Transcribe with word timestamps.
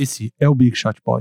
Esse 0.00 0.32
é 0.40 0.48
o 0.48 0.54
Big 0.54 0.74
Shot 0.74 0.98
Pod. 1.02 1.20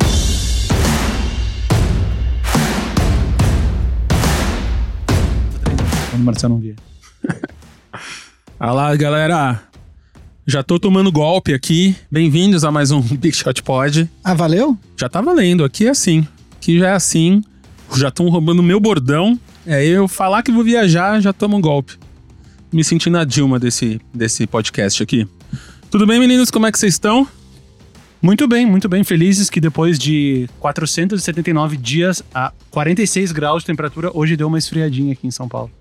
Quando 6.09 6.21
o 6.21 6.23
Marcelo 6.23 6.53
não 6.53 6.61
via. 6.61 6.77
Olá, 8.57 8.95
galera. 8.95 9.61
Já 10.47 10.63
tô 10.63 10.79
tomando 10.79 11.11
golpe 11.11 11.53
aqui. 11.53 11.93
Bem-vindos 12.09 12.63
a 12.63 12.71
mais 12.71 12.89
um 12.89 13.01
Big 13.19 13.33
Shot 13.33 13.61
Pod. 13.63 14.09
Ah, 14.23 14.33
valeu? 14.33 14.77
Já 14.95 15.09
tá 15.09 15.19
valendo. 15.19 15.65
Aqui 15.65 15.85
é 15.85 15.89
assim. 15.89 16.25
Aqui 16.55 16.79
já 16.79 16.87
é 16.87 16.93
assim. 16.93 17.43
Já 17.97 18.07
estão 18.07 18.29
roubando 18.29 18.63
meu 18.63 18.79
bordão. 18.79 19.37
É 19.65 19.85
eu 19.85 20.07
falar 20.07 20.41
que 20.41 20.53
vou 20.53 20.63
viajar, 20.63 21.19
já 21.19 21.33
tomo 21.33 21.57
um 21.57 21.61
golpe. 21.61 21.97
Me 22.71 22.81
sentindo 22.85 23.17
a 23.17 23.25
Dilma 23.25 23.59
desse, 23.59 23.99
desse 24.13 24.47
podcast 24.47 25.03
aqui. 25.03 25.27
Tudo 25.91 26.07
bem, 26.07 26.17
meninos? 26.17 26.49
Como 26.49 26.65
é 26.65 26.71
que 26.71 26.79
vocês 26.79 26.93
estão? 26.93 27.27
Muito 28.21 28.47
bem, 28.47 28.65
muito 28.65 28.89
bem. 28.89 29.03
Felizes 29.03 29.49
que 29.49 29.61
depois 29.61 29.97
de 29.97 30.49
479 30.59 31.77
dias 31.77 32.21
a 32.33 32.51
46 32.69 33.31
graus 33.31 33.63
de 33.63 33.67
temperatura, 33.67 34.11
hoje 34.13 34.35
deu 34.35 34.47
uma 34.47 34.57
esfriadinha 34.57 35.13
aqui 35.13 35.25
em 35.25 35.31
São 35.31 35.47
Paulo. 35.47 35.71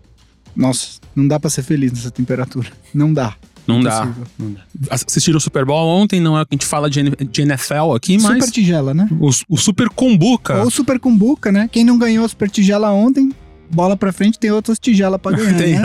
Nossa, 0.54 1.00
não 1.14 1.26
dá 1.26 1.38
pra 1.38 1.50
ser 1.50 1.62
feliz 1.62 1.92
nessa 1.92 2.10
temperatura. 2.10 2.68
Não 2.94 3.12
dá. 3.12 3.34
Não 3.66 3.82
dá. 3.82 4.10
Não 4.38 4.52
dá. 4.52 4.60
Assistiram 4.90 5.36
o 5.36 5.40
Super 5.40 5.64
Bowl 5.64 5.86
ontem, 5.86 6.20
não 6.20 6.38
é 6.38 6.44
que 6.44 6.48
a 6.52 6.54
gente 6.54 6.64
fala 6.64 6.88
de, 6.88 7.00
NFL 7.00 7.92
aqui, 7.94 8.16
mas 8.16 8.38
Super 8.38 8.50
tigela, 8.50 8.94
né? 8.94 9.06
o, 9.20 9.28
o 9.46 9.56
Super 9.58 9.90
Combuca. 9.90 10.62
Ou 10.62 10.70
Super 10.70 10.98
Cumbuca, 10.98 11.52
né? 11.52 11.68
Quem 11.70 11.84
não 11.84 11.98
ganhou 11.98 12.24
a 12.24 12.28
Super 12.28 12.48
Tigela 12.48 12.90
ontem, 12.90 13.30
bola 13.70 13.94
pra 13.94 14.10
frente, 14.10 14.38
tem 14.38 14.50
outras 14.50 14.78
tigelas 14.78 15.20
pra 15.20 15.32
ganhar, 15.32 15.52
Tem 15.58 15.78
né? 15.78 15.84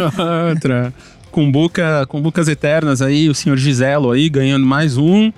outra. 0.50 0.94
Cumbuca, 1.30 2.06
Cumbucas 2.08 2.48
Eternas 2.48 3.02
aí, 3.02 3.28
o 3.28 3.36
senhor 3.36 3.58
Giselo 3.58 4.12
aí 4.12 4.30
ganhando 4.30 4.66
mais 4.66 4.98
um, 4.98 5.30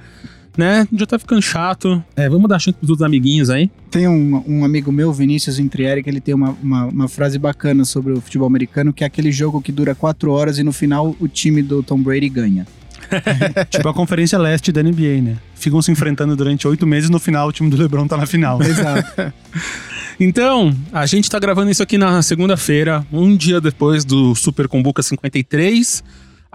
né? 0.57 0.87
Já 0.93 1.05
tá 1.05 1.19
ficando 1.19 1.41
chato. 1.41 2.03
É, 2.15 2.29
vamos 2.29 2.49
dar 2.49 2.59
chance 2.59 2.77
pros 2.77 2.89
outros 2.89 3.05
amiguinhos 3.05 3.49
aí. 3.49 3.69
Tem 3.89 4.07
um, 4.07 4.43
um 4.47 4.65
amigo 4.65 4.91
meu, 4.91 5.11
Vinícius 5.13 5.59
Intrieri, 5.59 6.03
que 6.03 6.09
ele 6.09 6.21
tem 6.21 6.33
uma, 6.33 6.55
uma, 6.61 6.85
uma 6.85 7.07
frase 7.07 7.37
bacana 7.37 7.85
sobre 7.85 8.13
o 8.13 8.21
futebol 8.21 8.47
americano, 8.47 8.93
que 8.93 9.03
é 9.03 9.07
aquele 9.07 9.31
jogo 9.31 9.61
que 9.61 9.71
dura 9.71 9.95
quatro 9.95 10.31
horas 10.31 10.57
e 10.57 10.63
no 10.63 10.71
final 10.71 11.15
o 11.19 11.27
time 11.27 11.61
do 11.61 11.83
Tom 11.83 12.01
Brady 12.01 12.29
ganha. 12.29 12.65
Tipo 13.69 13.89
a 13.89 13.93
Conferência 13.93 14.37
Leste 14.37 14.71
da 14.71 14.81
NBA, 14.81 15.21
né? 15.21 15.37
Ficam 15.55 15.81
se 15.81 15.91
enfrentando 15.91 16.35
durante 16.35 16.67
oito 16.67 16.85
meses, 16.87 17.09
no 17.09 17.19
final 17.19 17.47
o 17.47 17.51
time 17.51 17.69
do 17.69 17.77
LeBron 17.77 18.07
tá 18.07 18.17
na 18.17 18.25
final. 18.25 18.61
Exato. 18.61 19.33
Então, 20.17 20.73
a 20.93 21.05
gente 21.05 21.29
tá 21.29 21.37
gravando 21.37 21.69
isso 21.69 21.83
aqui 21.83 21.97
na 21.97 22.21
segunda-feira, 22.21 23.05
um 23.11 23.35
dia 23.35 23.59
depois 23.59 24.05
do 24.05 24.33
Super 24.33 24.65
Combuca 24.65 25.03
53. 25.03 26.01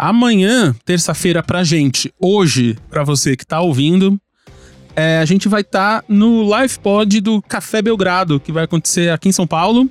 Amanhã, 0.02 0.74
terça-feira 0.82 1.42
pra 1.42 1.62
gente, 1.62 2.10
hoje, 2.18 2.74
pra 2.88 3.04
você 3.04 3.36
que 3.36 3.44
tá 3.46 3.60
ouvindo, 3.60 4.18
é, 4.96 5.18
a 5.18 5.26
gente 5.26 5.46
vai 5.46 5.60
estar 5.60 6.02
no 6.08 6.42
live 6.42 6.78
pod 6.78 7.20
do 7.20 7.42
Café 7.42 7.82
Belgrado, 7.82 8.40
que 8.40 8.50
vai 8.50 8.64
acontecer 8.64 9.10
aqui 9.10 9.28
em 9.28 9.32
São 9.32 9.46
Paulo, 9.46 9.90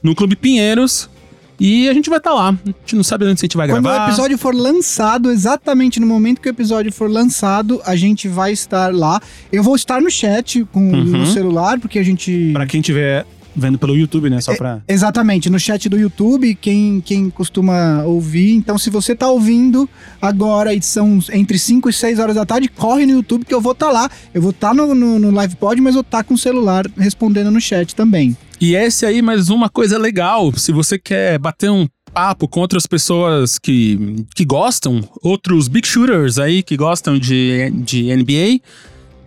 no 0.00 0.14
Clube 0.14 0.36
Pinheiros. 0.36 1.10
E 1.58 1.88
a 1.88 1.92
gente 1.92 2.08
vai 2.08 2.18
estar 2.18 2.32
lá. 2.32 2.50
A 2.64 2.68
gente 2.68 2.94
não 2.94 3.02
sabe 3.02 3.24
onde 3.24 3.32
a 3.32 3.42
gente 3.42 3.56
vai 3.56 3.66
Quando 3.68 3.82
gravar. 3.82 4.04
o 4.04 4.08
episódio 4.08 4.38
for 4.38 4.54
lançado, 4.54 5.32
exatamente 5.32 5.98
no 5.98 6.06
momento 6.06 6.40
que 6.40 6.48
o 6.48 6.50
episódio 6.50 6.92
for 6.92 7.10
lançado, 7.10 7.82
a 7.84 7.96
gente 7.96 8.28
vai 8.28 8.52
estar 8.52 8.94
lá. 8.94 9.20
Eu 9.50 9.64
vou 9.64 9.74
estar 9.74 10.00
no 10.00 10.08
chat 10.12 10.64
com 10.66 10.78
Uhum. 10.92 11.04
no 11.04 11.26
celular, 11.26 11.80
porque 11.80 11.98
a 11.98 12.04
gente. 12.04 12.50
Pra 12.52 12.66
quem 12.66 12.78
estiver 12.80 13.26
vendo 13.54 13.78
pelo 13.78 13.96
YouTube, 13.96 14.30
né? 14.30 14.40
Só 14.40 14.54
pra. 14.54 14.82
Exatamente, 14.88 15.50
no 15.50 15.58
chat 15.58 15.88
do 15.88 15.98
YouTube, 15.98 16.54
quem, 16.54 17.00
quem 17.00 17.30
costuma 17.30 18.02
ouvir. 18.04 18.52
Então, 18.54 18.78
se 18.78 18.90
você 18.90 19.14
tá 19.14 19.28
ouvindo 19.28 19.88
agora 20.20 20.74
e 20.74 20.82
são 20.82 21.18
entre 21.32 21.58
5 21.58 21.88
e 21.88 21.92
6 21.92 22.18
horas 22.18 22.36
da 22.36 22.46
tarde, 22.46 22.68
corre 22.68 23.06
no 23.06 23.12
YouTube 23.12 23.44
que 23.44 23.54
eu 23.54 23.60
vou 23.60 23.72
estar 23.72 23.90
lá. 23.90 24.10
Eu 24.32 24.42
vou 24.42 24.50
estar 24.50 24.74
no, 24.74 24.94
no, 24.94 25.18
no 25.18 25.30
live 25.30 25.56
pod, 25.56 25.80
mas 25.80 25.94
eu 25.94 26.02
estar 26.02 26.24
com 26.24 26.34
o 26.34 26.38
celular 26.38 26.86
respondendo 26.96 27.50
no 27.50 27.60
chat 27.60 27.94
também. 27.94 28.36
E 28.60 28.74
esse 28.74 29.06
aí, 29.06 29.22
mais 29.22 29.48
uma 29.48 29.70
coisa 29.70 29.98
legal. 29.98 30.52
Se 30.56 30.70
você 30.70 30.98
quer 30.98 31.38
bater 31.38 31.70
um 31.70 31.86
papo 32.12 32.48
com 32.48 32.60
outras 32.60 32.86
pessoas 32.86 33.58
que, 33.58 34.24
que 34.34 34.44
gostam, 34.44 35.00
outros 35.22 35.68
big 35.68 35.86
shooters 35.86 36.38
aí 36.38 36.62
que 36.62 36.76
gostam 36.76 37.18
de, 37.18 37.70
de 37.70 38.14
NBA, 38.14 38.60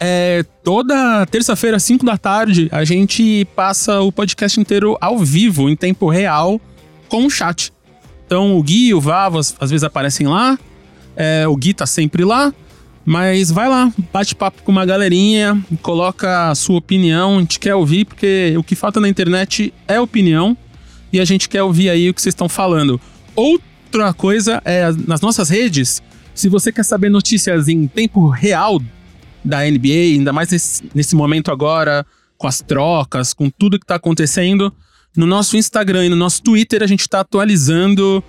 é, 0.06 0.44
toda 0.62 1.26
terça-feira, 1.28 1.80
5 1.80 2.06
da 2.06 2.18
tarde, 2.18 2.68
a 2.74 2.84
gente 2.84 3.48
passa 3.56 4.02
o 4.02 4.12
podcast 4.12 4.60
inteiro 4.60 4.98
ao 5.00 5.18
vivo, 5.20 5.70
em 5.70 5.78
tempo 5.78 6.10
real, 6.10 6.60
com 7.08 7.26
o 7.26 7.30
chat. 7.30 7.72
Então 8.26 8.58
o 8.58 8.62
Gui 8.62 8.88
e 8.88 8.94
o 8.94 9.00
Vavo 9.00 9.40
às, 9.40 9.56
vezes 9.62 9.82
aparecem 9.82 10.28
lá, 10.28 10.60
é, 11.16 11.48
o 11.48 11.56
Gui 11.56 11.74
tá 11.74 11.86
sempre 11.86 12.26
lá, 12.26 12.54
mas 13.06 13.50
vai 13.50 13.70
lá, 13.70 13.94
bate 14.12 14.36
papo 14.36 14.62
com 14.64 14.74
uma 14.74 14.86
galerinha, 14.86 15.64
coloca 15.82 16.50
a 16.50 16.56
sua 16.56 16.80
opinião, 16.80 17.38
a 17.38 17.40
gente 17.40 17.58
quer 17.58 17.76
ouvir, 17.76 18.04
porque 18.04 18.56
o 18.58 18.64
que 18.64 18.76
falta 18.76 19.00
na 19.00 19.08
internet 19.08 19.74
é 19.88 20.02
opinião, 20.02 20.58
e 21.14 21.20
a 21.22 21.26
gente 21.26 21.48
quer 21.48 21.64
ouvir 21.64 21.90
aí 21.90 22.10
o 22.10 22.14
que 22.14 22.22
vocês 22.22 22.34
estão 22.34 22.50
falando. 22.50 23.00
Outra 23.34 24.14
coisa 24.14 24.62
é 24.66 24.92
nas 25.08 25.22
nossas 25.22 25.48
redes, 25.48 26.04
se 26.36 26.50
você 26.50 26.74
quer 26.74 26.84
saber 26.84 27.08
notícias 27.08 27.70
em 27.70 27.88
tempo 27.88 28.28
real 28.28 28.82
da 29.44 29.60
NBA, 29.60 30.16
ainda 30.16 30.32
mais 30.32 30.50
nesse, 30.50 30.84
nesse 30.94 31.16
momento 31.16 31.52
agora, 31.52 32.06
com 32.38 32.48
as 32.48 32.62
trocas, 32.62 33.34
com 33.34 33.50
tudo 33.50 33.80
que 33.80 33.86
tá 33.86 33.96
acontecendo, 33.96 34.74
no 35.16 35.26
nosso 35.26 35.56
Instagram 35.58 36.06
e 36.06 36.10
no 36.10 36.16
nosso 36.16 36.42
Twitter 36.42 36.82
a 36.82 36.88
gente 36.88 37.08
tá 37.08 37.20
atualizando 37.20 38.24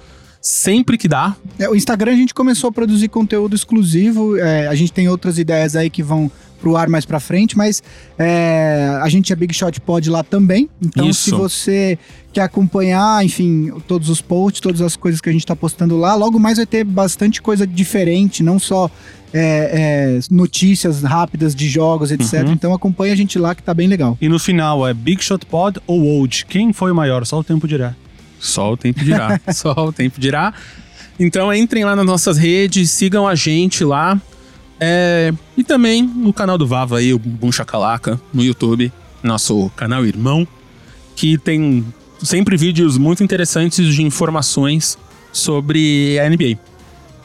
sempre 0.45 0.99
que 0.99 1.09
dá. 1.09 1.35
É, 1.59 1.71
o 1.71 1.75
Instagram 1.75 2.13
a 2.13 2.17
gente 2.17 2.35
começou 2.35 2.69
a 2.69 2.73
produzir 2.73 3.09
conteúdo 3.09 3.57
exclusivo. 3.57 4.37
é, 4.37 4.69
a 4.69 4.75
gente 4.75 4.93
tem 4.93 5.09
outras 5.09 5.39
ideias 5.39 5.75
aí 5.75 5.89
que 5.89 6.03
vão 6.03 6.31
pro 6.61 6.77
ar 6.77 6.89
mais 6.89 7.05
pra 7.05 7.19
frente, 7.19 7.57
mas 7.57 7.83
é, 8.19 8.99
a 9.03 9.09
gente 9.09 9.33
é 9.33 9.37
Big 9.37 9.55
Shot 9.55 9.81
Pod 9.81 10.09
lá 10.11 10.23
também. 10.23 10.69
Então, 10.83 11.09
Isso. 11.09 11.25
se 11.25 11.31
você 11.31 11.99
quer 12.33 12.43
acompanhar, 12.43 13.25
enfim, 13.25 13.73
todos 13.89 14.11
os 14.11 14.21
posts, 14.21 14.61
todas 14.61 14.83
as 14.83 14.97
coisas 14.97 15.21
que 15.21 15.31
a 15.31 15.33
gente 15.33 15.47
tá 15.47 15.57
postando 15.57 15.97
lá, 15.97 16.15
logo 16.15 16.39
mais 16.39 16.59
vai 16.59 16.67
ter 16.67 16.85
bastante 16.85 17.41
coisa 17.41 17.67
diferente, 17.67 18.43
não 18.43 18.59
só 18.59 18.91
é, 19.33 20.19
é, 20.21 20.21
notícias 20.31 21.03
rápidas 21.03 21.55
de 21.55 21.69
jogos, 21.69 22.11
etc. 22.11 22.45
Uhum. 22.47 22.53
Então 22.53 22.75
acompanha 22.75 23.15
a 23.15 23.17
gente 23.17 23.39
lá 23.39 23.55
que 23.55 23.63
tá 23.63 23.73
bem 23.73 23.89
legal. 23.89 24.17
E 24.21 24.29
no 24.29 24.39
final 24.39 24.87
é 24.87 24.93
Big 24.93 25.23
Shot 25.23 25.45
Pod 25.47 25.81
ou 25.87 26.03
Old? 26.03 26.45
Quem 26.47 26.73
foi 26.73 26.93
o 26.93 26.95
maior? 26.95 27.25
Só 27.25 27.39
o 27.39 27.45
tempo 27.45 27.67
dirá. 27.67 27.95
Só 28.45 28.73
o 28.73 28.77
tempo 28.77 29.03
dirá. 29.03 29.41
Só 29.53 29.73
o 29.73 29.93
tempo 29.93 30.21
dirá. 30.21 30.53
Então 31.19 31.53
entrem 31.53 31.85
lá 31.85 31.97
nas 31.97 32.05
nossas 32.05 32.37
redes, 32.37 32.91
sigam 32.91 33.27
a 33.27 33.35
gente 33.35 33.85
lá. 33.85 34.21
É, 34.79 35.33
e 35.57 35.65
também 35.65 36.03
no 36.03 36.33
canal 36.33 36.59
do 36.59 36.67
Vava 36.67 36.99
aí, 36.99 37.15
o 37.15 37.19
Bum 37.19 37.51
Chacalaca, 37.51 38.21
no 38.33 38.43
YouTube, 38.43 38.93
nosso 39.23 39.71
canal 39.77 40.05
irmão, 40.05 40.47
que 41.17 41.39
tem 41.39 41.85
sempre 42.23 42.57
vídeos 42.57 42.99
muito 42.99 43.23
interessantes 43.23 43.95
de 43.95 44.03
informações 44.03 44.99
sobre 45.33 46.19
a 46.19 46.29
NBA. 46.29 46.59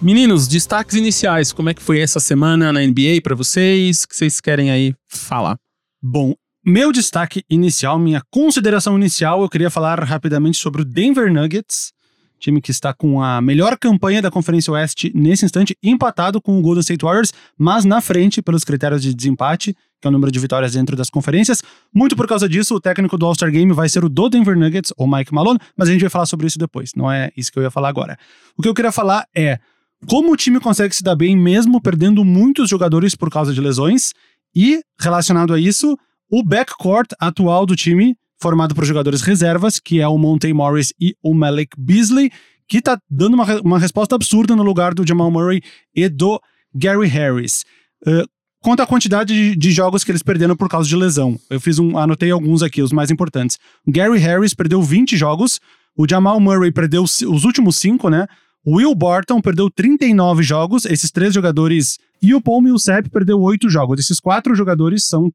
Meninos, 0.02 0.48
destaques 0.48 0.96
iniciais, 0.96 1.52
como 1.52 1.70
é 1.70 1.74
que 1.74 1.82
foi 1.82 2.00
essa 2.00 2.20
semana 2.20 2.72
na 2.72 2.80
NBA 2.80 3.22
pra 3.22 3.36
vocês? 3.36 4.04
O 4.04 4.08
que 4.08 4.16
vocês 4.16 4.40
querem 4.40 4.72
aí 4.72 4.94
falar? 5.10 5.58
Bom, 6.02 6.34
meu 6.66 6.92
destaque 6.92 7.44
inicial, 7.50 7.98
minha 7.98 8.22
consideração 8.30 8.98
inicial, 8.98 9.42
eu 9.42 9.50
queria 9.50 9.70
falar 9.70 10.04
rapidamente 10.04 10.58
sobre 10.58 10.82
o 10.82 10.86
Denver 10.86 11.32
Nuggets, 11.32 11.94
time 12.38 12.62
que 12.62 12.72
está 12.72 12.94
com 12.94 13.22
a 13.22 13.42
melhor 13.42 13.78
campanha 13.78 14.22
da 14.22 14.30
Conferência 14.30 14.72
Oeste 14.74 15.12
nesse 15.16 15.46
instante, 15.46 15.78
empatado 15.82 16.42
com 16.42 16.58
o 16.58 16.62
Golden 16.62 16.82
State 16.82 17.04
Warriors, 17.04 17.32
mas 17.58 17.86
na 17.86 18.02
frente 18.02 18.42
pelos 18.42 18.64
critérios 18.64 19.02
de 19.02 19.14
desempate, 19.14 19.74
que 20.02 20.08
é 20.08 20.10
o 20.10 20.12
número 20.12 20.32
de 20.32 20.40
vitórias 20.40 20.74
dentro 20.74 20.96
das 20.96 21.10
conferências. 21.10 21.62
Muito 21.94 22.16
por 22.16 22.28
causa 22.28 22.48
disso, 22.48 22.76
o 22.76 22.80
técnico 22.80 23.18
do 23.18 23.26
All-Star 23.26 23.52
Game 23.52 23.72
vai 23.74 23.90
ser 23.90 24.04
o 24.04 24.10
do 24.10 24.30
Denver 24.30 24.58
Nuggets, 24.58 24.94
o 24.98 25.08
Mike 25.08 25.34
Malone, 25.34 25.60
mas 25.76 25.90
a 25.90 25.92
gente 25.92 26.02
vai 26.02 26.10
falar 26.10 26.26
sobre 26.26 26.48
isso 26.48 26.58
depois, 26.58 26.92
não 26.96 27.12
é 27.12 27.32
isso 27.36 27.52
que 27.52 27.60
eu 27.60 27.64
ia 27.64 27.72
falar 27.72 27.90
agora. 27.90 28.18
O 28.58 28.62
que 28.62 28.70
eu 28.70 28.74
queria 28.74 28.92
falar 28.92 29.26
é 29.36 29.60
como 30.08 30.32
o 30.32 30.38
time 30.38 30.60
consegue 30.60 30.96
se 30.96 31.04
dar 31.04 31.16
bem 31.16 31.36
mesmo 31.36 31.82
perdendo 31.82 32.24
muitos 32.24 32.70
jogadores 32.70 33.16
por 33.16 33.30
causa 33.30 33.54
de 33.54 33.60
lesões 33.60 34.14
e, 34.56 34.82
relacionado 34.98 35.54
a 35.54 35.60
isso, 35.60 35.98
o 36.30 36.44
backcourt 36.44 37.12
atual 37.20 37.66
do 37.66 37.76
time, 37.76 38.16
formado 38.42 38.76
por 38.76 38.86
jogadores 38.86 39.22
reservas, 39.22 39.80
que 39.80 40.00
é 40.00 40.08
o 40.08 40.18
Monte 40.18 40.52
Morris 40.54 40.94
e 41.00 41.16
o 41.22 41.34
Malik 41.34 41.72
Beasley, 41.78 42.32
que 42.68 42.82
tá 42.82 43.00
dando 43.10 43.34
uma, 43.34 43.62
uma 43.62 43.80
resposta 43.80 44.16
absurda 44.16 44.56
no 44.56 44.64
lugar 44.64 44.94
do 44.94 45.06
Jamal 45.06 45.32
Murray 45.32 45.62
e 45.96 46.08
do 46.08 46.40
Gary 46.74 47.08
Harris. 47.08 47.66
Uh, 48.06 48.28
quanto 48.62 48.82
à 48.82 48.88
quantidade 48.88 49.34
de, 49.34 49.56
de 49.56 49.72
jogos 49.72 50.04
que 50.04 50.12
eles 50.12 50.22
perderam 50.22 50.56
por 50.56 50.70
causa 50.70 50.88
de 50.88 50.96
lesão. 50.96 51.40
Eu 51.50 51.60
fiz 51.60 51.80
um, 51.80 51.98
anotei 51.98 52.30
alguns 52.32 52.62
aqui, 52.62 52.82
os 52.82 52.92
mais 52.92 53.10
importantes. 53.10 53.58
Gary 53.88 54.20
Harris 54.20 54.54
perdeu 54.54 54.82
20 54.82 55.18
jogos, 55.18 55.60
o 55.98 56.08
Jamal 56.08 56.40
Murray 56.40 56.72
perdeu 56.72 57.04
os 57.04 57.44
últimos 57.44 57.78
5, 57.78 58.10
né? 58.10 58.28
O 58.64 58.76
Will 58.76 58.94
Barton 58.94 59.42
perdeu 59.42 59.70
39 59.70 60.44
jogos, 60.44 60.86
esses 60.86 61.12
três 61.12 61.34
jogadores. 61.34 61.98
E 62.22 62.36
o 62.36 62.42
Paul 62.42 62.62
Millsap 62.62 63.10
perdeu 63.10 63.40
8 63.40 63.70
jogos. 63.70 64.00
Esses 64.00 64.20
quatro 64.20 64.54
jogadores 64.54 65.08
são, 65.08 65.32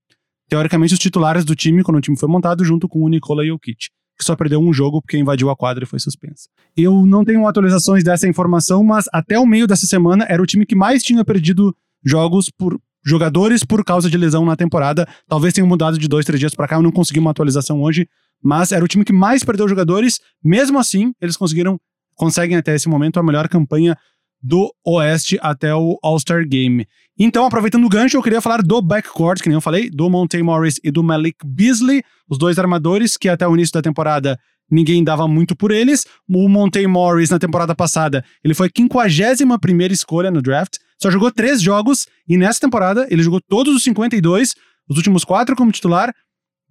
teoricamente, 0.55 0.95
os 0.95 1.01
titulares 1.01 1.45
do 1.45 1.56
time 1.56 1.83
quando 1.83 1.97
o 1.97 2.01
time 2.01 2.17
foi 2.17 2.29
montado, 2.29 2.65
junto 2.65 2.89
com 2.89 3.01
o 3.01 3.09
Nikola 3.09 3.45
Jokic, 3.45 3.89
que 4.17 4.25
só 4.25 4.37
perdeu 4.37 4.61
um 4.61 4.73
jogo 4.73 5.03
porque 5.03 5.19
invadiu 5.19 5.51
a 5.51 5.56
quadra 5.56 5.83
e 5.83 5.87
foi 5.87 5.99
suspenso. 5.99 6.49
Eu 6.77 7.05
não 7.05 7.25
tenho 7.25 7.45
atualizações 7.45 8.05
dessa 8.05 8.29
informação, 8.29 8.85
mas 8.85 9.06
até 9.12 9.37
o 9.37 9.45
meio 9.45 9.67
dessa 9.67 9.85
semana 9.85 10.25
era 10.29 10.41
o 10.41 10.47
time 10.47 10.65
que 10.65 10.77
mais 10.77 11.03
tinha 11.03 11.25
perdido 11.25 11.75
jogos 12.05 12.49
por, 12.56 12.81
jogadores 13.05 13.65
por 13.65 13.85
causa 13.85 14.09
de 14.09 14.17
lesão 14.17 14.45
na 14.45 14.55
temporada. 14.55 15.09
Talvez 15.27 15.53
tenham 15.53 15.67
mudado 15.67 15.99
de 15.99 16.06
dois, 16.06 16.25
três 16.25 16.39
dias 16.39 16.55
para 16.55 16.69
cá. 16.69 16.77
Eu 16.77 16.83
não 16.83 16.93
consegui 16.93 17.19
uma 17.19 17.33
atualização 17.33 17.83
hoje, 17.83 18.06
mas 18.41 18.71
era 18.71 18.85
o 18.85 18.87
time 18.87 19.05
que 19.05 19.12
mais 19.12 19.43
perdeu 19.43 19.67
jogadores. 19.67 20.21
Mesmo 20.41 20.79
assim, 20.79 21.12
eles 21.21 21.37
conseguiram, 21.37 21.81
conseguem 22.15 22.56
até 22.56 22.77
esse 22.77 22.89
momento 22.89 23.19
a 23.19 23.25
melhor 23.25 23.49
campanha 23.49 23.99
do 24.44 24.70
Oeste 24.85 25.38
até 25.41 25.75
o 25.75 25.99
All-Star 26.02 26.46
Game. 26.46 26.87
Então, 27.19 27.46
aproveitando 27.46 27.87
o 27.87 27.88
gancho, 27.88 28.19
eu 28.19 28.23
queria 28.23 28.43
falar 28.43 28.61
do 28.61 28.82
backcourt, 28.82 29.41
que 29.41 29.49
nem 29.49 29.55
eu 29.55 29.61
falei, 29.61 29.88
do 29.88 30.11
Monte 30.11 30.43
Morris 30.43 30.79
e 30.85 30.91
do 30.91 31.02
Malik 31.02 31.38
Beasley, 31.43 32.02
os 32.29 32.37
dois 32.37 32.58
armadores 32.58 33.17
que 33.17 33.29
até 33.29 33.49
o 33.49 33.55
início 33.55 33.73
da 33.73 33.81
temporada 33.81 34.38
ninguém 34.70 35.02
dava 35.02 35.26
muito 35.26 35.56
por 35.56 35.70
eles. 35.70 36.05
O 36.29 36.46
Monte 36.46 36.87
Morris, 36.87 37.31
na 37.31 37.38
temporada 37.38 37.75
passada, 37.75 38.23
ele 38.44 38.52
foi 38.52 38.69
a 38.69 38.70
51 38.76 39.58
primeira 39.58 39.94
escolha 39.94 40.31
no 40.31 40.43
draft, 40.43 40.76
só 41.00 41.11
jogou 41.11 41.32
três 41.32 41.62
jogos, 41.62 42.06
e 42.29 42.37
nessa 42.37 42.61
temporada 42.61 43.06
ele 43.11 43.23
jogou 43.23 43.41
todos 43.41 43.75
os 43.75 43.82
52, 43.82 44.55
os 44.88 44.96
últimos 44.99 45.25
quatro 45.25 45.56
como 45.56 45.73
titular, 45.73 46.12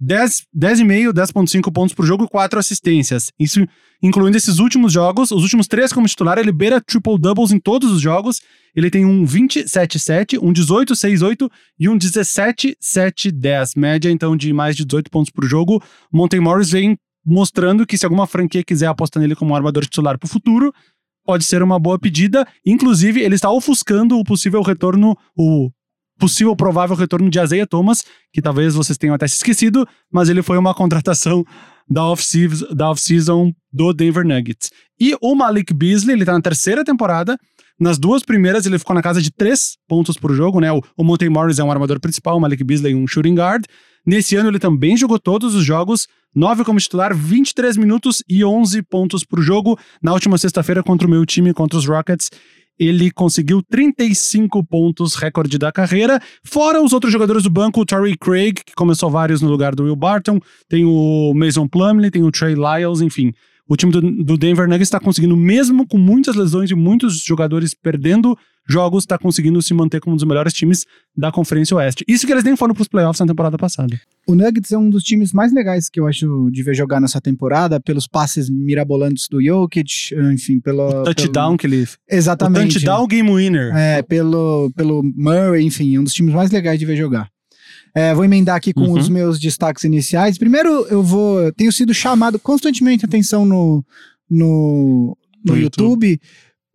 10, 0.04 0.44
10,5, 0.54 1.14
10,5 1.14 1.72
pontos 1.72 1.96
por 1.96 2.06
jogo 2.06 2.26
e 2.26 2.28
4 2.28 2.60
assistências. 2.60 3.32
Isso 3.40 3.66
incluindo 4.02 4.36
esses 4.36 4.60
últimos 4.60 4.92
jogos. 4.92 5.32
Os 5.32 5.44
últimos 5.44 5.66
três 5.66 5.94
como 5.94 6.06
titular, 6.08 6.38
ele 6.38 6.52
beira 6.52 6.82
triple-doubles 6.82 7.54
em 7.54 7.60
todos 7.60 7.90
os 7.90 8.02
jogos. 8.02 8.42
Ele 8.76 8.90
tem 8.90 9.06
um 9.06 9.24
27-7, 9.24 10.38
um 10.42 10.52
18-6-8 10.52 11.50
e 11.80 11.88
um 11.88 11.98
17-7-10. 11.98 13.78
Média, 13.78 14.12
então, 14.12 14.36
de 14.36 14.52
mais 14.52 14.76
de 14.76 14.84
18 14.84 15.10
pontos 15.10 15.32
por 15.32 15.46
jogo. 15.46 15.82
Monte 16.12 16.38
Morris 16.38 16.70
vem 16.70 16.98
mostrando 17.26 17.86
que 17.86 17.98
se 17.98 18.06
alguma 18.06 18.28
franquia 18.28 18.62
quiser 18.62 18.88
apostar 18.88 19.22
nele 19.22 19.36
como 19.36 19.56
armador 19.56 19.84
titular 19.84 20.20
para 20.20 20.28
o 20.28 20.30
futuro, 20.30 20.74
pode 21.26 21.46
ser 21.46 21.64
uma 21.64 21.80
boa 21.80 21.98
pedida. 21.98 22.46
Inclusive, 22.66 23.22
ele 23.22 23.36
está 23.36 23.50
ofuscando 23.50 24.20
o 24.20 24.24
possível 24.26 24.62
retorno, 24.62 25.18
o 25.38 25.70
possível 26.20 26.56
provável 26.56 26.96
retorno 26.96 27.30
de 27.30 27.40
Azeia 27.40 27.68
Thomas, 27.68 28.04
que 28.32 28.42
talvez 28.42 28.76
vocês 28.76 28.98
tenham 28.98 29.16
até 29.16 29.28
se 29.28 29.36
esquecido, 29.36 29.88
mas 30.12 30.30
ele 30.30 30.42
foi 30.42 30.58
uma 30.58 30.74
contratação 30.74 31.44
da 31.90 32.06
off-season 32.06 33.48
off 33.48 33.56
do 33.72 33.94
Denver 33.94 34.26
Nuggets. 34.26 34.72
E 35.00 35.16
o 35.22 35.36
Malik 35.36 35.74
Beasley, 35.74 36.16
ele 36.16 36.26
tá 36.26 36.34
na 36.34 36.42
terceira 36.42 36.84
temporada, 36.84 37.38
nas 37.80 37.98
duas 37.98 38.24
primeiras 38.24 38.66
ele 38.66 38.80
ficou 38.80 38.96
na 38.96 39.02
casa 39.02 39.22
de 39.22 39.32
três 39.32 39.78
pontos 39.88 40.16
por 40.18 40.34
jogo, 40.34 40.60
né? 40.60 40.72
O, 40.72 40.82
o 40.96 41.04
Monte 41.04 41.28
Morris 41.28 41.60
é 41.60 41.64
um 41.64 41.72
armador 41.72 42.00
principal, 42.00 42.38
o 42.38 42.40
Malik 42.40 42.64
Beasley 42.64 42.96
um 42.96 43.08
shooting 43.08 43.36
guard. 43.36 43.66
Nesse 44.06 44.36
ano 44.36 44.50
ele 44.50 44.60
também 44.60 44.96
jogou 44.96 45.18
todos 45.18 45.56
os 45.56 45.66
jogos, 45.66 46.08
9 46.36 46.64
como 46.64 46.80
titular, 46.80 47.16
23 47.16 47.78
minutos 47.78 48.24
e 48.28 48.44
11 48.44 48.82
pontos 48.84 49.24
por 49.24 49.42
jogo. 49.42 49.78
Na 50.02 50.14
última 50.14 50.38
sexta-feira 50.38 50.84
contra 50.84 51.08
o 51.08 51.10
meu 51.10 51.26
time, 51.26 51.54
contra 51.54 51.78
os 51.78 51.86
Rockets, 51.86 52.30
ele 52.80 53.12
conseguiu 53.12 53.62
35 53.62 54.64
pontos, 54.64 55.16
recorde 55.16 55.58
da 55.58 55.72
carreira. 55.72 56.20
Fora 56.44 56.82
os 56.82 56.94
outros 56.94 57.12
jogadores 57.12 57.44
do 57.44 57.50
banco, 57.50 57.82
o 57.82 57.86
Torrey 57.86 58.18
Craig, 58.18 58.54
que 58.66 58.74
começou 58.74 59.10
vários 59.10 59.42
no 59.42 59.50
lugar 59.50 59.76
do 59.76 59.84
Will 59.84 59.96
Barton, 59.96 60.40
tem 60.68 60.86
o 60.86 61.34
Mason 61.36 61.68
Plumlee, 61.68 62.12
tem 62.12 62.24
o 62.24 62.32
Trey 62.32 62.56
Lyles, 62.56 63.02
enfim. 63.02 63.32
O 63.68 63.78
time 63.78 63.92
do, 63.92 64.02
do 64.02 64.38
Denver 64.38 64.68
Nuggets 64.68 64.88
está 64.88 65.00
conseguindo, 65.00 65.38
mesmo 65.38 65.88
com 65.88 65.98
muitas 65.98 66.36
lesões 66.36 66.70
e 66.70 66.76
muitos 66.76 67.24
jogadores 67.24 67.74
perdendo 67.74 68.38
jogos, 68.68 69.04
está 69.04 69.18
conseguindo 69.18 69.62
se 69.62 69.74
manter 69.74 70.02
como 70.02 70.14
um 70.14 70.18
dos 70.18 70.26
melhores 70.26 70.54
times 70.54 70.86
da 71.16 71.32
Conferência 71.32 71.76
Oeste. 71.78 72.04
Isso 72.08 72.26
que 72.26 72.32
eles 72.32 72.44
nem 72.44 72.56
foram 72.56 72.74
para 72.74 72.82
os 72.82 72.88
playoffs 72.88 73.20
na 73.20 73.28
temporada 73.28 73.58
passada. 73.58 74.00
O 74.26 74.36
Nuggets 74.36 74.72
é 74.72 74.78
um 74.78 74.90
dos 74.90 75.04
times 75.04 75.34
mais 75.34 75.52
legais 75.52 75.90
que 75.90 76.00
eu 76.00 76.08
acho 76.08 76.50
de 76.50 76.64
ver 76.64 76.74
jogar 76.74 77.02
nessa 77.02 77.20
temporada, 77.20 77.80
pelos 77.80 78.08
passes 78.08 78.50
mirabolantes 78.50 79.28
do 79.30 79.44
Jokic, 79.44 80.16
enfim, 80.34 80.60
pelo... 80.60 81.02
O 81.02 81.04
touchdown 81.04 81.50
pelo... 81.50 81.58
que 81.58 81.68
ele... 81.68 81.88
Exatamente. 82.10 82.72
O 82.72 82.74
touchdown 82.74 83.08
game 83.08 83.30
winner. 83.30 83.76
É, 83.76 84.02
pelo, 84.02 84.72
pelo 84.76 85.04
Murray, 85.04 85.66
enfim, 85.66 85.98
um 85.98 86.04
dos 86.04 86.14
times 86.14 86.34
mais 86.34 86.52
legais 86.52 86.80
de 86.80 86.86
ver 86.86 86.96
jogar. 86.96 87.30
É, 87.96 88.14
vou 88.14 88.26
emendar 88.26 88.56
aqui 88.56 88.74
com 88.74 88.82
uhum. 88.82 88.98
os 88.98 89.08
meus 89.08 89.40
destaques 89.40 89.84
iniciais. 89.84 90.38
Primeiro, 90.38 90.88
eu 90.88 91.04
vou. 91.04 91.52
Tenho 91.52 91.72
sido 91.72 91.94
chamado 91.94 92.40
constantemente 92.40 93.06
atenção 93.06 93.46
no, 93.46 93.86
no, 94.30 95.16
no, 95.44 95.54
no 95.54 95.62
YouTube. 95.62 96.08
YouTube 96.08 96.22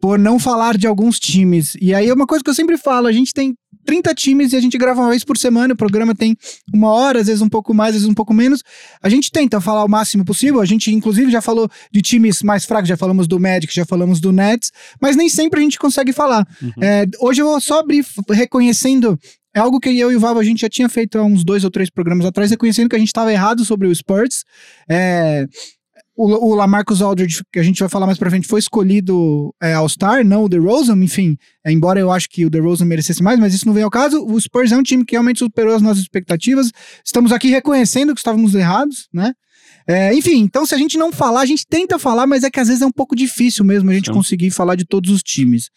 por 0.00 0.18
não 0.18 0.38
falar 0.38 0.76
de 0.76 0.86
alguns 0.86 1.18
times. 1.18 1.76
E 1.80 1.92
aí 1.92 2.08
é 2.08 2.14
uma 2.14 2.26
coisa 2.26 2.42
que 2.42 2.50
eu 2.50 2.54
sempre 2.54 2.78
falo: 2.78 3.06
a 3.06 3.12
gente 3.12 3.32
tem 3.32 3.54
30 3.88 4.14
times 4.14 4.52
e 4.52 4.56
a 4.56 4.60
gente 4.60 4.76
grava 4.76 5.00
uma 5.00 5.08
vez 5.08 5.24
por 5.24 5.38
semana. 5.38 5.72
O 5.72 5.76
programa 5.76 6.14
tem 6.14 6.36
uma 6.74 6.92
hora, 6.92 7.20
às 7.20 7.26
vezes 7.26 7.40
um 7.40 7.48
pouco 7.48 7.72
mais, 7.72 7.94
às 7.94 8.02
vezes 8.02 8.08
um 8.08 8.12
pouco 8.12 8.34
menos. 8.34 8.62
A 9.02 9.08
gente 9.08 9.32
tenta 9.32 9.62
falar 9.62 9.82
o 9.82 9.88
máximo 9.88 10.26
possível. 10.26 10.60
A 10.60 10.66
gente, 10.66 10.94
inclusive, 10.94 11.30
já 11.30 11.40
falou 11.40 11.70
de 11.90 12.02
times 12.02 12.42
mais 12.42 12.66
fracos, 12.66 12.86
já 12.86 12.98
falamos 12.98 13.26
do 13.26 13.40
Magic, 13.40 13.74
já 13.74 13.86
falamos 13.86 14.20
do 14.20 14.30
Nets, 14.30 14.70
mas 15.00 15.16
nem 15.16 15.30
sempre 15.30 15.60
a 15.60 15.62
gente 15.62 15.78
consegue 15.78 16.12
falar. 16.12 16.46
Uhum. 16.60 16.70
É, 16.82 17.06
hoje 17.18 17.40
eu 17.40 17.46
vou 17.46 17.58
só 17.62 17.78
abrir 17.78 18.04
reconhecendo 18.28 19.18
é 19.54 19.60
algo 19.60 19.80
que 19.80 19.88
eu 19.88 20.12
e 20.12 20.16
o 20.16 20.20
Vavo 20.20 20.38
a 20.38 20.44
gente 20.44 20.60
já 20.60 20.68
tinha 20.68 20.88
feito 20.88 21.18
há 21.18 21.24
uns 21.24 21.42
dois 21.42 21.64
ou 21.64 21.70
três 21.70 21.88
programas 21.88 22.26
atrás, 22.26 22.50
reconhecendo 22.50 22.90
que 22.90 22.94
a 22.94 22.98
gente 22.98 23.08
estava 23.08 23.32
errado 23.32 23.64
sobre 23.64 23.88
o 23.88 23.94
Spurs. 23.94 24.44
É, 24.88 25.46
o, 26.18 26.50
o 26.50 26.54
Lamarcus 26.56 27.00
Aldridge, 27.00 27.44
que 27.52 27.60
a 27.60 27.62
gente 27.62 27.78
vai 27.78 27.88
falar 27.88 28.04
mais 28.04 28.18
pra 28.18 28.28
frente, 28.28 28.48
foi 28.48 28.58
escolhido 28.58 29.54
é, 29.62 29.74
All-Star, 29.74 30.26
não 30.26 30.42
o 30.42 30.48
DeRozan, 30.48 30.98
enfim, 31.02 31.36
é, 31.64 31.70
embora 31.70 32.00
eu 32.00 32.10
acho 32.10 32.28
que 32.28 32.44
o 32.44 32.50
DeRozan 32.50 32.84
merecesse 32.84 33.22
mais, 33.22 33.38
mas 33.38 33.54
isso 33.54 33.64
não 33.64 33.72
veio 33.72 33.86
ao 33.86 33.90
caso. 33.90 34.26
O 34.26 34.40
Spurs 34.40 34.72
é 34.72 34.76
um 34.76 34.82
time 34.82 35.04
que 35.04 35.12
realmente 35.12 35.38
superou 35.38 35.76
as 35.76 35.80
nossas 35.80 36.02
expectativas. 36.02 36.72
Estamos 37.04 37.30
aqui 37.30 37.48
reconhecendo 37.48 38.14
que 38.14 38.20
estávamos 38.20 38.56
errados, 38.56 39.06
né? 39.14 39.32
É, 39.86 40.12
enfim, 40.12 40.40
então 40.40 40.66
se 40.66 40.74
a 40.74 40.78
gente 40.78 40.98
não 40.98 41.12
falar, 41.12 41.40
a 41.40 41.46
gente 41.46 41.64
tenta 41.66 41.98
falar, 41.98 42.26
mas 42.26 42.42
é 42.42 42.50
que 42.50 42.58
às 42.58 42.66
vezes 42.66 42.82
é 42.82 42.86
um 42.86 42.92
pouco 42.92 43.14
difícil 43.14 43.64
mesmo 43.64 43.88
a 43.88 43.94
gente 43.94 44.08
Sim. 44.08 44.12
conseguir 44.12 44.50
falar 44.50 44.74
de 44.74 44.84
todos 44.84 45.10
os 45.10 45.22
times. 45.22 45.70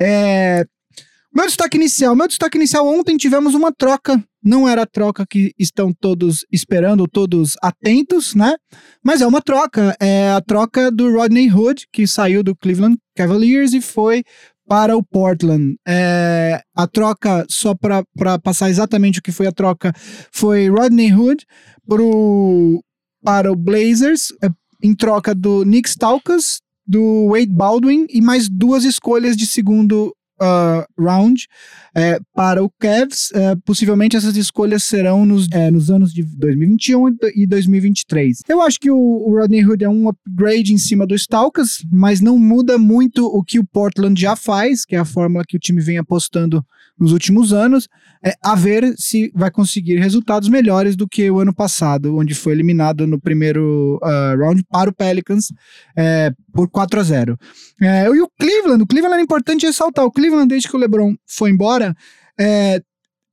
É, 0.00 0.64
meu 1.36 1.44
destaque 1.44 1.76
inicial. 1.76 2.16
Meu 2.16 2.26
destaque 2.26 2.56
inicial, 2.56 2.86
ontem 2.88 3.18
tivemos 3.18 3.54
uma 3.54 3.70
troca. 3.70 4.24
Não 4.42 4.66
era 4.66 4.82
a 4.82 4.86
troca 4.86 5.26
que 5.28 5.52
estão 5.58 5.92
todos 5.92 6.46
esperando, 6.50 7.06
todos 7.06 7.56
atentos, 7.62 8.34
né? 8.34 8.54
Mas 9.04 9.20
é 9.20 9.26
uma 9.26 9.42
troca. 9.42 9.94
É 10.00 10.30
a 10.30 10.40
troca 10.40 10.90
do 10.90 11.12
Rodney 11.12 11.52
Hood, 11.52 11.88
que 11.92 12.06
saiu 12.06 12.42
do 12.42 12.56
Cleveland 12.56 12.96
Cavaliers 13.14 13.74
e 13.74 13.82
foi 13.82 14.24
para 14.66 14.96
o 14.96 15.04
Portland. 15.04 15.76
É, 15.86 16.62
a 16.74 16.86
troca, 16.86 17.44
só 17.50 17.74
para 17.74 18.38
passar 18.38 18.70
exatamente 18.70 19.18
o 19.18 19.22
que 19.22 19.30
foi 19.30 19.46
a 19.46 19.52
troca, 19.52 19.92
foi 20.32 20.70
Rodney 20.70 21.12
Hood 21.14 21.44
pro, 21.86 22.82
para 23.22 23.52
o 23.52 23.56
Blazers, 23.56 24.28
é, 24.42 24.48
em 24.82 24.94
troca 24.94 25.34
do 25.34 25.64
Nick 25.64 25.86
Stalkas, 25.86 26.60
do 26.86 27.28
Wade 27.28 27.52
Baldwin 27.52 28.06
e 28.08 28.22
mais 28.22 28.48
duas 28.48 28.84
escolhas 28.84 29.36
de 29.36 29.46
segundo 29.46 30.15
uh, 30.40 31.02
round 31.02 31.46
é, 31.94 32.18
para 32.34 32.62
o 32.62 32.70
Cavs. 32.70 33.30
É, 33.32 33.56
possivelmente 33.64 34.16
essas 34.16 34.36
escolhas 34.36 34.84
serão 34.84 35.24
nos, 35.24 35.48
é, 35.50 35.70
nos 35.70 35.90
anos 35.90 36.12
de 36.12 36.22
2021 36.22 37.16
e 37.34 37.46
2023. 37.46 38.42
Eu 38.48 38.60
acho 38.60 38.78
que 38.78 38.90
o, 38.90 38.96
o, 38.96 39.38
Rodney 39.38 39.64
Hood 39.64 39.84
é 39.84 39.88
um 39.88 40.08
upgrade 40.08 40.72
em 40.72 40.78
cima 40.78 41.06
do 41.06 41.14
Stalkas, 41.14 41.84
mas 41.90 42.20
não 42.20 42.38
muda 42.38 42.78
muito 42.78 43.26
o 43.26 43.42
que 43.42 43.58
o 43.58 43.64
Portland 43.64 44.20
já 44.20 44.36
faz, 44.36 44.84
que 44.84 44.94
é 44.94 44.98
a 44.98 45.04
fórmula 45.04 45.44
que 45.46 45.56
o 45.56 45.60
time 45.60 45.80
vem 45.80 45.98
apostando 45.98 46.64
nos 46.98 47.12
últimos 47.12 47.52
anos, 47.52 47.88
é, 48.24 48.32
a 48.42 48.54
ver 48.54 48.94
se 48.96 49.30
vai 49.34 49.50
conseguir 49.50 49.96
resultados 49.98 50.48
melhores 50.48 50.96
do 50.96 51.06
que 51.06 51.30
o 51.30 51.38
ano 51.38 51.54
passado, 51.54 52.16
onde 52.16 52.34
foi 52.34 52.52
eliminado 52.52 53.06
no 53.06 53.20
primeiro 53.20 54.00
uh, 54.02 54.38
round 54.38 54.64
para 54.70 54.90
o 54.90 54.94
Pelicans 54.94 55.52
é, 55.96 56.32
por 56.52 56.68
4 56.70 57.00
a 57.00 57.02
0. 57.02 57.38
É, 57.80 58.06
e 58.06 58.20
o 58.20 58.28
Cleveland, 58.38 58.82
o 58.82 58.86
Cleveland 58.86 59.20
é 59.20 59.22
importante 59.22 59.66
ressaltar, 59.66 60.04
o 60.04 60.10
Cleveland 60.10 60.48
desde 60.48 60.68
que 60.68 60.76
o 60.76 60.80
LeBron 60.80 61.14
foi 61.26 61.50
embora, 61.50 61.94
é, 62.38 62.80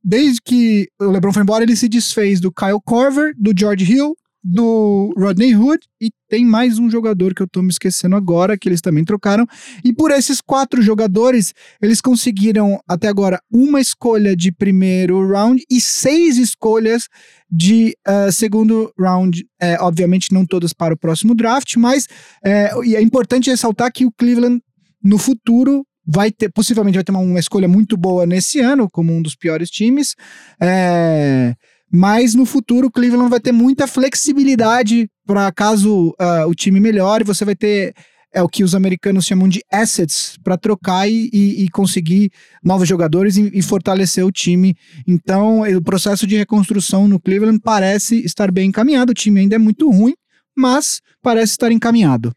desde 0.03 0.41
que 0.41 0.89
o 0.99 1.05
LeBron 1.05 1.31
foi 1.31 1.43
embora, 1.43 1.63
ele 1.63 1.75
se 1.75 1.87
desfez 1.87 2.41
do 2.41 2.51
Kyle 2.51 2.81
Korver, 2.83 3.33
do 3.37 3.53
George 3.57 3.89
Hill, 3.89 4.15
do 4.43 5.13
Rodney 5.17 5.55
Hood 5.55 5.79
e 6.01 6.11
tem 6.27 6.43
mais 6.43 6.77
um 6.77 6.89
jogador 6.89 7.33
que 7.33 7.41
eu 7.41 7.47
tô 7.47 7.61
me 7.61 7.69
esquecendo 7.69 8.15
agora, 8.15 8.57
que 8.57 8.67
eles 8.67 8.81
também 8.81 9.05
trocaram. 9.05 9.47
E 9.85 9.93
por 9.93 10.11
esses 10.11 10.41
quatro 10.41 10.81
jogadores, 10.81 11.53
eles 11.81 12.01
conseguiram 12.01 12.79
até 12.87 13.07
agora 13.07 13.39
uma 13.49 13.79
escolha 13.79 14.35
de 14.35 14.51
primeiro 14.51 15.25
round 15.25 15.63
e 15.71 15.79
seis 15.79 16.37
escolhas 16.37 17.07
de 17.49 17.95
uh, 18.05 18.31
segundo 18.31 18.91
round. 18.99 19.45
É, 19.61 19.77
obviamente, 19.79 20.33
não 20.33 20.45
todas 20.45 20.73
para 20.73 20.93
o 20.93 20.97
próximo 20.97 21.33
draft, 21.33 21.77
mas 21.77 22.07
é, 22.43 22.71
é 22.95 23.01
importante 23.01 23.49
ressaltar 23.49 23.93
que 23.93 24.05
o 24.05 24.11
Cleveland, 24.11 24.61
no 25.01 25.17
futuro, 25.17 25.85
vai 26.05 26.31
ter, 26.31 26.51
possivelmente 26.51 26.97
vai 26.97 27.03
ter 27.03 27.11
uma, 27.13 27.21
uma 27.21 27.39
escolha 27.39 27.67
muito 27.67 27.95
boa 27.95 28.25
nesse 28.25 28.59
ano, 28.59 28.89
como 28.91 29.13
um 29.13 29.21
dos 29.21 29.35
piores 29.35 29.69
times. 29.69 30.15
É 30.59 31.55
mas 31.93 32.33
no 32.33 32.43
futuro 32.43 32.87
o 32.87 32.91
Cleveland 32.91 33.29
vai 33.29 33.39
ter 33.39 33.51
muita 33.51 33.85
flexibilidade 33.85 35.07
para 35.27 35.51
caso 35.51 36.09
uh, 36.19 36.47
o 36.47 36.55
time 36.55 36.79
melhore, 36.79 37.23
você 37.23 37.45
vai 37.45 37.55
ter 37.55 37.93
é 38.33 38.41
o 38.41 38.49
que 38.49 38.63
os 38.63 38.73
americanos 38.73 39.25
chamam 39.25 39.47
de 39.47 39.61
assets 39.71 40.39
para 40.43 40.57
trocar 40.57 41.07
e, 41.07 41.29
e, 41.31 41.63
e, 41.63 41.69
conseguir 41.69 42.31
novos 42.63 42.89
jogadores 42.89 43.37
e, 43.37 43.51
e, 43.53 43.61
fortalecer 43.61 44.25
o 44.25 44.31
time. 44.31 44.75
Então, 45.07 45.61
o 45.61 45.81
processo 45.83 46.25
de 46.25 46.35
reconstrução 46.35 47.07
no 47.07 47.19
Cleveland 47.19 47.59
parece 47.63 48.25
estar 48.25 48.51
bem 48.51 48.69
encaminhado. 48.69 49.11
O 49.11 49.13
time 49.13 49.41
ainda 49.41 49.53
é 49.55 49.59
muito 49.59 49.87
ruim, 49.87 50.15
mas 50.57 50.99
parece 51.21 51.51
estar 51.51 51.71
encaminhado. 51.71 52.33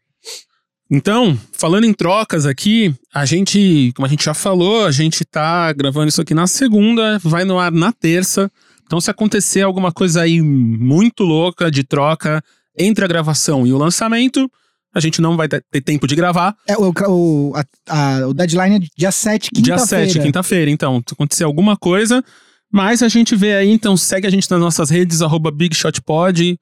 Então, 0.89 1.37
falando 1.51 1.85
em 1.85 1.93
trocas 1.93 2.45
aqui, 2.45 2.93
a 3.11 3.25
gente, 3.25 3.91
como 3.95 4.05
a 4.05 4.09
gente 4.09 4.23
já 4.23 4.35
falou, 4.35 4.85
a 4.85 4.91
gente 4.91 5.25
tá 5.25 5.73
gravando 5.73 6.09
isso 6.09 6.21
aqui 6.21 6.35
na 6.35 6.45
segunda, 6.45 7.17
vai 7.23 7.43
no 7.43 7.57
ar 7.57 7.71
na 7.71 7.91
terça. 7.91 8.51
Então, 8.87 8.99
se 8.99 9.11
acontecer 9.11 9.61
alguma 9.61 9.91
coisa 9.91 10.21
aí 10.21 10.41
muito 10.41 11.23
louca 11.23 11.69
de 11.69 11.83
troca 11.83 12.41
entre 12.75 13.05
a 13.05 13.07
gravação 13.07 13.67
e 13.67 13.71
o 13.73 13.77
lançamento, 13.77 14.49
a 14.95 14.99
gente 14.99 15.21
não 15.21 15.35
vai 15.37 15.47
ter 15.47 15.61
tempo 15.83 16.07
de 16.07 16.15
gravar. 16.15 16.55
É, 16.67 16.75
o, 16.77 16.91
o, 17.07 17.53
a- 17.55 17.65
a- 17.89 18.27
o 18.27 18.33
deadline 18.33 18.77
é 18.77 18.79
dia 18.97 19.11
7, 19.11 19.51
quinta-feira. 19.51 20.05
Dia 20.05 20.13
7, 20.13 20.23
quinta-feira. 20.25 20.71
Então, 20.71 21.03
se 21.07 21.13
acontecer 21.13 21.43
alguma 21.43 21.75
coisa, 21.77 22.23
mas 22.71 23.03
a 23.03 23.09
gente 23.09 23.35
vê 23.35 23.53
aí, 23.55 23.69
então 23.69 23.95
segue 23.97 24.25
a 24.25 24.29
gente 24.29 24.49
nas 24.49 24.59
nossas 24.59 24.89
redes, 24.89 25.21
arroba 25.21 25.51
BigShotPod, 25.51 26.57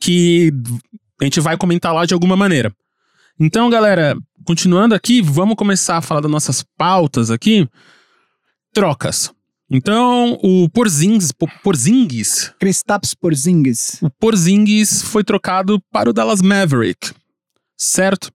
que 0.00 0.52
a 1.20 1.24
gente 1.24 1.38
vai 1.40 1.56
comentar 1.56 1.92
lá 1.94 2.06
de 2.06 2.14
alguma 2.14 2.36
maneira. 2.36 2.72
Então, 3.38 3.68
galera, 3.70 4.16
continuando 4.44 4.94
aqui, 4.94 5.20
vamos 5.22 5.54
começar 5.54 5.98
a 5.98 6.02
falar 6.02 6.20
das 6.22 6.30
nossas 6.30 6.64
pautas 6.76 7.30
aqui. 7.30 7.68
Trocas. 8.72 9.32
Então, 9.70 10.38
o 10.42 10.68
Porzingis, 10.70 11.30
Po- 11.30 11.48
Porzingis, 11.62 12.52
Kristaps 12.58 13.12
Porzingis. 13.14 13.98
o 14.00 14.08
Porzingis 14.10 15.02
foi 15.02 15.22
trocado 15.22 15.78
para 15.92 16.08
o 16.08 16.12
Dallas 16.12 16.40
Maverick, 16.40 17.10
certo? 17.76 18.30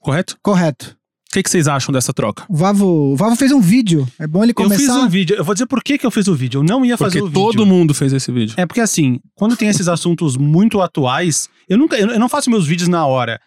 Correto? 0.00 0.38
Correto. 0.42 0.96
O 1.28 1.34
que, 1.36 1.42
que 1.42 1.50
vocês 1.50 1.68
acham 1.68 1.92
dessa 1.92 2.14
troca? 2.14 2.46
O 2.48 2.56
Vavo, 2.56 2.86
o 3.12 3.16
Vavo 3.16 3.36
fez 3.36 3.52
um 3.52 3.60
vídeo. 3.60 4.08
É 4.18 4.26
bom 4.26 4.42
ele 4.42 4.52
Eu 4.56 4.70
fiz 4.70 4.86
começar. 4.86 5.00
um 5.00 5.08
vídeo. 5.08 5.36
Eu 5.36 5.44
vou 5.44 5.54
dizer 5.54 5.66
por 5.66 5.82
que, 5.82 5.98
que 5.98 6.06
eu 6.06 6.10
fiz 6.10 6.28
o 6.28 6.34
vídeo. 6.34 6.60
Eu 6.60 6.64
não 6.64 6.82
ia 6.82 6.96
fazer 6.96 7.18
Porque 7.20 7.38
o 7.38 7.42
vídeo. 7.44 7.58
todo 7.58 7.66
mundo 7.66 7.92
fez 7.92 8.10
esse 8.14 8.32
vídeo. 8.32 8.54
É 8.56 8.64
porque 8.64 8.80
assim, 8.80 9.20
quando 9.34 9.54
tem 9.54 9.68
esses 9.68 9.86
assuntos 9.86 10.38
muito 10.38 10.80
atuais, 10.80 11.50
eu 11.68 11.76
nunca, 11.76 11.94
eu 11.98 12.18
não 12.18 12.28
faço 12.28 12.48
meus 12.48 12.66
vídeos 12.66 12.88
na 12.88 13.04
hora. 13.04 13.38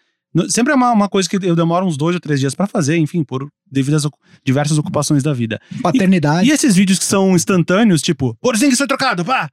Sempre 0.48 0.72
é 0.72 0.76
uma, 0.76 0.92
uma 0.92 1.08
coisa 1.08 1.28
que 1.28 1.36
eu 1.36 1.56
demoro 1.56 1.86
uns 1.86 1.96
dois 1.96 2.14
ou 2.14 2.20
três 2.20 2.38
dias 2.38 2.54
pra 2.54 2.66
fazer, 2.66 2.96
enfim, 2.96 3.24
por 3.24 3.48
devido 3.70 3.94
às 3.94 4.06
diversas 4.44 4.78
ocupações 4.78 5.22
da 5.22 5.32
vida. 5.32 5.60
Paternidade. 5.82 6.48
E 6.48 6.52
esses 6.52 6.76
vídeos 6.76 6.98
que 6.98 7.04
são 7.04 7.34
instantâneos, 7.34 8.00
tipo, 8.00 8.36
Porzingis 8.40 8.78
foi 8.78 8.86
trocado, 8.86 9.24
pá! 9.24 9.48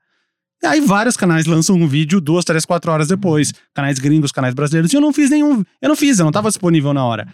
E 0.61 0.65
aí 0.65 0.81
vários 0.81 1.15
canais 1.15 1.45
lançam 1.45 1.75
um 1.75 1.87
vídeo 1.87 2.19
duas, 2.19 2.43
três, 2.43 2.65
quatro 2.65 2.91
horas 2.91 3.07
depois. 3.07 3.53
Canais 3.73 3.99
gringos, 3.99 4.31
canais 4.31 4.53
brasileiros. 4.53 4.91
E 4.91 4.95
eu 4.95 5.01
não 5.01 5.13
fiz 5.13 5.29
nenhum. 5.29 5.63
Eu 5.81 5.89
não 5.89 5.95
fiz, 5.95 6.17
eu 6.17 6.25
não 6.25 6.31
tava 6.31 6.49
disponível 6.49 6.93
na 6.93 7.05
hora. 7.05 7.27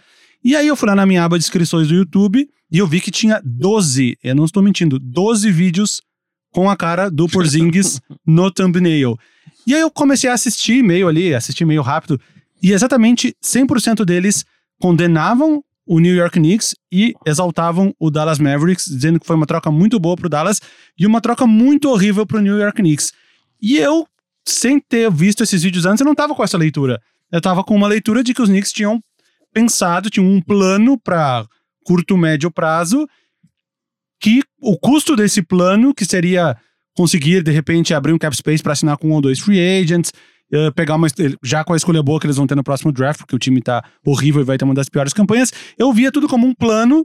E 0.44 0.54
aí 0.54 0.68
eu 0.68 0.76
fui 0.76 0.86
lá 0.86 0.94
na 0.94 1.06
minha 1.06 1.24
aba 1.24 1.38
de 1.38 1.44
inscrições 1.44 1.88
do 1.88 1.94
YouTube 1.94 2.46
e 2.70 2.78
eu 2.78 2.86
vi 2.86 3.00
que 3.00 3.10
tinha 3.10 3.40
12, 3.42 4.18
eu 4.22 4.34
não 4.34 4.44
estou 4.44 4.62
mentindo, 4.62 4.98
12 4.98 5.50
vídeos 5.50 6.02
com 6.52 6.68
a 6.68 6.76
cara 6.76 7.10
do 7.10 7.26
Porzingis 7.26 7.98
no 8.26 8.50
thumbnail. 8.50 9.16
E 9.66 9.74
aí 9.74 9.80
eu 9.80 9.90
comecei 9.90 10.28
a 10.28 10.34
assistir 10.34 10.82
meio 10.82 11.08
ali, 11.08 11.34
assistir 11.34 11.64
meio 11.64 11.80
rápido, 11.80 12.20
e 12.62 12.72
exatamente 12.72 13.36
100% 13.42 14.04
deles 14.04 14.44
condenavam 14.80 15.62
o 15.86 15.98
New 15.98 16.14
York 16.14 16.38
Knicks 16.38 16.74
e 16.90 17.14
exaltavam 17.26 17.94
o 17.98 18.10
Dallas 18.10 18.38
Mavericks, 18.38 18.86
dizendo 18.86 19.20
que 19.20 19.26
foi 19.26 19.36
uma 19.36 19.46
troca 19.46 19.70
muito 19.70 20.00
boa 20.00 20.16
pro 20.16 20.28
Dallas 20.28 20.60
e 20.98 21.06
uma 21.06 21.20
troca 21.20 21.46
muito 21.46 21.90
horrível 21.90 22.26
pro 22.26 22.40
New 22.40 22.58
York 22.58 22.76
Knicks. 22.80 23.12
E 23.60 23.76
eu, 23.76 24.06
sem 24.46 24.80
ter 24.80 25.10
visto 25.10 25.42
esses 25.42 25.62
vídeos 25.62 25.84
antes, 25.84 26.00
eu 26.00 26.06
não 26.06 26.14
tava 26.14 26.34
com 26.34 26.42
essa 26.42 26.56
leitura. 26.56 27.00
Eu 27.30 27.40
tava 27.40 27.62
com 27.62 27.74
uma 27.74 27.88
leitura 27.88 28.22
de 28.22 28.32
que 28.32 28.40
os 28.40 28.48
Knicks 28.48 28.72
tinham 28.72 29.00
pensado, 29.52 30.10
tinham 30.10 30.26
um 30.26 30.40
plano 30.40 30.98
para 30.98 31.46
curto, 31.84 32.16
médio 32.16 32.50
prazo, 32.50 33.06
que 34.20 34.42
o 34.60 34.76
custo 34.78 35.14
desse 35.14 35.42
plano, 35.42 35.94
que 35.94 36.04
seria 36.04 36.56
conseguir, 36.96 37.42
de 37.42 37.50
repente, 37.50 37.92
abrir 37.92 38.12
um 38.12 38.18
cap 38.18 38.34
space 38.34 38.62
para 38.62 38.72
assinar 38.72 38.96
com 38.96 39.08
um 39.08 39.12
ou 39.12 39.20
dois 39.20 39.38
free 39.38 39.60
agents, 39.60 40.12
eh, 40.54 40.70
pegar 40.70 40.94
uma, 40.94 41.08
já 41.42 41.64
com 41.64 41.72
a 41.72 41.76
escolha 41.76 42.00
boa 42.00 42.20
que 42.20 42.26
eles 42.26 42.36
vão 42.36 42.46
ter 42.46 42.54
no 42.54 42.62
próximo 42.62 42.92
draft, 42.92 43.18
porque 43.18 43.34
o 43.34 43.38
time 43.40 43.60
tá 43.60 43.84
horrível 44.06 44.40
e 44.40 44.44
vai 44.44 44.56
ter 44.56 44.64
uma 44.64 44.72
das 44.72 44.88
piores 44.88 45.12
campanhas, 45.12 45.52
eu 45.76 45.92
via 45.92 46.12
tudo 46.12 46.28
como 46.28 46.46
um 46.46 46.54
plano 46.54 47.04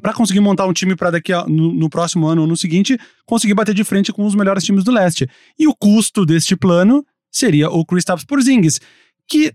para 0.00 0.14
conseguir 0.14 0.40
montar 0.40 0.66
um 0.66 0.72
time 0.72 0.96
para 0.96 1.10
daqui 1.10 1.34
a, 1.34 1.44
no, 1.44 1.70
no 1.70 1.90
próximo 1.90 2.26
ano 2.26 2.40
ou 2.40 2.48
no 2.48 2.56
seguinte 2.56 2.98
conseguir 3.26 3.52
bater 3.52 3.74
de 3.74 3.84
frente 3.84 4.10
com 4.10 4.24
os 4.24 4.34
melhores 4.34 4.64
times 4.64 4.84
do 4.84 4.90
leste. 4.90 5.28
E 5.58 5.68
o 5.68 5.74
custo 5.74 6.24
deste 6.24 6.56
plano 6.56 7.04
seria 7.30 7.68
o 7.68 7.84
Kristaps 7.84 8.24
Porzingis, 8.24 8.80
que 9.28 9.52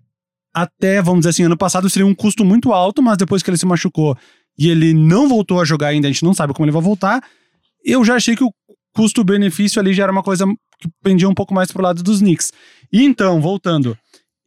até, 0.54 1.02
vamos 1.02 1.22
dizer 1.22 1.30
assim, 1.30 1.44
ano 1.44 1.58
passado 1.58 1.90
seria 1.90 2.06
um 2.06 2.14
custo 2.14 2.46
muito 2.46 2.72
alto, 2.72 3.02
mas 3.02 3.18
depois 3.18 3.42
que 3.42 3.50
ele 3.50 3.58
se 3.58 3.66
machucou 3.66 4.16
e 4.60 4.70
ele 4.70 4.94
não 4.94 5.28
voltou 5.28 5.60
a 5.60 5.66
jogar 5.66 5.88
ainda, 5.88 6.08
a 6.08 6.12
gente 6.12 6.24
não 6.24 6.36
sabe 6.36 6.54
como 6.54 6.66
ele 6.66 6.72
vai 6.72 6.84
voltar, 6.84 7.24
eu 7.84 8.06
já 8.06 8.14
achei 8.14 8.36
que 8.36 8.44
o 8.44 8.54
custo-benefício 8.94 9.80
ali 9.80 9.92
já 9.92 10.04
era 10.04 10.12
uma 10.12 10.24
coisa 10.24 10.46
que 10.80 10.90
pendia 11.04 11.28
um 11.28 11.34
pouco 11.34 11.54
mais 11.54 11.72
pro 11.72 11.82
lado 11.82 12.04
dos 12.04 12.20
Knicks. 12.20 12.52
E 12.92 13.04
então, 13.04 13.42
voltando, 13.42 13.98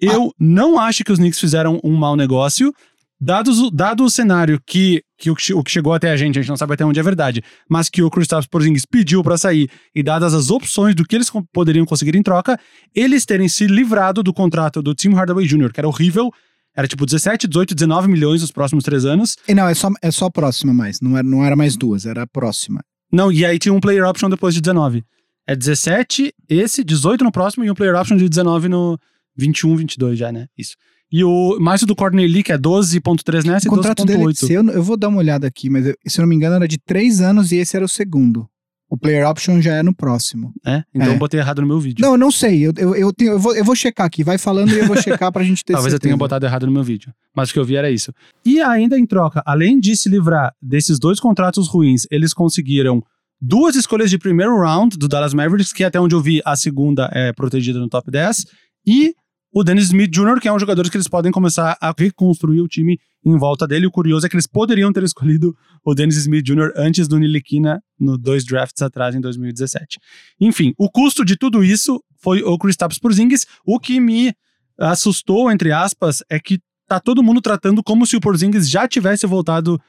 eu 0.01 0.33
não 0.39 0.79
acho 0.79 1.05
que 1.05 1.13
os 1.13 1.19
Knicks 1.19 1.39
fizeram 1.39 1.81
um 1.85 1.95
mau 1.95 2.17
negócio, 2.17 2.73
dados, 3.21 3.71
dado 3.71 4.05
o 4.05 4.11
cenário 4.11 4.61
que, 4.67 5.03
que 5.19 5.31
o, 5.31 5.35
o 5.35 5.63
que 5.63 5.71
chegou 5.71 5.93
até 5.93 6.11
a 6.11 6.17
gente, 6.17 6.39
a 6.39 6.43
gente 6.43 6.49
não 6.49 6.57
sabe 6.57 6.73
até 6.73 6.85
onde 6.85 6.99
é 6.99 7.03
verdade, 7.03 7.43
mas 7.69 7.89
que 7.89 8.03
o 8.03 8.11
Kristaps 8.11 8.47
Porzingis 8.47 8.87
pediu 8.87 9.23
pra 9.23 9.37
sair 9.37 9.71
e 9.95 10.03
dadas 10.03 10.33
as 10.33 10.51
opções 10.51 10.95
do 10.95 11.05
que 11.05 11.17
eles 11.17 11.31
poderiam 11.53 11.85
conseguir 11.85 12.17
em 12.17 12.23
troca, 12.23 12.59
eles 12.95 13.27
terem 13.27 13.49
se 13.49 13.67
livrado 13.67 14.23
do 14.23 14.33
contrato 14.33 14.81
do 14.81 14.95
Tim 14.95 15.11
Hardaway 15.11 15.47
Jr., 15.47 15.73
que 15.73 15.81
era 15.81 15.89
horrível, 15.89 16.33
era 16.75 16.89
tipo 16.89 17.05
17, 17.05 17.47
18, 17.47 17.75
19 17.75 18.09
milhões 18.09 18.41
nos 18.41 18.51
próximos 18.51 18.85
três 18.85 19.05
anos. 19.05 19.37
E 19.47 19.55
não, 19.55 19.69
é 19.69 19.75
só, 19.75 19.91
é 20.01 20.11
só 20.11 20.27
a 20.27 20.31
próxima 20.31 20.73
mais. 20.73 21.01
Não 21.01 21.17
era, 21.17 21.27
não 21.27 21.45
era 21.45 21.57
mais 21.57 21.77
duas, 21.77 22.07
era 22.07 22.23
a 22.23 22.27
próxima. 22.27 22.81
Não, 23.13 23.31
e 23.31 23.45
aí 23.45 23.59
tinha 23.59 23.75
um 23.75 23.81
player 23.81 24.09
option 24.09 24.31
depois 24.31 24.55
de 24.55 24.61
19. 24.61 25.05
É 25.47 25.57
17, 25.57 26.33
esse, 26.49 26.85
18 26.85 27.25
no 27.25 27.33
próximo 27.33 27.65
e 27.65 27.71
um 27.71 27.75
player 27.75 27.97
option 27.97 28.17
de 28.17 28.29
19 28.29 28.69
no 28.69 28.99
21, 29.37 29.77
22 29.77 30.19
já, 30.19 30.31
né? 30.31 30.47
Isso. 30.57 30.75
E 31.13 31.25
o 31.25 31.59
mais 31.59 31.83
o 31.83 31.87
do 31.87 31.97
Courtney 31.97 32.29
Lee, 32.29 32.43
que 32.45 32.53
é 32.53 32.59
12.3 32.59 33.45
nessa 33.45 33.69
O 33.69 33.73
e 33.73 33.75
contrato 33.75 34.05
dele, 34.05 34.23
12.8. 34.25 34.35
se 34.47 34.53
eu, 34.53 34.65
eu 34.69 34.83
vou 34.83 34.97
dar 34.97 35.09
uma 35.09 35.19
olhada 35.19 35.47
aqui, 35.47 35.69
mas 35.69 35.87
eu- 35.87 35.95
se 36.07 36.21
eu 36.21 36.23
não 36.23 36.29
me 36.29 36.37
engano 36.37 36.55
era 36.57 36.69
de 36.69 36.79
três 36.79 37.21
anos 37.21 37.51
e 37.51 37.57
esse 37.57 37.75
era 37.77 37.85
o 37.85 37.89
segundo. 37.89 38.49
O 38.89 38.97
player 38.99 39.25
option 39.29 39.61
já 39.61 39.75
é 39.77 39.83
no 39.85 39.95
próximo. 39.95 40.53
É? 40.67 40.83
Então 40.95 41.09
É. 41.11 41.15
eu 41.15 41.19
botei 41.19 41.39
errado 41.39 41.61
no 41.63 41.67
meu 41.69 41.79
vídeo. 41.81 42.03
Não, 42.05 42.13
eu 42.13 42.19
não 42.19 42.31
sei. 42.33 42.67
Eu, 42.67 42.73
eu, 42.77 42.95
eu, 42.97 43.13
tenho, 43.13 43.33
eu, 43.33 43.39
vou, 43.39 43.55
eu 43.55 43.65
vou 43.65 43.75
checar 43.77 44.05
aqui. 44.05 44.25
Vai 44.25 44.37
falando 44.37 44.73
e 44.73 44.79
eu 44.79 44.87
vou 44.87 44.97
checar 45.01 45.31
pra 45.33 45.45
gente 45.45 45.65
ter 45.65 45.73
Talvez 45.75 45.93
eu 45.93 45.97
certeza. 45.97 46.09
tenha 46.11 46.17
botado 46.17 46.45
errado 46.45 46.67
no 46.67 46.73
meu 46.73 46.83
vídeo. 46.83 47.13
Mas 47.35 47.51
o 47.51 47.53
que 47.53 47.59
eu 47.61 47.65
vi 47.65 47.77
era 47.77 47.89
isso. 47.89 48.13
E 48.45 48.61
ainda 48.61 48.99
em 48.99 49.07
troca, 49.07 49.43
além 49.47 49.79
de 49.79 49.97
se 49.97 50.09
livrar 50.09 50.53
desses 50.61 50.99
dois 50.99 51.21
contratos 51.21 51.69
ruins, 51.69 52.05
eles 52.11 52.33
conseguiram 52.35 53.01
duas 53.41 53.75
escolhas 53.77 54.11
de 54.11 54.19
primeiro 54.19 54.59
round 54.61 54.99
do 54.99 55.09
Dallas 55.09 55.33
Mavericks, 55.33 55.73
que 55.73 55.85
até 55.85 56.01
onde 56.01 56.15
eu 56.15 56.21
vi 56.21 56.43
a 56.45 56.55
segunda 56.57 57.11
é 57.13 57.33
protegida 57.33 57.79
no 57.79 57.89
top 57.89 58.11
10, 58.11 58.47
e 58.87 59.15
o 59.53 59.65
Dennis 59.65 59.87
Smith 59.87 60.11
Jr., 60.11 60.41
que 60.41 60.47
é 60.47 60.53
um 60.53 60.59
jogador 60.59 60.89
que 60.89 60.97
eles 60.97 61.09
podem 61.09 61.33
começar 61.33 61.77
a 61.81 61.93
reconstruir 61.97 62.61
o 62.61 62.69
time 62.69 62.99
em 63.25 63.37
volta 63.37 63.67
dele. 63.67 63.87
O 63.87 63.91
curioso 63.91 64.25
é 64.25 64.29
que 64.29 64.37
eles 64.37 64.47
poderiam 64.47 64.93
ter 64.93 65.03
escolhido 65.03 65.57
o 65.85 65.95
Dennis 65.95 66.17
Smith 66.17 66.45
Jr. 66.45 66.73
antes 66.77 67.09
do 67.09 67.19
Niliquina 67.19 67.83
no 67.99 68.17
dois 68.17 68.45
drafts 68.45 68.81
atrás 68.81 69.15
em 69.15 69.21
2017. 69.21 69.99
Enfim, 70.41 70.73
o 70.79 70.89
custo 70.89 71.25
de 71.25 71.37
tudo 71.37 71.65
isso 71.65 72.01
foi 72.23 72.43
o 72.43 72.57
Kristaps 72.59 72.99
Porzingis, 72.99 73.45
o 73.67 73.81
que 73.81 73.99
me 73.99 74.33
assustou, 74.79 75.51
entre 75.51 75.73
aspas, 75.73 76.23
é 76.31 76.39
que 76.39 76.61
tá 76.87 77.01
todo 77.01 77.23
mundo 77.23 77.41
tratando 77.41 77.83
como 77.83 78.07
se 78.07 78.17
o 78.17 78.21
Porzingis 78.21 78.71
já 78.71 78.87
tivesse 78.87 79.27
voltado 79.27 79.81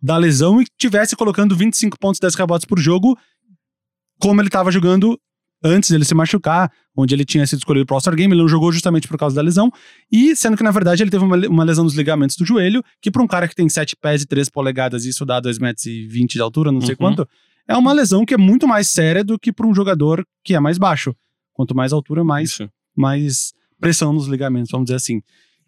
da 0.00 0.16
lesão 0.16 0.60
e 0.62 0.66
tivesse 0.78 1.16
colocando 1.16 1.56
25 1.56 1.98
pontos, 1.98 2.20
10 2.20 2.34
rebotes 2.34 2.64
por 2.64 2.78
jogo, 2.78 3.18
como 4.20 4.40
ele 4.40 4.48
tava 4.50 4.70
jogando 4.70 5.18
antes 5.62 5.90
dele 5.90 6.04
se 6.04 6.14
machucar, 6.14 6.70
onde 6.96 7.14
ele 7.14 7.24
tinha 7.24 7.44
sido 7.46 7.58
escolhido 7.58 7.84
pro 7.84 7.94
All-Star 7.96 8.14
Game, 8.14 8.32
ele 8.32 8.40
não 8.42 8.48
jogou 8.48 8.70
justamente 8.70 9.08
por 9.08 9.18
causa 9.18 9.34
da 9.34 9.42
lesão, 9.42 9.72
e 10.10 10.36
sendo 10.36 10.56
que, 10.56 10.62
na 10.62 10.70
verdade, 10.70 11.02
ele 11.02 11.10
teve 11.10 11.24
uma, 11.24 11.36
uma 11.48 11.64
lesão 11.64 11.82
nos 11.82 11.94
ligamentos 11.94 12.36
do 12.36 12.44
joelho, 12.44 12.80
que 13.02 13.10
pra 13.10 13.22
um 13.22 13.26
cara 13.26 13.48
que 13.48 13.56
tem 13.56 13.68
7 13.68 13.96
pés 14.00 14.22
e 14.22 14.26
3 14.26 14.48
polegadas, 14.50 15.04
e 15.04 15.08
isso 15.08 15.24
dá 15.24 15.40
2 15.40 15.58
metros 15.58 15.84
e 15.86 16.06
20 16.06 16.34
de 16.34 16.40
altura, 16.40 16.70
não 16.70 16.80
sei 16.80 16.90
Uhum. 16.92 16.96
quanto, 16.96 17.28
é 17.66 17.76
uma 17.76 17.92
lesão 17.92 18.24
que 18.24 18.34
é 18.34 18.36
muito 18.38 18.68
mais 18.68 18.86
séria 18.88 19.24
do 19.24 19.36
que 19.38 19.52
pra 19.52 19.66
um 19.66 19.74
jogador 19.74 20.24
que 20.44 20.54
é 20.54 20.60
mais 20.60 20.78
baixo. 20.78 21.12
Quanto 21.52 21.74
mais 21.76 21.92
altura, 21.92 22.22
mais 22.22 22.50
Isso. 22.50 22.70
mais 22.96 23.52
pressão 23.80 24.12
nos 24.12 24.28
ligamentos, 24.28 24.70
vamos 24.70 24.86
dizer 24.86 24.96
assim. 24.96 25.20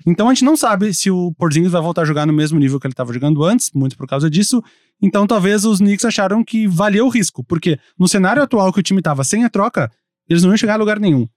Então 0.07 0.29
a 0.29 0.35
gente 0.35 0.45
não 0.45 0.57
sabe 0.57 0.93
se 0.95 1.11
o 1.11 1.33
Porzingis 1.35 1.73
vai 1.73 1.83
voltar 1.83 2.03
a 2.03 2.05
jogar 2.05 2.27
no 2.27 2.33
mesmo 2.33 2.59
nível 2.59 2.81
que 2.81 2.87
ele 2.87 2.93
estava 2.93 3.13
jogando 3.13 3.45
antes, 3.45 3.71
muito 3.75 3.97
por 3.97 4.07
causa 4.07 4.31
disso. 4.31 4.63
Então 5.01 5.27
talvez 5.27 5.65
os 5.65 5.79
Knicks 5.79 6.05
acharam 6.05 6.45
que 6.45 6.67
valia 6.67 7.05
o 7.05 7.09
risco, 7.09 7.45
porque 7.45 7.79
no 7.99 8.09
cenário 8.09 8.43
atual 8.43 8.73
que 8.73 8.81
o 8.81 8.83
time 8.83 9.01
estava 9.01 9.25
sem 9.25 9.45
a 9.45 9.51
troca, 9.51 9.91
eles 10.29 10.43
não 10.43 10.51
iam 10.51 10.57
chegar 10.57 10.75
a 10.75 10.79
lugar 10.79 10.99
nenhum. 10.99 11.29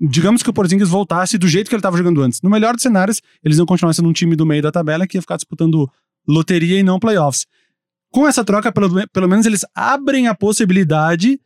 Digamos 0.00 0.42
que 0.42 0.48
o 0.48 0.52
Porzingis 0.52 0.88
voltasse 0.88 1.36
do 1.36 1.46
jeito 1.46 1.68
que 1.68 1.74
ele 1.74 1.80
estava 1.80 1.96
jogando 1.96 2.22
antes. 2.22 2.40
No 2.40 2.48
melhor 2.48 2.72
dos 2.72 2.82
cenários, 2.82 3.20
eles 3.44 3.58
iam 3.58 3.66
continuar 3.66 3.92
sendo 3.92 4.08
um 4.08 4.12
time 4.12 4.34
do 4.34 4.46
meio 4.46 4.62
da 4.62 4.72
tabela 4.72 5.06
que 5.06 5.18
ia 5.18 5.22
ficar 5.22 5.36
disputando 5.36 5.90
loteria 6.26 6.78
e 6.78 6.82
não 6.82 6.98
playoffs. 6.98 7.46
Com 8.10 8.26
essa 8.26 8.44
troca, 8.44 8.72
pelo, 8.72 9.06
pelo 9.08 9.28
menos 9.28 9.44
eles 9.44 9.64
abrem 9.74 10.26
a 10.26 10.34
possibilidade 10.34 11.38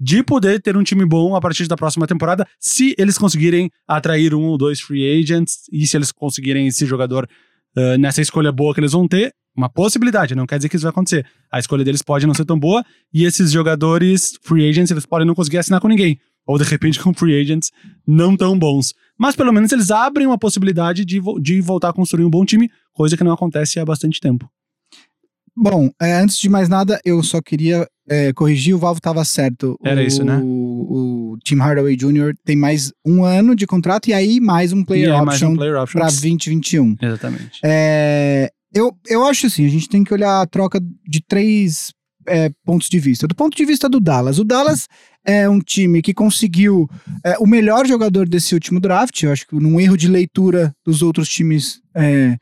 de 0.00 0.22
poder 0.22 0.60
ter 0.60 0.76
um 0.76 0.82
time 0.82 1.04
bom 1.04 1.36
a 1.36 1.40
partir 1.40 1.66
da 1.66 1.76
próxima 1.76 2.06
temporada, 2.06 2.46
se 2.58 2.94
eles 2.98 3.16
conseguirem 3.16 3.70
atrair 3.86 4.34
um 4.34 4.44
ou 4.44 4.58
dois 4.58 4.80
free 4.80 5.20
agents 5.20 5.68
e 5.72 5.86
se 5.86 5.96
eles 5.96 6.10
conseguirem 6.10 6.66
esse 6.66 6.84
jogador 6.84 7.28
eh, 7.76 7.98
nessa 7.98 8.20
escolha 8.20 8.52
boa 8.52 8.72
que 8.72 8.80
eles 8.80 8.92
vão 8.92 9.06
ter. 9.06 9.32
Uma 9.56 9.68
possibilidade, 9.68 10.34
não 10.34 10.46
quer 10.46 10.56
dizer 10.56 10.68
que 10.68 10.74
isso 10.74 10.82
vai 10.82 10.90
acontecer. 10.90 11.24
A 11.50 11.60
escolha 11.60 11.84
deles 11.84 12.02
pode 12.02 12.26
não 12.26 12.34
ser 12.34 12.44
tão 12.44 12.58
boa 12.58 12.84
e 13.12 13.24
esses 13.24 13.52
jogadores 13.52 14.36
free 14.42 14.68
agents 14.68 14.90
eles 14.90 15.06
podem 15.06 15.26
não 15.26 15.34
conseguir 15.34 15.58
assinar 15.58 15.80
com 15.80 15.88
ninguém. 15.88 16.18
ou 16.46 16.58
de 16.58 16.64
repente 16.64 16.98
com 17.02 17.14
free 17.14 17.40
agents 17.40 17.70
não 18.06 18.36
tão 18.36 18.58
bons. 18.58 18.92
Mas 19.18 19.36
pelo 19.36 19.52
menos 19.52 19.70
eles 19.70 19.90
abrem 19.90 20.26
uma 20.26 20.38
possibilidade 20.38 21.04
de, 21.04 21.20
de 21.40 21.60
voltar 21.60 21.90
a 21.90 21.92
construir 21.92 22.24
um 22.24 22.30
bom 22.30 22.44
time, 22.44 22.68
coisa 22.92 23.16
que 23.16 23.24
não 23.24 23.32
acontece 23.32 23.78
há 23.78 23.84
bastante 23.84 24.20
tempo. 24.20 24.48
Bom, 25.56 25.90
é, 26.00 26.14
antes 26.14 26.38
de 26.38 26.48
mais 26.48 26.68
nada, 26.68 27.00
eu 27.04 27.22
só 27.22 27.40
queria 27.40 27.86
é, 28.08 28.32
corrigir, 28.32 28.74
o 28.74 28.78
Valvo 28.78 28.98
estava 28.98 29.24
certo. 29.24 29.78
Era 29.84 30.00
o, 30.00 30.04
isso, 30.04 30.24
né? 30.24 30.40
O, 30.42 31.36
Tim 31.44 31.56
Hardaway 31.56 31.96
Jr. 31.96 32.34
tem 32.44 32.56
mais 32.56 32.92
um 33.04 33.24
ano 33.24 33.54
de 33.54 33.66
contrato 33.66 34.08
e 34.08 34.12
aí 34.12 34.40
mais 34.40 34.72
um 34.72 34.84
player 34.84 35.08
e 35.08 35.12
option 35.12 35.52
um 35.52 35.56
para 35.56 36.06
2021. 36.06 36.96
Exatamente. 37.00 37.60
É, 37.62 38.50
eu, 38.74 38.92
eu 39.06 39.24
acho 39.24 39.46
assim, 39.46 39.64
a 39.64 39.68
gente 39.68 39.88
tem 39.88 40.02
que 40.02 40.12
olhar 40.12 40.40
a 40.40 40.46
troca 40.46 40.80
de 41.06 41.20
três 41.26 41.92
é, 42.26 42.50
pontos 42.64 42.88
de 42.88 42.98
vista. 42.98 43.26
Do 43.26 43.34
ponto 43.34 43.56
de 43.56 43.64
vista 43.64 43.88
do 43.88 44.00
Dallas, 44.00 44.38
o 44.38 44.44
Dallas 44.44 44.88
é 45.24 45.48
um 45.48 45.60
time 45.60 46.02
que 46.02 46.12
conseguiu 46.12 46.88
é, 47.24 47.36
o 47.38 47.46
melhor 47.46 47.86
jogador 47.86 48.28
desse 48.28 48.54
último 48.54 48.80
draft, 48.80 49.22
eu 49.22 49.32
acho 49.32 49.46
que 49.46 49.54
num 49.54 49.80
erro 49.80 49.96
de 49.96 50.08
leitura 50.08 50.74
dos 50.84 51.02
outros 51.02 51.28
times 51.28 51.80
é, 51.94 52.36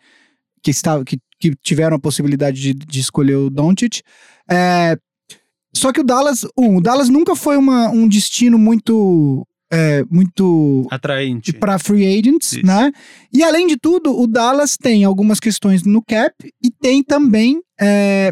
que, 0.62 0.70
estavam, 0.70 1.04
que, 1.04 1.18
que 1.42 1.56
tiveram 1.60 1.96
a 1.96 2.00
possibilidade 2.00 2.60
de, 2.60 2.72
de 2.72 3.00
escolher 3.00 3.34
o 3.34 3.50
Doncic. 3.50 4.02
É, 4.48 4.96
só 5.74 5.92
que 5.92 6.00
o 6.00 6.04
Dallas, 6.04 6.46
um, 6.56 6.76
o 6.76 6.80
Dallas 6.80 7.08
nunca 7.08 7.34
foi 7.34 7.56
uma, 7.56 7.88
um 7.90 8.06
destino 8.06 8.56
muito... 8.56 9.44
é, 9.72 10.04
muito 10.08 10.86
Atraente. 10.88 11.52
para 11.54 11.80
free 11.80 12.06
agents, 12.06 12.52
Isso. 12.52 12.64
né? 12.64 12.92
E 13.32 13.42
além 13.42 13.66
de 13.66 13.76
tudo, 13.76 14.16
o 14.16 14.26
Dallas 14.28 14.76
tem 14.76 15.02
algumas 15.04 15.40
questões 15.40 15.82
no 15.82 16.00
cap 16.00 16.32
e 16.62 16.70
tem 16.70 17.02
também 17.02 17.60
é, 17.80 18.30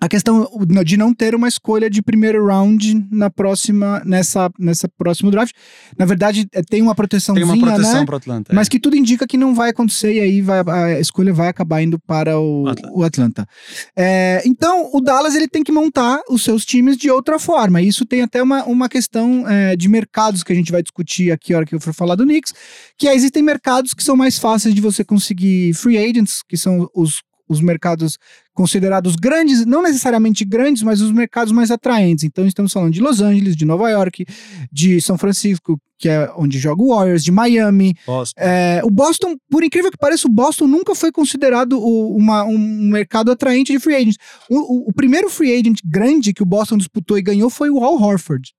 a 0.00 0.08
questão 0.08 0.48
de 0.84 0.96
não 0.96 1.14
ter 1.14 1.34
uma 1.34 1.48
escolha 1.48 1.88
de 1.88 2.02
primeiro 2.02 2.46
round 2.46 3.06
na 3.10 3.30
próxima, 3.30 4.02
nessa, 4.04 4.50
nessa 4.58 4.88
próximo 4.88 5.30
draft. 5.30 5.54
Na 5.98 6.04
verdade, 6.04 6.46
é, 6.52 6.62
tem 6.62 6.82
uma 6.82 6.92
Tem 6.92 6.96
proteçãozinha, 6.96 7.46
uma 7.46 7.58
proteção 7.58 8.00
né? 8.00 8.06
pro 8.06 8.16
Atlanta. 8.16 8.54
Mas 8.54 8.66
é. 8.66 8.70
que 8.70 8.78
tudo 8.78 8.96
indica 8.96 9.26
que 9.26 9.38
não 9.38 9.54
vai 9.54 9.70
acontecer 9.70 10.12
e 10.12 10.20
aí 10.20 10.42
vai- 10.42 10.62
a 10.68 11.00
escolha 11.00 11.32
vai 11.32 11.48
acabar 11.48 11.80
indo 11.82 11.98
para 11.98 12.38
o, 12.38 12.68
Atlanta. 12.68 12.92
o 12.94 13.02
Atlanta. 13.04 13.48
É, 13.96 14.42
então, 14.44 14.90
o 14.92 15.00
Dallas 15.00 15.34
ele 15.34 15.48
tem 15.48 15.64
que 15.64 15.72
montar 15.72 16.20
os 16.28 16.44
seus 16.44 16.64
times 16.64 16.96
de 16.96 17.10
outra 17.10 17.38
forma. 17.38 17.80
Isso 17.80 18.04
tem 18.04 18.20
até 18.22 18.42
uma, 18.42 18.64
uma 18.64 18.88
questão 18.88 19.48
é, 19.48 19.76
de 19.76 19.88
mercados 19.88 20.42
que 20.42 20.52
a 20.52 20.56
gente 20.56 20.70
vai 20.70 20.82
discutir 20.82 21.32
aqui 21.32 21.54
a 21.54 21.58
hora 21.58 21.66
que 21.66 21.74
eu 21.74 21.80
for 21.80 21.94
falar 21.94 22.16
do 22.16 22.24
Knicks, 22.24 22.52
que 22.98 23.08
existem 23.08 23.42
mercados 23.42 23.94
que 23.94 24.04
são 24.04 24.14
mais 24.16 24.38
fáceis 24.38 24.74
de 24.74 24.80
você 24.80 25.02
conseguir 25.02 25.72
free 25.74 25.96
agents, 25.96 26.42
que 26.46 26.56
são 26.56 26.88
os, 26.94 27.22
os 27.48 27.60
mercados 27.60 28.18
considerados 28.52 29.16
grandes, 29.16 29.64
não 29.66 29.82
necessariamente 29.82 30.44
grandes, 30.44 30.82
mas 30.82 31.00
os 31.00 31.12
mercados 31.12 31.52
mais 31.52 31.70
atraentes. 31.70 32.24
Então, 32.24 32.46
estamos 32.46 32.72
falando 32.72 32.92
de 32.92 33.00
Los 33.00 33.20
Angeles, 33.20 33.54
de 33.54 33.64
Nova 33.64 33.90
York, 33.90 34.24
de 34.72 35.00
São 35.00 35.18
Francisco, 35.18 35.78
que 35.98 36.08
é 36.08 36.30
onde 36.36 36.58
joga 36.58 36.82
o 36.82 36.88
Warriors, 36.94 37.22
de 37.24 37.30
Miami, 37.32 37.94
Boston. 38.06 38.40
é, 38.40 38.80
o 38.84 38.90
Boston, 38.90 39.36
por 39.50 39.62
incrível 39.64 39.90
que 39.90 39.96
pareça, 39.98 40.26
o 40.26 40.30
Boston 40.30 40.66
nunca 40.66 40.94
foi 40.94 41.10
considerado 41.12 41.74
o- 41.78 42.16
uma- 42.16 42.44
um 42.44 42.58
mercado 42.90 43.30
atraente 43.30 43.72
de 43.72 43.78
free 43.78 43.94
agents. 43.94 44.16
O, 44.50 44.56
o- 44.58 44.88
o 44.90 44.92
primeiro 44.92 45.28
free 45.30 45.52
agent 45.54 45.78
grande 45.84 46.32
que 46.32 46.42
o 46.42 46.46
Boston 46.46 46.76
disputou 46.78 47.16
e 47.18 47.22
ganhou 47.22 47.48
foi 47.50 47.70
o 47.70 47.82
Al 47.84 48.00
Horford. 48.00 48.52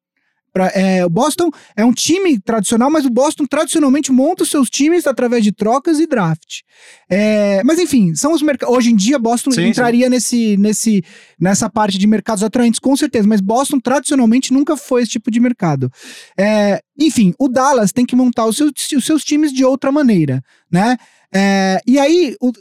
Pra- 0.58 0.72
é, 0.74 1.06
o 1.06 1.10
Boston 1.10 1.50
é 1.76 1.86
um 1.86 1.94
time 1.94 2.40
tradicional, 2.40 2.90
mas 2.90 3.06
o 3.06 3.10
Boston 3.12 3.46
tradicionalmente 3.46 4.12
monta 4.12 4.42
os 4.44 4.50
seus 4.50 4.70
times 4.70 5.06
através 5.06 5.44
de 5.44 5.52
trocas 5.52 6.00
e 6.00 6.08
draft. 6.08 6.62
É, 7.10 7.62
mas 7.64 7.78
enfim, 7.80 8.16
são 8.16 8.34
os 8.34 8.42
mercados. 8.42 8.76
Hoje 8.76 8.90
em 8.92 8.96
dia, 8.96 9.20
Boston 9.20 9.52
Sim, 9.52 9.68
entraria 9.68 10.08
Nesse, 10.10 10.58
nesse, 10.58 11.04
nessa 11.40 11.70
parte 11.70 11.98
de 11.98 12.08
mercados 12.08 12.44
atraentes, 12.44 12.80
com 12.80 12.96
certeza. 12.96 13.28
Mas 13.28 13.40
Boston 13.42 13.80
tradicionalmente 13.80 14.52
nunca 14.52 14.76
foi 14.76 15.04
esse 15.04 15.12
tipo 15.12 15.30
de 15.30 15.40
mercado. 15.40 15.92
É, 16.38 16.82
enfim, 17.00 17.34
o 17.38 17.48
Dallas 17.48 17.92
tem 17.92 18.06
que 18.06 18.16
montar 18.16 18.46
os 18.46 18.58
seus, 18.58 18.72
os 18.96 19.06
seus 19.06 19.24
times 19.24 19.52
de 19.54 19.64
outra 19.64 19.92
maneira, 19.92 20.42
né? 20.72 20.98
É, 21.34 21.80
e 21.86 22.00
aí, 22.00 22.36
o- 22.42 22.52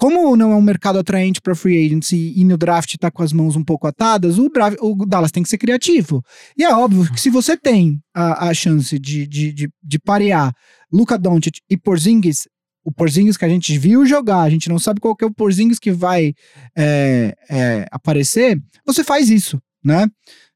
como 0.00 0.34
não 0.34 0.50
é 0.50 0.56
um 0.56 0.62
mercado 0.62 0.98
atraente 0.98 1.42
para 1.42 1.54
free 1.54 1.84
agents 1.84 2.10
e, 2.12 2.42
no 2.42 2.56
draft 2.56 2.96
tá 2.98 3.10
com 3.10 3.22
as 3.22 3.34
mãos 3.34 3.54
um 3.54 3.62
pouco 3.62 3.86
atadas, 3.86 4.38
o, 4.38 4.48
draft, 4.48 4.78
o 4.80 5.04
Dallas 5.04 5.30
tem 5.30 5.42
que 5.42 5.48
ser 5.48 5.58
criativo. 5.58 6.24
E 6.56 6.64
é 6.64 6.74
óbvio 6.74 7.12
que 7.12 7.20
se 7.20 7.28
você 7.28 7.54
tem 7.54 8.00
a, 8.14 8.48
a 8.48 8.54
chance 8.54 8.98
de, 8.98 9.26
de, 9.26 9.52
de, 9.52 9.70
de 9.82 9.98
parear 9.98 10.54
Luka 10.90 11.18
Doncic 11.18 11.58
e 11.68 11.76
Porzingis, 11.76 12.48
o 12.82 12.90
Porzingis 12.90 13.36
que 13.36 13.44
a 13.44 13.48
gente 13.48 13.76
viu 13.78 14.06
jogar, 14.06 14.40
a 14.40 14.48
gente 14.48 14.70
não 14.70 14.78
sabe 14.78 15.00
qual 15.00 15.14
que 15.14 15.22
é 15.22 15.26
o 15.26 15.34
Porzingis 15.34 15.78
que 15.78 15.92
vai 15.92 16.32
é, 16.74 17.36
é, 17.50 17.86
aparecer, 17.90 18.58
você 18.86 19.04
faz 19.04 19.28
isso, 19.28 19.60
né? 19.84 20.08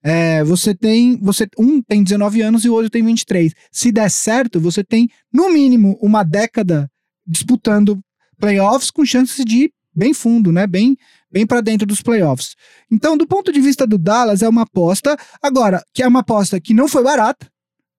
É, 0.03 0.43
você 0.43 0.75
tem, 0.75 1.19
você 1.19 1.47
um 1.59 1.83
tem 1.83 2.03
19 2.03 2.41
anos 2.41 2.65
e 2.65 2.71
o 2.71 2.73
outro 2.73 2.91
tem 2.91 3.05
23. 3.05 3.53
Se 3.71 3.93
der 3.93 4.11
certo, 4.11 4.59
você 4.59 4.83
tem 4.83 5.09
no 5.31 5.51
mínimo 5.51 5.99
uma 6.01 6.23
década 6.23 6.91
disputando 7.27 7.99
playoffs 8.45 8.91
com 8.91 9.05
chances 9.07 9.45
de 9.45 9.65
ir 9.65 9.73
bem 9.95 10.13
fundo, 10.13 10.53
né? 10.53 10.67
Bem, 10.67 10.97
bem 11.31 11.47
para 11.47 11.61
dentro 11.61 11.87
dos 11.87 12.03
playoffs. 12.03 12.55
Então, 12.91 13.17
do 13.17 13.27
ponto 13.27 13.53
de 13.53 13.61
vista 13.61 13.87
do 13.87 13.97
Dallas, 13.97 14.43
é 14.43 14.49
uma 14.49 14.63
aposta. 14.63 15.17
Agora, 15.43 15.83
que 15.95 16.03
é 16.03 16.09
uma 16.09 16.21
aposta 16.21 16.61
que 16.61 16.75
não 16.75 16.89
foi 16.89 17.03
barata. 17.03 17.47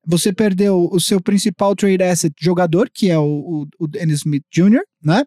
Você 0.07 0.31
perdeu 0.31 0.87
o 0.91 0.99
seu 0.99 1.19
principal 1.19 1.75
trade 1.75 2.03
asset 2.03 2.35
jogador, 2.39 2.91
que 2.93 3.09
é 3.09 3.17
o, 3.17 3.23
o, 3.23 3.67
o 3.79 3.87
Dennis 3.87 4.19
Smith 4.19 4.43
Jr., 4.51 4.83
né? 5.05 5.23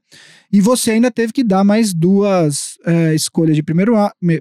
E 0.51 0.61
você 0.63 0.93
ainda 0.93 1.11
teve 1.11 1.33
que 1.33 1.45
dar 1.45 1.63
mais 1.63 1.93
duas 1.95 2.79
é, 2.87 3.15
escolhas 3.15 3.55
de 3.55 3.63
primeiro, 3.63 3.95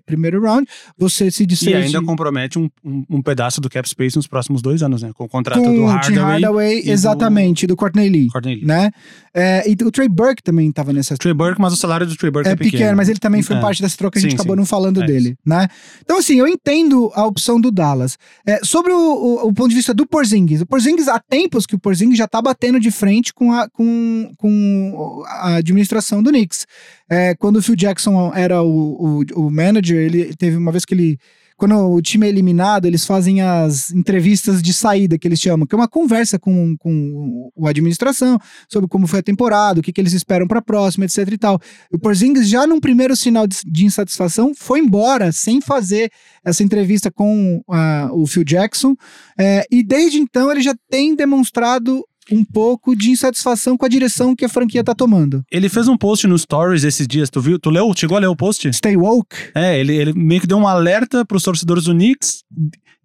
primeiro 0.05 0.41
round. 0.41 0.65
Você 0.97 1.29
se 1.29 1.43
E 1.43 1.45
desfez 1.45 1.85
ainda 1.85 2.01
compromete 2.01 2.57
um, 2.57 2.69
um, 2.83 3.03
um 3.09 3.21
pedaço 3.21 3.59
do 3.59 3.69
cap 3.69 3.87
space 3.87 4.15
nos 4.15 4.25
próximos 4.25 4.61
dois 4.61 4.81
anos, 4.81 5.01
né? 5.01 5.11
Com 5.13 5.25
o 5.25 5.29
contrato 5.29 5.61
com 5.61 5.75
do 5.75 5.85
Hardaway, 5.85 6.17
Hardaway, 6.41 6.79
e 6.79 6.83
do 6.85 6.91
exatamente, 6.91 7.67
do, 7.67 7.75
Courtney 7.75 8.09
Lee, 8.09 8.27
Courtney 8.29 8.55
Lee. 8.55 8.65
né? 8.65 8.89
É, 9.33 9.69
e 9.69 9.73
o 9.83 9.91
Trey 9.91 10.07
Burke 10.09 10.41
também 10.41 10.69
estava 10.69 10.91
nessa 10.91 11.15
Trey 11.17 11.33
Burke, 11.33 11.61
mas 11.61 11.71
o 11.73 11.75
salário 11.77 12.07
do 12.07 12.15
Trey 12.15 12.31
Burke 12.31 12.49
é, 12.49 12.53
é 12.53 12.55
pequeno, 12.55 12.95
mas 12.97 13.09
ele 13.09 13.19
também 13.19 13.43
foi 13.43 13.57
É. 13.57 13.59
parte 13.59 13.81
dessa 13.81 13.95
troca, 13.97 14.17
a 14.17 14.21
gente 14.21 14.31
Sim, 14.31 14.35
acabou 14.37 14.55
sim. 14.55 14.59
não 14.59 14.65
falando 14.65 15.03
É 15.03 15.05
dele, 15.05 15.35
né? 15.45 15.67
Então, 16.01 16.17
assim, 16.17 16.39
eu 16.39 16.47
entendo 16.47 17.11
a 17.13 17.25
opção 17.25 17.59
do 17.61 17.69
Dallas. 17.69 18.17
É, 18.47 18.59
sobre 18.63 18.91
o, 18.93 18.97
o- 18.97 19.47
o 19.49 19.53
ponto 19.53 19.69
de 19.69 19.75
vista 19.75 19.93
do 19.93 20.07
Porzingis, 20.07 20.61
o 20.61 20.65
Porzingis, 20.65 21.07
há 21.07 21.19
tempos 21.19 21.65
que 21.67 21.75
o 21.75 21.79
Porzingis 21.79 22.17
já 22.17 22.27
tá 22.27 22.41
batendo 22.41 22.79
de 22.79 22.89
frente 22.89 23.33
com 23.33 23.51
a, 23.51 23.69
com, 23.69 24.31
com 24.37 25.23
a 25.27 25.55
administração 25.55 26.23
do 26.23 26.29
Knicks. 26.29 26.65
É, 27.09 27.35
quando 27.35 27.57
o 27.57 27.61
Phil 27.61 27.75
Jackson 27.75 28.31
era 28.33 28.61
o, 28.61 29.21
o, 29.35 29.47
o 29.47 29.51
manager, 29.51 29.97
ele 29.97 30.35
teve 30.35 30.57
uma 30.57 30.71
vez 30.71 30.85
que 30.85 30.93
ele 30.93 31.19
quando 31.57 31.75
o 31.75 32.01
time 32.03 32.27
é 32.27 32.29
eliminado, 32.29 32.85
eles 32.85 33.03
fazem 33.03 33.41
as 33.41 33.89
entrevistas 33.89 34.61
de 34.61 34.71
saída, 34.71 35.17
que 35.17 35.27
eles 35.27 35.39
chamam, 35.39 35.65
que 35.65 35.73
é 35.73 35.77
uma 35.77 35.87
conversa 35.87 36.37
com, 36.37 36.77
com 36.77 37.49
o 37.55 37.67
administração 37.67 38.37
sobre 38.71 38.87
como 38.87 39.07
foi 39.07 39.19
a 39.19 39.23
temporada, 39.23 39.79
o 39.79 39.83
que, 39.83 39.91
que 39.91 39.99
eles 39.99 40.13
esperam 40.13 40.47
para 40.47 40.59
a 40.59 40.61
próxima, 40.61 41.05
etc 41.05 41.27
e 41.31 41.37
tal. 41.37 41.59
O 41.91 41.97
Porzingis, 41.97 42.47
já 42.47 42.67
num 42.67 42.79
primeiro 42.79 43.15
sinal 43.15 43.47
de, 43.47 43.57
de 43.65 43.85
insatisfação, 43.85 44.53
foi 44.55 44.79
embora 44.79 45.31
sem 45.31 45.59
fazer 45.59 46.11
essa 46.45 46.63
entrevista 46.63 47.09
com 47.09 47.63
ah, 47.71 48.09
o 48.13 48.27
Phil 48.27 48.43
Jackson. 48.43 48.95
É, 49.37 49.65
e 49.71 49.81
desde 49.81 50.19
então 50.19 50.51
ele 50.51 50.61
já 50.61 50.75
tem 50.91 51.15
demonstrado 51.15 52.05
um 52.31 52.43
pouco 52.43 52.95
de 52.95 53.11
insatisfação 53.11 53.77
com 53.77 53.85
a 53.85 53.89
direção 53.89 54.35
que 54.35 54.45
a 54.45 54.49
franquia 54.49 54.83
tá 54.83 54.93
tomando. 54.93 55.43
Ele 55.51 55.69
fez 55.69 55.87
um 55.87 55.97
post 55.97 56.27
no 56.27 56.37
Stories 56.37 56.83
esses 56.83 57.07
dias, 57.07 57.29
tu 57.29 57.41
viu? 57.41 57.59
Tu 57.59 57.69
leu? 57.69 57.91
Chegou 57.95 58.17
a 58.17 58.19
ler 58.19 58.27
o 58.27 58.35
post? 58.35 58.71
Stay 58.73 58.97
woke. 58.97 59.35
É, 59.55 59.79
ele, 59.79 59.95
ele 59.95 60.13
meio 60.13 60.41
que 60.41 60.47
deu 60.47 60.57
um 60.57 60.67
alerta 60.67 61.25
pros 61.25 61.43
torcedores 61.43 61.85
do 61.85 61.93
Knicks, 61.93 62.43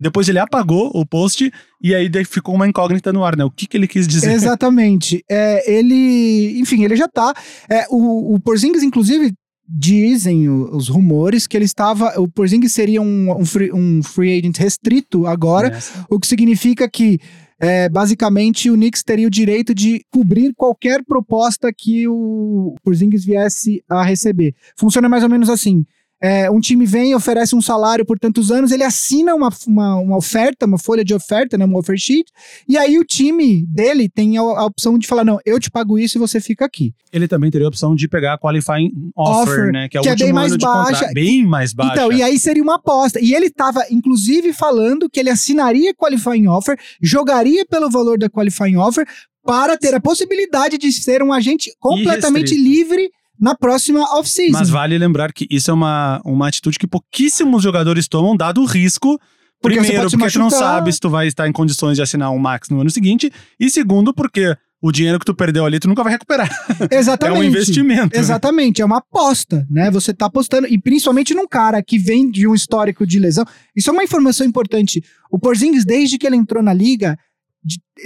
depois 0.03 0.29
ele 0.29 0.41
apagou 0.41 0.91
o 0.93 1.07
post 1.07 1.53
e 1.81 1.95
aí 1.95 2.11
ficou 2.25 2.55
uma 2.57 2.67
incógnita 2.67 3.13
no 3.13 3.25
ar, 3.25 3.37
né? 3.37 3.45
O 3.45 3.51
que, 3.51 3.69
que 3.69 3.77
ele 3.77 3.87
quis 3.87 4.09
dizer? 4.09 4.33
Exatamente. 4.33 5.25
É, 5.31 5.73
ele, 5.73 6.59
enfim, 6.59 6.83
ele 6.83 6.97
já 6.97 7.07
tá. 7.07 7.33
É, 7.71 7.87
o, 7.89 8.35
o 8.35 8.41
Porzingis, 8.41 8.83
inclusive, 8.83 9.33
dizem 9.69 10.49
os 10.49 10.89
rumores 10.89 11.47
que 11.47 11.57
ele 11.57 11.65
estava. 11.65 12.21
O 12.21 12.29
Porzingis 12.29 12.73
seria 12.73 13.01
um, 13.01 13.31
um, 13.31 13.45
free, 13.45 13.73
um 13.73 14.03
free 14.03 14.39
agent 14.39 14.59
restrito 14.59 15.27
agora, 15.27 15.79
o 16.11 16.19
que 16.19 16.27
significa 16.27 16.89
que. 16.89 17.21
É, 17.65 17.89
basicamente, 17.89 18.69
o 18.69 18.75
Knicks 18.75 19.05
teria 19.05 19.29
o 19.29 19.31
direito 19.31 19.73
de 19.73 20.05
cobrir 20.11 20.53
qualquer 20.53 21.05
proposta 21.05 21.73
que 21.73 22.09
o 22.09 22.75
Porzingis 22.83 23.25
viesse 23.25 23.85
a 23.89 24.03
receber. 24.03 24.53
Funciona 24.77 25.09
mais 25.09 25.23
ou 25.23 25.29
menos 25.29 25.49
assim. 25.49 25.87
É, 26.23 26.49
um 26.49 26.61
time 26.61 26.87
vem, 26.87 27.17
oferece 27.17 27.57
um 27.57 27.61
salário 27.61 28.07
por 28.07 28.17
tantos 28.17 28.53
anos, 28.53 28.71
ele 28.71 28.85
assina 28.85 29.35
uma, 29.35 29.49
uma, 29.67 29.97
uma 29.97 30.17
oferta, 30.17 30.67
uma 30.67 30.79
folha 30.79 31.05
de 31.05 31.13
oferta, 31.13 31.59
né, 31.59 31.65
uma 31.65 31.79
offer 31.81 31.99
sheet, 31.99 32.31
e 32.69 32.79
aí 32.79 32.97
o 32.97 33.05
time 33.05 33.67
dele 33.67 34.09
tem 34.09 34.39
a, 34.39 34.41
a 34.41 34.65
opção 34.65 34.97
de 34.97 35.09
falar: 35.09 35.25
não, 35.25 35.39
eu 35.45 35.59
te 35.59 35.69
pago 35.69 35.99
isso 35.99 36.19
e 36.19 36.21
você 36.21 36.41
fica 36.41 36.65
aqui. 36.65 36.95
Ele 37.13 37.27
também 37.27 37.51
teria 37.51 37.67
a 37.67 37.69
opção 37.69 37.97
de 37.97 38.07
pegar 38.07 38.35
a 38.35 38.39
qualifying 38.39 38.93
offer, 39.17 39.43
Offer, 39.43 39.73
né? 39.73 39.89
Que 39.89 39.99
é 39.99 40.01
o 40.01 40.05
que 40.05 40.11
é 40.11 40.17
bem 40.17 40.33
mais 40.33 40.57
baixa. 40.57 40.93
contrato. 40.93 41.15
Bem 41.15 41.45
mais 41.45 41.73
baixa. 41.73 41.93
Então, 41.93 42.13
e 42.13 42.23
aí 42.23 42.39
seria 42.39 42.63
uma 42.63 42.77
aposta. 42.77 43.19
E 43.21 43.35
ele 43.35 43.47
estava, 43.47 43.85
inclusive, 43.91 44.53
falando 44.53 45.11
que 45.11 45.19
ele 45.19 45.31
assinaria 45.31 45.93
qualifying 45.93 46.47
offer, 46.47 46.79
jogaria 47.01 47.67
pelo 47.67 47.91
valor 47.91 48.17
da 48.17 48.31
qualifying 48.31 48.77
offer, 48.77 49.07
para 49.45 49.77
ter 49.77 49.95
a 49.95 50.01
possibilidade 50.01 50.79
de 50.79 50.93
ser 50.93 51.23
um 51.23 51.33
agente 51.33 51.73
completamente 51.81 52.55
livre 52.55 53.11
na 53.43 53.57
próxima 53.57 54.01
off-season. 54.17 54.57
Mas 54.57 54.71
vale 54.71 54.97
lembrar 54.97 55.33
que 55.33 55.49
isso 55.51 55.69
é 55.69 55.75
uma, 55.75 56.23
uma 56.25 56.47
atitude 56.47 56.79
que 56.79 56.87
pouquíssimos 56.87 57.61
jogadores 57.61 58.07
tomam, 58.07 58.37
dado 58.37 58.63
o 58.63 58.65
risco 58.65 59.19
Porque 59.61 59.81
Primeiro, 59.81 60.09
porque 60.09 60.31
tu 60.31 60.39
não 60.39 60.49
sabe 60.49 60.93
se 60.93 61.01
tu 61.01 61.11
vai 61.11 61.27
estar 61.27 61.49
em 61.49 61.53
condições 61.53 61.97
de 61.97 62.03
assinar 62.03 62.31
um 62.31 62.39
Max 62.39 62.69
no 62.69 62.81
ano 62.81 62.91
seguinte. 62.91 63.33
E 63.59 63.69
segundo, 63.69 64.15
porque 64.15 64.57
o 64.81 64.93
dinheiro 64.93 65.19
que 65.19 65.25
tu 65.25 65.35
perdeu 65.35 65.67
ali, 65.67 65.81
tu 65.81 65.89
nunca 65.89 66.05
vai 66.05 66.13
recuperar. 66.13 66.49
Exatamente. 66.89 67.37
É 67.37 67.41
um 67.41 67.45
investimento. 67.45 68.15
né? 68.15 68.21
Exatamente, 68.21 68.81
é 68.81 68.85
uma 68.85 68.99
aposta, 68.99 69.67
né? 69.69 69.91
Você 69.91 70.15
tá 70.15 70.27
apostando, 70.27 70.69
e 70.69 70.79
principalmente 70.79 71.35
num 71.35 71.47
cara 71.47 71.83
que 71.83 71.99
vem 71.99 72.31
de 72.31 72.47
um 72.47 72.55
histórico 72.55 73.05
de 73.05 73.19
lesão. 73.19 73.45
Isso 73.75 73.91
é 73.91 73.93
uma 73.93 74.05
informação 74.05 74.47
importante. 74.47 75.03
O 75.31 75.39
Porzingis, 75.39 75.85
desde 75.85 76.19
que 76.19 76.27
ele 76.27 76.37
entrou 76.37 76.63
na 76.63 76.73
liga, 76.73 77.19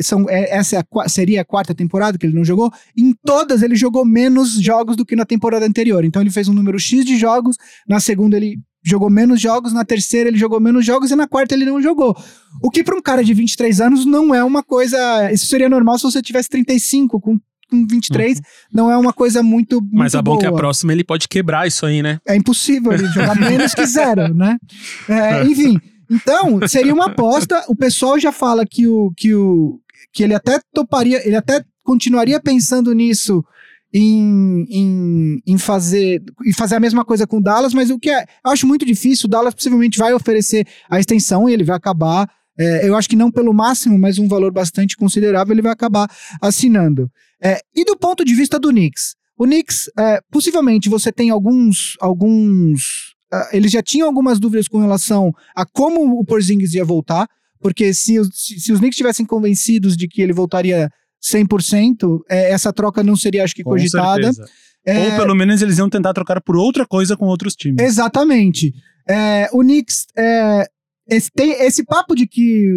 são, 0.01 0.29
é- 0.29 0.57
essa 0.57 0.77
é 0.77 0.79
a 0.81 1.09
seria 1.09 1.41
a 1.41 1.45
quarta 1.45 1.75
temporada 1.75 2.19
que 2.19 2.27
ele 2.27 2.35
não 2.35 2.45
jogou. 2.45 2.71
Em 2.97 3.15
todas 3.25 3.63
ele 3.63 3.77
jogou 3.77 4.05
menos 4.05 4.53
jogos 4.61 4.97
do 4.97 5.05
que 5.05 5.17
na 5.17 5.25
temporada 5.25 5.67
anterior. 5.67 6.05
Então 6.05 6.23
ele 6.23 6.31
fez 6.31 6.49
um 6.49 6.53
número 6.53 6.79
X 6.79 7.05
de 7.05 7.17
jogos, 7.17 7.57
na 7.89 8.01
segunda 8.01 8.37
ele 8.37 8.59
jogou 8.85 9.11
menos 9.11 9.41
jogos, 9.41 9.73
na 9.73 9.85
terceira 9.85 10.29
ele 10.29 10.39
jogou 10.39 10.61
menos 10.61 10.87
jogos 10.87 11.11
e 11.11 11.17
na 11.17 11.27
quarta 11.27 11.55
ele 11.55 11.65
não 11.65 11.83
jogou. 11.83 12.17
O 12.63 12.71
que 12.71 12.85
para 12.85 12.97
um 12.97 13.03
cara 13.03 13.25
de 13.25 13.35
23 13.35 13.81
anos 13.81 14.07
não 14.07 14.35
é 14.35 14.45
uma 14.45 14.63
coisa. 14.63 15.31
Isso 15.33 15.47
seria 15.47 15.69
normal 15.69 15.99
se 15.99 16.05
você 16.05 16.23
tivesse 16.23 16.49
35 16.49 17.21
com, 17.21 17.37
com 17.69 17.87
23, 17.87 18.41
não 18.73 18.89
é 18.91 18.97
uma 18.97 19.13
coisa 19.13 19.43
muito. 19.43 19.81
muito 19.81 19.93
Mas 19.93 20.15
é 20.15 20.19
bom 20.23 20.33
boa. 20.33 20.39
que 20.41 20.47
a 20.47 20.53
próxima 20.53 20.93
ele 20.93 21.03
pode 21.03 21.27
quebrar 21.27 21.67
isso 21.67 21.85
aí, 21.85 22.01
né? 22.01 22.21
É 22.29 22.37
impossível 22.37 22.93
ele 22.93 23.09
jogar 23.09 23.35
menos 23.35 23.75
que 23.75 23.85
zero, 23.87 24.33
né? 24.33 24.57
É, 25.09 25.43
enfim, 25.51 25.81
então, 26.11 26.67
seria 26.69 26.95
uma 26.95 27.07
aposta. 27.07 27.65
O 27.69 27.77
pessoal 27.77 28.19
já 28.19 28.33
fala 28.33 28.65
que 28.67 28.87
o 28.87 29.13
que 29.17 29.35
o 29.35 29.81
que 30.13 30.23
ele 30.23 30.35
até 30.35 30.61
toparia, 30.73 31.27
ele 31.27 31.37
até 31.37 31.65
continuaria 31.83 32.41
pensando 32.41 32.93
nisso 32.93 33.45
em, 33.93 34.67
em, 34.69 35.43
em 35.47 35.59
fazer 35.59 36.23
em 36.45 36.53
fazer 36.53 36.77
a 36.77 36.81
mesma 36.81 37.05
coisa 37.05 37.27
com 37.27 37.39
o 37.39 37.43
Dallas, 37.43 37.73
mas 37.73 37.91
o 37.91 37.99
que 37.99 38.11
é, 38.11 38.25
eu 38.45 38.51
acho 38.51 38.67
muito 38.67 38.85
difícil, 38.85 39.27
o 39.27 39.31
Dallas 39.31 39.55
possivelmente 39.55 39.99
vai 39.99 40.13
oferecer 40.13 40.67
a 40.91 40.99
extensão 40.99 41.49
e 41.49 41.53
ele 41.53 41.65
vai 41.65 41.77
acabar 41.77 42.29
é, 42.59 42.89
eu 42.89 42.97
acho 42.97 43.09
que 43.09 43.17
não 43.17 43.31
pelo 43.31 43.53
máximo, 43.53 43.99
mas 43.99 44.19
um 44.19 44.27
valor 44.27 44.51
bastante 44.51 44.97
considerável 44.97 45.53
ele 45.53 45.63
vai 45.63 45.73
acabar 45.73 46.11
assinando. 46.41 47.11
É, 47.43 47.61
e 47.75 47.85
do 47.85 47.97
ponto 47.97 48.25
de 48.25 48.35
vista 48.35 48.59
do 48.59 48.71
Knicks, 48.71 49.15
o 49.39 49.45
Knicks, 49.45 49.91
é, 49.99 50.21
possivelmente 50.31 50.89
você 50.89 51.13
tem 51.13 51.29
alguns. 51.31 51.97
alguns 52.01 53.15
eles 53.53 53.71
já 53.73 53.83
tinham 53.83 54.07
algumas 54.07 54.39
dúvidas 54.41 54.69
com 54.69 54.79
relação 54.79 55.33
a 55.55 55.65
como 55.67 56.19
o 56.19 56.25
Porzingis 56.25 56.75
ia 56.75 56.85
voltar, 56.85 57.27
porque 57.61 57.93
se, 57.95 58.19
os- 58.19 58.29
se, 58.35 58.61
se 58.61 58.73
os 58.73 58.79
Knicks 58.79 58.95
estivessem 58.97 59.25
convencidos 59.27 59.97
de 59.97 60.07
que 60.09 60.21
ele 60.23 60.33
voltaria 60.33 60.91
100%, 61.23 62.21
é, 62.29 62.51
essa 62.51 62.73
troca 62.73 63.03
não 63.03 63.17
seria, 63.17 63.45
acho 63.45 63.55
que, 63.55 63.63
Com 63.65 63.71
cogitada. 63.71 64.31
É, 64.85 65.11
Ou 65.13 65.17
pelo 65.17 65.35
menos 65.35 65.61
eles 65.63 65.79
iam 65.79 65.89
tentar 65.91 66.13
trocar 66.15 66.41
por 66.41 66.57
outra 66.57 66.87
coisa 66.87 67.17
com 67.17 67.27
outros 67.27 67.55
times. 67.57 67.83
Exatamente. 67.83 68.73
É, 69.09 69.49
o 69.53 69.61
Knicks 69.61 70.07
é, 70.17 70.67
esse, 71.09 71.31
tem 71.33 71.53
esse 71.65 71.85
papo 71.85 72.15
de 72.15 72.27
que, 72.27 72.71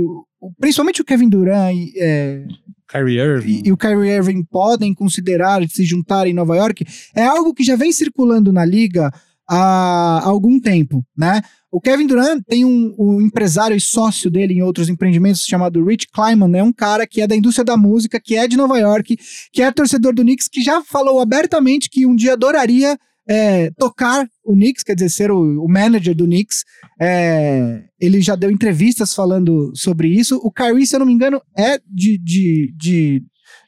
principalmente 0.59 1.01
o 1.01 1.05
Kevin 1.05 1.29
Durant 1.29 1.75
e, 1.75 1.93
é, 1.97 2.45
Kyrie 2.87 3.19
Irving. 3.19 3.61
e, 3.63 3.67
e 3.67 3.71
o 3.71 3.77
Kyrie 3.77 4.09
Irving 4.11 4.43
podem 4.43 4.93
considerar 4.93 5.61
se 5.69 5.83
juntarem 5.83 6.31
em 6.31 6.35
Nova 6.35 6.55
York, 6.55 6.83
é 7.15 7.23
algo 7.23 7.53
que 7.53 7.63
já 7.63 7.75
vem 7.75 7.91
circulando 7.91 8.51
na 8.51 8.65
liga 8.65 9.11
há 9.49 10.21
algum 10.23 10.59
tempo, 10.59 11.03
né? 11.17 11.41
O 11.71 11.81
Kevin 11.81 12.07
Durant 12.07 12.41
tem 12.47 12.65
um, 12.65 12.95
um 12.97 13.21
empresário 13.21 13.75
e 13.75 13.81
sócio 13.81 14.29
dele 14.29 14.53
em 14.55 14.61
outros 14.61 14.89
empreendimentos 14.89 15.45
chamado 15.45 15.83
Rich 15.83 16.07
Kleiman, 16.13 16.55
é 16.57 16.63
um 16.63 16.73
cara 16.73 17.05
que 17.07 17.21
é 17.21 17.27
da 17.27 17.35
indústria 17.35 17.65
da 17.65 17.75
música, 17.77 18.19
que 18.19 18.35
é 18.35 18.47
de 18.47 18.57
Nova 18.57 18.77
York, 18.77 19.17
que 19.51 19.61
é 19.61 19.71
torcedor 19.71 20.13
do 20.13 20.21
Knicks, 20.23 20.47
que 20.47 20.61
já 20.61 20.81
falou 20.83 21.19
abertamente 21.19 21.89
que 21.89 22.05
um 22.05 22.15
dia 22.15 22.33
adoraria 22.33 22.97
é, 23.27 23.69
tocar 23.77 24.27
o 24.43 24.53
Knicks, 24.53 24.81
quer 24.83 24.95
dizer, 24.95 25.09
ser 25.09 25.31
o, 25.31 25.63
o 25.63 25.67
manager 25.67 26.15
do 26.15 26.25
Knicks. 26.25 26.63
É, 26.99 27.83
ele 27.99 28.21
já 28.21 28.35
deu 28.35 28.49
entrevistas 28.49 29.13
falando 29.13 29.71
sobre 29.75 30.07
isso. 30.07 30.37
O 30.43 30.51
Kyrie, 30.51 30.85
se 30.87 30.95
eu 30.95 30.99
não 30.99 31.05
me 31.05 31.13
engano, 31.13 31.39
é 31.55 31.79
de, 31.87 32.17
de, 32.17 32.73
de- 32.75 33.21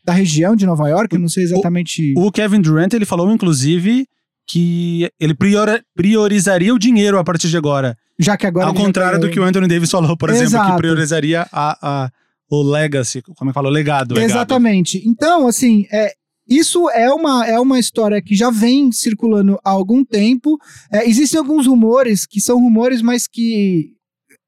da 0.03 0.13
região 0.13 0.55
de 0.55 0.65
Nova 0.65 0.89
York, 0.89 1.13
eu 1.13 1.21
não 1.21 1.29
sei 1.29 1.43
exatamente. 1.43 2.13
O 2.17 2.31
Kevin 2.31 2.61
Durant, 2.61 2.93
ele 2.93 3.05
falou, 3.05 3.31
inclusive, 3.31 4.07
que 4.47 5.09
ele 5.19 5.33
priora- 5.33 5.83
priorizaria 5.95 6.73
o 6.73 6.79
dinheiro 6.79 7.17
a 7.17 7.23
partir 7.23 7.49
de 7.49 7.57
agora. 7.57 7.97
já 8.19 8.35
que 8.37 8.45
agora. 8.45 8.67
Ao 8.67 8.73
ele 8.73 8.83
contrário 8.83 9.19
do 9.19 9.29
que 9.29 9.39
o 9.39 9.43
Anthony 9.43 9.67
Davis 9.67 9.89
falou, 9.89 10.15
por 10.17 10.29
exemplo, 10.29 10.47
Exato. 10.49 10.71
que 10.71 10.77
priorizaria 10.77 11.47
a, 11.51 11.77
a- 12.05 12.09
o 12.49 12.61
legacy, 12.61 13.21
como 13.21 13.49
é 13.49 13.51
que 13.51 13.53
fala? 13.53 13.69
O 13.69 13.71
legado. 13.71 14.13
legado. 14.13 14.29
Exatamente. 14.29 15.01
Então, 15.07 15.47
assim, 15.47 15.85
é, 15.91 16.11
isso 16.47 16.89
é 16.89 17.09
uma, 17.13 17.47
é 17.47 17.57
uma 17.59 17.79
história 17.79 18.21
que 18.21 18.35
já 18.35 18.51
vem 18.51 18.91
circulando 18.91 19.57
há 19.63 19.69
algum 19.69 20.03
tempo. 20.03 20.57
É, 20.91 21.07
existem 21.07 21.39
alguns 21.39 21.65
rumores 21.65 22.25
que 22.25 22.41
são 22.41 22.59
rumores, 22.59 23.01
mas 23.01 23.25
que 23.25 23.93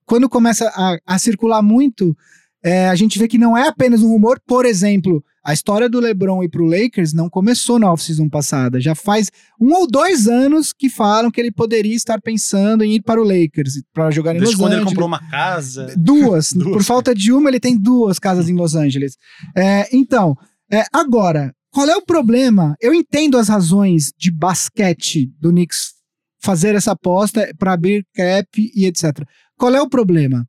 quando 0.06 0.28
começa 0.28 0.68
a, 0.76 0.98
a 1.08 1.18
circular 1.18 1.62
muito, 1.64 2.16
é, 2.64 2.88
a 2.88 2.96
gente 2.96 3.20
vê 3.20 3.28
que 3.28 3.38
não 3.38 3.58
é 3.58 3.68
apenas 3.68 4.02
um 4.02 4.08
rumor. 4.08 4.40
Por 4.48 4.66
exemplo, 4.66 5.22
a 5.44 5.52
história 5.52 5.90
do 5.90 6.00
LeBron 6.00 6.42
ir 6.44 6.50
pro 6.50 6.66
Lakers 6.66 7.12
não 7.12 7.30
começou 7.30 7.78
na 7.78 7.92
off-season 7.92 8.30
passada. 8.30 8.80
Já 8.80 8.96
faz 8.96 9.30
um 9.60 9.74
ou 9.74 9.86
dois 9.86 10.30
anos 10.30 10.72
que 10.72 10.90
falam 10.90 11.30
que 11.30 11.42
ele 11.42 11.52
poderia 11.52 11.94
estar 11.94 12.22
pensando 12.22 12.82
em 12.84 12.94
ir 12.94 13.02
para 13.02 13.22
o 13.22 13.26
Lakers 13.26 13.82
para 13.94 14.10
jogar 14.12 14.34
em 14.34 14.40
Desde 14.40 14.56
Los 14.56 14.62
quando 14.62 14.72
ele 14.72 14.82
Angeles. 14.82 14.94
comprou 14.94 15.08
uma 15.08 15.30
casa. 15.30 15.94
Duas. 15.98 16.54
Duas. 16.54 16.72
Por 16.72 16.84
falta 16.84 17.14
de 17.14 17.34
uma, 17.34 17.50
ele 17.50 17.60
tem 17.60 17.78
duas 17.78 18.18
casas 18.18 18.48
em 18.48 18.56
Los 18.56 18.76
Angeles. 18.76 19.18
É, 19.56 19.90
então, 19.92 20.34
é, 20.72 20.86
agora, 20.94 21.54
qual 21.70 21.90
é 21.90 21.96
o 21.98 22.06
problema? 22.06 22.78
Eu 22.80 22.94
entendo 22.94 23.38
as 23.38 23.50
razões 23.50 24.14
de 24.18 24.32
basquete 24.32 25.30
do 25.38 25.50
Knicks 25.50 25.96
fazer 26.42 26.76
essa 26.76 26.94
aposta 26.94 27.54
para 27.60 27.74
abrir 27.74 28.06
cap 28.16 28.48
e 28.74 28.86
etc. 28.86 29.28
Qual 29.58 29.76
é 29.76 29.82
o 29.82 29.90
problema? 29.90 30.48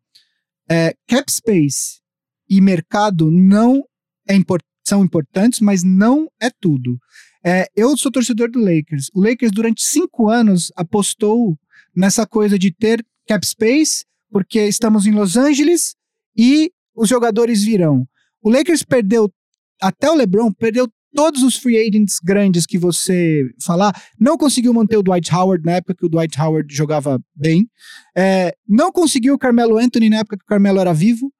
É, 0.70 0.94
cap 1.08 1.30
space 1.30 2.03
e 2.48 2.60
mercado 2.60 3.30
não 3.30 3.82
é 4.28 4.34
impor- 4.34 4.62
são 4.86 5.04
importantes, 5.04 5.60
mas 5.60 5.82
não 5.82 6.28
é 6.40 6.50
tudo. 6.60 6.98
É, 7.44 7.66
eu 7.76 7.96
sou 7.96 8.10
torcedor 8.10 8.50
do 8.50 8.58
Lakers. 8.58 9.10
O 9.14 9.20
Lakers, 9.22 9.52
durante 9.52 9.82
cinco 9.82 10.28
anos, 10.28 10.72
apostou 10.76 11.58
nessa 11.94 12.26
coisa 12.26 12.58
de 12.58 12.72
ter 12.72 13.04
cap 13.26 13.46
space, 13.46 14.04
porque 14.30 14.60
estamos 14.66 15.06
em 15.06 15.12
Los 15.12 15.36
Angeles 15.36 15.94
e 16.36 16.70
os 16.94 17.08
jogadores 17.08 17.62
virão. 17.62 18.06
O 18.42 18.50
Lakers 18.50 18.82
perdeu, 18.82 19.32
até 19.80 20.10
o 20.10 20.14
LeBron, 20.14 20.52
perdeu 20.52 20.88
todos 21.14 21.42
os 21.42 21.56
free 21.56 21.78
agents 21.78 22.18
grandes 22.22 22.66
que 22.66 22.76
você 22.76 23.42
falar. 23.64 23.94
Não 24.18 24.36
conseguiu 24.36 24.74
manter 24.74 24.96
o 24.96 25.02
Dwight 25.02 25.32
Howard 25.32 25.64
na 25.64 25.72
época 25.72 25.94
que 25.94 26.04
o 26.04 26.08
Dwight 26.08 26.38
Howard 26.40 26.74
jogava 26.74 27.20
bem. 27.34 27.68
É, 28.16 28.54
não 28.68 28.90
conseguiu 28.90 29.34
o 29.34 29.38
Carmelo 29.38 29.78
Anthony 29.78 30.10
na 30.10 30.18
época 30.18 30.36
que 30.36 30.44
o 30.44 30.48
Carmelo 30.48 30.80
era 30.80 30.92
vivo. 30.92 31.32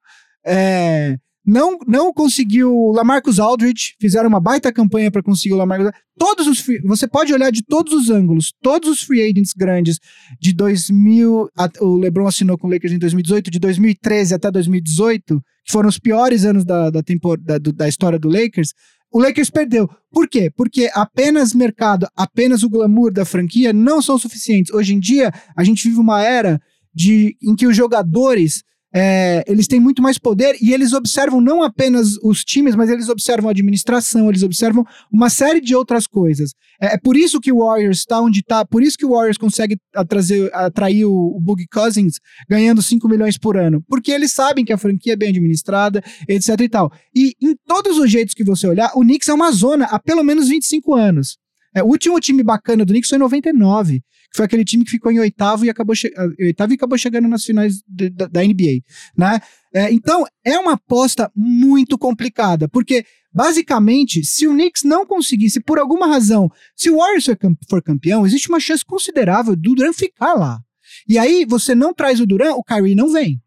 É, 0.45 1.17
não, 1.45 1.77
não 1.87 2.11
conseguiu 2.11 2.73
o 2.75 2.91
Lamarcus 2.91 3.39
Aldridge, 3.39 3.95
fizeram 3.99 4.27
uma 4.29 4.39
baita 4.39 4.71
campanha 4.73 5.11
para 5.11 5.21
conseguir 5.21 5.53
o 5.53 5.57
Lamarcus 5.57 5.91
Todos 6.17 6.47
os 6.47 6.59
free, 6.59 6.79
você 6.81 7.07
pode 7.07 7.33
olhar 7.33 7.51
de 7.51 7.61
todos 7.63 7.93
os 7.93 8.09
ângulos, 8.09 8.53
todos 8.61 8.89
os 8.89 9.01
free 9.01 9.21
agents 9.21 9.51
grandes 9.55 9.99
de 10.39 10.53
2000, 10.53 11.49
a- 11.57 11.69
o 11.81 11.97
LeBron 11.97 12.25
assinou 12.25 12.57
com 12.57 12.67
o 12.67 12.71
Lakers 12.71 12.93
em 12.93 12.97
2018, 12.97 13.51
de 13.51 13.59
2013 13.59 14.33
até 14.33 14.49
2018, 14.49 15.39
que 15.65 15.71
foram 15.71 15.89
os 15.89 15.99
piores 15.99 16.45
anos 16.45 16.63
da, 16.63 16.89
da, 16.89 17.01
da, 17.01 17.57
da 17.75 17.87
história 17.87 18.17
do 18.17 18.29
Lakers, 18.29 18.69
o 19.11 19.19
Lakers 19.19 19.49
perdeu. 19.49 19.87
Por 20.11 20.27
quê? 20.27 20.51
Porque 20.55 20.89
apenas 20.93 21.53
mercado, 21.53 22.07
apenas 22.15 22.63
o 22.63 22.69
glamour 22.69 23.11
da 23.13 23.23
franquia 23.23 23.71
não 23.71 24.01
são 24.01 24.17
suficientes. 24.17 24.73
Hoje 24.73 24.93
em 24.93 24.99
dia, 24.99 25.31
a 25.55 25.63
gente 25.63 25.87
vive 25.87 25.99
uma 25.99 26.21
era 26.23 26.59
de, 26.93 27.35
em 27.41 27.55
que 27.55 27.67
os 27.67 27.75
jogadores 27.75 28.63
é, 28.97 29.43
eles 29.45 29.67
têm 29.67 29.77
muito 29.77 30.01
mais 30.01 30.17
poder 30.17 30.55
e 30.61 30.73
eles 30.73 30.93
observam 30.93 31.41
não 31.41 31.61
apenas 31.61 32.15
os 32.23 32.45
times, 32.45 32.75
mas 32.75 32.89
eles 32.89 33.09
observam 33.09 33.49
a 33.49 33.51
administração, 33.51 34.29
eles 34.29 34.41
observam 34.41 34.85
uma 35.11 35.29
série 35.29 35.59
de 35.59 35.75
outras 35.75 36.07
coisas. 36.07 36.53
É, 36.81 36.93
é 36.93 36.97
por 36.97 37.17
isso 37.17 37.41
que 37.41 37.51
o 37.51 37.59
Warriors 37.59 37.99
está 37.99 38.21
onde 38.21 38.39
está, 38.39 38.63
por 38.63 38.81
isso 38.81 38.97
que 38.97 39.05
o 39.05 39.09
Warriors 39.09 39.37
consegue 39.37 39.77
atrazer, 39.93 40.49
atrair 40.53 41.03
o, 41.03 41.11
o 41.11 41.55
Cousins 41.69 42.21
ganhando 42.49 42.81
5 42.81 43.05
milhões 43.09 43.37
por 43.37 43.57
ano, 43.57 43.83
porque 43.85 44.11
eles 44.11 44.31
sabem 44.31 44.63
que 44.63 44.71
a 44.71 44.77
franquia 44.77 45.11
é 45.11 45.17
bem 45.17 45.29
administrada, 45.29 46.01
etc 46.29 46.57
e 46.61 46.69
tal. 46.69 46.89
E 47.13 47.33
em 47.41 47.53
todos 47.67 47.97
os 47.97 48.09
jeitos 48.09 48.33
que 48.33 48.45
você 48.45 48.65
olhar, 48.65 48.93
o 48.95 49.01
Knicks 49.01 49.27
é 49.27 49.33
uma 49.33 49.51
zona 49.51 49.85
há 49.87 49.99
pelo 49.99 50.23
menos 50.23 50.47
25 50.47 50.93
anos. 50.93 51.37
É, 51.75 51.83
o 51.83 51.87
último 51.87 52.17
time 52.21 52.41
bacana 52.41 52.85
do 52.85 52.93
Knicks 52.93 53.09
foi 53.09 53.17
em 53.17 53.19
99, 53.19 53.99
que 53.99 54.05
foi 54.35 54.45
aquele 54.45 54.65
time 54.65 54.83
que 54.83 54.91
ficou 54.91 55.11
em 55.11 55.19
oitavo 55.19 55.65
e 55.65 55.69
acabou, 55.69 55.95
che- 55.95 56.13
ah, 56.17 56.27
oitavo 56.39 56.73
e 56.73 56.75
acabou 56.75 56.97
chegando 56.97 57.27
nas 57.27 57.43
finais 57.45 57.81
de- 57.87 58.09
da, 58.09 58.27
da 58.27 58.43
NBA, 58.43 58.81
né? 59.17 59.39
É, 59.73 59.91
então, 59.91 60.25
é 60.43 60.57
uma 60.59 60.73
aposta 60.73 61.31
muito 61.35 61.97
complicada, 61.97 62.67
porque, 62.67 63.05
basicamente, 63.33 64.23
se 64.25 64.47
o 64.47 64.51
Knicks 64.51 64.83
não 64.83 65.05
conseguisse, 65.05 65.59
por 65.59 65.77
alguma 65.79 66.07
razão, 66.07 66.49
se 66.75 66.89
o 66.89 66.97
Warriors 66.97 67.27
for 67.69 67.81
campeão, 67.81 68.25
existe 68.25 68.49
uma 68.49 68.59
chance 68.59 68.83
considerável 68.85 69.55
do 69.55 69.75
Durant 69.75 69.93
ficar 69.95 70.33
lá. 70.33 70.59
E 71.07 71.17
aí, 71.17 71.45
você 71.45 71.75
não 71.75 71.93
traz 71.93 72.19
o 72.19 72.25
Durant, 72.25 72.55
o 72.55 72.63
Kyrie 72.63 72.95
não 72.95 73.11
vem. 73.11 73.41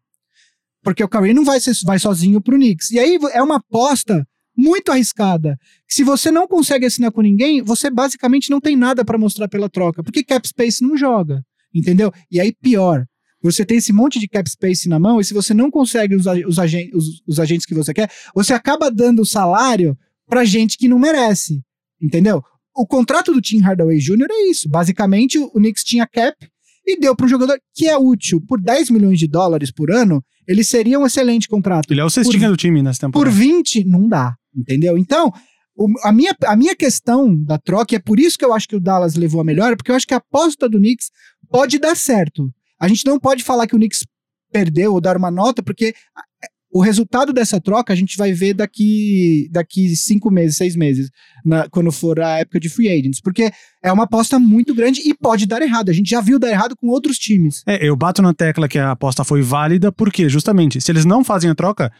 Porque 0.83 1.03
o 1.03 1.09
Kyrie 1.09 1.33
não 1.33 1.43
vai, 1.43 1.59
ser, 1.59 1.73
vai 1.83 1.99
sozinho 1.99 2.39
pro 2.41 2.55
Knicks. 2.55 2.91
E 2.91 2.99
aí, 2.99 3.17
é 3.33 3.41
uma 3.41 3.57
aposta 3.57 4.25
muito 4.59 4.91
arriscada. 4.91 5.57
Se 5.87 6.03
você 6.03 6.29
não 6.31 6.47
consegue 6.47 6.85
assinar 6.85 7.11
com 7.11 7.21
ninguém, 7.21 7.61
você 7.61 7.89
basicamente 7.89 8.49
não 8.49 8.59
tem 8.59 8.75
nada 8.75 9.05
para 9.05 9.17
mostrar 9.17 9.47
pela 9.47 9.69
troca, 9.69 10.03
porque 10.03 10.23
cap 10.23 10.47
space 10.47 10.83
não 10.83 10.97
joga, 10.97 11.41
entendeu? 11.73 12.11
E 12.31 12.39
aí 12.39 12.51
pior, 12.53 13.05
você 13.41 13.63
tem 13.65 13.77
esse 13.77 13.93
monte 13.93 14.19
de 14.19 14.27
cap 14.27 14.49
space 14.49 14.89
na 14.89 14.99
mão, 14.99 15.19
e 15.19 15.23
se 15.23 15.33
você 15.33 15.53
não 15.53 15.71
consegue 15.71 16.15
os, 16.15 16.25
os, 16.47 16.59
agen- 16.59 16.91
os- 16.93 17.21
os 17.27 17.39
agentes 17.39 17.65
que 17.65 17.73
você 17.73 17.93
quer, 17.93 18.09
você 18.35 18.53
acaba 18.53 18.91
dando 18.91 19.25
salário 19.25 19.97
pra 20.27 20.43
gente 20.45 20.77
que 20.77 20.87
não 20.89 20.99
merece. 20.99 21.61
Entendeu? 22.01 22.43
O 22.75 22.85
contrato 22.85 23.33
do 23.33 23.41
Tim 23.41 23.59
Hardaway 23.59 23.97
Jr. 23.97 24.27
é 24.29 24.49
isso. 24.51 24.69
Basicamente, 24.69 25.37
o 25.37 25.49
Knicks 25.51 25.83
tinha 25.83 26.05
cap 26.07 26.35
e 26.85 26.99
deu 26.99 27.15
para 27.15 27.25
um 27.25 27.29
jogador 27.29 27.57
que 27.75 27.87
é 27.87 27.97
útil 27.97 28.41
por 28.47 28.59
10 28.61 28.89
milhões 28.89 29.19
de 29.19 29.27
dólares 29.27 29.71
por 29.71 29.91
ano, 29.91 30.23
ele 30.47 30.63
seria 30.63 30.97
um 30.99 31.05
excelente 31.05 31.47
contrato. 31.47 31.91
Ele 31.91 31.99
é 32.01 32.05
o 32.05 32.09
cestinha 32.09 32.49
do 32.49 32.57
time 32.57 32.81
nessa 32.81 33.01
Por 33.09 33.25
temporada. 33.27 33.35
20, 33.35 33.83
não 33.85 34.07
dá, 34.07 34.35
entendeu? 34.55 34.97
Então, 34.97 35.31
o- 35.75 35.87
a, 36.03 36.11
minha, 36.11 36.35
a 36.45 36.55
minha 36.55 36.75
questão 36.75 37.35
da 37.43 37.57
troca, 37.57 37.93
e 37.93 37.97
é 37.97 37.99
por 37.99 38.19
isso 38.19 38.37
que 38.37 38.45
eu 38.45 38.53
acho 38.53 38.67
que 38.67 38.75
o 38.75 38.79
Dallas 38.79 39.15
levou 39.15 39.41
a 39.41 39.43
melhor, 39.45 39.75
porque 39.75 39.91
eu 39.91 39.95
acho 39.95 40.07
que 40.07 40.13
a 40.13 40.17
aposta 40.17 40.67
do 40.67 40.77
Knicks 40.77 41.09
pode 41.49 41.79
dar 41.79 41.95
certo. 41.95 42.49
A 42.79 42.87
gente 42.87 43.05
não 43.05 43.19
pode 43.19 43.43
falar 43.43 43.67
que 43.67 43.75
o 43.75 43.79
Knicks 43.79 44.05
perdeu 44.51 44.93
ou 44.93 45.01
dar 45.01 45.15
uma 45.17 45.29
nota, 45.31 45.61
porque 45.61 45.93
o 46.71 46.81
resultado 46.81 47.33
dessa 47.33 47.59
troca 47.59 47.91
a 47.91 47.95
gente 47.95 48.15
vai 48.15 48.31
ver 48.31 48.53
daqui, 48.53 49.47
daqui 49.51 49.95
cinco 49.95 50.29
meses, 50.29 50.55
seis 50.57 50.75
meses, 50.75 51.09
na- 51.43 51.67
quando 51.69 51.91
for 51.91 52.19
a 52.19 52.39
época 52.39 52.59
de 52.59 52.69
free 52.69 52.87
agents, 52.89 53.19
porque 53.21 53.51
é 53.83 53.91
uma 53.91 54.03
aposta 54.03 54.37
muito 54.39 54.73
grande 54.75 55.01
e 55.07 55.13
pode 55.15 55.45
dar 55.47 55.61
errado. 55.63 55.89
A 55.89 55.93
gente 55.93 56.09
já 56.09 56.21
viu 56.21 56.37
dar 56.37 56.49
errado 56.51 56.75
com 56.75 56.87
outros 56.87 57.17
times. 57.17 57.63
É, 57.67 57.83
eu 57.87 57.95
bato 57.95 58.21
na 58.21 58.33
tecla 58.35 58.67
que 58.67 58.77
a 58.77 58.91
aposta 58.91 59.23
foi 59.23 59.41
válida, 59.41 59.91
porque 59.91 60.29
justamente, 60.29 60.79
se 60.79 60.91
eles 60.91 61.05
não 61.05 61.23
fazem 61.23 61.49
a 61.49 61.55
troca, 61.55 61.91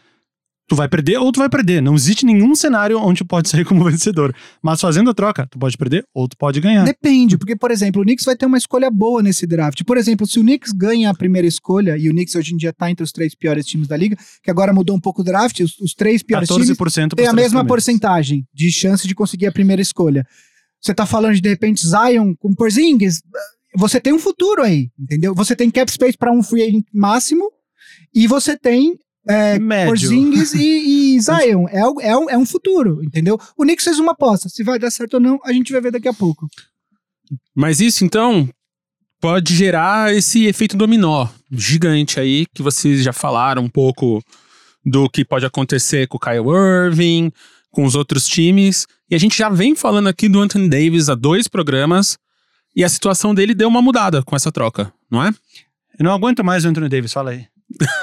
tu 0.70 0.76
vai 0.76 0.88
perder 0.88 1.18
ou 1.18 1.32
tu 1.32 1.40
vai 1.40 1.48
perder. 1.48 1.82
Não 1.82 1.96
existe 1.96 2.24
nenhum 2.24 2.54
cenário 2.54 2.96
onde 3.00 3.18
tu 3.18 3.26
pode 3.26 3.48
sair 3.48 3.64
como 3.64 3.82
vencedor. 3.90 4.32
Mas 4.62 4.80
fazendo 4.80 5.10
a 5.10 5.14
troca, 5.14 5.44
tu 5.50 5.58
pode 5.58 5.76
perder 5.76 6.04
ou 6.14 6.28
tu 6.28 6.36
pode 6.36 6.60
ganhar. 6.60 6.84
Depende, 6.84 7.36
porque, 7.36 7.56
por 7.56 7.72
exemplo, 7.72 8.00
o 8.00 8.04
Knicks 8.04 8.24
vai 8.24 8.36
ter 8.36 8.46
uma 8.46 8.56
escolha 8.56 8.88
boa 8.88 9.20
nesse 9.20 9.48
draft. 9.48 9.82
Por 9.82 9.96
exemplo, 9.96 10.28
se 10.28 10.38
o 10.38 10.42
Knicks 10.42 10.70
ganha 10.70 11.10
a 11.10 11.14
primeira 11.14 11.48
escolha, 11.48 11.98
e 11.98 12.08
o 12.08 12.12
Knicks 12.12 12.36
hoje 12.36 12.54
em 12.54 12.56
dia 12.56 12.72
tá 12.72 12.88
entre 12.88 13.02
os 13.02 13.10
três 13.10 13.34
piores 13.34 13.66
times 13.66 13.88
da 13.88 13.96
liga, 13.96 14.16
que 14.44 14.50
agora 14.50 14.72
mudou 14.72 14.94
um 14.94 15.00
pouco 15.00 15.22
o 15.22 15.24
draft, 15.24 15.58
os, 15.58 15.76
os 15.80 15.92
três 15.92 16.22
piores 16.22 16.48
14% 16.48 16.76
times 16.92 17.08
têm 17.16 17.26
a 17.26 17.32
mesma 17.32 17.66
porcentagem 17.66 18.46
de 18.54 18.70
chance 18.70 19.08
de 19.08 19.14
conseguir 19.14 19.46
a 19.46 19.52
primeira 19.52 19.82
escolha. 19.82 20.24
Você 20.80 20.94
tá 20.94 21.04
falando 21.04 21.34
de, 21.34 21.40
de 21.40 21.48
repente, 21.48 21.84
Zion 21.84 22.32
com 22.38 22.54
Porzingis, 22.54 23.20
você 23.76 24.00
tem 24.00 24.12
um 24.12 24.20
futuro 24.20 24.62
aí, 24.62 24.88
entendeu? 24.96 25.34
Você 25.34 25.56
tem 25.56 25.68
cap 25.68 25.90
space 25.90 26.16
para 26.16 26.30
um 26.30 26.44
free 26.44 26.62
agent 26.62 26.84
máximo, 26.94 27.50
e 28.14 28.28
você 28.28 28.56
tem 28.56 28.96
é. 29.28 29.58
Porzingis 29.86 30.54
e, 30.54 31.16
e 31.16 31.20
Zion. 31.22 31.66
É, 31.68 31.80
é, 31.80 32.16
um- 32.16 32.30
é 32.30 32.38
um 32.38 32.46
futuro, 32.46 33.02
entendeu? 33.04 33.38
O 33.56 33.62
Knicks 33.64 33.84
fez 33.84 33.98
uma 33.98 34.12
aposta. 34.12 34.48
Se 34.48 34.62
vai 34.62 34.78
dar 34.78 34.90
certo 34.90 35.14
ou 35.14 35.20
não, 35.20 35.38
a 35.44 35.52
gente 35.52 35.72
vai 35.72 35.80
ver 35.80 35.92
daqui 35.92 36.08
a 36.08 36.14
pouco. 36.14 36.48
Mas 37.54 37.80
isso, 37.80 38.04
então, 38.04 38.48
pode 39.20 39.54
gerar 39.54 40.12
esse 40.14 40.46
efeito 40.46 40.76
dominó 40.76 41.28
gigante 41.50 42.18
aí, 42.18 42.46
que 42.54 42.62
vocês 42.62 43.02
já 43.04 43.12
falaram 43.12 43.62
um 43.62 43.68
pouco 43.68 44.22
do 44.84 45.08
que 45.10 45.24
pode 45.24 45.44
acontecer 45.44 46.08
com 46.08 46.16
o 46.16 46.20
Kyle 46.20 46.48
Irving, 46.86 47.30
com 47.70 47.84
os 47.84 47.94
outros 47.94 48.26
times. 48.26 48.86
E 49.10 49.14
a 49.14 49.18
gente 49.18 49.36
já 49.36 49.48
vem 49.48 49.76
falando 49.76 50.08
aqui 50.08 50.28
do 50.28 50.40
Anthony 50.40 50.68
Davis 50.68 51.08
há 51.08 51.14
dois 51.14 51.46
programas, 51.46 52.16
e 52.74 52.82
a 52.84 52.88
situação 52.88 53.34
dele 53.34 53.54
deu 53.54 53.68
uma 53.68 53.82
mudada 53.82 54.22
com 54.22 54.34
essa 54.34 54.50
troca, 54.50 54.92
não 55.10 55.22
é? 55.24 55.28
Eu 55.98 56.04
não 56.04 56.12
aguento 56.12 56.42
mais 56.42 56.64
o 56.64 56.68
Anthony 56.68 56.88
Davis, 56.88 57.12
fala 57.12 57.32
aí. 57.32 57.46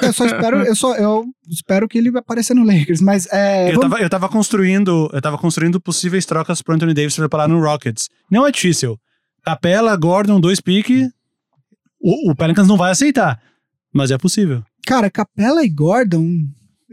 Eu 0.02 0.14
só 0.14 0.26
espero, 0.26 0.64
eu 0.66 0.76
só 0.76 0.96
eu 0.96 1.26
espero 1.50 1.88
que 1.88 1.98
ele 1.98 2.10
vai 2.12 2.20
aparecer 2.22 2.54
no 2.54 2.64
Lakers, 2.66 3.02
mas 3.02 3.28
é, 3.32 3.70
eu, 3.70 3.76
vamos- 3.76 3.90
tava, 3.92 4.02
eu 4.04 4.10
tava 4.10 4.30
construindo, 4.30 5.10
eu 5.14 5.22
tava 5.22 5.38
construindo 5.38 5.80
possíveis 5.80 6.26
trocas 6.26 6.62
pro 6.62 6.74
Anthony 6.76 6.94
Davis 6.94 7.16
pra 7.16 7.28
parar 7.30 7.48
no 7.48 7.60
Rockets. 7.62 8.10
Não 8.32 8.48
é 8.48 8.52
difícil. 8.52 8.98
Capela, 9.44 9.96
Gordon, 9.96 10.40
dois 10.40 10.60
pique. 10.62 11.08
O, 12.02 12.32
o 12.32 12.36
Pelicans 12.36 12.68
não 12.68 12.78
vai 12.78 12.92
aceitar. 12.92 13.42
Mas 13.94 14.12
é 14.12 14.18
possível. 14.18 14.64
cara, 14.86 15.10
Capela 15.10 15.64
e 15.64 15.70
Gordon, 15.70 16.28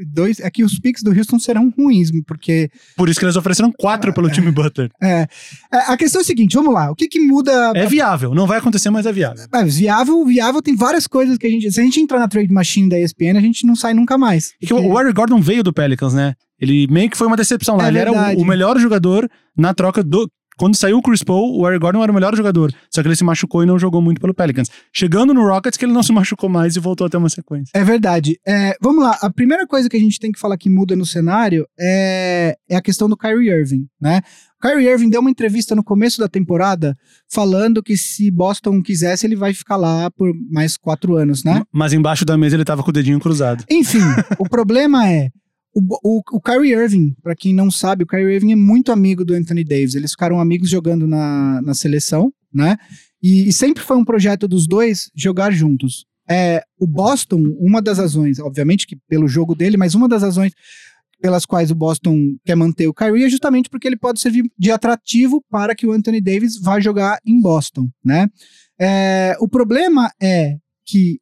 dois, 0.07 0.41
é 0.41 0.51
que 0.51 0.65
os 0.65 0.79
picks 0.79 1.03
do 1.03 1.11
Houston 1.17 1.39
serão 1.39 1.73
ruins, 1.77 2.11
porque 2.27 2.71
Por 2.97 3.09
isso 3.09 3.19
que 3.19 3.25
eles 3.25 3.37
ofereceram 3.37 3.71
quatro 3.73 4.13
pelo 4.13 4.31
time 4.31 4.51
Butler. 4.51 4.91
é, 5.03 5.27
é, 5.73 5.79
a 5.87 5.97
questão 5.97 6.21
é 6.21 6.23
a 6.23 6.25
seguinte, 6.25 6.55
vamos 6.55 6.73
lá, 6.75 6.91
o 6.91 6.95
que 6.95 7.07
que 7.09 7.21
muda 7.21 7.73
É 7.75 7.87
viável. 7.87 8.35
Não 8.35 8.47
vai 8.47 8.59
acontecer, 8.59 8.91
mas 8.91 9.07
é 9.07 9.13
viável. 9.13 9.45
É, 9.53 9.65
viável, 9.65 10.25
viável 10.25 10.61
tem 10.63 10.75
várias 10.77 11.07
coisas 11.07 11.39
que 11.39 11.47
a 11.47 11.51
gente, 11.51 11.71
se 11.71 11.81
a 11.81 11.85
gente 11.85 12.01
entrar 12.01 12.19
na 12.19 12.29
trade 12.29 12.53
machine 12.53 12.89
da 12.89 12.99
ESPN, 12.99 13.37
a 13.37 13.41
gente 13.41 13.67
não 13.67 13.77
sai 13.77 13.95
nunca 13.95 14.17
mais. 14.19 14.53
E 14.61 14.67
que 14.67 14.75
o- 14.75 14.95
Harry 14.97 15.13
Gordon 15.13 15.41
veio 15.41 15.63
do 15.63 15.73
Pelicans, 15.73 16.15
né? 16.15 16.35
Ele 16.61 16.87
meio 16.89 17.11
que 17.11 17.17
foi 17.17 17.27
uma 17.27 17.37
decepção 17.37 17.77
lá. 17.77 17.87
É 17.87 17.89
ele 17.89 17.99
era 17.99 18.11
verdade. 18.13 18.37
o, 18.41 18.43
o 18.43 18.47
melhor 18.47 18.79
jogador 18.79 19.29
na 19.57 19.75
troca 19.75 20.03
do. 20.03 20.31
Quando 20.57 20.77
saiu 20.77 20.99
o 20.99 21.03
Chris 21.03 21.23
Paul, 21.23 21.59
o 21.59 21.65
Harry 21.65 21.79
Gordon 21.79 22.03
era 22.03 22.13
o 22.13 22.15
melhor 22.15 22.37
jogador. 22.37 22.73
Só 22.91 23.03
que 23.03 23.09
ele 23.09 23.17
se 23.17 23.25
machucou 23.25 23.63
e 23.63 23.67
não 23.67 23.79
jogou 23.79 24.01
muito 24.01 24.21
pelo 24.21 24.35
Pelicans. 24.35 24.71
Chegando 24.93 25.35
no 25.35 25.47
Rockets, 25.47 25.77
que 25.77 25.85
ele 25.85 25.93
não 25.93 26.03
se 26.03 26.13
machucou 26.15 26.49
mais 26.49 26.77
e 26.77 26.81
voltou 26.81 27.07
a 27.07 27.11
ter 27.11 27.17
uma 27.17 27.29
sequência. 27.29 27.73
É 27.75 27.83
verdade. 27.83 28.39
É, 28.47 28.77
vamos 28.81 29.03
lá, 29.03 29.19
a 29.21 29.31
primeira 29.31 29.67
coisa 29.67 29.89
que 29.89 29.97
a 29.97 30.01
gente 30.01 30.19
tem 30.19 30.31
que 30.31 30.39
falar 30.39 30.57
que 30.57 30.71
muda 30.71 30.95
no 30.95 31.05
cenário 31.05 31.67
é, 31.79 32.57
é 32.69 32.77
a 32.77 32.83
questão 32.83 33.09
do 33.09 33.17
Kyrie 33.17 33.51
Irving, 33.51 33.87
né? 34.01 34.21
O 34.59 34.69
Kyrie 34.69 34.89
Irving 34.89 35.11
deu 35.11 35.21
uma 35.21 35.31
entrevista 35.31 35.75
no 35.75 35.85
começo 35.85 36.19
da 36.19 36.29
temporada 36.29 36.97
falando 37.29 37.83
que 37.83 37.97
se 37.97 38.31
Boston 38.31 38.81
quisesse, 38.83 39.27
ele 39.27 39.37
vai 39.37 39.53
ficar 39.53 39.77
lá 39.77 40.11
por 40.11 40.33
mais 40.51 40.77
quatro 40.77 41.17
anos, 41.17 41.45
né? 41.45 41.63
Mas 41.73 41.93
embaixo 41.93 42.25
da 42.25 42.39
mesa 42.39 42.57
ele 42.57 42.65
tava 42.65 42.83
com 42.83 42.91
o 42.91 42.93
dedinho 42.93 43.21
cruzado. 43.21 43.65
Enfim, 43.71 43.99
o 44.39 44.49
problema 44.49 45.09
é. 45.09 45.31
O, 45.75 46.19
o, 46.19 46.23
o 46.33 46.41
Kyrie 46.41 46.73
Irving, 46.73 47.15
pra 47.23 47.35
quem 47.35 47.53
não 47.53 47.71
sabe, 47.71 48.05
o 48.05 48.07
Kyrie 48.07 48.35
Irving 48.35 48.53
é 48.53 48.57
muito 48.57 48.93
amigo 48.93 49.25
do 49.25 49.35
Anthony 49.35 49.65
Davis. 49.65 49.95
Eles 49.95 50.13
ficaram 50.13 50.41
amigos 50.41 50.71
jogando 50.71 51.07
na, 51.07 51.61
na 51.63 51.75
seleção, 51.75 52.33
né? 52.53 52.77
E, 53.23 53.49
e 53.49 53.53
sempre 53.53 53.83
foi 53.83 53.97
um 53.97 54.05
projeto 54.05 54.47
dos 54.47 54.67
dois 54.67 55.11
jogar 55.15 55.51
juntos. 55.51 56.07
É, 56.29 56.63
o 56.79 56.87
Boston, 56.87 57.43
uma 57.59 57.83
das 57.83 57.99
razões, 57.99 58.39
obviamente 58.39 58.87
que 58.87 58.97
pelo 59.09 59.29
jogo 59.29 59.55
dele, 59.55 59.77
mas 59.77 59.95
uma 59.95 60.09
das 60.09 60.23
razões 60.23 60.53
pelas 61.21 61.47
quais 61.47 61.71
o 61.71 61.75
Boston 61.75 62.37
quer 62.45 62.55
manter 62.55 62.87
o 62.87 62.95
Kyrie 62.95 63.25
é 63.25 63.29
justamente 63.29 63.71
porque 63.71 63.87
ele 63.87 63.97
pode 63.97 64.21
servir 64.21 64.45
de 64.59 64.71
atrativo 64.71 65.43
para 65.51 65.75
que 65.75 65.87
o 65.87 65.93
Anthony 65.93 66.21
Davis 66.21 66.61
vá 66.61 66.79
jogar 66.79 67.19
em 67.27 67.41
Boston, 67.41 67.89
né? 68.05 68.29
É, 68.79 69.37
o 69.41 69.49
problema 69.49 70.11
é 70.21 70.57
que 70.85 71.19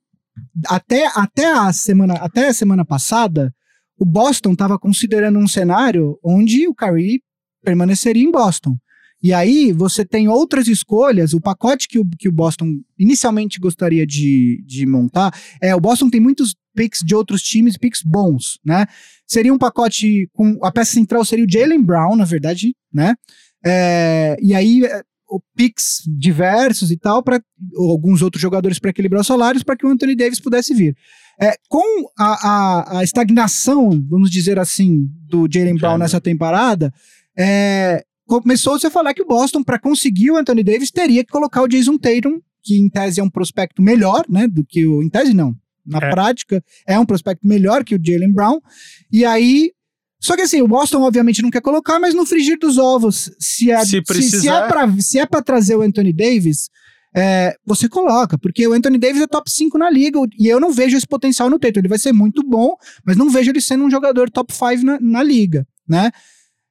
até, 0.67 1.07
até, 1.15 1.53
a 1.53 1.73
semana, 1.73 2.15
até 2.15 2.49
a 2.49 2.55
semana 2.55 2.85
passada, 2.85 3.55
o 4.03 4.05
Boston 4.05 4.53
estava 4.53 4.77
considerando 4.77 5.39
um 5.39 5.47
cenário 5.47 6.19
onde 6.25 6.67
o 6.67 6.75
Kyrie 6.75 7.23
permaneceria 7.63 8.25
em 8.25 8.33
Boston. 8.33 8.77
E 9.23 9.33
aí 9.33 9.71
você 9.71 10.05
tem 10.05 10.27
outras 10.27 10.67
escolhas, 10.67 11.33
o 11.33 11.41
pacote 11.41 11.87
que 11.87 12.01
o, 12.01 12.05
que 12.19 12.29
o 12.29 12.33
Boston 12.33 12.81
inicialmente 12.99 13.61
gostaria 13.61 14.05
de, 14.05 14.61
de 14.67 14.85
montar 14.85 15.33
é 15.63 15.73
o 15.77 15.81
Boston 15.81 16.11
tem 16.11 16.21
muitos 16.21 16.57
picks 16.75 17.01
de 17.05 17.15
outros 17.15 17.43
times, 17.43 17.77
picks 17.77 18.03
bons, 18.03 18.59
né? 18.65 18.87
Seria 19.25 19.55
um 19.55 19.59
pacote 19.59 20.29
com 20.33 20.59
a 20.65 20.73
peça 20.73 20.95
central 20.95 21.25
seria 21.25 21.45
o 21.45 21.49
Jalen 21.49 21.81
Brown, 21.81 22.17
na 22.17 22.25
verdade, 22.25 22.75
né? 22.93 23.15
É, 23.65 24.37
e 24.43 24.53
aí 24.53 24.85
é, 24.85 25.03
picks 25.57 26.03
diversos 26.07 26.91
e 26.91 26.97
tal 26.97 27.23
para 27.23 27.41
alguns 27.77 28.23
outros 28.23 28.41
jogadores 28.41 28.79
para 28.79 28.91
equilibrar 28.91 29.21
os 29.21 29.27
salários 29.27 29.63
para 29.63 29.77
que 29.77 29.87
o 29.87 29.89
Anthony 29.89 30.15
Davis 30.17 30.41
pudesse 30.41 30.75
vir. 30.75 30.97
É, 31.41 31.55
com 31.69 32.11
a, 32.19 32.49
a, 32.49 32.99
a 32.99 33.05
estagnação, 33.05 33.91
vamos 34.09 34.31
dizer 34.31 34.59
assim, 34.59 35.09
do 35.29 35.49
Jalen 35.51 35.77
Brown 35.77 35.99
nessa 35.99 36.21
temporada, 36.21 36.93
é, 37.37 38.05
começou-se 38.27 38.87
a 38.87 38.91
falar 38.91 39.15
que 39.15 39.23
o 39.23 39.27
Boston, 39.27 39.63
para 39.63 39.79
conseguir 39.79 40.31
o 40.31 40.37
Anthony 40.37 40.63
Davis, 40.63 40.91
teria 40.91 41.25
que 41.25 41.33
colocar 41.33 41.63
o 41.63 41.69
Jason 41.69 41.97
Tatum, 41.97 42.39
que 42.63 42.79
em 42.79 42.89
tese 42.89 43.21
é 43.21 43.23
um 43.25 43.31
prospecto 43.31 43.83
melhor, 43.83 44.25
né, 44.29 44.47
do 44.47 44.65
que 44.65 44.87
o... 44.87 45.03
Em 45.03 45.09
tese 45.09 45.35
não, 45.35 45.55
na 45.85 45.99
É. 45.99 46.11
prática 46.11 46.63
é 46.87 46.99
um 46.99 47.07
prospecto 47.07 47.47
melhor 47.47 47.83
que 47.83 47.95
o 47.95 48.01
Jalen 48.03 48.33
Brown, 48.33 48.61
e 49.11 49.25
aí... 49.25 49.73
Só 50.23 50.37
que 50.37 50.43
assim, 50.43 50.63
o 50.63 50.69
Boston 50.69 51.03
obviamente 51.03 51.43
não 51.43 51.51
quer 51.51 51.61
colocar, 51.61 51.99
mas 51.99 52.15
no 52.15 52.25
frigir 52.25 52.57
dos 52.59 52.79
ovos, 52.79 53.31
se 53.41 53.73
é, 53.73 53.81
Se 53.81 53.87
se, 53.87 53.91
se 53.97 54.03
precisar. 54.03 54.65
é 54.65 54.69
pra, 54.69 55.01
se 55.01 55.19
é 55.19 55.27
pra 55.27 55.43
trazer 55.43 55.75
o 55.75 55.83
Anthony 55.83 56.13
Davis, 56.13 56.69
é, 57.15 57.55
você 57.67 57.89
coloca, 57.89 58.39
porque 58.39 58.67
o 58.67 58.73
Anthony 58.73 58.99
Davis 58.99 59.21
é 59.21 59.27
top 59.27 59.51
5 59.51 59.77
na 59.77 59.91
liga, 59.91 60.21
e 60.39 60.47
eu 60.47 60.61
não 60.61 60.73
vejo 60.73 60.97
esse 60.97 61.07
potencial 61.07 61.51
no 61.51 61.59
Tatum. 61.59 61.81
Ele 61.81 61.89
vai 61.89 61.99
ser 61.99 62.13
muito 62.13 62.43
bom, 62.43 62.75
mas 63.05 63.17
não 63.17 63.29
vejo 63.29 63.51
ele 63.51 63.61
sendo 63.61 63.85
um 63.85 63.91
jogador 63.91 64.31
top 64.31 64.53
5 64.55 64.85
na, 64.85 64.99
na 65.01 65.23
liga, 65.23 65.67
né? 65.89 66.11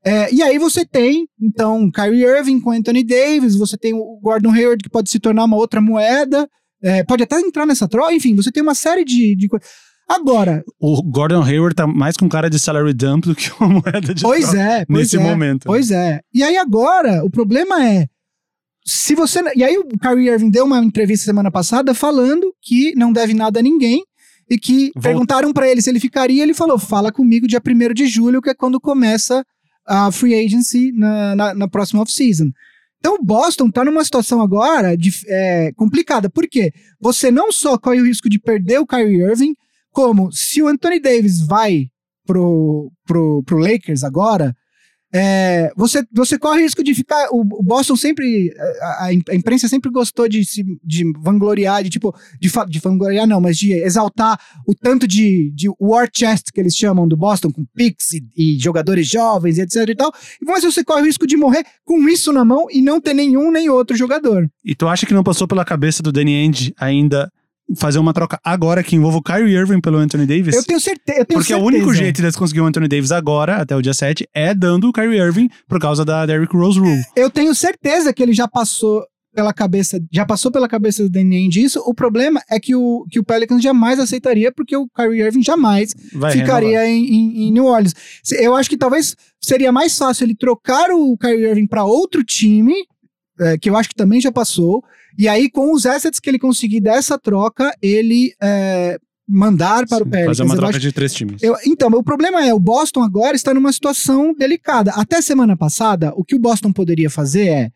É, 0.03 0.33
e 0.33 0.41
aí 0.41 0.57
você 0.57 0.83
tem, 0.83 1.27
então, 1.39 1.91
Kyrie 1.91 2.23
Irving 2.23 2.59
com 2.59 2.71
Anthony 2.71 3.03
Davis, 3.03 3.55
você 3.55 3.77
tem 3.77 3.93
o 3.93 4.19
Gordon 4.23 4.51
Hayward 4.51 4.81
que 4.81 4.89
pode 4.89 5.11
se 5.11 5.19
tornar 5.19 5.43
uma 5.43 5.57
outra 5.57 5.79
moeda, 5.79 6.49
é, 6.81 7.03
pode 7.03 7.21
até 7.21 7.39
entrar 7.39 7.67
nessa 7.67 7.87
troca, 7.87 8.13
enfim, 8.13 8.35
você 8.35 8.51
tem 8.51 8.63
uma 8.63 8.73
série 8.73 9.05
de, 9.05 9.35
de 9.35 9.47
coisas. 9.47 9.67
Agora, 10.13 10.63
O 10.79 11.01
Gordon 11.03 11.41
Hayward 11.43 11.75
tá 11.75 11.87
mais 11.87 12.17
com 12.17 12.27
cara 12.27 12.49
de 12.49 12.59
salary 12.59 12.93
dump 12.93 13.25
do 13.25 13.35
que 13.35 13.51
uma 13.59 13.67
moeda 13.81 14.13
de 14.13 14.21
pois 14.23 14.53
é, 14.53 14.85
pois 14.85 14.99
nesse 14.99 15.17
é. 15.17 15.19
momento. 15.19 15.63
Pois 15.65 15.89
é. 15.91 16.19
E 16.33 16.43
aí 16.43 16.57
agora, 16.57 17.23
o 17.23 17.29
problema 17.29 17.85
é. 17.85 18.07
Se 18.85 19.13
você. 19.15 19.39
E 19.55 19.63
aí 19.63 19.77
o 19.77 19.85
Kyrie 19.99 20.29
Irving 20.29 20.49
deu 20.49 20.65
uma 20.65 20.79
entrevista 20.83 21.25
semana 21.25 21.51
passada 21.51 21.93
falando 21.93 22.51
que 22.61 22.93
não 22.95 23.13
deve 23.13 23.33
nada 23.33 23.59
a 23.59 23.63
ninguém. 23.63 24.03
E 24.49 24.57
que 24.57 24.91
Vol- 24.95 25.03
perguntaram 25.03 25.53
pra 25.53 25.69
ele 25.69 25.81
se 25.81 25.89
ele 25.89 25.99
ficaria. 25.99 26.43
Ele 26.43 26.53
falou: 26.53 26.77
fala 26.77 27.11
comigo 27.11 27.47
dia 27.47 27.61
1 27.65 27.93
de 27.93 28.07
julho, 28.07 28.41
que 28.41 28.49
é 28.49 28.53
quando 28.53 28.81
começa 28.81 29.45
a 29.85 30.11
free 30.11 30.33
agency 30.45 30.91
na, 30.91 31.35
na, 31.35 31.53
na 31.53 31.67
próxima 31.67 32.01
off-season. 32.01 32.47
Então 32.99 33.15
o 33.15 33.23
Boston 33.23 33.69
tá 33.71 33.83
numa 33.85 34.03
situação 34.03 34.41
agora 34.41 34.95
de, 34.97 35.11
é, 35.27 35.71
complicada. 35.75 36.29
Por 36.29 36.47
quê? 36.47 36.71
Você 36.99 37.31
não 37.31 37.51
só 37.51 37.77
corre 37.77 38.01
o 38.01 38.05
risco 38.05 38.29
de 38.29 38.39
perder 38.39 38.79
o 38.79 38.85
Kyrie 38.85 39.21
Irving, 39.21 39.53
como 39.91 40.31
se 40.31 40.61
o 40.61 40.67
Anthony 40.67 40.99
Davis 40.99 41.41
vai 41.41 41.87
pro, 42.25 42.91
pro, 43.05 43.43
pro 43.43 43.57
Lakers 43.57 44.03
agora, 44.03 44.55
é, 45.13 45.69
você, 45.75 46.05
você 46.13 46.39
corre 46.39 46.61
risco 46.61 46.81
de 46.81 46.95
ficar. 46.95 47.27
O, 47.31 47.41
o 47.41 47.63
Boston 47.63 47.97
sempre. 47.97 48.49
A, 48.81 49.05
a, 49.07 49.13
imprensa 49.13 49.67
sempre 49.67 49.91
gostou 49.91 50.27
de 50.29 50.45
se 50.45 50.63
de 50.83 51.03
vangloriar, 51.19 51.83
de 51.83 51.89
tipo. 51.89 52.15
De, 52.39 52.49
de 52.69 52.79
vangloriar, 52.79 53.27
não, 53.27 53.41
mas 53.41 53.57
de 53.57 53.73
exaltar 53.73 54.39
o 54.65 54.73
tanto 54.73 55.05
de, 55.05 55.51
de 55.53 55.69
war 55.79 56.07
chest 56.15 56.51
que 56.53 56.61
eles 56.61 56.75
chamam 56.75 57.07
do 57.07 57.17
Boston, 57.17 57.51
com 57.51 57.65
picks 57.75 58.13
e, 58.13 58.23
e 58.37 58.59
jogadores 58.59 59.05
jovens, 59.07 59.57
etc 59.57 59.89
e 59.89 59.95
tal. 59.95 60.13
Mas 60.41 60.63
você 60.63 60.81
corre 60.81 61.01
o 61.01 61.05
risco 61.05 61.27
de 61.27 61.35
morrer 61.35 61.65
com 61.83 62.07
isso 62.07 62.31
na 62.31 62.45
mão 62.45 62.67
e 62.71 62.81
não 62.81 63.01
ter 63.01 63.13
nenhum 63.13 63.51
nem 63.51 63.69
outro 63.69 63.97
jogador. 63.97 64.49
E 64.63 64.73
tu 64.73 64.87
acha 64.87 65.05
que 65.05 65.13
não 65.13 65.23
passou 65.23 65.45
pela 65.45 65.65
cabeça 65.65 66.01
do 66.01 66.11
Danny 66.11 66.35
Ainge 66.35 66.73
ainda 66.79 67.29
fazer 67.75 67.99
uma 67.99 68.13
troca 68.13 68.39
agora 68.43 68.83
que 68.83 68.95
envolva 68.95 69.17
o 69.17 69.23
Kyrie 69.23 69.55
Irving 69.55 69.81
pelo 69.81 69.97
Anthony 69.97 70.25
Davis? 70.25 70.55
Eu 70.55 70.63
tenho, 70.63 70.79
certe 70.79 71.01
eu 71.07 71.13
tenho 71.25 71.25
Porque 71.27 71.53
certeza. 71.53 71.59
o 71.59 71.65
único 71.65 71.93
jeito 71.93 72.21
deles 72.21 72.35
conseguir 72.35 72.61
o 72.61 72.65
Anthony 72.65 72.87
Davis 72.87 73.11
agora, 73.11 73.57
até 73.57 73.75
o 73.75 73.81
dia 73.81 73.93
7, 73.93 74.27
é 74.33 74.53
dando 74.53 74.89
o 74.89 74.93
Kyrie 74.93 75.19
Irving 75.19 75.49
por 75.67 75.79
causa 75.79 76.03
da 76.03 76.25
Derrick 76.25 76.55
Rose 76.55 76.79
Rule. 76.79 77.01
Eu 77.15 77.29
tenho 77.29 77.53
certeza 77.55 78.13
que 78.13 78.21
ele 78.21 78.33
já 78.33 78.47
passou 78.47 79.03
pela 79.33 79.53
cabeça, 79.53 79.99
já 80.11 80.25
passou 80.25 80.51
pela 80.51 80.67
cabeça 80.67 81.03
do 81.03 81.09
Danny 81.09 81.37
Ainge 81.37 81.63
isso. 81.63 81.79
O 81.85 81.93
problema 81.93 82.41
é 82.49 82.59
que 82.59 82.75
o, 82.75 83.05
que 83.09 83.19
o 83.19 83.23
Pelicans 83.23 83.61
jamais 83.63 83.99
aceitaria, 83.99 84.51
porque 84.51 84.75
o 84.75 84.87
Kyrie 84.89 85.21
Irving 85.21 85.43
jamais 85.43 85.93
Vai 86.13 86.33
ficaria 86.33 86.85
em, 86.87 87.05
em, 87.05 87.47
em 87.47 87.51
New 87.51 87.65
Orleans. 87.65 87.93
Eu 88.31 88.55
acho 88.55 88.69
que 88.69 88.77
talvez 88.77 89.15
seria 89.39 89.71
mais 89.71 89.97
fácil 89.97 90.25
ele 90.25 90.35
trocar 90.35 90.89
o 90.91 91.17
Kyrie 91.17 91.47
Irving 91.47 91.67
para 91.67 91.85
outro 91.85 92.23
time, 92.23 92.73
é, 93.39 93.57
que 93.57 93.69
eu 93.69 93.77
acho 93.77 93.89
que 93.89 93.95
também 93.95 94.19
já 94.19 94.31
passou, 94.31 94.83
e 95.17 95.27
aí 95.27 95.49
com 95.49 95.73
os 95.73 95.85
assets 95.85 96.19
que 96.19 96.29
ele 96.29 96.39
conseguir 96.39 96.79
dessa 96.81 97.17
troca, 97.17 97.71
ele 97.81 98.33
é, 98.41 98.97
mandar 99.27 99.85
para 99.87 99.97
Sim, 99.99 100.03
o 100.03 100.07
Pelicans. 100.09 100.37
Fazer 100.37 100.43
uma 100.49 100.55
troca 100.55 100.69
acho- 100.71 100.79
de 100.79 100.91
três 100.91 101.13
times. 101.13 101.41
eu- 101.41 101.55
então, 101.65 101.89
o 101.89 102.03
problema 102.03 102.45
é, 102.45 102.53
o 102.53 102.59
Boston 102.59 103.01
agora 103.01 103.35
está 103.35 103.53
numa 103.53 103.71
situação 103.71 104.33
delicada. 104.33 104.91
Até 104.91 105.21
semana 105.21 105.55
passada, 105.55 106.11
o 106.15 106.23
que 106.23 106.35
o 106.35 106.39
Boston 106.39 106.71
poderia 106.73 107.09
fazer 107.09 107.47
é 107.47 107.69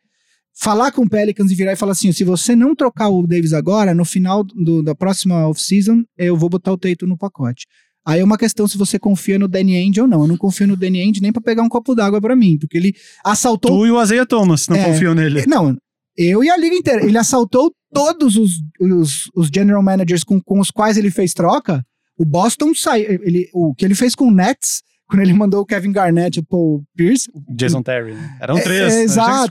falar 0.58 0.92
com 0.92 1.04
o 1.04 1.10
Pelicans 1.10 1.52
e 1.52 1.56
virar 1.56 1.74
e 1.74 1.76
falar 1.78 1.92
assim: 1.94 2.12
se 2.12 2.24
você 2.24 2.56
não 2.56 2.76
trocar 2.76 3.10
o 3.10 3.26
Davis 3.28 3.54
agora, 3.54 3.94
no 3.94 4.04
final 4.06 4.44
do- 4.44 4.82
da 4.84 4.94
próxima 4.96 5.48
off-season, 5.48 6.04
eu 6.18 6.36
vou 6.36 6.50
botar 6.50 6.72
o 6.72 6.78
Teito 6.78 7.06
no 7.08 7.18
pacote. 7.18 7.66
Aí 8.08 8.20
é 8.20 8.24
uma 8.24 8.38
questão 8.38 8.68
se 8.68 8.78
você 8.78 9.00
confia 9.00 9.40
no 9.40 9.48
Danny 9.48 9.76
Ainge 9.78 10.00
ou 10.00 10.08
não. 10.08 10.22
Eu 10.22 10.28
não 10.28 10.38
confio 10.38 10.68
no 10.68 10.76
Danny 10.78 11.02
Ainge 11.02 11.22
nem 11.22 11.32
pra 11.34 11.42
pegar 11.42 11.64
um 11.64 11.70
copo 11.70 11.96
d'água 11.96 12.22
pra 12.22 12.36
mim, 12.36 12.56
porque 12.60 12.78
ele 12.78 12.94
assaltou 13.24 13.72
Tu 13.80 13.88
e 13.88 13.92
o 13.92 13.98
Azeia 13.98 14.26
Thomas 14.28 14.68
não 14.68 14.76
É. 14.78 14.84
confiam 14.86 15.16
nele. 15.16 15.44
não, 15.48 15.76
eu 16.18 16.44
e 16.44 16.50
a 16.50 16.58
liga 16.58 16.76
inteira. 16.76 17.06
Ele 17.06 17.18
assaltou 17.18 17.74
todos 17.94 18.36
os, 18.36 18.52
os, 18.80 19.30
os 19.36 19.48
general 19.54 19.82
managers 19.84 20.24
com, 20.24 20.42
com 20.42 20.60
os 20.60 20.72
quais 20.72 20.98
ele 20.98 21.12
fez 21.12 21.34
troca. 21.34 21.84
O 22.18 22.26
Boston 22.26 22.74
saiu. 22.74 23.20
Ele, 23.24 23.50
o 23.54 23.74
que 23.76 23.84
ele 23.86 23.96
fez 23.96 24.16
com 24.16 24.28
o 24.28 24.32
Nets, 24.32 24.82
quando 25.08 25.22
ele 25.22 25.34
mandou 25.34 25.62
o 25.62 25.66
Kevin 25.66 25.92
Garnett 25.92 26.40
e 26.40 26.42
o 26.42 26.46
Paul 26.46 26.84
Pierce. 26.96 27.30
Jason 27.56 27.82
Terry. 27.84 28.14
né? 28.14 28.38
Eram 28.42 28.58
É, 28.58 28.62
três. 28.62 28.94
é, 28.94 28.98
né? 28.98 29.04
exato. 29.04 29.50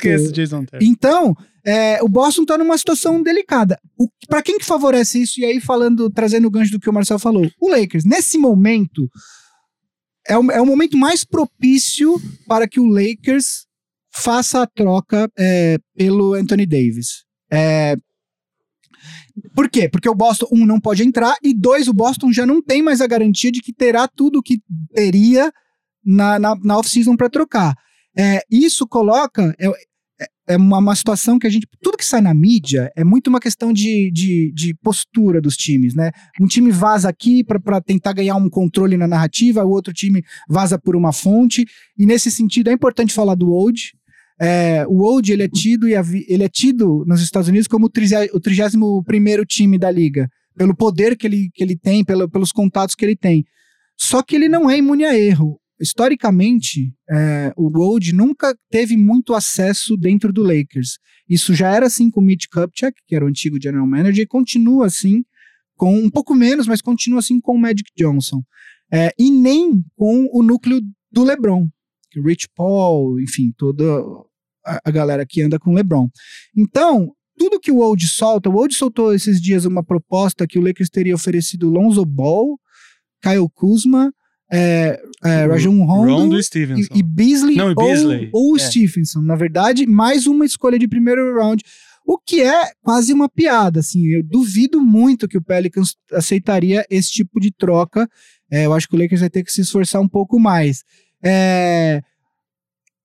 Então, 0.80 1.34
é, 1.64 2.02
o 2.02 2.08
Boston 2.08 2.44
tá 2.44 2.56
numa 2.58 2.76
situação 2.76 3.22
delicada. 3.22 3.78
Para 4.28 4.42
quem 4.42 4.58
que 4.58 4.64
favorece 4.64 5.22
isso? 5.22 5.40
E 5.40 5.44
aí, 5.44 5.60
falando, 5.60 6.10
trazendo 6.10 6.46
o 6.46 6.50
gancho 6.50 6.72
do 6.72 6.80
que 6.80 6.88
o 6.88 6.92
Marcel 6.92 7.18
falou. 7.18 7.48
O 7.60 7.68
Lakers, 7.70 8.04
nesse 8.04 8.36
momento, 8.38 9.08
é 10.26 10.36
o, 10.38 10.50
é 10.50 10.60
o 10.60 10.66
momento 10.66 10.96
mais 10.96 11.24
propício 11.24 12.20
para 12.48 12.66
que 12.66 12.80
o 12.80 12.86
Lakers 12.86 13.66
faça 14.14 14.62
a 14.62 14.66
troca 14.66 15.28
é, 15.38 15.78
pelo 15.96 16.34
Anthony 16.34 16.66
Davis. 16.66 17.24
É, 17.52 17.96
por 19.54 19.68
quê? 19.68 19.88
Porque 19.88 20.08
o 20.08 20.14
Boston, 20.14 20.46
um, 20.52 20.64
não 20.64 20.80
pode 20.80 21.02
entrar, 21.02 21.36
e 21.42 21.52
dois, 21.52 21.88
o 21.88 21.92
Boston 21.92 22.32
já 22.32 22.46
não 22.46 22.62
tem 22.62 22.82
mais 22.82 23.00
a 23.00 23.06
garantia 23.06 23.50
de 23.50 23.60
que 23.60 23.72
terá 23.72 24.06
tudo 24.06 24.38
o 24.38 24.42
que 24.42 24.58
teria 24.94 25.52
na, 26.04 26.38
na, 26.38 26.54
na 26.62 26.78
off-season 26.78 27.16
para 27.16 27.28
trocar. 27.28 27.74
É, 28.16 28.40
isso 28.50 28.86
coloca. 28.86 29.54
É, 29.58 29.66
é- 29.66 30.34
é 30.46 30.56
uma, 30.58 30.76
uma 30.78 30.94
situação 30.94 31.38
que 31.38 31.46
a 31.46 31.50
gente. 31.50 31.66
Tudo 31.82 31.96
que 31.96 32.04
sai 32.04 32.20
na 32.20 32.34
mídia 32.34 32.92
é 32.94 33.02
muito 33.02 33.28
uma 33.28 33.40
questão 33.40 33.72
de, 33.72 34.10
de, 34.12 34.52
de 34.54 34.74
postura 34.74 35.40
dos 35.40 35.56
times, 35.56 35.94
né? 35.94 36.10
Um 36.38 36.46
time 36.46 36.70
vaza 36.70 37.08
aqui 37.08 37.42
para 37.42 37.80
tentar 37.80 38.12
ganhar 38.12 38.36
um 38.36 38.50
controle 38.50 38.96
na 38.98 39.08
narrativa, 39.08 39.64
o 39.64 39.70
outro 39.70 39.92
time 39.92 40.22
vaza 40.46 40.78
por 40.78 40.94
uma 40.94 41.12
fonte. 41.14 41.64
E 41.98 42.04
nesse 42.04 42.30
sentido 42.30 42.68
é 42.68 42.74
importante 42.74 43.14
falar 43.14 43.34
do 43.34 43.50
Old. 43.50 43.94
É, 44.46 44.86
o 44.86 45.02
Old 45.02 45.32
ele 45.32 45.42
é 45.42 45.48
tido 45.48 45.88
e 45.88 45.94
ele 46.28 46.44
é 46.44 46.48
tido 46.50 47.02
nos 47.06 47.22
Estados 47.22 47.48
Unidos 47.48 47.66
como 47.66 47.86
o 47.86 47.88
trigé- 47.88 48.28
o 48.34 48.38
31 48.38 49.02
primeiro 49.02 49.42
time 49.46 49.78
da 49.78 49.90
liga, 49.90 50.28
pelo 50.54 50.76
poder 50.76 51.16
que 51.16 51.26
ele, 51.26 51.48
que 51.54 51.64
ele 51.64 51.74
tem, 51.74 52.04
pelo, 52.04 52.28
pelos 52.28 52.52
contatos 52.52 52.94
que 52.94 53.06
ele 53.06 53.16
tem. 53.16 53.42
Só 53.98 54.22
que 54.22 54.36
ele 54.36 54.46
não 54.46 54.68
é 54.68 54.76
imune 54.76 55.06
a 55.06 55.18
erro. 55.18 55.58
Historicamente, 55.80 56.92
é, 57.10 57.54
o 57.56 57.70
Old 57.78 58.14
nunca 58.14 58.54
teve 58.70 58.98
muito 58.98 59.32
acesso 59.32 59.96
dentro 59.96 60.30
do 60.30 60.42
Lakers. 60.42 60.98
Isso 61.26 61.54
já 61.54 61.74
era 61.74 61.86
assim 61.86 62.10
com 62.10 62.20
o 62.20 62.24
Mitch 62.24 62.44
Kupchak, 62.52 63.00
que 63.06 63.16
era 63.16 63.24
o 63.24 63.28
antigo 63.28 63.56
general 63.60 63.86
manager, 63.86 64.24
e 64.24 64.26
continua 64.26 64.86
assim 64.86 65.24
com 65.74 65.96
um 65.96 66.10
pouco 66.10 66.34
menos, 66.34 66.66
mas 66.66 66.82
continua 66.82 67.20
assim 67.20 67.40
com 67.40 67.54
o 67.54 67.58
Magic 67.58 67.90
Johnson. 67.96 68.42
É, 68.92 69.10
e 69.18 69.30
nem 69.30 69.82
com 69.96 70.28
o 70.32 70.42
núcleo 70.42 70.82
do 71.10 71.24
LeBron, 71.24 71.66
Rich 72.22 72.48
Paul, 72.54 73.18
enfim, 73.20 73.52
toda 73.56 73.82
a, 74.64 74.80
a 74.84 74.90
galera 74.90 75.24
que 75.26 75.42
anda 75.42 75.58
com 75.58 75.70
o 75.70 75.74
LeBron. 75.74 76.08
Então, 76.56 77.12
tudo 77.36 77.60
que 77.60 77.70
o 77.72 77.78
Old 77.78 78.06
solta, 78.06 78.48
o 78.48 78.54
Old 78.56 78.74
soltou 78.74 79.14
esses 79.14 79.40
dias 79.40 79.64
uma 79.64 79.82
proposta 79.82 80.46
que 80.46 80.58
o 80.58 80.62
Lakers 80.62 80.88
teria 80.88 81.14
oferecido 81.14 81.68
Lonzo 81.68 82.04
Ball, 82.04 82.58
Kyle 83.22 83.48
Kuzma, 83.54 84.12
é, 84.52 85.00
é, 85.24 85.46
Rajon 85.46 85.84
Rondo, 85.84 86.12
Rondo 86.14 86.36
e 86.36 86.40
e, 86.40 86.42
Stevenson. 86.44 86.94
Beasley, 87.02 87.56
Não, 87.56 87.70
e 87.70 87.74
ou- 87.76 87.84
Beasley, 87.86 88.30
ou, 88.32 88.56
é. 88.56 88.58
Stephenson, 88.58 89.20
na 89.20 89.34
verdade, 89.34 89.86
mais 89.86 90.26
uma 90.26 90.44
escolha 90.44 90.78
de 90.78 90.86
primeiro 90.86 91.34
round. 91.38 91.62
O 92.06 92.18
que 92.18 92.42
é 92.42 92.70
quase 92.82 93.12
uma 93.14 93.28
piada, 93.30 93.80
assim. 93.80 94.04
Eu 94.08 94.22
duvido 94.22 94.78
muito 94.80 95.26
que 95.26 95.38
o 95.38 95.42
Pelicans 95.42 95.96
aceitaria 96.12 96.84
esse 96.90 97.10
tipo 97.10 97.40
de 97.40 97.50
troca. 97.50 98.06
É, 98.50 98.66
eu 98.66 98.74
acho 98.74 98.86
que 98.86 98.94
o 98.94 98.98
Lakers 98.98 99.22
vai 99.22 99.30
ter 99.30 99.42
que 99.42 99.50
se 99.50 99.62
esforçar 99.62 100.02
um 100.02 100.08
pouco 100.08 100.38
mais. 100.38 100.84
É, 101.24 102.02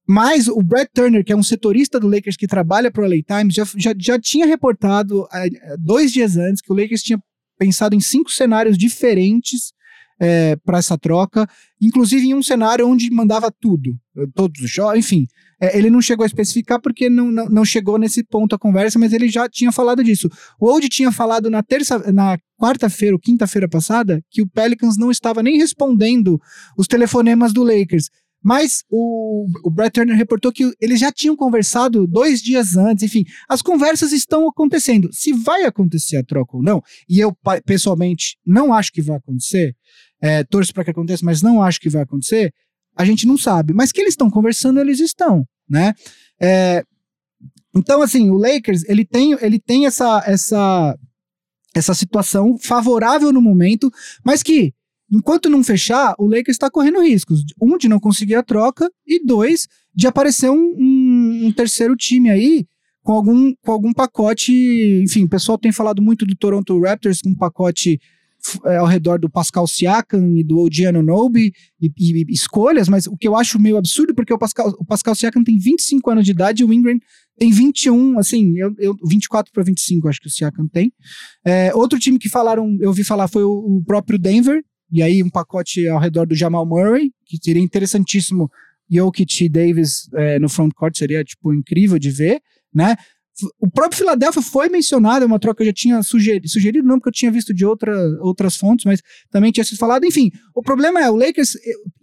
mas 0.09 0.47
o 0.47 0.63
Brad 0.63 0.87
Turner, 0.91 1.23
que 1.23 1.31
é 1.31 1.35
um 1.35 1.43
setorista 1.43 1.99
do 1.99 2.07
Lakers 2.07 2.35
que 2.35 2.47
trabalha 2.47 2.89
para 2.89 3.03
o 3.03 3.07
LA 3.07 3.21
Times, 3.21 3.53
já, 3.53 3.63
já, 3.77 3.93
já 3.95 4.19
tinha 4.19 4.47
reportado 4.47 5.27
eh, 5.31 5.49
dois 5.77 6.11
dias 6.11 6.35
antes 6.35 6.63
que 6.63 6.73
o 6.73 6.75
Lakers 6.75 7.03
tinha 7.03 7.21
pensado 7.59 7.95
em 7.95 7.99
cinco 7.99 8.31
cenários 8.31 8.75
diferentes 8.75 9.71
para 10.65 10.79
essa 10.79 10.97
troca, 10.97 11.47
inclusive 11.81 12.27
em 12.27 12.33
um 12.33 12.43
cenário 12.43 12.85
onde 12.85 13.09
mandava 13.09 13.49
tudo, 13.49 13.97
eh, 14.17 14.25
todos 14.33 14.61
os 14.61 14.69
jogos, 14.69 14.99
enfim. 14.99 15.25
Eh, 15.61 15.77
ele 15.77 15.89
não 15.89 16.01
chegou 16.01 16.23
a 16.23 16.27
especificar 16.27 16.81
porque 16.81 17.09
não, 17.09 17.31
não, 17.31 17.45
não 17.45 17.65
chegou 17.65 17.97
nesse 17.97 18.23
ponto 18.23 18.55
a 18.55 18.59
conversa, 18.59 18.99
mas 18.99 19.13
ele 19.13 19.29
já 19.29 19.47
tinha 19.47 19.71
falado 19.71 20.03
disso. 20.03 20.27
O 20.59 20.67
Old 20.67 20.89
tinha 20.89 21.11
falado 21.11 21.49
na 21.49 21.63
terça, 21.63 22.11
na 22.11 22.37
quarta-feira 22.59 23.15
ou 23.15 23.19
quinta-feira 23.19 23.69
passada 23.69 24.21
que 24.29 24.41
o 24.41 24.49
Pelicans 24.49 24.97
não 24.97 25.09
estava 25.11 25.41
nem 25.41 25.57
respondendo 25.57 26.39
os 26.77 26.87
telefonemas 26.87 27.53
do 27.53 27.63
Lakers. 27.63 28.09
Mas 28.43 28.83
o, 28.89 29.45
o 29.63 29.69
Brett 29.69 29.93
Turner 29.93 30.15
reportou 30.15 30.51
que 30.51 30.71
eles 30.79 30.99
já 30.99 31.11
tinham 31.11 31.35
conversado 31.35 32.07
dois 32.07 32.41
dias 32.41 32.77
antes, 32.77 33.03
enfim, 33.03 33.23
as 33.49 33.61
conversas 33.61 34.13
estão 34.13 34.47
acontecendo. 34.47 35.09
Se 35.11 35.33
vai 35.33 35.63
acontecer 35.63 36.17
a 36.17 36.23
troca 36.23 36.55
ou 36.55 36.63
não, 36.63 36.81
e 37.07 37.19
eu 37.19 37.35
pessoalmente 37.65 38.37
não 38.45 38.73
acho 38.73 38.91
que 38.91 39.01
vai 39.01 39.17
acontecer, 39.17 39.75
é, 40.21 40.43
torço 40.43 40.73
para 40.73 40.85
que 40.85 40.91
aconteça, 40.91 41.25
mas 41.25 41.41
não 41.41 41.61
acho 41.61 41.79
que 41.79 41.89
vai 41.89 42.03
acontecer, 42.03 42.53
a 42.95 43.05
gente 43.05 43.25
não 43.27 43.37
sabe. 43.37 43.73
Mas 43.73 43.91
que 43.91 44.01
eles 44.01 44.13
estão 44.13 44.29
conversando, 44.29 44.79
eles 44.79 44.99
estão, 44.99 45.45
né? 45.69 45.93
É, 46.41 46.83
então, 47.75 48.01
assim, 48.01 48.29
o 48.29 48.37
Lakers, 48.37 48.83
ele 48.87 49.05
tem, 49.05 49.37
ele 49.41 49.59
tem 49.59 49.85
essa, 49.85 50.23
essa, 50.25 50.97
essa 51.75 51.93
situação 51.93 52.57
favorável 52.57 53.31
no 53.31 53.41
momento, 53.41 53.91
mas 54.23 54.41
que, 54.41 54.73
enquanto 55.11 55.49
não 55.49 55.63
fechar, 55.63 56.13
o 56.19 56.25
Lakers 56.25 56.55
está 56.55 56.69
correndo 56.69 57.01
riscos. 57.01 57.43
Um, 57.61 57.77
de 57.77 57.87
não 57.89 57.99
conseguir 57.99 58.35
a 58.35 58.43
troca, 58.43 58.89
e 59.07 59.23
dois, 59.25 59.67
de 59.93 60.07
aparecer 60.07 60.49
um, 60.49 60.75
um- 60.77 61.47
um 61.47 61.51
terceiro 61.51 61.95
time 61.95 62.29
aí 62.29 62.65
com 63.03 63.13
algum, 63.13 63.53
com 63.61 63.71
algum 63.71 63.93
pacote. 63.93 64.51
Enfim, 65.03 65.23
o 65.23 65.29
pessoal 65.29 65.57
tem 65.57 65.71
falado 65.71 66.01
muito 66.01 66.25
do 66.25 66.35
Toronto 66.35 66.79
Raptors 66.81 67.21
com 67.21 67.29
um 67.29 67.35
pacote 67.35 67.99
é, 68.65 68.77
ao 68.77 68.85
redor 68.85 69.19
do 69.19 69.29
Pascal 69.29 69.67
Siakam 69.67 70.33
e 70.37 70.43
do 70.45 70.59
OG 70.59 70.85
Anunoby 70.85 71.51
e, 71.81 71.87
e- 71.97 72.21
e 72.29 72.31
escolhas, 72.33 72.87
mas 72.87 73.05
o 73.05 73.17
que 73.17 73.27
eu 73.27 73.35
acho 73.35 73.59
meio 73.59 73.75
absurdo, 73.75 74.15
porque 74.15 74.33
o 74.33 74.37
Pascal, 74.37 74.69
o 74.79 74.85
Pascal 74.85 75.13
Siakam 75.13 75.43
tem 75.43 75.57
25 75.57 76.09
anos 76.09 76.23
de 76.23 76.31
idade 76.31 76.61
e 76.61 76.65
o 76.65 76.71
Ingram 76.71 76.97
tem 77.37 77.51
21, 77.51 78.17
assim, 78.17 78.57
eu, 78.57 78.73
eu 78.79 78.95
24 79.05 79.51
para 79.51 79.61
25 79.63 80.07
acho 80.07 80.21
que 80.21 80.27
o 80.27 80.31
Siakam 80.31 80.67
tem. 80.71 80.89
É, 81.45 81.75
outro 81.75 81.99
time 81.99 82.17
que 82.17 82.29
falaram, 82.29 82.77
eu 82.79 82.87
ouvi 82.89 83.03
falar 83.03 83.27
foi 83.27 83.43
o, 83.43 83.49
o 83.51 83.83
próprio 83.85 84.17
Denver, 84.17 84.61
e 84.91 85.01
aí 85.03 85.23
um 85.23 85.29
pacote 85.29 85.87
ao 85.87 85.99
redor 85.99 86.25
do 86.25 86.35
Jamal 86.35 86.65
Murray, 86.65 87.11
que 87.25 87.37
seria 87.41 87.61
interessantíssimo. 87.61 88.49
Jokic 88.91 89.45
e 89.45 89.49
Davis 89.49 90.09
é, 90.15 90.39
no 90.39 90.49
frontcourt 90.49 90.97
seria, 90.97 91.23
tipo, 91.23 91.53
incrível 91.53 91.99
de 91.99 92.09
ver. 92.09 92.41
né? 92.73 92.95
O 93.59 93.69
próprio 93.69 93.97
Philadelphia 93.97 94.41
foi 94.41 94.69
mencionado, 94.69 95.23
é 95.23 95.27
uma 95.27 95.39
troca 95.39 95.57
que 95.57 95.63
eu 95.63 95.67
já 95.67 95.73
tinha 95.73 96.03
sugerido, 96.03 96.47
sugerido 96.47 96.87
não 96.87 96.97
porque 96.97 97.09
eu 97.09 97.13
tinha 97.13 97.31
visto 97.31 97.53
de 97.53 97.65
outra, 97.65 97.93
outras 98.21 98.55
fontes, 98.55 98.85
mas 98.85 99.01
também 99.31 99.51
tinha 99.51 99.63
sido 99.63 99.77
falado. 99.77 100.05
Enfim, 100.05 100.31
o 100.55 100.61
problema 100.61 100.99
é, 100.99 101.09
o 101.09 101.15
Lakers, 101.15 101.53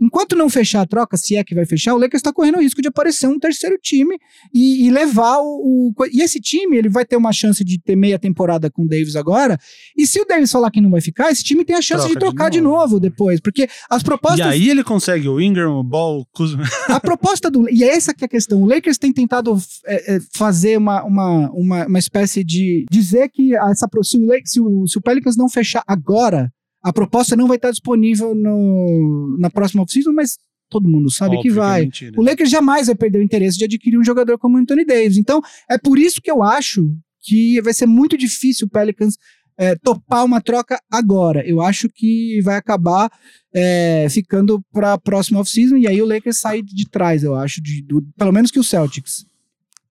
enquanto 0.01 0.37
não 0.37 0.49
fechar 0.49 0.83
a 0.83 0.87
troca, 0.87 1.17
se 1.17 1.37
é 1.37 1.45
que 1.45 1.55
vai 1.55 1.67
fechar, 1.67 1.95
o 1.95 1.99
Lakers 1.99 2.21
está 2.21 2.33
correndo 2.33 2.57
o 2.57 2.61
risco 2.61 2.83
de 2.83 2.89
aparecer 2.89 3.27
um 3.27 3.39
terceiro 3.39 3.77
time 3.83 4.17
e, 4.53 4.87
e 4.87 4.91
levar 4.91 5.39
o, 5.39 5.93
o, 5.97 6.07
E 6.13 6.23
esse 6.23 6.41
time, 6.41 6.77
ele 6.77 6.89
vai 6.89 7.05
ter 7.05 7.17
uma 7.17 7.33
chance 7.33 7.65
de 7.65 7.81
ter 7.81 7.97
meia 7.97 8.19
temporada 8.19 8.71
com 8.71 8.83
o 8.83 8.89
Davis 8.89 9.17
agora, 9.17 9.59
e 9.97 10.07
se 10.07 10.21
o 10.21 10.25
Davis 10.25 10.51
falar 10.51 10.71
que 10.71 10.81
não 10.81 10.91
vai 10.91 11.01
ficar, 11.01 11.31
esse 11.31 11.45
time 11.45 11.65
tem 11.65 11.77
a 11.77 11.83
chance 11.83 12.05
Troca 12.05 12.15
de 12.15 12.19
trocar 12.19 12.51
de 12.51 12.57
de 12.57 12.63
novo. 12.63 12.77
novo, 12.77 13.01
depois, 13.01 13.41
porque 13.41 13.69
as 13.91 14.03
propostas... 14.03 14.41
E 14.41 14.43
aí 14.43 14.71
ele 14.71 14.83
consegue 14.83 15.29
o 15.29 15.41
Ingram, 15.41 15.79
o 15.79 15.83
Ball, 15.83 16.21
o 16.21 16.27
Kuzma. 16.27 16.65
A 16.89 17.01
proposta 17.01 17.51
do. 17.51 17.69
E 17.69 17.85
é 17.85 17.89
essa 17.89 18.15
que 18.15 18.25
é 18.25 18.27
a 18.27 18.29
questão. 18.29 18.63
O 18.63 18.67
Lakers 18.67 18.99
tem 18.99 19.13
tentado 19.13 19.57
é, 19.87 20.17
é, 20.17 20.21
fazer 20.35 20.79
uma, 20.79 21.03
uma, 21.05 21.26
uma, 21.53 21.87
uma 21.87 21.99
espécie 21.99 22.43
de. 22.45 22.85
dizer 22.91 23.29
que 23.31 23.55
essa, 23.57 23.89
se, 24.03 24.17
o 24.19 24.29
se, 24.45 24.61
o, 24.61 24.87
se 24.87 24.99
o 24.99 25.03
Pelicans 25.03 25.37
não 25.37 25.49
fechar 25.49 25.83
agora, 25.87 26.51
a 26.83 26.93
proposta 26.93 27.35
não 27.37 27.47
vai 27.49 27.57
estar 27.57 27.71
disponível 27.71 28.35
no, 28.35 29.37
na 29.39 29.51
próxima 29.51 29.83
off-season, 29.83 30.13
mas 30.13 30.37
todo 30.69 30.89
mundo 30.89 31.11
sabe 31.11 31.33
que 31.41 31.49
Óbvio 31.49 31.55
vai. 31.55 31.81
é 31.83 31.85
mentira. 31.85 32.21
O 32.21 32.23
Lakers 32.25 32.51
jamais 32.51 32.87
vai 32.87 32.97
perder 32.97 33.19
o 33.19 33.23
interesse 33.23 33.57
de 33.59 33.65
adquirir 33.65 33.99
um 33.99 34.05
jogador 34.05 34.39
como 34.39 34.57
Anthony 34.59 34.85
Davis. 34.85 35.17
Então, 35.17 35.41
é 35.71 35.79
por 35.79 35.99
isso 35.99 36.21
que 36.21 36.31
eu 36.31 36.43
acho 36.43 36.89
que 37.23 37.61
vai 37.63 37.73
ser 37.75 37.87
muito 37.87 38.17
difícil 38.17 38.67
o 38.67 38.71
Pelicans 38.71 39.17
é, 39.59 39.75
topar 39.77 40.25
uma 40.25 40.41
troca 40.41 40.79
agora. 40.91 41.45
Eu 41.49 41.61
acho 41.63 41.89
que 41.89 42.41
vai 42.43 42.57
acabar 42.57 43.11
é, 43.55 44.07
ficando 44.11 44.61
para 44.73 44.93
a 44.93 44.99
próxima 44.99 45.41
off-season 45.41 45.77
e 45.77 45.89
aí 45.89 46.01
o 46.03 46.07
Lakers 46.07 46.39
sai 46.39 46.63
de 46.63 46.89
trás, 46.89 47.23
eu 47.25 47.35
acho, 47.35 47.61
de, 47.63 47.83
do- 47.83 48.07
pelo 48.17 48.33
menos 48.33 48.51
que 48.51 48.59
o 48.61 48.65
Celtics. 48.65 49.25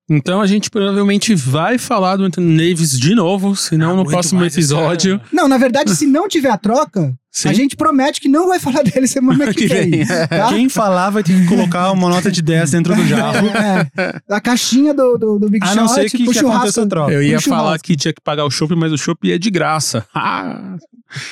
Então 0.08 0.40
a 0.40 0.46
gente 0.46 0.70
provavelmente 0.70 1.34
vai 1.34 1.80
falar 1.80 2.16
do 2.18 2.24
Anthony 2.26 2.56
Davis 2.56 2.92
de 3.00 3.16
novo, 3.16 3.56
se 3.56 3.76
não 3.76 3.94
Ah, 3.94 3.96
no 3.96 4.06
próximo 4.06 4.46
episódio. 4.46 5.14
ano. 5.14 5.22
Não, 5.34 5.48
na 5.48 5.58
verdade, 5.58 5.96
se 5.96 6.06
não 6.06 6.28
tiver 6.28 6.52
a 6.52 6.58
troca, 6.60 7.12
Sim. 7.32 7.50
a 7.50 7.54
gente 7.54 7.76
promete 7.76 8.22
que 8.22 8.30
não 8.30 8.48
vai 8.48 8.60
falar 8.60 8.84
dele 8.84 9.08
semana 9.08 9.48
que, 9.48 9.62
Que 9.62 9.68
vem. 9.68 9.90
vem. 9.90 10.06
tá? 10.06 10.50
Quem 10.50 10.70
falar 10.70 11.10
vai 11.10 11.24
ter 11.24 11.34
que 11.34 11.48
colocar 11.48 11.92
uma 11.92 12.08
nota 12.08 12.30
de 12.32 12.40
10 12.44 12.70
dentro 12.70 12.96
do 12.96 13.04
jarro. 13.08 13.48
É, 13.98 14.22
a 14.30 14.40
caixinha 14.40 14.94
do, 14.94 15.18
do, 15.18 15.40
do 15.40 15.50
Big 15.50 15.64
A 15.66 15.70
Shot 15.70 15.78
não 15.78 15.88
ser 15.88 16.10
que, 16.12 16.24
aconteça 16.40 16.84
a 16.84 16.86
troca. 16.88 17.12
Eu 17.12 17.24
ia 17.24 17.42
falar 17.42 17.80
que 17.80 17.96
tinha 17.96 18.14
que 18.14 18.22
pagar 18.22 18.46
o 18.46 18.52
chopp, 18.52 18.76
mas 18.76 18.92
o 18.92 18.98
chopp 18.98 19.32
é 19.32 19.38
de 19.40 19.50
graça. 19.50 20.06
Ah, 20.14 20.76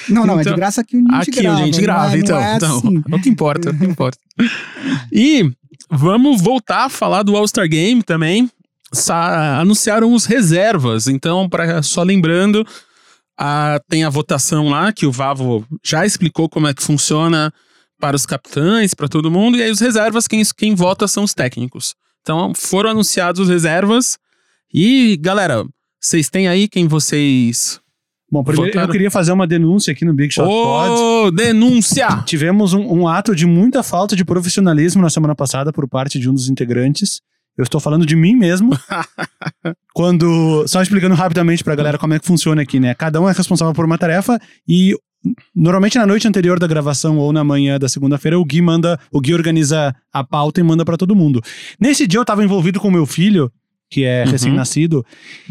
Não, 0.09 0.25
não, 0.25 0.35
é 0.35 0.37
de 0.37 0.49
Então, 0.49 0.55
graça 0.55 0.83
que 0.83 0.95
o 0.97 0.99
gente 0.99 1.29
aqui 1.29 1.41
grava. 1.41 1.57
a 1.61 1.65
gente 1.65 1.75
não 1.75 1.81
grava, 1.83 2.15
é- 2.15 2.19
então. 2.19 2.39
Não 2.39 2.47
é 2.47 2.55
então 2.55 2.77
assim. 2.77 3.03
é 3.11 3.15
o 3.15 3.21
que 3.21 3.29
importa, 3.29 3.69
é 3.69 3.71
o 3.71 3.77
que 3.77 3.85
importa. 3.85 4.17
E 5.11 5.51
vamos 5.91 6.41
voltar 6.41 6.85
a 6.85 6.89
falar 6.89 7.21
do 7.23 7.35
All-Star 7.35 7.67
Game 7.67 8.01
também. 8.01 8.49
Anunciaram 9.59 10.13
os 10.13 10.25
reservas, 10.25 11.07
então, 11.07 11.47
para 11.49 11.81
só 11.81 12.03
lembrando, 12.03 12.65
a- 13.37 13.79
tem 13.89 14.03
a 14.03 14.09
votação 14.09 14.69
lá 14.69 14.91
que 14.93 15.05
o 15.05 15.11
Vavo 15.11 15.65
já 15.83 16.05
explicou 16.05 16.47
como 16.47 16.67
é 16.67 16.73
que 16.73 16.83
funciona 16.83 17.53
para 17.99 18.15
os 18.15 18.25
capitães, 18.25 18.93
para 18.93 19.07
todo 19.07 19.31
mundo, 19.31 19.57
e 19.57 19.63
aí 19.63 19.71
os 19.71 19.79
reservas, 19.79 20.27
quem, 20.27 20.41
quem 20.57 20.75
vota 20.75 21.07
são 21.07 21.23
os 21.23 21.33
técnicos. 21.33 21.95
Então, 22.21 22.53
foram 22.55 22.89
anunciados 22.91 23.41
os 23.41 23.49
reservas. 23.49 24.17
E, 24.73 25.17
galera, 25.21 25.65
vocês 26.01 26.29
têm 26.29 26.47
aí 26.47 26.67
quem 26.67 26.87
vocês. 26.87 27.79
Bom, 28.31 28.43
primeiro 28.43 28.71
Votaram. 28.71 28.87
eu 28.87 28.91
queria 28.91 29.11
fazer 29.11 29.31
uma 29.31 29.45
denúncia 29.45 29.91
aqui 29.93 30.03
no 30.03 30.13
Big 30.13 30.33
Shot 30.33 30.45
Pod. 30.47 30.89
Ô, 30.89 31.31
denúncia! 31.31 32.23
Tivemos 32.25 32.73
um, 32.73 32.81
um 32.81 33.07
ato 33.07 33.35
de 33.35 33.45
muita 33.45 33.83
falta 33.83 34.15
de 34.15 34.25
profissionalismo 34.25 35.01
na 35.01 35.09
semana 35.09 35.35
passada 35.35 35.71
por 35.71 35.87
parte 35.87 36.17
de 36.19 36.29
um 36.29 36.33
dos 36.33 36.49
integrantes. 36.49 37.21
Eu 37.57 37.63
estou 37.63 37.79
falando 37.79 38.05
de 38.05 38.15
mim 38.15 38.35
mesmo. 38.35 38.71
quando. 39.93 40.67
Só 40.67 40.81
explicando 40.81 41.15
rapidamente 41.15 41.63
pra 41.63 41.75
galera 41.75 41.97
como 41.97 42.13
é 42.13 42.19
que 42.19 42.25
funciona 42.25 42.61
aqui, 42.61 42.79
né? 42.79 42.93
Cada 42.95 43.21
um 43.21 43.29
é 43.29 43.31
responsável 43.31 43.73
por 43.73 43.85
uma 43.85 43.97
tarefa 43.97 44.39
e. 44.67 44.95
Normalmente 45.55 45.97
na 45.97 46.05
noite 46.05 46.27
anterior 46.27 46.59
da 46.59 46.67
gravação 46.67 47.17
ou 47.17 47.31
na 47.31 47.45
manhã 47.45 47.79
da 47.79 47.87
segunda-feira, 47.87 48.37
o 48.37 48.43
Gui 48.43 48.61
manda, 48.61 48.99
o 49.09 49.21
Gui 49.21 49.33
organiza 49.33 49.95
a 50.11 50.21
pauta 50.21 50.59
e 50.59 50.63
manda 50.63 50.83
pra 50.83 50.97
todo 50.97 51.15
mundo. 51.15 51.41
Nesse 51.79 52.05
dia 52.05 52.19
eu 52.19 52.25
tava 52.25 52.43
envolvido 52.43 52.77
com 52.77 52.89
o 52.89 52.91
meu 52.91 53.05
filho, 53.05 53.49
que 53.93 54.03
é 54.05 54.23
Uhum. 54.25 54.31
recém-nascido, 54.31 55.05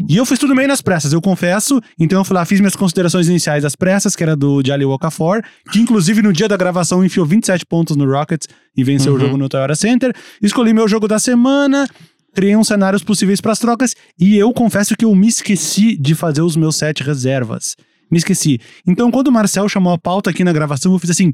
e 0.09 0.17
eu 0.17 0.25
fiz 0.25 0.37
tudo 0.37 0.53
meio 0.53 0.67
nas 0.67 0.81
pressas, 0.81 1.13
eu 1.13 1.21
confesso. 1.21 1.79
Então 1.97 2.19
eu 2.19 2.25
fui 2.25 2.35
lá, 2.35 2.43
fiz 2.43 2.59
minhas 2.59 2.75
considerações 2.75 3.27
iniciais 3.29 3.63
das 3.63 3.73
pressas, 3.75 4.15
que 4.17 4.23
era 4.23 4.35
do 4.35 4.61
Jali 4.65 4.83
Okafor, 4.83 5.41
que 5.71 5.79
inclusive 5.79 6.21
no 6.21 6.33
dia 6.33 6.47
da 6.49 6.57
gravação 6.57 7.05
enfiou 7.05 7.25
27 7.25 7.65
pontos 7.65 7.95
no 7.95 8.05
Rockets 8.05 8.47
e 8.75 8.83
venceu 8.83 9.13
Uhum. 9.13 9.17
o 9.17 9.21
jogo 9.21 9.37
no 9.37 9.47
Toyota 9.47 9.75
Center. 9.75 10.13
Escolhi 10.41 10.73
meu 10.73 10.87
jogo 10.89 11.07
da 11.07 11.19
semana, 11.19 11.87
criei 12.35 12.55
uns 12.57 12.67
cenários 12.67 13.01
possíveis 13.03 13.39
pras 13.39 13.59
trocas, 13.59 13.95
e 14.19 14.35
eu 14.37 14.51
confesso 14.51 14.95
que 14.97 15.05
eu 15.05 15.15
me 15.15 15.27
esqueci 15.29 15.95
de 15.95 16.13
fazer 16.13 16.41
os 16.41 16.57
meus 16.57 16.75
sete 16.75 17.01
reservas. 17.01 17.75
Me 18.11 18.17
esqueci. 18.17 18.59
Então, 18.85 19.09
quando 19.09 19.29
o 19.29 19.31
Marcel 19.31 19.69
chamou 19.69 19.93
a 19.93 19.97
pauta 19.97 20.29
aqui 20.31 20.43
na 20.43 20.51
gravação, 20.51 20.91
eu 20.91 20.99
fiz 20.99 21.09
assim. 21.11 21.31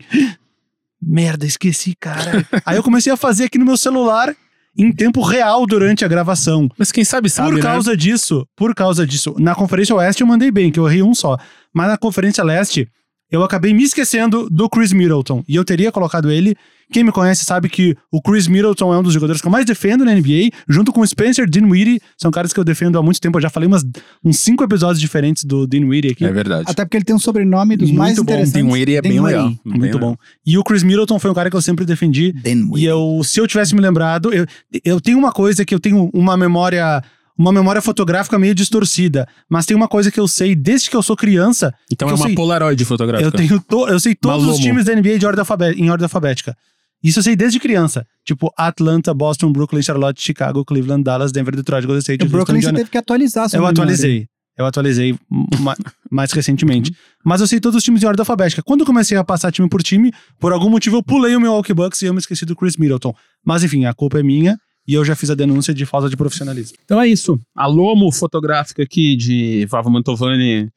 Merda, 1.01 1.45
esqueci, 1.45 1.95
cara. 1.99 2.45
Aí 2.65 2.75
eu 2.77 2.83
comecei 2.83 3.11
a 3.11 3.17
fazer 3.17 3.45
aqui 3.45 3.57
no 3.57 3.65
meu 3.65 3.77
celular 3.77 4.35
em 4.79 4.91
tempo 4.93 5.21
real 5.21 5.65
durante 5.67 6.05
a 6.05 6.07
gravação. 6.07 6.69
Mas 6.77 6.91
quem 6.91 7.03
sabe 7.03 7.29
sabe, 7.29 7.49
Por 7.49 7.55
né? 7.57 7.61
causa 7.61 7.97
disso, 7.97 8.47
por 8.55 8.73
causa 8.73 9.05
disso, 9.05 9.35
na 9.37 9.53
Conferência 9.53 9.93
Oeste 9.93 10.21
eu 10.21 10.27
mandei 10.27 10.49
bem, 10.49 10.71
que 10.71 10.79
eu 10.79 10.87
errei 10.87 11.03
um 11.03 11.13
só. 11.13 11.37
Mas 11.73 11.89
na 11.89 11.97
Conferência 11.97 12.43
Leste, 12.43 12.87
eu 13.31 13.43
acabei 13.43 13.73
me 13.73 13.83
esquecendo 13.83 14.49
do 14.49 14.69
Chris 14.69 14.91
Middleton. 14.93 15.43
E 15.47 15.55
eu 15.55 15.63
teria 15.65 15.91
colocado 15.91 16.31
ele. 16.31 16.55
Quem 16.91 17.03
me 17.03 17.11
conhece 17.11 17.45
sabe 17.45 17.69
que 17.69 17.95
o 18.11 18.19
Chris 18.19 18.47
Middleton 18.47 18.91
é 18.91 18.97
um 18.97 19.03
dos 19.03 19.13
jogadores 19.13 19.39
que 19.39 19.47
eu 19.47 19.51
mais 19.51 19.63
defendo 19.63 20.03
na 20.03 20.11
NBA, 20.11 20.49
junto 20.67 20.91
com 20.91 21.01
o 21.01 21.07
Spencer 21.07 21.47
Dinwiddie. 21.47 22.01
São 22.17 22.31
caras 22.31 22.51
que 22.51 22.59
eu 22.59 22.63
defendo 22.63 22.97
há 22.97 23.03
muito 23.03 23.21
tempo. 23.21 23.37
Eu 23.37 23.41
já 23.43 23.49
falei 23.51 23.67
umas, 23.67 23.85
uns 24.25 24.39
cinco 24.39 24.63
episódios 24.63 24.99
diferentes 24.99 25.43
do 25.43 25.67
Dinwiddie 25.67 26.13
aqui. 26.13 26.25
É 26.25 26.31
verdade. 26.31 26.65
Até 26.67 26.83
porque 26.83 26.97
ele 26.97 27.05
tem 27.05 27.15
um 27.15 27.19
sobrenome 27.19 27.77
dos 27.77 27.89
Muito 27.89 27.99
mais 27.99 28.15
bom. 28.15 28.23
interessantes. 28.23 28.53
Dinwiddie 28.53 28.95
é 28.95 29.01
bem 29.03 29.11
Dinwiddie. 29.11 29.35
legal. 29.37 29.53
Muito 29.63 29.79
Bem 29.81 29.91
bom. 29.91 29.97
legal. 29.99 30.19
E 30.43 30.57
o 30.57 30.63
Chris 30.63 30.81
Middleton 30.81 31.19
foi 31.19 31.29
um 31.29 31.33
cara 31.35 31.51
que 31.51 31.55
eu 31.55 31.61
sempre 31.61 31.85
defendi. 31.85 32.33
E 32.75 32.85
eu, 32.85 33.21
se 33.23 33.39
eu 33.39 33.45
tivesse 33.47 33.75
me 33.75 33.81
lembrado, 33.81 34.33
eu, 34.33 34.47
eu 34.83 34.99
tenho 34.99 35.19
uma 35.19 35.31
coisa 35.31 35.63
que 35.63 35.75
eu 35.75 35.79
tenho 35.79 36.09
uma 36.11 36.35
memória, 36.35 37.03
uma 37.39 37.53
memória 37.53 37.81
fotográfica 37.81 38.37
meio 38.37 38.53
distorcida, 38.53 39.25
mas 39.49 39.65
tem 39.65 39.75
uma 39.75 39.87
coisa 39.87 40.11
que 40.11 40.19
eu 40.19 40.27
sei 40.27 40.53
desde 40.53 40.89
que 40.89 40.95
eu 40.95 41.01
sou 41.01 41.15
criança. 41.15 41.73
Então 41.91 42.09
é 42.09 42.13
uma 42.13 42.25
sei- 42.27 42.35
Polaroid 42.35 42.83
fotográfica. 42.83 43.27
Eu 43.27 43.31
tenho, 43.31 43.59
to, 43.61 43.87
eu 43.87 43.99
sei 43.99 44.13
todos 44.13 44.39
os 44.43 44.45
Malomo. 44.59 44.61
times 44.63 44.85
da 44.85 44.93
NBA 44.93 45.17
de 45.17 45.25
ordem 45.25 45.43
em 45.77 45.89
ordem 45.89 46.03
alfabética. 46.03 46.55
Isso 47.01 47.19
eu 47.19 47.23
sei 47.23 47.35
desde 47.37 47.59
criança. 47.61 48.05
Tipo 48.25 48.51
Atlanta, 48.57 49.13
Boston, 49.13 49.53
Brooklyn, 49.53 49.81
Charlotte, 49.81 50.21
Chicago, 50.21 50.65
Cleveland, 50.65 51.01
Dallas, 51.03 51.31
Denver, 51.31 51.55
Detroit, 51.55 51.85
Golden 51.85 51.99
State, 52.01 52.21
O 52.21 52.25
Houston, 52.25 52.35
Brooklyn 52.37 52.55
você 52.55 52.59
Indiana. 52.59 52.77
teve 52.79 52.89
que 52.89 52.97
atualizar. 52.97 53.47
sua 53.49 53.55
Eu 53.57 53.61
memória. 53.61 53.73
atualizei. 53.83 54.27
Eu 54.57 54.65
atualizei 54.65 55.17
ma- 55.61 55.77
mais 56.11 56.33
recentemente. 56.33 56.93
Mas 57.23 57.39
eu 57.39 57.47
sei 57.47 57.61
todos 57.61 57.77
os 57.77 57.83
times 57.85 58.03
em 58.03 58.05
ordem 58.05 58.19
alfabética. 58.21 58.61
Quando 58.61 58.81
eu 58.81 58.85
comecei 58.85 59.17
a 59.17 59.23
passar 59.23 59.49
time 59.53 59.69
por 59.69 59.81
time, 59.81 60.11
por 60.37 60.51
algum 60.51 60.69
motivo 60.69 60.97
eu 60.97 61.03
pulei 61.03 61.33
o 61.37 61.39
Milwaukee 61.39 61.73
Bucks 61.73 62.01
e 62.01 62.07
eu 62.07 62.13
me 62.13 62.19
esqueci 62.19 62.45
do 62.45 62.53
Chris 62.53 62.75
Middleton. 62.75 63.13
Mas 63.45 63.63
enfim, 63.63 63.85
a 63.85 63.93
culpa 63.93 64.19
é 64.19 64.23
minha 64.23 64.57
e 64.89 64.93
eu 64.95 65.05
já 65.05 65.15
fiz 65.15 65.29
a 65.29 65.35
denúncia 65.35 65.71
de 65.73 65.85
falta 65.85 66.09
de 66.09 66.17
profissionalismo. 66.17 66.75
Então 66.83 66.99
é 66.99 67.07
isso. 67.07 67.39
A 67.55 67.67
lomo 67.67 68.11
fotográfica 68.11 68.81
aqui 68.81 69.15
de 69.15 69.65
Vavo 69.69 69.89
Mantovani 69.89 70.67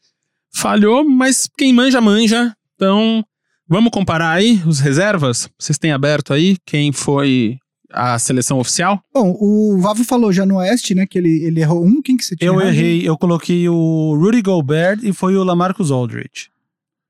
falhou, 0.55 1.03
mas 1.09 1.49
quem 1.57 1.73
manja, 1.73 2.01
manja. 2.01 2.55
Então, 2.75 3.25
vamos 3.67 3.91
comparar 3.91 4.33
aí 4.33 4.61
os 4.67 4.81
reservas? 4.81 5.49
Vocês 5.59 5.79
têm 5.79 5.93
aberto 5.93 6.33
aí 6.35 6.57
quem 6.67 6.93
foi 6.93 7.57
a 7.91 8.19
seleção 8.19 8.59
oficial? 8.59 9.01
Bom, 9.15 9.35
o 9.41 9.79
Vavo 9.81 10.05
falou 10.05 10.33
já 10.33 10.45
no 10.45 10.57
Oeste, 10.57 10.95
né? 10.95 11.07
Que 11.07 11.19
ele, 11.19 11.45
ele 11.45 11.61
errou 11.61 11.85
um. 11.85 12.03
Quem 12.03 12.17
que 12.17 12.25
você 12.25 12.37
tinha 12.37 12.49
Eu 12.49 12.61
errado? 12.61 12.75
errei, 12.75 13.09
eu 13.09 13.17
coloquei 13.17 13.69
o 13.69 14.15
Rudy 14.21 14.43
Gobert 14.43 14.99
e 15.03 15.13
foi 15.13 15.37
o 15.37 15.45
Lamarcus 15.45 15.91
Aldridge. 15.91 16.51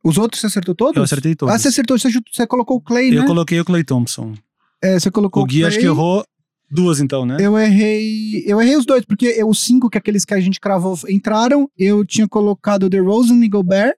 Os 0.05 0.18
outros 0.18 0.40
você 0.40 0.46
acertou 0.48 0.74
todos? 0.74 0.96
Eu 0.96 1.03
acertei 1.03 1.34
todos. 1.34 1.55
Ah, 1.55 1.59
você 1.59 1.68
acertou. 1.68 1.98
Você, 1.98 2.11
você 2.32 2.46
colocou 2.46 2.76
o 2.76 2.80
Clay, 2.80 3.09
Eu 3.14 3.22
né? 3.22 3.26
coloquei 3.26 3.59
o 3.61 3.64
Clay 3.64 3.84
Thompson. 3.84 4.34
É, 4.82 4.98
você 4.98 5.11
colocou 5.12 5.44
O 5.44 5.46
Gui 5.46 5.64
acho 5.64 5.76
Clay. 5.76 5.80
que 5.82 5.86
errou 5.86 6.24
duas 6.73 7.01
então, 7.01 7.25
né? 7.27 7.37
Eu 7.41 7.57
errei. 7.59 8.43
Eu 8.47 8.61
errei 8.61 8.77
os 8.77 8.87
dois, 8.87 9.05
porque 9.05 9.27
eu- 9.27 9.49
os 9.49 9.61
cinco 9.62 9.91
que 9.91 9.99
aqueles 9.99 10.25
que 10.25 10.35
a 10.35 10.41
gente 10.41 10.59
cravou 10.61 10.99
entraram, 11.09 11.68
eu 11.79 12.05
tinha 12.05 12.27
colocado 12.27 12.85
o 12.85 12.89
DeRozan 12.91 13.45
e 13.45 13.49
Gobert. 13.49 13.95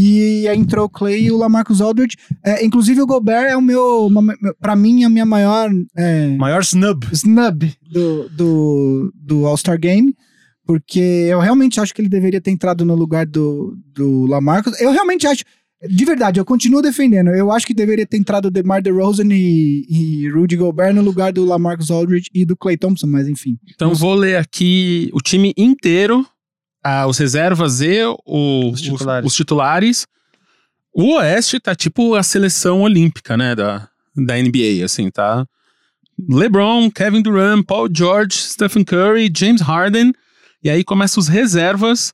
E 0.00 0.46
aí 0.46 0.56
entrou 0.56 0.84
o 0.84 0.88
Clay 0.88 1.24
e 1.24 1.30
o 1.32 1.36
Lamarcus 1.36 1.80
Aldridge. 1.80 2.16
É, 2.44 2.64
inclusive 2.64 3.02
o 3.02 3.06
Gobert 3.06 3.50
é 3.50 3.56
o 3.56 3.60
meu, 3.60 4.08
pra 4.60 4.76
mim, 4.76 5.02
a 5.02 5.08
minha 5.08 5.26
maior 5.26 5.68
é, 5.96 6.28
Maior 6.36 6.60
snub. 6.62 7.04
snub 7.12 7.64
do, 7.90 8.28
do, 8.28 9.12
do 9.14 9.46
All-Star 9.46 9.78
Game. 9.78 10.14
Porque 10.64 11.00
eu 11.00 11.40
realmente 11.40 11.80
acho 11.80 11.94
que 11.94 12.00
ele 12.02 12.08
deveria 12.10 12.40
ter 12.40 12.50
entrado 12.50 12.84
no 12.84 12.94
lugar 12.94 13.26
do, 13.26 13.74
do 13.94 14.26
Lamarcus. 14.26 14.78
Eu 14.80 14.92
realmente 14.92 15.26
acho. 15.26 15.42
De 15.86 16.04
verdade, 16.04 16.40
eu 16.40 16.44
continuo 16.44 16.82
defendendo. 16.82 17.28
Eu 17.30 17.52
acho 17.52 17.64
que 17.66 17.72
deveria 17.74 18.04
ter 18.06 18.16
entrado 18.16 18.46
o 18.46 18.50
DeMar 18.50 18.82
DeRozan 18.82 19.28
e, 19.32 19.86
e 19.88 20.28
Rudy 20.30 20.56
Gobert 20.56 20.92
no 20.94 21.02
lugar 21.02 21.32
do 21.32 21.44
Lamarcus 21.44 21.90
Aldridge 21.90 22.28
e 22.34 22.44
do 22.44 22.56
Clay 22.56 22.76
Thompson, 22.76 23.06
mas 23.06 23.28
enfim. 23.28 23.56
Então 23.74 23.94
vou 23.94 24.14
ler 24.14 24.36
aqui 24.36 25.08
o 25.12 25.20
time 25.20 25.52
inteiro, 25.56 26.26
ah, 26.82 27.06
os 27.06 27.16
reservas 27.18 27.80
e 27.80 28.02
o- 28.26 28.70
Os 28.72 28.80
os, 28.80 28.82
titulares. 28.82 29.26
os 29.30 29.36
titulares. 29.36 30.06
O 30.92 31.14
Oeste 31.14 31.60
tá 31.60 31.76
tipo 31.76 32.14
a 32.16 32.24
seleção 32.24 32.82
olímpica, 32.82 33.36
né, 33.36 33.54
da, 33.54 33.88
da 34.16 34.36
NBA, 34.36 34.84
assim, 34.84 35.08
tá? 35.10 35.46
LeBron, 36.28 36.90
Kevin 36.90 37.22
Durant, 37.22 37.64
Paul 37.64 37.88
George, 37.94 38.36
Stephen 38.36 38.82
Curry, 38.84 39.30
James 39.36 39.60
Harden. 39.60 40.12
E 40.64 40.68
aí 40.68 40.82
começam 40.82 41.20
os 41.20 41.28
reservas. 41.28 42.12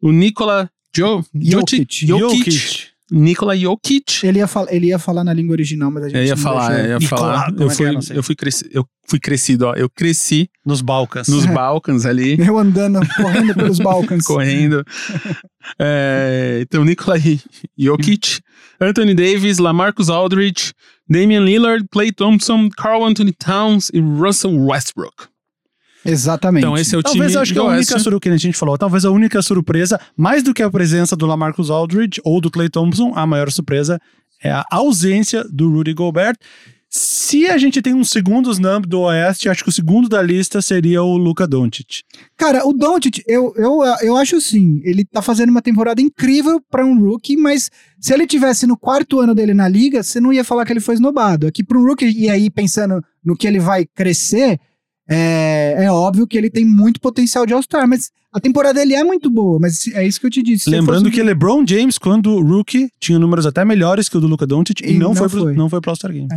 O 0.00 0.12
Nikola 0.12 0.70
jo 0.96 1.24
Jokic. 1.34 2.06
Jokic. 2.06 2.06
Jokic. 2.06 2.89
Nikola 3.10 3.56
Jokic. 3.56 4.24
Ele 4.24 4.38
ia, 4.38 4.46
fal- 4.46 4.66
ele 4.70 4.86
ia 4.88 4.98
falar 4.98 5.24
na 5.24 5.32
língua 5.34 5.52
original, 5.54 5.90
mas 5.90 6.04
a 6.04 6.08
gente 6.08 6.16
Eu 6.18 6.24
ia 6.24 6.34
não 6.36 6.42
falar, 6.42 6.68
deixou. 6.68 6.84
eu 6.84 6.90
ia 6.92 6.98
Nicola, 6.98 7.20
falar. 7.20 7.54
Eu 7.58 7.66
é 7.66 7.68
que 7.70 7.74
fui, 7.76 7.96
é? 7.96 8.00
Sei. 8.00 8.18
eu 8.18 8.22
fui, 8.22 8.36
cresci, 8.36 8.68
eu 8.72 8.86
fui 9.08 9.18
crescido, 9.20 9.66
ó. 9.66 9.74
Eu 9.74 9.88
cresci 9.90 10.48
Nos 10.64 10.80
Balcãs. 10.80 11.28
nos 11.28 11.44
Balcãs 11.46 12.06
ali. 12.06 12.36
Eu 12.40 12.58
andando, 12.58 13.00
correndo 13.16 13.54
pelos 13.54 13.78
Balcãs. 13.78 14.24
correndo. 14.26 14.84
É, 15.78 16.58
então, 16.62 16.84
Nikola 16.84 17.16
Jokic, 17.78 18.40
Anthony 18.80 19.14
Davis, 19.14 19.58
Lamarcus 19.58 20.08
Aldridge, 20.08 20.72
Damian 21.08 21.40
Lillard, 21.44 21.84
Clay 21.90 22.12
Thompson, 22.12 22.68
Carl 22.76 23.04
Anthony 23.04 23.32
Towns 23.32 23.90
e 23.92 24.00
Russell 24.00 24.56
Westbrook. 24.64 25.28
Exatamente. 26.04 26.64
Então, 26.64 26.76
esse 26.76 26.94
é 26.94 26.98
o 26.98 27.02
Talvez 27.02 27.26
time 27.26 27.36
eu 27.36 27.42
acho 27.42 27.52
que 27.52 27.58
do 27.58 27.66
a 27.66 27.68
única 27.68 27.98
surpresa 27.98 28.20
que 28.20 28.28
a 28.28 28.36
gente 28.36 28.56
falou, 28.56 28.78
talvez 28.78 29.04
a 29.04 29.10
única 29.10 29.42
surpresa, 29.42 30.00
mais 30.16 30.42
do 30.42 30.54
que 30.54 30.62
a 30.62 30.70
presença 30.70 31.14
do 31.14 31.26
Lamarcus 31.26 31.70
Aldridge 31.70 32.20
ou 32.24 32.40
do 32.40 32.50
Clay 32.50 32.68
Thompson, 32.68 33.12
a 33.14 33.26
maior 33.26 33.50
surpresa 33.50 34.00
é 34.42 34.50
a 34.50 34.64
ausência 34.70 35.44
do 35.50 35.70
Rudy 35.70 35.92
Gobert. 35.92 36.36
Se 36.92 37.46
a 37.46 37.56
gente 37.56 37.80
tem 37.80 37.94
uns 37.94 38.10
segundos 38.10 38.58
numb 38.58 38.84
do 38.84 39.02
Oeste, 39.02 39.48
acho 39.48 39.62
que 39.62 39.68
o 39.68 39.72
segundo 39.72 40.08
da 40.08 40.20
lista 40.20 40.60
seria 40.60 41.00
o 41.00 41.16
Luka 41.16 41.46
Doncic. 41.46 42.02
Cara, 42.36 42.66
o 42.66 42.72
Doncic, 42.72 43.22
eu, 43.28 43.52
eu, 43.54 43.80
eu 44.02 44.16
acho 44.16 44.34
assim, 44.34 44.80
ele 44.82 45.04
tá 45.04 45.22
fazendo 45.22 45.50
uma 45.50 45.62
temporada 45.62 46.02
incrível 46.02 46.60
pra 46.68 46.84
um 46.84 46.98
rookie, 46.98 47.36
mas 47.36 47.70
se 48.00 48.12
ele 48.12 48.26
tivesse 48.26 48.66
no 48.66 48.76
quarto 48.76 49.20
ano 49.20 49.36
dele 49.36 49.54
na 49.54 49.68
liga, 49.68 50.02
você 50.02 50.18
não 50.18 50.32
ia 50.32 50.42
falar 50.42 50.66
que 50.66 50.72
ele 50.72 50.80
foi 50.80 50.94
esnobado. 50.94 51.46
Aqui 51.46 51.62
pra 51.62 51.78
um 51.78 51.84
rookie, 51.84 52.10
e 52.10 52.28
aí 52.28 52.50
pensando 52.50 53.00
no 53.24 53.36
que 53.36 53.46
ele 53.46 53.60
vai 53.60 53.86
crescer, 53.86 54.58
é, 55.10 55.84
é 55.84 55.90
óbvio 55.90 56.26
que 56.26 56.38
ele 56.38 56.48
tem 56.48 56.64
muito 56.64 57.00
potencial 57.00 57.44
de 57.44 57.52
All-Star, 57.52 57.88
mas 57.88 58.10
a 58.32 58.38
temporada 58.38 58.74
dele 58.78 58.94
é 58.94 59.02
muito 59.02 59.28
boa, 59.28 59.58
mas 59.60 59.86
é 59.88 60.06
isso 60.06 60.20
que 60.20 60.26
eu 60.26 60.30
te 60.30 60.42
disse. 60.42 60.64
Se 60.64 60.70
Lembrando 60.70 61.06
fosse- 61.06 61.16
que 61.16 61.22
LeBron 61.22 61.64
James, 61.66 61.98
quando 61.98 62.40
rookie, 62.40 62.88
tinha 63.00 63.18
números 63.18 63.44
até 63.44 63.64
melhores 63.64 64.08
que 64.08 64.16
o 64.16 64.20
do 64.20 64.28
Luka 64.28 64.46
Doncic 64.46 64.80
e, 64.82 64.92
E 64.92 64.98
não, 64.98 65.08
não 65.08 65.14
foi, 65.16 65.28
foi. 65.28 65.40
Pro, 65.42 65.54
não 65.54 65.68
foi 65.68 65.80
pro 65.80 65.90
All-Star 65.90 66.12
Game. 66.12 66.28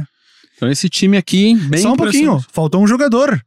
Então, 0.56 0.70
esse 0.72 0.90
time 0.90 1.18
aqui, 1.18 1.56
bem 1.56 1.82
Só 1.82 1.94
um 1.94 1.96
pouquinho, 1.96 2.44
faltou 2.52 2.82
um 2.82 2.88
jogador. 2.88 3.40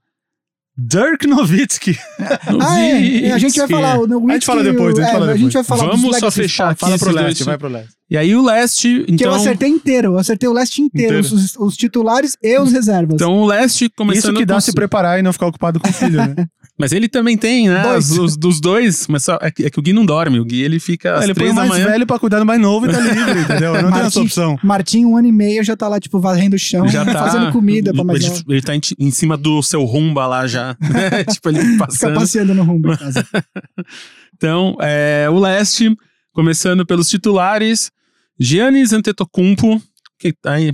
Dirk 0.79 1.27
Nowitzki. 1.27 1.99
Ah, 2.61 2.81
é, 2.81 3.33
a 3.33 3.39
gente 3.39 3.59
vai 3.59 3.67
falar. 3.69 3.99
O 3.99 4.07
Nowitzki, 4.07 4.31
A 4.31 4.35
gente 4.35 4.47
fala 4.47 4.63
depois, 4.63 4.99
a 4.99 5.03
gente 5.03 5.09
é, 5.09 5.13
fala 5.13 5.33
A 5.33 5.37
gente 5.37 5.53
vai 5.55 5.65
falar 5.65 5.87
Vamos 5.87 6.19
só 6.19 6.31
fechar 6.31 6.71
aqui 6.71 6.81
Fala 6.81 6.99
pro 6.99 7.11
leste, 7.13 7.45
vai 7.45 7.59
pro 7.59 7.69
leste. 7.69 7.91
E 8.09 8.17
aí 8.17 8.37
o 8.37 8.43
Leste, 8.45 9.03
Que 9.05 9.11
eu 9.11 9.15
então... 9.15 9.35
acertei 9.35 9.69
inteiro. 9.69 10.13
Eu 10.13 10.19
acertei 10.19 10.49
o 10.49 10.53
leste 10.53 10.81
inteiro, 10.81 11.19
Inteiro. 11.19 11.37
Os, 11.37 11.57
os 11.57 11.77
titulares 11.77 12.37
e 12.41 12.57
os 12.59 12.71
reservas. 12.71 13.15
Então 13.15 13.37
o 13.39 13.47
Leste 13.47 13.89
começando 13.97 14.35
Isso 14.35 14.39
que 14.41 14.47
dá 14.47 14.55
com- 14.55 14.61
se 14.61 14.73
preparar 14.73 15.19
e 15.19 15.23
não 15.23 15.33
ficar 15.33 15.47
ocupado 15.49 15.81
com 15.81 15.89
o 15.89 15.93
filho, 15.93 16.19
né? 16.19 16.35
Mas 16.79 16.93
ele 16.93 17.09
também 17.09 17.37
tem, 17.39 17.69
né? 17.71 17.83
Dois. 17.83 18.11
Os, 18.13 18.19
os- 18.19 18.37
dos 18.37 18.61
dois, 18.61 19.09
mas 19.09 19.25
só, 19.25 19.39
é, 19.41 19.51
que, 19.51 19.65
é 19.65 19.71
que 19.71 19.79
o 19.79 19.83
Gui 19.83 19.95
não 19.95 20.05
dorme. 20.05 20.39
O 20.39 20.45
Gui 20.45 20.63
ele 20.63 20.79
fica 20.79 21.15
às 21.15 21.25
ele 21.25 21.33
põe 21.33 21.45
três 21.45 21.53
o 21.53 21.55
da 21.55 21.61
mais 21.63 21.71
manhã. 21.71 21.87
velho 21.91 22.07
pra 22.07 22.19
cuidar 22.19 22.39
do 22.39 22.45
mais 22.45 22.61
novo 22.61 22.87
e 22.87 22.93
tá 22.93 23.01
livre, 23.01 23.41
entendeu? 23.41 23.73
Não 23.73 23.91
tem 23.91 23.93
essa 23.93 24.03
Martim- 24.03 24.21
opção. 24.21 24.59
Martim, 24.63 25.05
um 25.07 25.17
ano 25.17 25.27
e 25.27 25.33
meio, 25.33 25.65
já 25.65 25.75
tá 25.75 25.89
lá, 25.89 25.99
tipo, 25.99 26.21
varrendo 26.21 26.55
o 26.55 26.59
chão, 26.59 26.87
Já 26.87 27.03
tá. 27.03 27.15
fazendo 27.15 27.51
comida 27.51 27.95
pra 27.95 28.05
mais 28.05 28.23
ele, 28.23 28.43
ele 28.51 28.61
tá 28.63 28.77
em, 28.77 28.81
em 28.99 29.11
cima 29.11 29.39
do 29.39 29.63
seu 29.63 29.83
rumba 29.85 30.27
lá 30.27 30.47
já. 30.47 30.77
né? 30.93 31.25
tipo, 31.25 31.49
ele 31.49 31.61
Fica 31.61 31.87
passando. 31.87 32.15
passeando 32.15 32.55
no 32.55 32.63
rumo 32.63 32.93
em 32.93 32.97
casa. 32.97 33.27
Então, 34.37 34.77
é, 34.81 35.27
o 35.31 35.39
leste, 35.39 35.97
começando 36.33 36.85
pelos 36.85 37.09
titulares, 37.09 37.91
Giannis 38.39 38.93
Antetokounmpo, 38.93 39.81
que 40.19 40.33
tá 40.33 40.53
aí... 40.55 40.73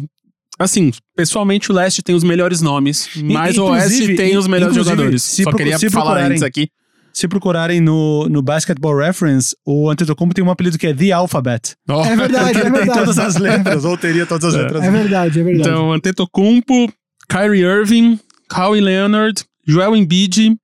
Assim, 0.58 0.92
pessoalmente 1.16 1.70
o 1.72 1.74
leste 1.74 2.02
tem 2.02 2.14
os 2.14 2.22
melhores 2.22 2.60
nomes, 2.60 3.08
mas 3.24 3.56
o 3.58 3.64
oeste 3.64 4.14
tem 4.14 4.36
os 4.36 4.46
melhores 4.46 4.76
jogadores. 4.76 5.22
se 5.22 5.42
Só 5.42 5.52
queria 5.52 5.78
se 5.78 5.90
falar 5.90 6.22
antes 6.24 6.42
aqui. 6.42 6.68
Se 7.12 7.26
procurarem 7.28 7.80
no, 7.80 8.28
no 8.28 8.40
Basketball 8.42 8.96
Reference, 8.96 9.54
o 9.66 9.90
Antetokounmpo 9.90 10.34
tem 10.34 10.44
um 10.44 10.50
apelido 10.50 10.78
que 10.78 10.86
é 10.86 10.94
The 10.94 11.10
Alphabet. 11.12 11.74
Ó, 11.88 12.04
É 12.04 12.16
verdade, 12.16 12.58
é 12.58 12.62
Tem 12.62 12.70
verdade. 12.72 12.98
todas 13.00 13.18
as 13.18 13.36
letras, 13.36 13.84
ou 13.84 13.98
teria 13.98 14.24
todas 14.24 14.54
as 14.54 14.62
letras. 14.62 14.82
É 14.82 14.90
verdade, 14.90 15.40
é 15.40 15.42
verdade. 15.42 15.68
Então, 15.68 15.92
Antetokounmpo, 15.92 16.92
Kyrie 17.28 17.62
Irving, 17.62 18.18
Kawhi 18.48 18.80
Leonard, 18.80 19.44
Joel 19.66 19.96
Embiid, 19.96 20.56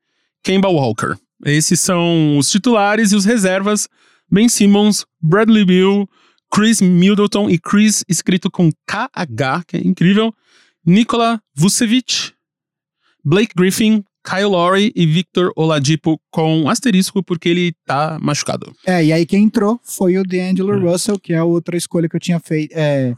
Kemba 0.43 0.69
Walker. 0.69 1.17
Esses 1.45 1.81
são 1.81 2.39
os 2.39 2.51
titulares 2.51 3.13
e 3.13 3.17
os 3.17 3.25
reservas. 3.25 3.89
Ben 4.31 4.49
Simmons, 4.49 5.05
Bradley 5.21 5.65
Beal, 5.65 6.09
Chris 6.53 6.81
Middleton 6.81 7.49
e 7.51 7.59
Chris 7.59 8.05
escrito 8.09 8.51
com 8.51 8.71
KH, 8.87 9.65
que 9.67 9.77
é 9.77 9.81
incrível. 9.81 10.33
Nikola 10.85 11.41
Vucevic, 11.55 12.33
Blake 13.25 13.53
Griffin, 13.57 14.03
Kyle 14.25 14.45
Lowry 14.47 14.93
e 14.95 15.07
Victor 15.07 15.53
Oladipo 15.57 16.21
com 16.31 16.69
asterisco 16.69 17.23
porque 17.23 17.49
ele 17.49 17.75
tá 17.87 18.19
machucado. 18.21 18.75
É, 18.87 19.05
e 19.05 19.13
aí 19.13 19.25
quem 19.27 19.45
entrou 19.45 19.81
foi 19.85 20.19
o 20.19 20.23
D'Angelo 20.23 20.75
É. 20.75 20.91
Russell, 20.91 21.19
que 21.19 21.33
é 21.33 21.39
a 21.39 21.45
outra 21.45 21.77
escolha 21.77 22.09
que 22.09 22.17
eu 22.17 22.21
tinha 22.21 22.41
feito. 22.41 22.73
É, 22.75 23.15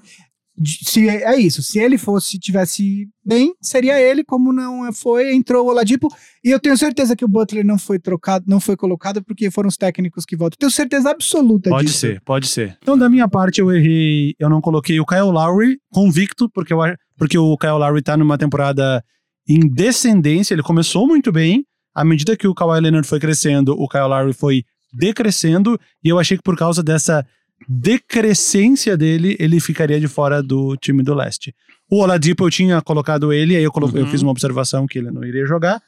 se, 0.62 1.08
é 1.08 1.36
isso, 1.38 1.62
se 1.62 1.78
ele 1.78 1.96
fosse, 1.96 2.38
tivesse 2.38 3.08
bem, 3.24 3.54
seria 3.60 4.00
ele, 4.00 4.22
como 4.22 4.52
não 4.52 4.92
foi, 4.92 5.34
entrou 5.34 5.66
o 5.66 5.70
Oladipo, 5.70 6.08
e 6.44 6.50
eu 6.50 6.60
tenho 6.60 6.76
certeza 6.76 7.16
que 7.16 7.24
o 7.24 7.28
Butler 7.28 7.64
não 7.64 7.78
foi 7.78 7.98
trocado, 7.98 8.44
não 8.46 8.60
foi 8.60 8.76
colocado, 8.76 9.22
porque 9.22 9.50
foram 9.50 9.68
os 9.68 9.76
técnicos 9.76 10.24
que 10.24 10.36
voltam. 10.36 10.56
Tenho 10.58 10.70
certeza 10.70 11.10
absoluta 11.10 11.70
Pode 11.70 11.86
disso. 11.86 11.98
ser, 11.98 12.20
pode 12.22 12.46
ser. 12.46 12.76
Então, 12.82 12.98
da 12.98 13.08
minha 13.08 13.28
parte, 13.28 13.60
eu 13.60 13.70
errei. 13.72 14.34
Eu 14.38 14.48
não 14.48 14.60
coloquei 14.60 15.00
o 15.00 15.06
Kyle 15.06 15.30
Lowry 15.30 15.78
convicto, 15.90 16.48
porque, 16.50 16.72
eu, 16.72 16.78
porque 17.16 17.38
o 17.38 17.56
Kyle 17.56 17.72
Lowry 17.78 18.02
tá 18.02 18.16
numa 18.16 18.36
temporada 18.36 19.02
em 19.48 19.60
descendência. 19.60 20.54
Ele 20.54 20.62
começou 20.62 21.06
muito 21.06 21.32
bem. 21.32 21.64
À 21.94 22.04
medida 22.04 22.36
que 22.36 22.46
o 22.46 22.54
Kawhi 22.54 22.80
Leonard 22.80 23.06
foi 23.06 23.18
crescendo, 23.18 23.72
o 23.72 23.88
Kyle 23.88 24.04
Lowry 24.08 24.32
foi 24.32 24.62
decrescendo. 24.92 25.78
E 26.04 26.08
eu 26.08 26.18
achei 26.18 26.36
que 26.36 26.42
por 26.42 26.56
causa 26.56 26.82
dessa 26.82 27.24
decrescência 27.68 28.96
dele, 28.96 29.36
ele 29.38 29.60
ficaria 29.60 30.00
de 30.00 30.08
fora 30.08 30.42
do 30.42 30.76
time 30.76 31.02
do 31.02 31.14
leste. 31.14 31.54
O 31.90 31.98
Oladipo 32.02 32.44
eu 32.46 32.50
tinha 32.50 32.80
colocado 32.80 33.32
ele, 33.32 33.56
aí 33.56 33.62
eu, 33.62 33.72
colo- 33.72 33.90
eu 33.94 34.04
Uhum. 34.04 34.10
fiz 34.10 34.22
uma 34.22 34.30
observação 34.30 34.86
que 34.86 34.98
ele 34.98 35.10
não 35.10 35.24
iria 35.24 35.44
jogar. 35.44 35.80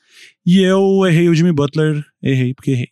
E 0.44 0.60
eu 0.62 1.06
errei 1.06 1.28
o 1.28 1.34
Jimmy 1.34 1.52
Butler, 1.52 2.04
errei 2.22 2.54
porque 2.54 2.72
errei. 2.72 2.88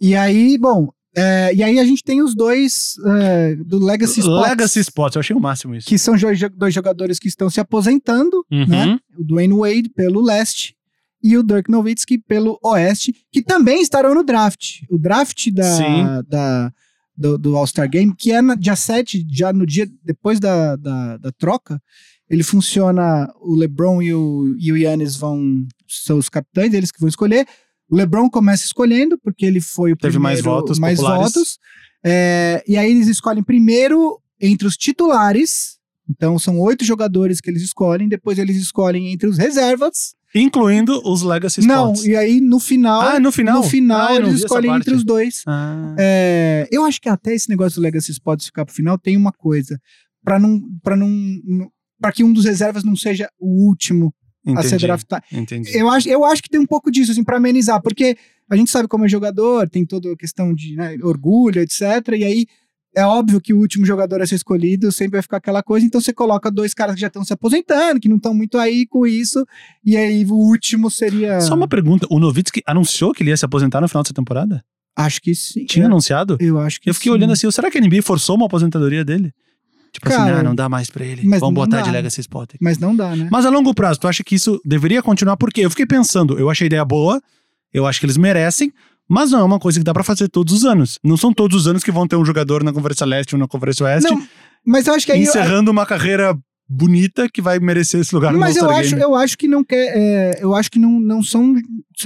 E 0.00 0.16
aí, 0.16 0.58
bom, 0.58 0.88
é, 1.16 1.54
e 1.54 1.62
aí 1.62 1.78
a 1.78 1.84
gente 1.84 2.02
tem 2.02 2.20
os 2.22 2.34
dois 2.34 2.94
é, 3.06 3.54
do 3.56 3.78
Legacy 3.84 4.20
Spots, 4.20 4.48
Legacy 4.48 4.80
Spots, 4.80 5.14
eu 5.16 5.20
achei 5.20 5.36
o 5.36 5.40
máximo 5.40 5.74
isso. 5.76 5.86
que 5.86 5.96
são 5.96 6.16
dois, 6.16 6.40
dois 6.56 6.74
jogadores 6.74 7.18
que 7.20 7.28
estão 7.28 7.48
se 7.48 7.60
aposentando, 7.60 8.44
Uhum. 8.50 8.66
né? 8.66 8.98
O 9.16 9.22
Dwayne 9.24 9.54
Wade 9.54 9.88
pelo 9.90 10.20
leste 10.20 10.74
e 11.22 11.36
o 11.36 11.42
Dirk 11.44 11.70
Nowitzki 11.70 12.18
pelo 12.18 12.58
oeste, 12.64 13.14
que 13.30 13.40
também 13.42 13.80
estarão 13.80 14.12
no 14.12 14.24
draft. 14.24 14.80
O 14.90 14.98
draft 14.98 15.38
Sim. 15.44 15.52
da, 15.52 16.22
da- 16.22 16.72
do, 17.16 17.36
do 17.38 17.56
All-Star 17.56 17.88
Game, 17.88 18.14
que 18.16 18.32
é 18.32 18.40
no 18.42 18.56
dia 18.56 18.74
7, 18.76 19.26
já 19.30 19.52
no 19.52 19.66
dia 19.66 19.86
depois 20.04 20.40
da, 20.40 20.76
da, 20.76 21.16
da 21.18 21.32
troca, 21.32 21.80
ele 22.28 22.42
funciona, 22.42 23.30
o 23.40 23.54
LeBron 23.54 24.00
e 24.00 24.14
o, 24.14 24.56
e 24.58 24.72
o 24.72 24.76
Yannis 24.76 25.16
vão, 25.16 25.66
são 25.86 26.16
os 26.18 26.28
capitães, 26.28 26.72
eles 26.72 26.90
que 26.90 26.98
vão 27.00 27.08
escolher. 27.08 27.46
O 27.90 27.96
LeBron 27.96 28.30
começa 28.30 28.64
escolhendo, 28.64 29.18
porque 29.18 29.44
ele 29.44 29.60
foi 29.60 29.92
o 29.92 29.96
Teve 29.96 30.18
mais 30.18 30.38
primeiro- 30.40 30.60
votos 30.60 30.78
mais 30.78 30.98
populares. 30.98 31.34
votos. 31.34 31.58
É, 32.04 32.64
e 32.66 32.76
aí 32.76 32.90
eles 32.90 33.06
escolhem 33.08 33.42
primeiro 33.42 34.18
entre 34.40 34.66
os 34.66 34.76
titulares, 34.76 35.78
então 36.08 36.38
são 36.38 36.58
oito 36.58 36.84
jogadores 36.84 37.40
que 37.40 37.50
eles 37.50 37.62
escolhem, 37.62 38.08
depois 38.08 38.38
eles 38.38 38.56
escolhem 38.56 39.12
entre 39.12 39.28
os 39.28 39.36
reservas. 39.38 40.14
Incluindo 40.34 41.00
os 41.04 41.22
Legacy 41.22 41.60
Não, 41.66 41.92
Spots. 41.92 42.04
e 42.06 42.16
aí 42.16 42.40
no 42.40 42.58
final, 42.58 43.00
Ah, 43.02 43.20
no 43.20 43.30
final? 43.30 43.56
no 43.56 43.62
final 43.62 44.08
Ah, 44.08 44.16
eles 44.16 44.40
escolhem 44.40 44.74
entre 44.74 44.94
os 44.94 45.04
dois. 45.04 45.42
Ah. 45.46 45.94
É, 45.98 46.68
eu 46.70 46.84
acho 46.84 47.00
que 47.00 47.08
até 47.08 47.34
esse 47.34 47.48
negócio 47.48 47.76
do 47.80 47.82
Legacy 47.82 48.10
Spots 48.12 48.46
ficar 48.46 48.64
pro 48.64 48.74
final 48.74 48.96
tem 48.98 49.16
uma 49.16 49.32
coisa, 49.32 49.78
Pra 50.24 50.38
não 50.38 50.60
para 50.82 50.96
não 50.96 51.10
para 52.00 52.12
que 52.12 52.24
um 52.24 52.32
dos 52.32 52.44
reservas 52.44 52.82
não 52.82 52.96
seja 52.96 53.28
o 53.38 53.66
último 53.68 54.12
a 54.56 54.62
ser 54.62 54.68
entendi, 54.70 54.86
draftado. 54.86 55.24
entendi. 55.32 55.76
Eu 55.76 55.88
acho, 55.88 56.08
eu 56.08 56.24
acho 56.24 56.42
que 56.42 56.48
tem 56.48 56.58
um 56.60 56.66
pouco 56.66 56.90
disso, 56.90 57.12
assim, 57.12 57.22
pra 57.22 57.36
amenizar, 57.36 57.80
porque 57.80 58.16
a 58.50 58.56
gente 58.56 58.70
sabe 58.72 58.88
como 58.88 59.04
é 59.04 59.08
jogador, 59.08 59.68
tem 59.68 59.86
toda 59.86 60.10
a 60.12 60.16
questão 60.16 60.52
de 60.52 60.74
né, 60.74 60.96
orgulho, 61.02 61.60
etc. 61.60 61.80
E 62.18 62.24
aí 62.24 62.46
é 62.94 63.04
óbvio 63.04 63.40
que 63.40 63.54
o 63.54 63.58
último 63.58 63.84
jogador 63.86 64.20
a 64.20 64.26
ser 64.26 64.34
escolhido 64.34 64.92
sempre 64.92 65.12
vai 65.12 65.22
ficar 65.22 65.38
aquela 65.38 65.62
coisa, 65.62 65.86
então 65.86 66.00
você 66.00 66.12
coloca 66.12 66.50
dois 66.50 66.74
caras 66.74 66.94
que 66.94 67.00
já 67.00 67.06
estão 67.06 67.24
se 67.24 67.32
aposentando, 67.32 68.00
que 68.00 68.08
não 68.08 68.16
estão 68.16 68.34
muito 68.34 68.58
aí 68.58 68.86
com 68.86 69.06
isso, 69.06 69.44
e 69.84 69.96
aí 69.96 70.24
o 70.24 70.34
último 70.34 70.90
seria. 70.90 71.40
Só 71.40 71.54
uma 71.54 71.68
pergunta, 71.68 72.06
o 72.10 72.18
Nowitzki 72.18 72.62
anunciou 72.66 73.12
que 73.12 73.22
ele 73.22 73.30
ia 73.30 73.36
se 73.36 73.44
aposentar 73.44 73.80
no 73.80 73.88
final 73.88 74.02
dessa 74.02 74.14
temporada? 74.14 74.62
Acho 74.94 75.22
que 75.22 75.34
sim. 75.34 75.64
Tinha 75.64 75.84
eu, 75.84 75.88
anunciado? 75.90 76.36
eu 76.38 76.58
acho 76.58 76.80
que 76.80 76.90
Eu 76.90 76.94
fiquei 76.94 77.10
sim. 77.10 77.16
olhando 77.16 77.32
assim, 77.32 77.50
será 77.50 77.70
que 77.70 77.78
a 77.78 77.80
NBA 77.80 78.02
forçou 78.02 78.36
uma 78.36 78.46
aposentadoria 78.46 79.04
dele? 79.04 79.32
Tipo 79.90 80.08
assim, 80.08 80.16
Cara, 80.16 80.40
ah, 80.40 80.42
não 80.42 80.54
dá 80.54 80.68
mais 80.68 80.88
pra 80.88 81.04
ele, 81.04 81.26
mas 81.26 81.40
vamos 81.40 81.54
botar 81.54 81.78
dá. 81.78 81.82
de 81.82 81.90
Legacy 81.90 82.20
Spot. 82.22 82.44
aqui. 82.44 82.58
Mas 82.60 82.78
não 82.78 82.96
dá, 82.96 83.14
né? 83.14 83.28
Mas 83.30 83.44
a 83.44 83.50
longo 83.50 83.74
prazo, 83.74 84.00
tu 84.00 84.08
acha 84.08 84.24
que 84.24 84.34
isso 84.34 84.60
deveria 84.64 85.02
continuar? 85.02 85.36
Porque 85.36 85.60
eu 85.60 85.70
fiquei 85.70 85.86
pensando, 85.86 86.38
eu 86.38 86.48
achei 86.48 86.64
a 86.64 86.68
ideia 86.68 86.84
boa, 86.84 87.20
eu 87.72 87.86
acho 87.86 88.00
que 88.00 88.06
eles 88.06 88.16
merecem, 88.16 88.72
mas 89.12 89.30
não 89.30 89.40
é 89.40 89.44
uma 89.44 89.58
coisa 89.58 89.78
que 89.78 89.84
dá 89.84 89.92
pra 89.92 90.02
fazer 90.02 90.26
todos 90.26 90.54
os 90.54 90.64
anos. 90.64 90.98
Não 91.04 91.18
são 91.18 91.34
todos 91.34 91.54
os 91.54 91.66
anos 91.66 91.84
que 91.84 91.92
vão 91.92 92.08
ter 92.08 92.16
um 92.16 92.24
jogador 92.24 92.64
na 92.64 92.72
Conferência 92.72 93.04
Leste 93.04 93.34
ou 93.34 93.38
na 93.38 93.46
Conferência 93.46 93.84
Oeste 93.84 94.10
Não, 94.10 94.26
mas 94.66 94.86
eu 94.86 94.94
acho 94.94 95.04
que 95.04 95.12
aí. 95.12 95.20
encerrando 95.20 95.70
uma 95.70 95.84
carreira 95.84 96.34
bonita 96.66 97.28
que 97.28 97.42
vai 97.42 97.58
merecer 97.58 98.00
esse 98.00 98.14
lugar 98.14 98.32
no 98.32 98.38
Mas 98.38 98.56
eu 98.56 98.70
acho, 98.70 98.90
Game. 98.90 99.02
eu 99.02 99.14
acho 99.14 99.36
que 99.36 99.46
não 99.46 99.62
quer. 99.62 99.92
é, 99.94 100.38
eu 100.40 100.54
acho 100.54 100.70
que 100.70 100.78
não, 100.78 100.98
não 100.98 101.22
são. 101.22 101.54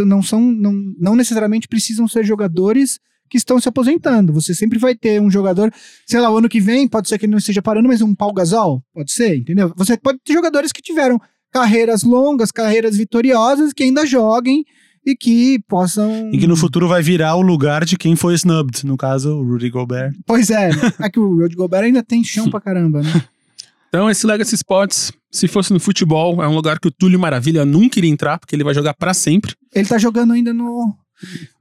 Não 0.01 0.21
são. 0.21 0.41
Não, 0.41 0.73
não 0.99 1.15
necessariamente 1.15 1.69
precisam 1.69 2.09
ser 2.09 2.25
jogadores 2.25 2.99
que 3.31 3.39
estão 3.39 3.61
se 3.61 3.69
aposentando. 3.69 4.33
Você 4.33 4.53
sempre 4.53 4.77
vai 4.77 4.97
ter 4.97 5.21
um 5.21 5.31
jogador, 5.31 5.73
sei 6.07 6.19
lá, 6.19 6.29
o 6.29 6.39
ano 6.39 6.49
que 6.49 6.61
vem, 6.61 6.89
pode 6.89 7.09
ser 7.09 7.19
que 7.19 7.27
ele 7.27 7.33
não 7.33 7.39
esteja 7.39 7.63
parando, 7.63 7.87
mas 7.87 8.03
um 8.03 8.15
Paul 8.17 8.33
Gasol, 8.33 8.83
pode 8.93 9.13
ser, 9.13 9.37
entendeu? 9.37 9.73
Você 9.77 9.97
pode 9.97 10.19
ter 10.25 10.33
jogadores 10.33 10.73
que 10.73 10.83
tiveram 10.83 11.21
carreiras 11.53 12.03
longas, 12.03 12.51
carreiras 12.51 12.97
vitoriosas, 12.97 13.73
que 13.73 13.85
ainda 13.85 14.05
joguem 14.05 14.65
e 15.07 15.15
que 15.17 15.61
possam. 15.69 16.31
E 16.33 16.39
que 16.39 16.47
no 16.47 16.57
futuro 16.57 16.89
vai 16.89 17.01
virar 17.01 17.37
o 17.37 17.41
lugar 17.41 17.85
de 17.85 17.97
quem 17.97 18.17
foi 18.17 18.35
snubbed, 18.35 18.85
no 18.85 18.97
caso, 18.97 19.37
o 19.37 19.43
Rudy 19.43 19.71
Gobert. 19.71 20.13
Pois 20.27 20.51
é, 20.51 20.71
é 21.01 21.09
que 21.09 21.21
o 21.21 21.37
Rudy 21.37 21.55
Gobert 21.55 21.85
ainda 21.85 22.03
tem 22.03 22.25
chão 22.25 22.51
pra 22.51 22.61
caramba, 22.61 23.01
né? 23.03 23.25
Então, 23.89 24.11
esse 24.11 24.27
Legacy 24.27 24.57
Sports, 24.57 25.13
se 25.31 25.49
fosse 25.49 25.73
no 25.73 25.81
futebol, 25.81 26.43
é 26.43 26.49
um 26.49 26.55
lugar 26.55 26.79
que 26.79 26.89
o 26.89 26.91
Túlio 26.91 27.19
Maravilha 27.19 27.65
nunca 27.65 27.99
iria 27.99 28.11
entrar, 28.11 28.39
porque 28.39 28.55
ele 28.55 28.65
vai 28.65 28.75
jogar 28.75 28.93
pra 28.93 29.15
sempre. 29.15 29.55
Ele 29.75 29.89
tá 29.89 29.97
jogando 29.97 30.35
ainda 30.35 30.53
no. 30.53 30.95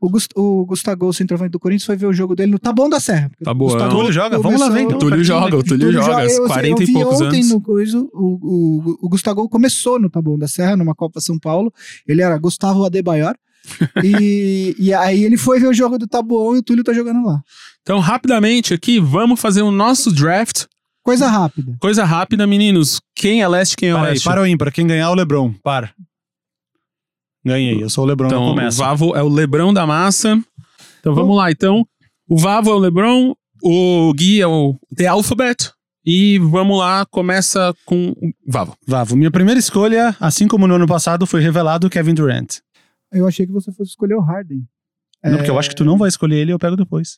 O, 0.01 0.09
Gust 0.09 0.31
o 0.35 0.65
Gustavo, 0.65 1.05
o 1.07 1.13
centroavante 1.13 1.51
do 1.51 1.59
Corinthians, 1.59 1.85
foi 1.85 1.95
ver 1.95 2.05
o 2.07 2.13
jogo 2.13 2.35
dele 2.35 2.51
no 2.51 2.59
Taboão 2.59 2.89
da 2.89 2.99
Serra. 2.99 3.31
Tá 3.43 3.53
bom, 3.53 3.65
Gustavo 3.65 3.89
Túlio 3.95 4.11
joga? 4.11 4.37
Vamos 4.39 4.59
lá, 4.59 4.67
começou- 4.67 4.87
vem. 4.89 4.95
O 4.95 4.99
Túlio 4.99 5.23
joga, 5.23 5.55
o 5.57 5.63
Túlio 5.63 5.91
joga, 5.91 6.25
eu- 6.25 6.29
eu- 6.43 6.47
40 6.47 6.81
eu 6.81 6.83
e 6.83 6.85
vi 6.85 6.93
poucos 6.93 7.21
ontem 7.21 7.37
anos. 7.37 7.49
no 7.49 7.61
coisa, 7.61 7.99
o, 7.99 8.07
o, 8.13 8.97
o 9.01 9.09
Gustavo 9.09 9.47
começou 9.49 9.99
no 9.99 10.09
Taboão 10.09 10.37
da 10.37 10.47
Serra, 10.47 10.75
numa 10.75 10.93
Copa 10.95 11.19
São 11.21 11.39
Paulo. 11.39 11.73
Ele 12.07 12.21
era 12.21 12.37
Gustavo 12.37 12.83
Adebayor. 12.85 13.35
e, 14.03 14.75
e 14.77 14.93
aí 14.93 15.23
ele 15.23 15.37
foi 15.37 15.59
ver 15.59 15.67
o 15.67 15.73
jogo 15.73 15.97
do 15.97 16.07
Taboão 16.07 16.55
e 16.55 16.59
o 16.59 16.63
Túlio 16.63 16.83
tá 16.83 16.93
jogando 16.93 17.25
lá. 17.25 17.41
Então, 17.81 17.99
rapidamente 17.99 18.73
aqui, 18.73 18.99
vamos 18.99 19.39
fazer 19.39 19.61
o 19.63 19.71
nosso 19.71 20.11
draft. 20.11 20.65
Coisa 21.03 21.27
rápida. 21.27 21.75
Coisa 21.79 22.03
rápida, 22.03 22.47
meninos. 22.47 22.99
Quem 23.15 23.41
é 23.43 23.47
leste, 23.47 23.75
quem 23.75 23.89
é 23.89 23.93
Para 23.93 24.03
aí, 24.03 24.09
oeste? 24.13 24.23
para 24.27 24.41
o 24.41 24.47
ímpar. 24.47 24.71
Quem 24.71 24.87
ganhar 24.87 25.05
é 25.05 25.09
o 25.09 25.13
Lebron. 25.15 25.53
Para. 25.63 25.91
Ganhei. 27.45 27.81
Eu 27.81 27.89
sou 27.89 28.03
o 28.03 28.07
Lebron, 28.07 28.27
Então, 28.27 28.55
o. 28.55 28.71
Vavo 28.71 29.15
é 29.15 29.21
o 29.21 29.29
Lebrão 29.29 29.73
da 29.73 29.85
massa. 29.85 30.41
Então, 30.99 31.13
vamos 31.13 31.37
lá. 31.37 31.51
Então, 31.51 31.85
o 32.27 32.37
Vavo 32.37 32.71
é 32.71 32.73
o 32.73 32.79
Lebron, 32.79 33.35
o 33.63 34.13
Gui 34.13 34.41
é 34.41 34.47
o 34.47 34.75
The 34.95 35.05
Alphabet. 35.07 35.71
E 36.03 36.39
vamos 36.39 36.77
lá, 36.77 37.05
começa 37.05 37.73
com 37.85 38.09
o 38.09 38.31
Vavo. 38.47 38.75
Vavo, 38.87 39.15
minha 39.15 39.31
primeira 39.31 39.59
escolha, 39.59 40.15
assim 40.19 40.47
como 40.47 40.67
no 40.67 40.75
ano 40.75 40.87
passado, 40.87 41.25
foi 41.25 41.41
revelado 41.41 41.89
Kevin 41.89 42.13
Durant. 42.13 42.57
Eu 43.11 43.27
achei 43.27 43.45
que 43.45 43.51
você 43.51 43.71
fosse 43.71 43.91
escolher 43.91 44.15
o 44.15 44.21
Harden. 44.21 44.63
Não, 45.23 45.37
porque 45.37 45.49
eu 45.49 45.57
acho 45.57 45.69
que 45.69 45.75
tu 45.75 45.85
não 45.85 45.97
vai 45.97 46.09
escolher 46.09 46.37
ele, 46.37 46.53
eu 46.53 46.59
pego 46.59 46.75
depois. 46.75 47.17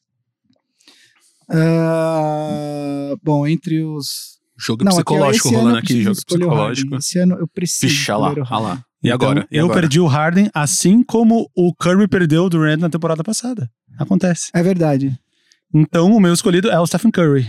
Ah, 1.49 3.13
bom, 3.23 3.47
entre 3.47 3.83
os. 3.83 4.37
Jogo 4.59 4.83
Não, 4.83 4.91
aqui, 4.91 4.97
psicológico 5.03 5.47
ano 5.49 5.57
rolando 5.57 5.77
aqui, 5.77 6.01
jogo 6.01 6.15
psicológico. 6.25 6.95
Esse 6.95 7.19
ano 7.19 7.35
eu 7.35 7.47
preciso. 7.47 7.93
Pixa 7.93 8.17
lá, 8.17 8.33
lá. 8.59 8.83
E 9.03 9.11
agora? 9.11 9.39
Então, 9.41 9.49
E 9.51 9.57
eu 9.57 9.65
agora? 9.65 9.81
perdi 9.81 9.99
o 9.99 10.07
Harden, 10.07 10.49
assim 10.53 11.03
como 11.03 11.49
o 11.55 11.73
Curry 11.75 12.07
perdeu 12.07 12.45
o 12.45 12.49
Durant 12.49 12.79
na 12.79 12.89
temporada 12.89 13.23
passada. 13.23 13.69
Acontece. 13.97 14.49
É 14.53 14.61
verdade. 14.63 15.17
Então, 15.73 16.11
o 16.11 16.19
meu 16.19 16.33
escolhido 16.33 16.69
é 16.69 16.79
o 16.79 16.85
Stephen 16.87 17.11
Curry. 17.11 17.45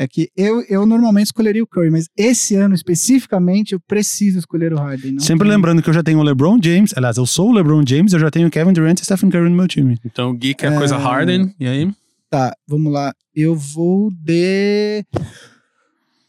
É 0.00 0.06
que 0.06 0.30
eu, 0.36 0.62
eu 0.68 0.86
normalmente 0.86 1.26
escolheria 1.26 1.62
o 1.62 1.66
Curry, 1.66 1.90
mas 1.90 2.06
esse 2.16 2.54
ano 2.54 2.72
especificamente 2.74 3.72
eu 3.72 3.80
preciso 3.80 4.38
escolher 4.38 4.72
o 4.72 4.76
Harden. 4.76 5.12
não 5.14 5.20
Sempre 5.20 5.48
tem- 5.48 5.56
lembrando 5.56 5.82
que 5.82 5.88
eu 5.90 5.94
já 5.94 6.02
tenho 6.04 6.20
o 6.20 6.22
LeBron 6.22 6.56
James. 6.62 6.92
Aliás, 6.96 7.16
eu 7.16 7.26
sou 7.26 7.48
o 7.50 7.52
LeBron 7.52 7.82
James, 7.86 8.12
eu 8.12 8.20
já 8.20 8.30
tenho 8.30 8.46
o 8.46 8.50
Kevin 8.50 8.72
Durant 8.72 9.00
e 9.00 9.04
Stephen 9.04 9.28
Curry 9.30 9.48
no 9.50 9.56
meu 9.56 9.66
time. 9.66 9.98
Então, 10.04 10.30
o 10.30 10.34
Gui 10.34 10.54
quer 10.54 10.72
a 10.72 10.76
coisa 10.78 10.94
É. 10.94 10.98
Harden. 10.98 11.52
E 11.58 11.66
aí? 11.66 11.90
Tá, 12.30 12.54
vamos 12.68 12.92
lá. 12.92 13.12
Eu 13.34 13.56
vou 13.56 14.10
de. 14.12 15.04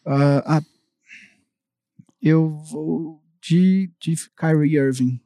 ah, 0.06 0.44
ah, 0.58 0.62
eu 2.22 2.50
vou 2.72 3.19
de, 3.50 3.90
de 4.02 4.16
Kyrie 4.38 4.78
Irving. 4.78 5.20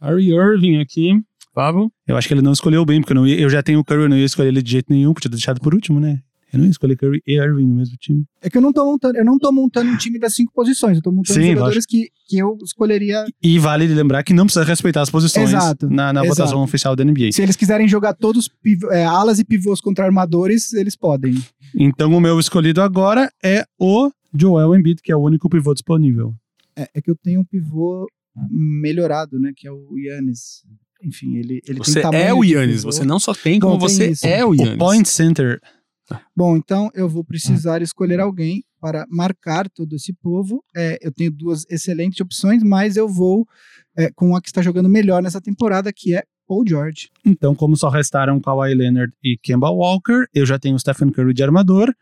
Kyrie 0.00 0.32
Irving 0.34 0.78
aqui. 0.80 1.20
Vavo. 1.54 1.90
Eu 2.06 2.16
acho 2.16 2.28
que 2.28 2.34
ele 2.34 2.42
não 2.42 2.52
escolheu 2.52 2.84
bem, 2.84 3.00
porque 3.00 3.12
eu, 3.12 3.16
não 3.16 3.26
ia- 3.26 3.38
eu 3.40 3.50
já 3.50 3.62
tenho 3.62 3.80
o 3.80 3.84
Curry, 3.84 4.02
eu 4.02 4.08
não 4.08 4.16
ia 4.16 4.24
escolher 4.24 4.48
ele 4.48 4.62
de 4.62 4.70
jeito 4.70 4.92
nenhum, 4.92 5.12
podia 5.12 5.28
ter 5.30 5.34
deixado 5.36 5.60
por 5.60 5.74
último, 5.74 5.98
né? 5.98 6.20
Eu 6.52 6.58
não 6.60 6.64
ia 6.66 6.70
escolher 6.70 6.96
Curry 6.96 7.20
e 7.26 7.34
Irving 7.36 7.66
no 7.66 7.74
mesmo 7.74 7.96
time. 7.98 8.24
É 8.40 8.48
que 8.48 8.56
eu 8.56 8.62
não 8.62 8.72
tô 8.72 8.84
montando, 8.84 9.18
eu 9.18 9.24
não 9.24 9.38
tô 9.38 9.50
montando 9.52 9.90
um 9.90 9.96
time 9.96 10.18
das 10.18 10.34
cinco 10.34 10.52
posições, 10.54 10.96
eu 10.96 11.02
tô 11.02 11.10
montando 11.10 11.38
Sim, 11.38 11.50
jogadores 11.52 11.84
que, 11.84 12.08
que 12.26 12.38
eu 12.38 12.56
escolheria. 12.64 13.26
E 13.42 13.58
vale 13.58 13.86
lembrar 13.88 14.22
que 14.22 14.32
não 14.32 14.44
precisa 14.46 14.64
respeitar 14.64 15.02
as 15.02 15.10
posições 15.10 15.50
Exato, 15.50 15.90
na, 15.90 16.12
na 16.12 16.20
exato. 16.24 16.28
votação 16.36 16.62
oficial 16.62 16.94
da 16.96 17.04
NBA. 17.04 17.32
Se 17.32 17.42
eles 17.42 17.56
quiserem 17.56 17.86
jogar 17.88 18.14
todos 18.14 18.48
piv- 18.48 18.84
é, 18.92 19.04
alas 19.04 19.38
e 19.40 19.44
pivôs 19.44 19.80
contra 19.80 20.04
armadores, 20.06 20.72
eles 20.72 20.96
podem. 20.96 21.34
Então 21.74 22.12
o 22.14 22.20
meu 22.20 22.38
escolhido 22.40 22.80
agora 22.80 23.30
é 23.44 23.64
o 23.78 24.10
Joel 24.32 24.74
Embiid, 24.76 25.02
que 25.02 25.10
é 25.12 25.16
o 25.16 25.20
único 25.20 25.50
pivô 25.50 25.74
disponível. 25.74 26.34
É, 26.78 26.88
é 26.94 27.02
que 27.02 27.10
eu 27.10 27.16
tenho 27.16 27.40
um 27.40 27.44
pivô 27.44 28.06
melhorado, 28.50 29.38
né? 29.38 29.52
Que 29.56 29.66
é 29.66 29.72
o 29.72 29.98
Yannis. 29.98 30.62
Enfim, 31.02 31.36
ele, 31.36 31.60
ele 31.66 31.78
Você 31.78 31.94
tem 31.94 32.02
tamanho 32.02 32.24
é 32.24 32.34
o 32.34 32.44
Yannis. 32.44 32.82
Você 32.82 33.04
não 33.04 33.18
só 33.20 33.32
tem, 33.34 33.60
como 33.60 33.78
tem 33.78 33.88
você 33.88 34.10
isso. 34.10 34.26
é 34.26 34.44
o 34.44 34.50
O 34.50 34.54
Yannis. 34.54 34.78
point 34.78 35.08
center. 35.08 35.60
Bom, 36.34 36.56
então 36.56 36.90
eu 36.94 37.08
vou 37.08 37.22
precisar 37.22 37.82
escolher 37.82 38.18
alguém 38.18 38.64
para 38.80 39.06
marcar 39.10 39.68
todo 39.68 39.94
esse 39.94 40.12
povo. 40.14 40.64
É, 40.74 40.98
eu 41.02 41.12
tenho 41.12 41.30
duas 41.30 41.64
excelentes 41.68 42.18
opções, 42.20 42.62
mas 42.62 42.96
eu 42.96 43.06
vou 43.08 43.46
é, 43.96 44.10
com 44.12 44.34
a 44.34 44.40
que 44.40 44.48
está 44.48 44.62
jogando 44.62 44.88
melhor 44.88 45.22
nessa 45.22 45.40
temporada, 45.40 45.92
que 45.92 46.14
é 46.14 46.22
Paul 46.46 46.64
George. 46.66 47.10
Então, 47.26 47.54
como 47.54 47.76
só 47.76 47.90
restaram 47.90 48.40
Kawhi 48.40 48.72
Leonard 48.74 49.12
e 49.22 49.36
Kemba 49.42 49.68
Walker, 49.70 50.24
eu 50.32 50.46
já 50.46 50.58
tenho 50.58 50.76
o 50.76 50.78
Stephen 50.78 51.10
Curry 51.10 51.34
de 51.34 51.42
armador, 51.42 51.92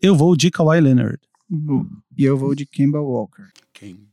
eu 0.00 0.16
vou 0.16 0.34
de 0.36 0.50
Kawhi 0.50 0.80
Leonard. 0.80 1.18
E 2.18 2.24
eu 2.24 2.36
vou 2.36 2.54
de 2.56 2.66
Kemba 2.66 3.00
Walker. 3.00 3.44
Quem- 3.72 4.08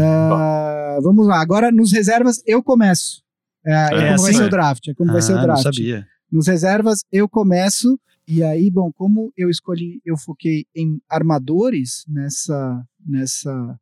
Ah, 0.00 0.98
vamos 1.02 1.26
lá, 1.26 1.40
agora 1.40 1.70
nos 1.70 1.92
reservas 1.92 2.42
eu 2.46 2.62
começo. 2.62 3.22
É, 3.64 3.72
é 3.72 3.88
como 4.10 4.22
vai 4.22 4.32
ser 4.34 4.42
o 4.44 4.50
draft. 4.50 4.88
É 4.88 4.94
como 4.94 5.12
vai 5.12 5.22
ser 5.22 5.32
o 5.32 5.34
Ah, 5.34 5.38
não 5.38 5.44
draft. 5.46 5.62
sabia. 5.62 6.06
Nos 6.30 6.46
reservas 6.46 7.00
eu 7.12 7.28
começo. 7.28 7.98
E 8.26 8.42
aí, 8.42 8.70
bom, 8.70 8.90
como 8.92 9.32
eu 9.36 9.50
escolhi, 9.50 10.00
eu 10.04 10.16
foquei 10.16 10.64
em 10.76 11.00
armadores 11.08 12.04
nessa, 12.08 12.80
nessa, 13.04 13.76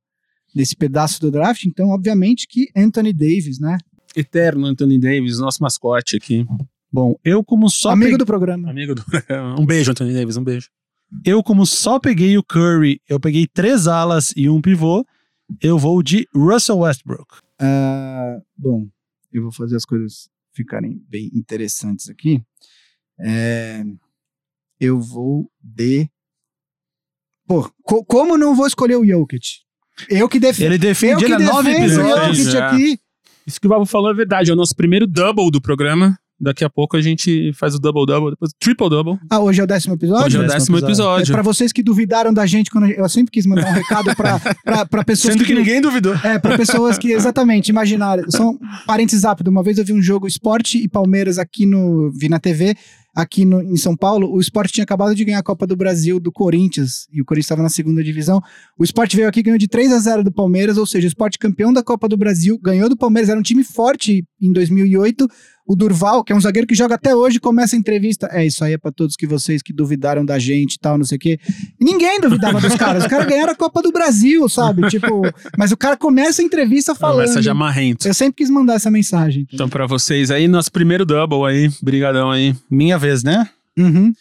nesse 0.54 0.74
pedaço 0.74 1.20
do 1.20 1.30
draft, 1.30 1.64
então, 1.66 1.90
obviamente, 1.90 2.46
que 2.48 2.68
Anthony 2.74 3.12
Davis, 3.12 3.60
né? 3.60 3.76
Eterno 4.16 4.66
Anthony 4.66 4.98
Davis, 4.98 5.38
nosso 5.38 5.62
mascote 5.62 6.16
aqui. 6.16 6.46
Bom, 6.90 7.14
eu 7.22 7.44
como 7.44 7.68
só 7.68 7.90
Amigo 7.90 8.16
do 8.18 8.24
programa. 8.26 8.70
Amigo 8.70 8.94
do. 8.94 9.04
Um 9.60 9.64
beijo, 9.66 9.90
Anthony 9.92 10.14
Davis, 10.14 10.36
um 10.38 10.42
beijo. 10.42 10.68
eu 11.24 11.42
como 11.42 11.64
só 11.66 12.00
peguei 12.00 12.36
o 12.38 12.42
Curry, 12.42 13.00
eu 13.08 13.20
peguei 13.20 13.46
três 13.46 13.86
alas 13.86 14.32
e 14.34 14.48
um 14.48 14.60
pivô, 14.60 15.04
eu 15.60 15.78
vou 15.78 16.02
de 16.02 16.28
Russell 16.34 16.78
Westbrook. 16.78 17.36
Ah, 17.58 18.38
bom, 18.56 18.88
eu 19.32 19.42
vou 19.42 19.52
fazer 19.52 19.76
as 19.76 19.84
coisas 19.84 20.28
ficarem 20.52 21.02
bem 21.08 21.30
interessantes 21.34 22.08
aqui. 22.08 22.42
É, 23.18 23.84
eu 24.78 25.00
vou 25.00 25.50
de. 25.62 26.08
Pô, 27.46 27.70
co- 27.82 28.04
como 28.04 28.36
não 28.38 28.54
vou 28.54 28.66
escolher 28.66 28.96
o 28.96 29.04
Jokic? 29.06 29.60
Eu 30.08 30.28
que 30.28 30.38
defendo. 30.40 30.66
Ele 30.66 30.74
Eu 30.76 30.78
defende 30.78 31.24
que 31.24 31.36
nove 31.38 31.70
defendo 31.72 31.82
o 31.82 32.06
episódios. 32.06 32.38
Jokic 32.38 32.56
É. 32.56 32.62
aqui. 32.62 33.00
Isso 33.46 33.60
que 33.60 33.66
o 33.66 33.70
Vavo 33.70 33.84
falou 33.86 34.10
é 34.10 34.14
verdade. 34.14 34.50
É 34.50 34.52
o 34.52 34.56
nosso 34.56 34.74
primeiro 34.76 35.06
double 35.06 35.50
do 35.50 35.60
programa. 35.60 36.18
Daqui 36.40 36.64
a 36.64 36.70
pouco 36.70 36.96
a 36.96 37.02
gente 37.02 37.52
faz 37.52 37.74
o 37.74 37.78
double-double, 37.78 38.30
depois 38.30 38.50
o 38.50 38.54
triple-double. 38.58 39.18
Ah, 39.28 39.40
hoje 39.40 39.60
é 39.60 39.64
o 39.64 39.66
décimo 39.66 39.94
episódio? 39.94 40.26
Hoje 40.26 40.36
é 40.36 40.40
o 40.40 40.42
décimo 40.42 40.58
décimo 40.58 40.76
É 40.76 40.80
episódio. 40.80 41.32
pra 41.34 41.42
vocês 41.42 41.70
que 41.72 41.82
duvidaram 41.82 42.32
da 42.32 42.46
gente, 42.46 42.70
quando 42.70 42.86
eu 42.86 43.08
sempre 43.08 43.30
quis 43.30 43.44
mandar 43.44 43.68
um 43.70 43.74
recado 43.74 44.14
pra, 44.16 44.40
pra, 44.64 44.86
pra 44.86 45.04
pessoas 45.04 45.34
Sendo 45.34 45.44
que 45.44 45.54
ninguém 45.54 45.80
duvidou. 45.80 46.14
É, 46.24 46.38
pra 46.38 46.56
pessoas 46.56 46.96
que 46.96 47.12
exatamente 47.12 47.68
imaginaram. 47.68 48.24
Só 48.30 48.50
um 48.50 48.58
parênteses 48.86 49.24
rápido. 49.24 49.48
Uma 49.48 49.62
vez 49.62 49.76
eu 49.76 49.84
vi 49.84 49.92
um 49.92 50.00
jogo 50.00 50.26
Esporte 50.26 50.78
e 50.78 50.88
Palmeiras 50.88 51.38
aqui 51.38 51.66
no. 51.66 52.10
Vi 52.12 52.28
na 52.28 52.38
TV, 52.40 52.74
aqui 53.14 53.44
no, 53.44 53.60
em 53.62 53.76
São 53.76 53.94
Paulo. 53.96 54.32
O 54.32 54.40
Esporte 54.40 54.72
tinha 54.72 54.84
acabado 54.84 55.14
de 55.14 55.24
ganhar 55.24 55.40
a 55.40 55.42
Copa 55.42 55.66
do 55.66 55.76
Brasil 55.76 56.18
do 56.18 56.32
Corinthians. 56.32 57.06
E 57.12 57.20
o 57.20 57.24
Corinthians 57.24 57.46
estava 57.46 57.62
na 57.62 57.68
segunda 57.68 58.02
divisão. 58.02 58.40
O 58.78 58.84
Esporte 58.84 59.14
veio 59.16 59.28
aqui 59.28 59.40
e 59.40 59.42
ganhou 59.42 59.58
de 59.58 59.68
3 59.68 59.92
a 59.92 59.98
0 59.98 60.24
do 60.24 60.32
Palmeiras, 60.32 60.78
ou 60.78 60.86
seja, 60.86 61.06
o 61.06 61.08
Esporte 61.08 61.38
campeão 61.38 61.72
da 61.72 61.82
Copa 61.82 62.08
do 62.08 62.16
Brasil, 62.16 62.58
ganhou 62.62 62.88
do 62.88 62.96
Palmeiras, 62.96 63.28
era 63.28 63.38
um 63.38 63.42
time 63.42 63.62
forte 63.62 64.24
em 64.40 64.52
2008. 64.52 65.28
O 65.70 65.76
Durval, 65.76 66.24
que 66.24 66.32
é 66.32 66.36
um 66.36 66.40
zagueiro 66.40 66.66
que 66.66 66.74
joga 66.74 66.96
até 66.96 67.14
hoje, 67.14 67.38
começa 67.38 67.76
a 67.76 67.78
entrevista. 67.78 68.28
É, 68.32 68.44
isso 68.44 68.64
aí 68.64 68.72
é 68.72 68.76
pra 68.76 68.90
todos 68.90 69.14
que 69.14 69.24
vocês 69.24 69.62
que 69.62 69.72
duvidaram 69.72 70.24
da 70.24 70.36
gente 70.36 70.74
e 70.74 70.78
tal, 70.80 70.98
não 70.98 71.04
sei 71.04 71.14
o 71.14 71.18
quê. 71.20 71.38
E 71.80 71.84
ninguém 71.84 72.20
duvidava 72.20 72.60
dos 72.60 72.74
caras. 72.74 73.04
Os 73.04 73.08
caras 73.08 73.24
ganharam 73.24 73.52
a 73.52 73.54
Copa 73.54 73.80
do 73.80 73.92
Brasil, 73.92 74.48
sabe? 74.48 74.88
Tipo, 74.88 75.22
mas 75.56 75.70
o 75.70 75.76
cara 75.76 75.96
começa 75.96 76.42
a 76.42 76.44
entrevista 76.44 76.92
falando. 76.92 77.26
Começa 77.26 77.40
já 77.40 77.54
marrento. 77.54 78.08
Eu 78.08 78.12
sempre 78.12 78.38
quis 78.38 78.50
mandar 78.50 78.74
essa 78.74 78.90
mensagem. 78.90 79.46
Então, 79.54 79.68
pra 79.68 79.86
vocês 79.86 80.32
aí, 80.32 80.48
nosso 80.48 80.72
primeiro 80.72 81.06
double 81.06 81.44
aí. 81.46 81.70
Brigadão 81.80 82.32
aí. 82.32 82.52
Minha 82.68 82.98
vez, 82.98 83.22
né? 83.22 83.48
Uhum. 83.78 84.12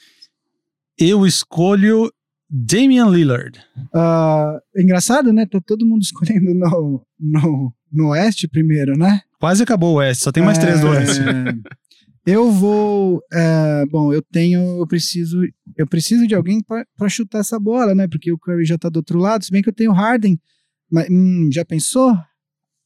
Eu 0.99 1.25
escolho 1.25 2.11
Damian 2.47 3.09
Lillard. 3.09 3.59
Ah, 3.91 4.59
é 4.75 4.83
engraçado, 4.83 5.33
né? 5.33 5.47
Tá 5.47 5.59
todo 5.65 5.83
mundo 5.83 6.03
escolhendo 6.03 6.53
no, 6.53 7.01
no, 7.19 7.73
no 7.91 8.09
Oeste 8.09 8.47
primeiro, 8.47 8.95
né? 8.95 9.21
Quase 9.39 9.63
acabou 9.63 9.93
o 9.93 9.97
West, 9.97 10.21
só 10.21 10.31
tem 10.31 10.43
mais 10.43 10.57
três 10.57 10.81
do 10.81 10.87
Oeste. 10.87 11.19
É, 11.21 11.79
Eu 12.25 12.51
vou. 12.51 13.21
é, 13.33 13.85
bom, 13.89 14.13
eu 14.13 14.21
tenho. 14.21 14.59
Eu 14.79 14.85
preciso. 14.85 15.41
Eu 15.75 15.87
preciso 15.87 16.27
de 16.27 16.35
alguém 16.35 16.61
pra 16.61 16.85
pra 16.95 17.09
chutar 17.09 17.39
essa 17.39 17.59
bola, 17.59 17.95
né? 17.95 18.07
Porque 18.07 18.31
o 18.31 18.37
Curry 18.37 18.65
já 18.65 18.77
tá 18.77 18.87
do 18.89 18.97
outro 18.97 19.17
lado. 19.17 19.43
Se 19.43 19.51
bem 19.51 19.61
que 19.63 19.69
eu 19.69 19.73
tenho 19.73 19.91
Harden. 19.93 20.39
Mas, 20.91 21.07
hum, 21.09 21.49
já 21.51 21.63
pensou? 21.65 22.13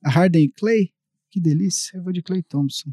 Harden 0.05 0.45
e 0.45 0.49
Clay? 0.51 0.89
Que 1.31 1.41
delícia. 1.41 1.97
Eu 1.97 2.03
vou 2.03 2.13
de 2.13 2.21
Clay 2.21 2.41
Thompson. 2.43 2.91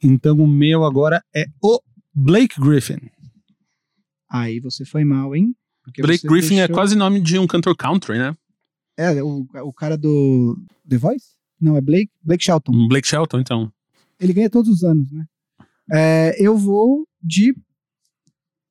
Então 0.00 0.36
o 0.38 0.46
meu 0.46 0.84
agora 0.84 1.20
é 1.34 1.46
o 1.60 1.80
Blake 2.14 2.60
Griffin. 2.60 2.98
Aí 4.30 4.60
você 4.60 4.84
foi 4.84 5.04
mal, 5.04 5.34
hein? 5.34 5.54
Porque 5.82 6.02
Blake 6.02 6.26
Griffin 6.28 6.56
é 6.56 6.66
deixou- 6.66 6.74
quase 6.76 6.94
nome 6.94 7.18
de 7.20 7.38
um 7.38 7.46
cantor 7.46 7.74
country, 7.76 8.18
né? 8.18 8.36
É, 8.96 9.22
o, 9.22 9.46
o 9.64 9.72
cara 9.72 9.96
do 9.96 10.56
The 10.88 10.98
Voice? 10.98 11.37
Não, 11.60 11.76
é 11.76 11.80
Blake, 11.80 12.10
Blake 12.22 12.42
Shelton. 12.44 12.88
Blake 12.88 13.06
Shelton, 13.08 13.40
então. 13.40 13.72
Ele 14.20 14.32
ganha 14.32 14.50
todos 14.50 14.70
os 14.70 14.84
anos, 14.84 15.10
né? 15.10 15.24
É, 15.90 16.36
eu 16.38 16.56
vou 16.56 17.06
de 17.22 17.54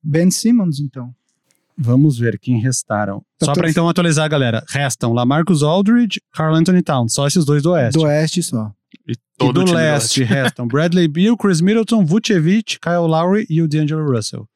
Ben 0.04 0.30
Simmons, 0.32 0.80
então. 0.80 1.14
Vamos 1.78 2.18
ver 2.18 2.40
quem 2.40 2.60
restaram. 2.60 3.24
Tá 3.38 3.48
Só 3.48 3.54
pra 3.54 3.70
então 3.70 3.88
atualizar, 3.88 4.28
galera. 4.30 4.64
Restam 4.70 5.14
Lamarcus 5.14 5.62
Aldridge, 5.62 6.20
Carl 6.34 6.56
Anthony 6.56 6.82
Towns. 6.82 7.14
Só 7.14 7.28
esses 7.28 7.46
dois 7.46 7.62
do 7.62 7.72
Oeste. 7.72 8.00
Do 8.00 8.06
Oeste 8.06 8.42
só. 8.42 8.72
E 9.08 9.12
E 9.14 9.16
todo 9.38 9.54
do 9.56 9.62
o 9.62 9.66
time 9.66 9.78
leste 9.78 10.24
restam 10.26 10.68
Bradley 10.68 11.08
Beal, 11.08 11.38
Chris 11.38 11.62
Middleton, 11.62 12.04
Vucevic, 12.06 12.80
Kyle 12.80 13.08
Lowry 13.08 13.46
e 13.50 13.62
o 13.62 13.68
D'Angelo 13.68 14.10
Russell. 14.12 14.48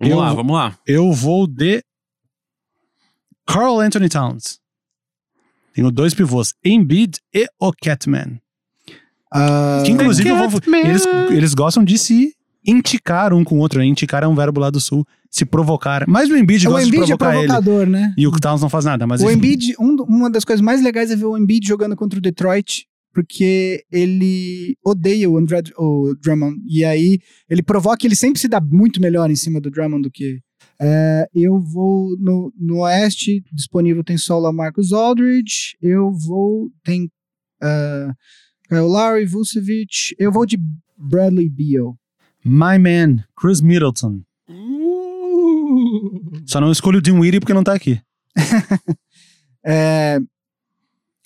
Vamos 0.00 0.12
Eu 0.12 0.18
lá, 0.20 0.26
vou- 0.28 0.36
vamos 0.38 0.52
lá. 0.54 0.78
Eu 0.86 1.12
vou 1.12 1.46
de 1.46 1.84
Carl 3.46 3.78
Anthony 3.80 4.08
Towns. 4.08 4.58
Tenho 5.74 5.90
dois 5.90 6.14
pivôs, 6.14 6.54
Embiid 6.64 7.18
e 7.34 7.46
o 7.60 7.72
Catman. 7.72 8.40
Ah, 9.32 9.82
Que 9.84 9.90
inclusive 9.92 10.28
eu 10.28 10.36
vou- 10.48 10.60
eles, 10.84 11.04
eles 11.30 11.54
gostam 11.54 11.82
de 11.84 11.98
se 11.98 12.32
indicar 12.66 13.32
um 13.34 13.42
com 13.44 13.56
o 13.56 13.58
outro. 13.58 13.80
né? 13.80 13.84
Indicar 13.86 14.22
é 14.22 14.26
um 14.28 14.34
verbo 14.34 14.60
lá 14.60 14.70
do 14.70 14.80
sul. 14.80 15.04
Se 15.30 15.44
provocar. 15.44 16.04
Mas 16.06 16.30
o 16.30 16.36
Embiid 16.36 16.68
o 16.68 16.70
gosta 16.70 16.88
de 16.88 16.96
Embiid 16.96 17.12
é 17.12 17.16
provocar 17.16 17.36
ele. 17.38 17.46
provocador, 17.48 17.86
né? 17.88 18.14
E 18.16 18.26
o 18.26 18.30
Towns 18.30 18.60
não 18.62 18.68
faz 18.70 18.84
nada. 18.84 19.04
Mas 19.04 19.20
O 19.20 19.24
enfim. 19.24 19.34
Embiid, 19.36 19.74
um 19.80 19.96
uma 20.08 20.30
das 20.30 20.44
coisas 20.44 20.64
mais 20.64 20.80
legais 20.80 21.10
é 21.10 21.16
ver 21.16 21.24
o 21.24 21.36
Embiid 21.36 21.66
jogando 21.66 21.96
contra 21.96 22.16
o 22.20 22.22
Detroit, 22.22 22.86
porque 23.12 23.84
ele 23.90 24.76
odeia 24.86 25.28
o, 25.28 25.36
André, 25.36 25.60
o 25.76 26.14
Drummond. 26.22 26.56
E 26.68 26.84
aí 26.84 27.18
ele 27.50 27.62
provoca, 27.64 28.06
ele 28.06 28.14
sempre 28.14 28.38
se 28.40 28.46
dá 28.46 28.60
muito 28.60 29.00
melhor 29.00 29.28
em 29.28 29.34
cima 29.36 29.60
do 29.60 29.70
Drummond 29.70 30.02
do 30.02 30.10
que. 30.10 30.38
É, 30.80 31.28
eu 31.34 31.60
vou 31.60 32.16
no, 32.18 32.52
no 32.56 32.80
Oeste, 32.80 33.44
disponível 33.52 34.02
tem 34.02 34.18
só 34.18 34.36
o 34.38 34.40
Lamarcus 34.40 34.92
Aldridge. 34.92 35.76
Eu 35.80 36.12
vou. 36.12 36.70
Tem 36.82 37.04
uh, 37.62 38.14
Kyle 38.68 38.80
Lowry, 38.80 39.24
Vucevic. 39.24 40.14
Eu 40.18 40.32
vou 40.32 40.44
de 40.44 40.58
Bradley 40.96 41.48
Beal. 41.48 41.96
My 42.44 42.78
man, 42.78 43.24
Chris 43.36 43.60
Middleton. 43.60 44.22
Só 46.46 46.60
não 46.60 46.70
escolho 46.70 46.98
o 46.98 47.02
Dinwiddie 47.02 47.40
porque 47.40 47.54
não 47.54 47.64
tá 47.64 47.74
aqui. 47.74 48.00
É, 49.66 50.18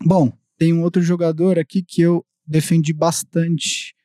bom, 0.07 0.33
tem 0.57 0.73
um 0.73 0.83
outro 0.83 1.03
jogador 1.03 1.59
aqui 1.59 1.83
que 1.83 2.01
eu 2.01 2.25
defendi 2.47 2.93
bastante. 2.93 3.97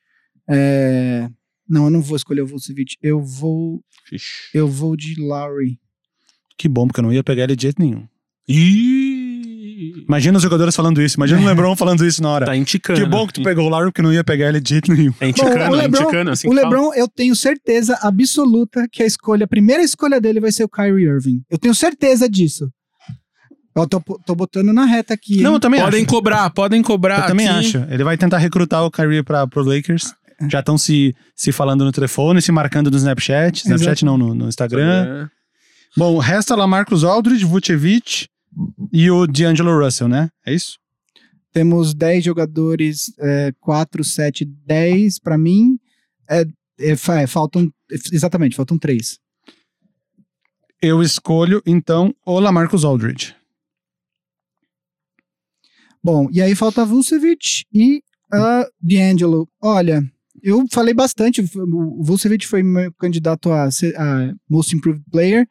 É, 0.50 1.30
não, 1.68 1.84
eu 1.84 1.90
não 1.90 2.00
vou 2.02 2.16
escolher 2.16 2.42
o 2.42 2.46
Vucevic. 2.46 2.94
Eu 3.02 3.20
vou, 3.22 3.80
Ixi. 4.12 4.50
eu 4.54 4.68
vou 4.68 4.96
de 4.96 5.14
Lowry. 5.20 5.78
Que 6.58 6.68
bom, 6.68 6.86
porque 6.86 7.00
eu 7.00 7.04
não 7.04 7.12
ia 7.12 7.24
pegar 7.24 7.44
ele 7.44 7.56
de 7.56 7.62
jeito 7.62 7.80
nenhum. 7.82 8.06
Ih! 8.48 10.04
Imagina 10.08 10.36
os 10.36 10.42
jogadores 10.42 10.74
falando 10.76 11.00
isso. 11.02 11.16
Imagina 11.16 11.40
o 11.40 11.44
LeBron 11.44 11.74
falando 11.76 12.06
isso 12.06 12.22
na 12.22 12.28
hora. 12.30 12.46
Tá 12.46 12.56
indicando. 12.56 13.00
que 13.00 13.06
bom 13.06 13.26
que 13.26 13.32
tu 13.34 13.42
pegou 13.42 13.66
o 13.66 13.68
Lowry 13.68 13.86
porque 13.90 14.02
não 14.02 14.12
ia 14.12 14.22
pegar 14.22 14.48
ele 14.48 14.60
de 14.60 14.70
jeito 14.70 14.92
nenhum. 14.92 15.12
É 15.20 15.28
indicando, 15.28 15.54
Bom, 15.56 15.70
o 15.72 15.74
é 15.74 15.82
LeBron- 15.82 16.02
indicando. 16.02 16.30
Assim 16.30 16.46
o 16.46 16.50
que 16.50 16.56
fala. 16.60 16.68
LeBron, 16.68 16.94
eu 16.94 17.08
tenho 17.08 17.34
certeza 17.34 17.98
absoluta 18.02 18.86
que 18.90 19.02
a 19.02 19.06
escolha, 19.06 19.44
a 19.44 19.48
primeira 19.48 19.82
escolha 19.82 20.20
dele 20.20 20.40
vai 20.40 20.52
ser 20.52 20.64
o 20.64 20.68
Kyrie 20.68 21.06
Irving. 21.06 21.42
Eu 21.50 21.58
tenho 21.58 21.74
certeza 21.74 22.28
disso. 22.28 22.70
Eu 23.76 23.88
tô, 23.88 24.00
tô 24.00 24.34
botando 24.36 24.72
na 24.72 24.84
reta 24.84 25.14
aqui. 25.14 25.40
Não, 25.40 25.50
hein? 25.50 25.56
eu 25.56 25.60
também 25.60 25.80
Podem 25.80 26.02
acho. 26.02 26.10
cobrar, 26.10 26.50
podem 26.50 26.82
cobrar. 26.82 27.22
Eu 27.22 27.26
também 27.26 27.48
aqui. 27.48 27.58
acho. 27.58 27.78
Ele 27.90 28.04
vai 28.04 28.16
tentar 28.16 28.38
recrutar 28.38 28.84
o 28.84 28.90
Kyrie 28.90 29.22
para 29.24 29.46
pro 29.48 29.64
Lakers. 29.64 30.14
Já 30.48 30.60
estão 30.60 30.76
se, 30.76 31.14
se 31.34 31.52
falando 31.52 31.84
no 31.84 31.92
telefone, 31.92 32.42
se 32.42 32.52
marcando 32.52 32.90
no 32.90 32.96
Snapchat. 32.96 33.62
Snapchat 33.62 33.90
Exato. 33.90 34.06
não, 34.06 34.18
no, 34.18 34.34
no 34.34 34.48
Instagram. 34.48 35.28
É. 35.30 35.30
Bom, 35.96 36.18
resta 36.18 36.56
lá 36.56 36.66
Marcos 36.66 37.04
Aldridge, 37.04 37.44
Vucevic 37.44 38.26
e 38.92 39.10
o 39.10 39.26
D'Angelo 39.26 39.78
Russell, 39.78 40.08
né? 40.08 40.28
É 40.44 40.52
isso? 40.52 40.78
Temos 41.52 41.94
10 41.94 42.24
jogadores, 42.24 43.12
é, 43.18 43.52
4, 43.60 44.02
7, 44.02 44.44
10 44.44 45.20
pra 45.20 45.38
mim. 45.38 45.78
É, 46.28 46.42
é, 46.80 46.90
é, 46.90 47.26
faltam, 47.26 47.72
exatamente, 48.12 48.56
faltam 48.56 48.76
3. 48.76 49.18
Eu 50.82 51.00
escolho, 51.00 51.62
então, 51.64 52.14
o 52.26 52.40
Lamarcus 52.40 52.84
Aldridge. 52.84 53.34
Bom, 56.02 56.28
e 56.30 56.42
aí 56.42 56.54
falta 56.54 56.84
Vucevic 56.84 57.64
e 57.72 58.02
uh, 58.34 58.68
D'Angelo. 58.78 59.48
Olha, 59.62 60.02
eu 60.44 60.62
falei 60.70 60.92
bastante, 60.92 61.40
o 61.40 62.04
Vucevic 62.04 62.46
foi 62.46 62.62
meu 62.62 62.92
candidato 62.92 63.50
a, 63.50 63.64
a 63.66 64.34
Most 64.48 64.76
Improved 64.76 65.02
Player. 65.10 65.48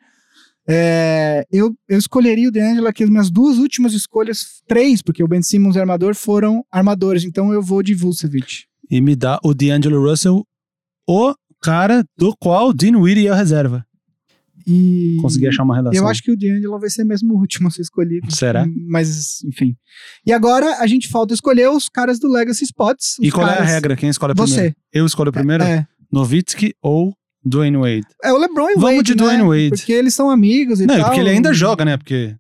É, 0.69 1.43
eu, 1.51 1.75
eu 1.89 1.97
escolheria 1.97 2.47
o 2.47 2.51
D'Angelo 2.51 2.87
aqui, 2.87 3.03
as 3.03 3.09
minhas 3.09 3.31
duas 3.31 3.57
últimas 3.57 3.93
escolhas, 3.93 4.61
três, 4.67 5.01
porque 5.01 5.23
o 5.23 5.27
Ben 5.27 5.41
Simmons 5.41 5.75
e 5.75 5.79
o 5.79 5.81
armador 5.81 6.13
foram 6.13 6.63
armadores, 6.71 7.25
então 7.25 7.51
eu 7.51 7.61
vou 7.61 7.81
de 7.81 7.95
Vucevic. 7.95 8.65
E 8.89 9.01
me 9.01 9.15
dá 9.15 9.39
o 9.43 9.53
D'Angelo 9.53 10.07
Russell, 10.07 10.45
o 11.09 11.33
cara 11.59 12.05
do 12.15 12.35
qual 12.37 12.69
o 12.69 12.73
Dinwiddie 12.73 13.27
é 13.27 13.31
a 13.31 13.35
reserva. 13.35 13.83
E 14.65 15.17
Consegui 15.21 15.47
achar 15.47 15.63
uma 15.63 15.75
relação. 15.75 16.01
eu 16.01 16.07
acho 16.07 16.21
que 16.23 16.31
o 16.31 16.37
D'Angelo 16.37 16.79
vai 16.79 16.89
ser 16.89 17.03
mesmo 17.03 17.33
o 17.33 17.37
último 17.39 17.67
a 17.67 17.71
ser 17.71 17.81
escolhido. 17.81 18.31
Será? 18.33 18.65
Mas, 18.87 19.41
enfim. 19.43 19.75
E 20.25 20.31
agora 20.31 20.77
a 20.79 20.87
gente 20.87 21.07
falta 21.09 21.33
escolher 21.33 21.69
os 21.69 21.89
caras 21.89 22.19
do 22.19 22.29
Legacy 22.31 22.63
Spots. 22.63 23.15
E 23.21 23.31
qual 23.31 23.47
é 23.47 23.51
a 23.51 23.53
caras- 23.57 23.69
regra? 23.71 23.95
Quem 23.95 24.09
escolhe 24.09 24.33
primeiro? 24.33 24.53
Você. 24.69 24.75
Eu 24.93 25.05
escolho 25.05 25.31
primeiro? 25.31 25.63
É, 25.63 25.85
Novitsky 26.11 26.73
ou 26.81 27.13
Dwayne 27.45 27.75
Wade? 27.77 28.07
é 28.23 28.31
o 28.31 28.37
LeBron 28.37 28.69
e 28.69 28.73
o 28.75 28.79
Vamos 28.79 28.97
Wade, 28.97 29.03
de 29.03 29.15
né? 29.15 29.23
Dwayne 29.23 29.43
Wade. 29.43 29.69
Porque 29.69 29.91
eles 29.91 30.13
são 30.13 30.29
amigos 30.29 30.79
e 30.79 30.85
Não, 30.85 30.95
tal. 30.95 31.05
porque 31.05 31.19
ele 31.19 31.29
ainda 31.29 31.53
joga, 31.53 31.83
né? 31.83 31.97
Porque 31.97 32.35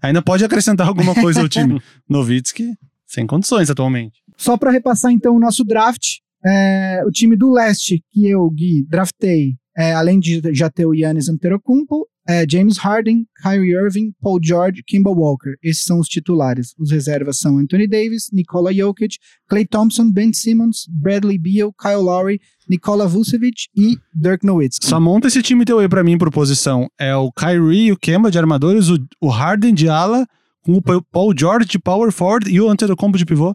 ainda 0.00 0.22
pode 0.22 0.44
acrescentar 0.44 0.86
alguma 0.86 1.14
coisa 1.14 1.40
ao 1.40 1.48
time. 1.48 1.80
Novitsky, 2.08 2.70
sem 3.06 3.26
condições 3.26 3.68
atualmente. 3.70 4.22
Só 4.36 4.56
pra 4.56 4.70
repassar 4.70 5.10
então 5.10 5.34
o 5.34 5.40
nosso 5.40 5.64
draft, 5.64 6.18
é, 6.46 7.02
o 7.06 7.10
time 7.10 7.34
do 7.36 7.50
leste 7.52 8.02
que 8.10 8.28
eu, 8.28 8.48
Gui, 8.50 8.84
draftei, 8.88 9.54
é, 9.76 9.92
além 9.94 10.18
de 10.20 10.40
já 10.52 10.68
ter 10.70 10.86
o 10.86 10.94
Yannis 10.94 11.28
Antetokounmpo, 11.28 12.06
é, 12.26 12.46
James 12.50 12.78
Harden, 12.78 13.26
Kyrie 13.42 13.72
Irving, 13.74 14.12
Paul 14.22 14.38
George, 14.42 14.82
Kimball 14.86 15.14
Walker. 15.14 15.54
Esses 15.62 15.84
são 15.84 15.98
os 15.98 16.08
titulares. 16.08 16.74
Os 16.78 16.90
reservas 16.90 17.38
são 17.38 17.58
Anthony 17.58 17.86
Davis, 17.86 18.30
Nikola 18.32 18.72
Jokic, 18.72 19.16
Klay 19.46 19.66
Thompson, 19.66 20.10
Ben 20.10 20.32
Simmons, 20.32 20.86
Bradley 20.88 21.36
Beal, 21.38 21.70
Kyle 21.78 21.96
Lowry, 22.02 22.40
Nikola 22.66 23.06
Vucevic 23.06 23.64
e 23.76 23.98
Dirk 24.14 24.44
Nowitzki. 24.46 24.86
Só 24.86 24.98
monta 24.98 25.26
esse 25.28 25.42
time 25.42 25.66
teu 25.66 25.78
aí 25.80 25.88
pra 25.88 26.02
mim 26.02 26.16
por 26.16 26.30
posição. 26.30 26.88
É 26.98 27.14
o 27.14 27.30
Kyrie 27.30 27.88
e 27.88 27.92
o 27.92 27.96
Kemba 27.98 28.30
de 28.30 28.38
armadores, 28.38 28.88
o, 28.88 28.96
o 29.20 29.28
Harden 29.28 29.74
de 29.74 29.86
ala, 29.90 30.26
com 30.62 30.72
o 30.72 30.80
Pa- 30.82 31.02
Paul 31.12 31.34
George 31.38 31.68
de 31.68 31.78
power 31.78 32.10
forward 32.10 32.50
e 32.50 32.58
o 32.58 32.70
Antetokounmpo 32.70 33.18
de 33.18 33.26
pivô. 33.26 33.54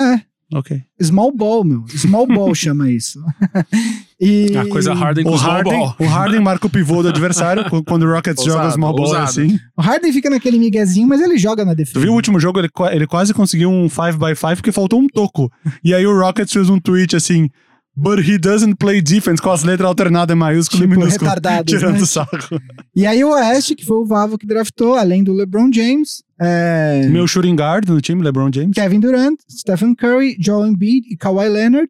É. 0.00 0.22
Ok. 0.52 0.80
Small 1.00 1.32
ball, 1.34 1.64
meu. 1.64 1.84
Small 1.88 2.26
ball 2.26 2.54
chama 2.56 2.90
isso. 2.90 3.18
e... 4.20 4.56
A 4.56 4.66
coisa 4.68 4.92
Harden 4.94 5.24
com 5.24 5.30
O 5.30 5.34
o 5.34 5.38
small 5.38 5.52
Harden, 5.52 5.72
ball. 5.78 5.96
o 5.98 6.04
Harden 6.06 6.40
marca 6.40 6.66
o 6.66 6.70
pivô 6.70 7.02
do 7.02 7.08
adversário 7.08 7.64
quando- 7.84 8.02
o 8.04 8.12
Rockets 8.12 8.42
Ousado, 8.42 8.62
joga 8.62 8.74
small 8.74 8.94
ball 8.94 9.06
ousado. 9.06 9.24
assim. 9.24 9.58
O 9.76 9.82
Harden 9.82 10.12
fica 10.12 10.28
naquele 10.30 10.58
miguezinho, 10.58 11.08
mas 11.08 11.20
ele 11.20 11.38
joga 11.38 11.64
na 11.64 11.74
defesa. 11.74 11.94
Tu 11.94 12.00
viu 12.00 12.12
o 12.12 12.14
último 12.16 12.38
jogo? 12.38 12.58
Ele, 12.58 12.68
ele 12.92 13.06
quase 13.06 13.32
conseguiu 13.34 13.70
um 13.70 13.86
5x5 13.86 14.56
porque 14.56 14.72
faltou 14.72 15.00
um 15.00 15.06
toco. 15.06 15.50
E 15.84 15.94
aí 15.94 16.06
o 16.06 16.18
Rockets 16.18 16.52
fez 16.52 16.68
um 16.68 16.78
tweet 16.78 17.16
assim. 17.16 17.48
But 17.94 18.20
he 18.20 18.38
doesn't 18.38 18.76
play 18.76 19.02
defense 19.02 19.40
com 19.40 19.50
as 19.50 19.64
letras 19.64 19.86
alternadas 19.86 20.34
em 20.34 20.38
maiúsculo 20.38 20.82
Tipo, 20.82 20.94
e 20.94 20.98
minúsculo. 20.98 21.30
Tirando 21.66 22.00
né? 22.00 22.58
E 22.96 23.06
aí 23.06 23.22
o 23.22 23.30
Oeste, 23.30 23.74
que 23.74 23.84
foi 23.84 23.98
o 23.98 24.06
Vavo 24.06 24.38
que 24.38 24.46
draftou, 24.46 24.94
além 24.94 25.22
do 25.22 25.32
LeBron 25.34 25.70
James, 25.70 26.22
é, 26.40 27.06
Meu 27.08 27.26
shooting 27.28 27.54
guard 27.54 27.88
no 27.88 28.00
time, 28.00 28.22
LeBron 28.22 28.50
James. 28.52 28.74
Kevin 28.74 28.98
Durant, 28.98 29.38
Stephen 29.48 29.94
Curry, 29.94 30.36
Joel 30.40 30.66
Embiid 30.66 31.06
e 31.08 31.16
Kawhi 31.16 31.48
Leonard, 31.48 31.88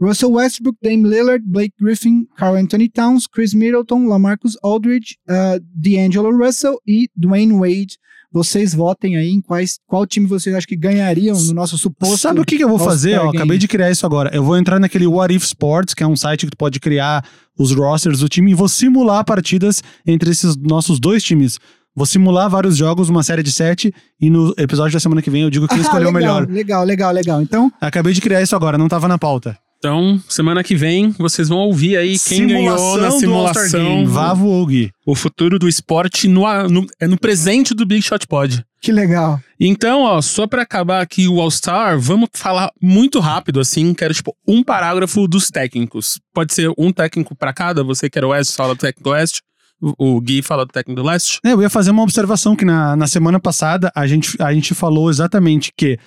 Russell 0.00 0.32
Westbrook, 0.32 0.78
Dame 0.82 1.06
Lillard, 1.06 1.42
Blake 1.44 1.74
Griffin, 1.78 2.26
Carl 2.36 2.56
Anthony 2.56 2.88
Towns, 2.88 3.26
Chris 3.26 3.52
Middleton, 3.52 4.06
Lamarcus 4.06 4.56
Aldridge, 4.62 5.18
uh, 5.28 5.60
D'Angelo 5.74 6.30
Russell 6.30 6.80
e 6.86 7.08
Dwayne 7.14 7.58
Wade. 7.58 7.98
Vocês 8.32 8.72
votem 8.72 9.16
aí 9.16 9.28
em 9.30 9.40
quais, 9.40 9.78
qual 9.88 10.06
time 10.06 10.26
vocês 10.26 10.54
acham 10.54 10.66
que 10.68 10.76
ganhariam 10.76 11.36
no 11.36 11.52
nosso 11.52 11.76
suposto. 11.76 12.16
Sabe 12.16 12.40
o 12.40 12.44
que, 12.44 12.56
que 12.56 12.62
eu 12.64 12.68
vou 12.68 12.78
fazer? 12.78 13.20
Acabei 13.20 13.58
de 13.58 13.66
criar 13.66 13.90
isso 13.90 14.06
agora. 14.06 14.30
Eu 14.32 14.44
vou 14.44 14.56
entrar 14.56 14.78
naquele 14.78 15.06
What 15.06 15.34
If 15.34 15.42
Sports, 15.44 15.94
que 15.94 16.02
é 16.02 16.06
um 16.06 16.14
site 16.14 16.44
que 16.46 16.52
tu 16.52 16.56
pode 16.56 16.78
criar 16.78 17.24
os 17.58 17.72
rosters 17.74 18.20
do 18.20 18.28
time 18.28 18.52
e 18.52 18.54
vou 18.54 18.68
simular 18.68 19.24
partidas 19.24 19.82
entre 20.06 20.30
esses 20.30 20.56
nossos 20.56 21.00
dois 21.00 21.24
times. 21.24 21.58
Vou 21.94 22.06
simular 22.06 22.48
vários 22.48 22.76
jogos, 22.76 23.08
uma 23.08 23.24
série 23.24 23.42
de 23.42 23.50
sete, 23.50 23.92
e 24.20 24.30
no 24.30 24.54
episódio 24.56 24.92
da 24.92 25.00
semana 25.00 25.20
que 25.20 25.28
vem 25.28 25.42
eu 25.42 25.50
digo 25.50 25.66
quem 25.66 25.78
Ah, 25.78 25.82
escolheu 25.82 26.08
o 26.08 26.12
melhor. 26.12 26.48
Legal, 26.48 26.84
legal, 26.84 27.12
legal. 27.12 27.42
Então, 27.42 27.70
Acabei 27.80 28.12
de 28.12 28.20
criar 28.20 28.40
isso 28.40 28.54
agora, 28.54 28.78
não 28.78 28.86
tava 28.88 29.08
na 29.08 29.18
pauta. 29.18 29.58
Então, 29.82 30.22
semana 30.28 30.62
que 30.62 30.74
vem, 30.76 31.10
vocês 31.12 31.48
vão 31.48 31.56
ouvir 31.60 31.96
aí 31.96 32.18
quem 32.18 32.46
ganhou 32.46 32.98
na 32.98 33.10
simulação 33.12 33.82
Game, 33.82 34.04
Vavo 34.04 34.46
ou 34.46 34.66
Gui. 34.66 34.90
o 35.06 35.14
futuro 35.14 35.58
do 35.58 35.66
esporte 35.66 36.28
no, 36.28 36.42
no- 36.68 36.86
é 37.00 37.06
no 37.06 37.18
presente 37.18 37.72
do 37.72 37.86
Big 37.86 38.02
Shot 38.02 38.26
Pod. 38.26 38.62
Que 38.82 38.92
legal. 38.92 39.40
Então, 39.58 40.02
ó, 40.02 40.20
só 40.20 40.46
pra 40.46 40.60
acabar 40.62 41.00
aqui 41.00 41.26
o 41.26 41.40
All-Star, 41.40 41.98
vamos 41.98 42.28
falar 42.34 42.70
muito 42.80 43.20
rápido, 43.20 43.58
assim, 43.58 43.94
quero, 43.94 44.12
tipo, 44.12 44.36
um 44.46 44.62
parágrafo 44.62 45.26
dos 45.26 45.48
técnicos. 45.48 46.20
Pode 46.34 46.52
ser 46.52 46.70
um 46.76 46.92
técnico 46.92 47.34
pra 47.34 47.50
cada, 47.50 47.82
você 47.82 48.10
que 48.10 48.18
era 48.18 48.26
o 48.26 48.30
West 48.32 48.54
fala 48.54 48.74
do 48.74 48.78
técnico 48.80 49.04
do 49.08 49.10
Oeste, 49.14 49.40
o, 49.80 50.16
o 50.16 50.20
Gui 50.20 50.42
fala 50.42 50.66
do 50.66 50.72
técnico 50.72 51.00
do 51.00 51.06
Leste. 51.06 51.40
É, 51.42 51.52
eu 51.54 51.62
ia 51.62 51.70
fazer 51.70 51.90
uma 51.90 52.02
observação 52.02 52.54
que 52.54 52.66
na, 52.66 52.94
na 52.96 53.06
semana 53.06 53.40
passada 53.40 53.90
a 53.94 54.06
gente, 54.06 54.36
a 54.42 54.52
gente 54.52 54.74
falou 54.74 55.08
exatamente 55.08 55.72
que, 55.74 55.98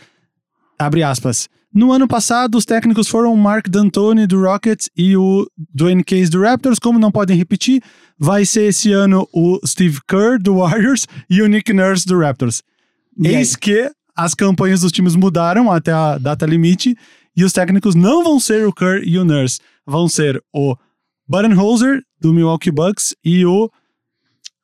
abre 0.77 1.01
aspas, 1.01 1.49
no 1.73 1.91
ano 1.91 2.07
passado 2.07 2.55
os 2.57 2.65
técnicos 2.65 3.07
foram 3.07 3.33
o 3.33 3.37
Mark 3.37 3.67
D'Antoni 3.67 4.27
do 4.27 4.41
Rockets 4.41 4.89
e 4.95 5.17
o 5.17 5.47
Dwayne 5.73 6.03
Case 6.03 6.29
do 6.29 6.41
Raptors, 6.41 6.77
como 6.77 6.99
não 6.99 7.11
podem 7.11 7.35
repetir, 7.35 7.81
vai 8.17 8.45
ser 8.45 8.69
esse 8.69 8.91
ano 8.91 9.27
o 9.33 9.59
Steve 9.65 9.99
Kerr 10.07 10.37
do 10.39 10.57
Warriors 10.57 11.07
e 11.29 11.41
o 11.41 11.47
Nick 11.47 11.73
Nurse 11.73 12.05
do 12.05 12.19
Raptors. 12.19 12.61
E 13.17 13.27
aí? 13.27 13.35
Eis 13.35 13.55
que 13.55 13.91
as 14.15 14.35
campanhas 14.35 14.81
dos 14.81 14.91
times 14.91 15.15
mudaram 15.15 15.71
até 15.71 15.91
a 15.91 16.17
data 16.17 16.45
limite 16.45 16.95
e 17.35 17.43
os 17.43 17.51
técnicos 17.51 17.95
não 17.95 18.23
vão 18.23 18.39
ser 18.39 18.67
o 18.67 18.73
Kerr 18.73 19.01
e 19.03 19.17
o 19.17 19.25
Nurse, 19.25 19.59
vão 19.85 20.07
ser 20.07 20.43
o 20.53 20.75
Budenholzer 21.27 22.03
do 22.21 22.33
Milwaukee 22.33 22.71
Bucks 22.71 23.15
e 23.25 23.45
o 23.45 23.69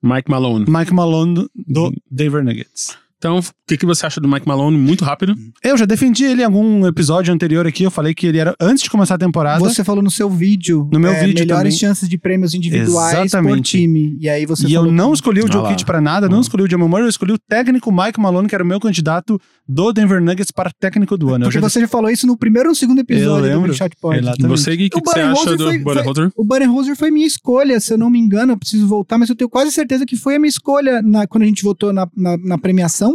Mike 0.01 0.29
Malone. 0.29 0.65
Mike 0.69 0.93
Malone 0.93 1.47
do 1.55 1.91
Denver 2.09 2.43
Nuggets. 2.43 2.97
Então, 3.19 3.39
o 3.39 3.43
que, 3.67 3.75
que 3.77 3.85
você 3.85 4.05
acha 4.05 4.21
do 4.21 4.29
Mike 4.29 4.47
Malone? 4.47 4.77
Muito 4.77 5.03
rápido. 5.03 5.35
Eu 5.61 5.77
já 5.77 5.83
defendi 5.85 6.23
ele 6.23 6.41
em 6.41 6.45
algum 6.45 6.87
episódio 6.87 7.33
anterior 7.33 7.67
aqui. 7.67 7.83
Eu 7.83 7.91
falei 7.91 8.13
que 8.13 8.25
ele 8.25 8.37
era 8.37 8.55
antes 8.61 8.81
de 8.81 8.89
começar 8.89 9.15
a 9.15 9.17
temporada. 9.17 9.59
Você 9.59 9.83
falou 9.83 10.01
no 10.01 10.09
seu 10.09 10.29
vídeo. 10.29 10.87
No 10.89 10.97
meu 11.01 11.11
é, 11.11 11.19
vídeo 11.25 11.41
Melhores 11.41 11.73
também. 11.75 11.77
chances 11.77 12.07
de 12.07 12.17
prêmios 12.17 12.53
individuais 12.53 13.17
por 13.17 13.25
Exatamente. 13.25 13.77
time. 13.77 14.17
E 14.21 14.29
aí 14.29 14.45
você 14.45 14.65
e 14.67 14.73
eu 14.73 14.89
não 14.89 15.11
escolhi 15.13 15.41
o 15.41 15.47
Ah 15.49 15.51
Jokic 15.51 15.81
lá. 15.81 15.85
pra 15.85 15.99
nada, 15.99 16.29
não 16.29 16.37
Hum. 16.37 16.41
escolhi 16.41 16.63
o 16.63 16.69
Jamal 16.71 16.87
Murray, 16.87 17.03
eu 17.05 17.09
escolhi 17.09 17.33
o 17.33 17.37
técnico 17.37 17.91
Mike 17.91 18.19
Malone, 18.21 18.47
que 18.47 18.55
era 18.55 18.63
o 18.63 18.67
meu 18.67 18.79
candidato 18.79 19.37
do 19.67 19.91
Denver 19.91 20.21
Nuggets 20.23 20.51
para 20.51 20.71
técnico 20.79 21.17
do 21.17 21.27
ano. 21.33 21.43
Eu 21.43 21.49
Porque 21.49 21.59
já- 21.59 21.69
você 21.69 21.81
já 21.81 21.87
falou 21.89 22.09
isso 22.09 22.25
no 22.25 22.37
primeiro 22.37 22.69
ou 22.69 22.75
segundo 22.75 22.99
episódio 22.99 23.35
do 23.51 23.55
lembro. 23.57 23.73
Shot 23.73 23.95
Pod. 23.99 24.17
Exatamente. 24.17 24.47
Você, 24.57 24.75
Gui, 24.77 24.85
o 24.87 24.89
que, 24.91 24.97
O 24.97 25.01
que 25.01 25.09
você 25.11 25.19
acha 25.19 25.57
do 25.57 25.63
foi- 25.65 25.77
Budenholzer? 25.79 26.31
O 26.37 26.45
Budenholzer 26.45 26.95
foi 26.95 27.11
minha 27.11 27.27
escolha, 27.27 27.79
se 27.81 27.93
eu 27.93 27.97
não 27.97 28.09
me 28.09 28.17
engano, 28.17 28.53
eu 28.53 28.57
preciso 28.57 28.87
voltar, 28.87 29.17
mas 29.17 29.27
eu 29.29 29.35
tenho 29.35 29.49
quase 29.49 29.73
certeza 29.73 30.05
que 30.05 30.15
foi 30.15 30.35
a 30.35 30.39
minha 30.39 30.49
escolha 30.49 31.01
na- 31.01 31.27
quando 31.27 31.43
a 31.43 31.45
gente 31.47 31.63
votou 31.63 31.91
na, 31.91 32.07
na, 32.15 32.37
na 32.37 32.57
premiação, 32.57 33.08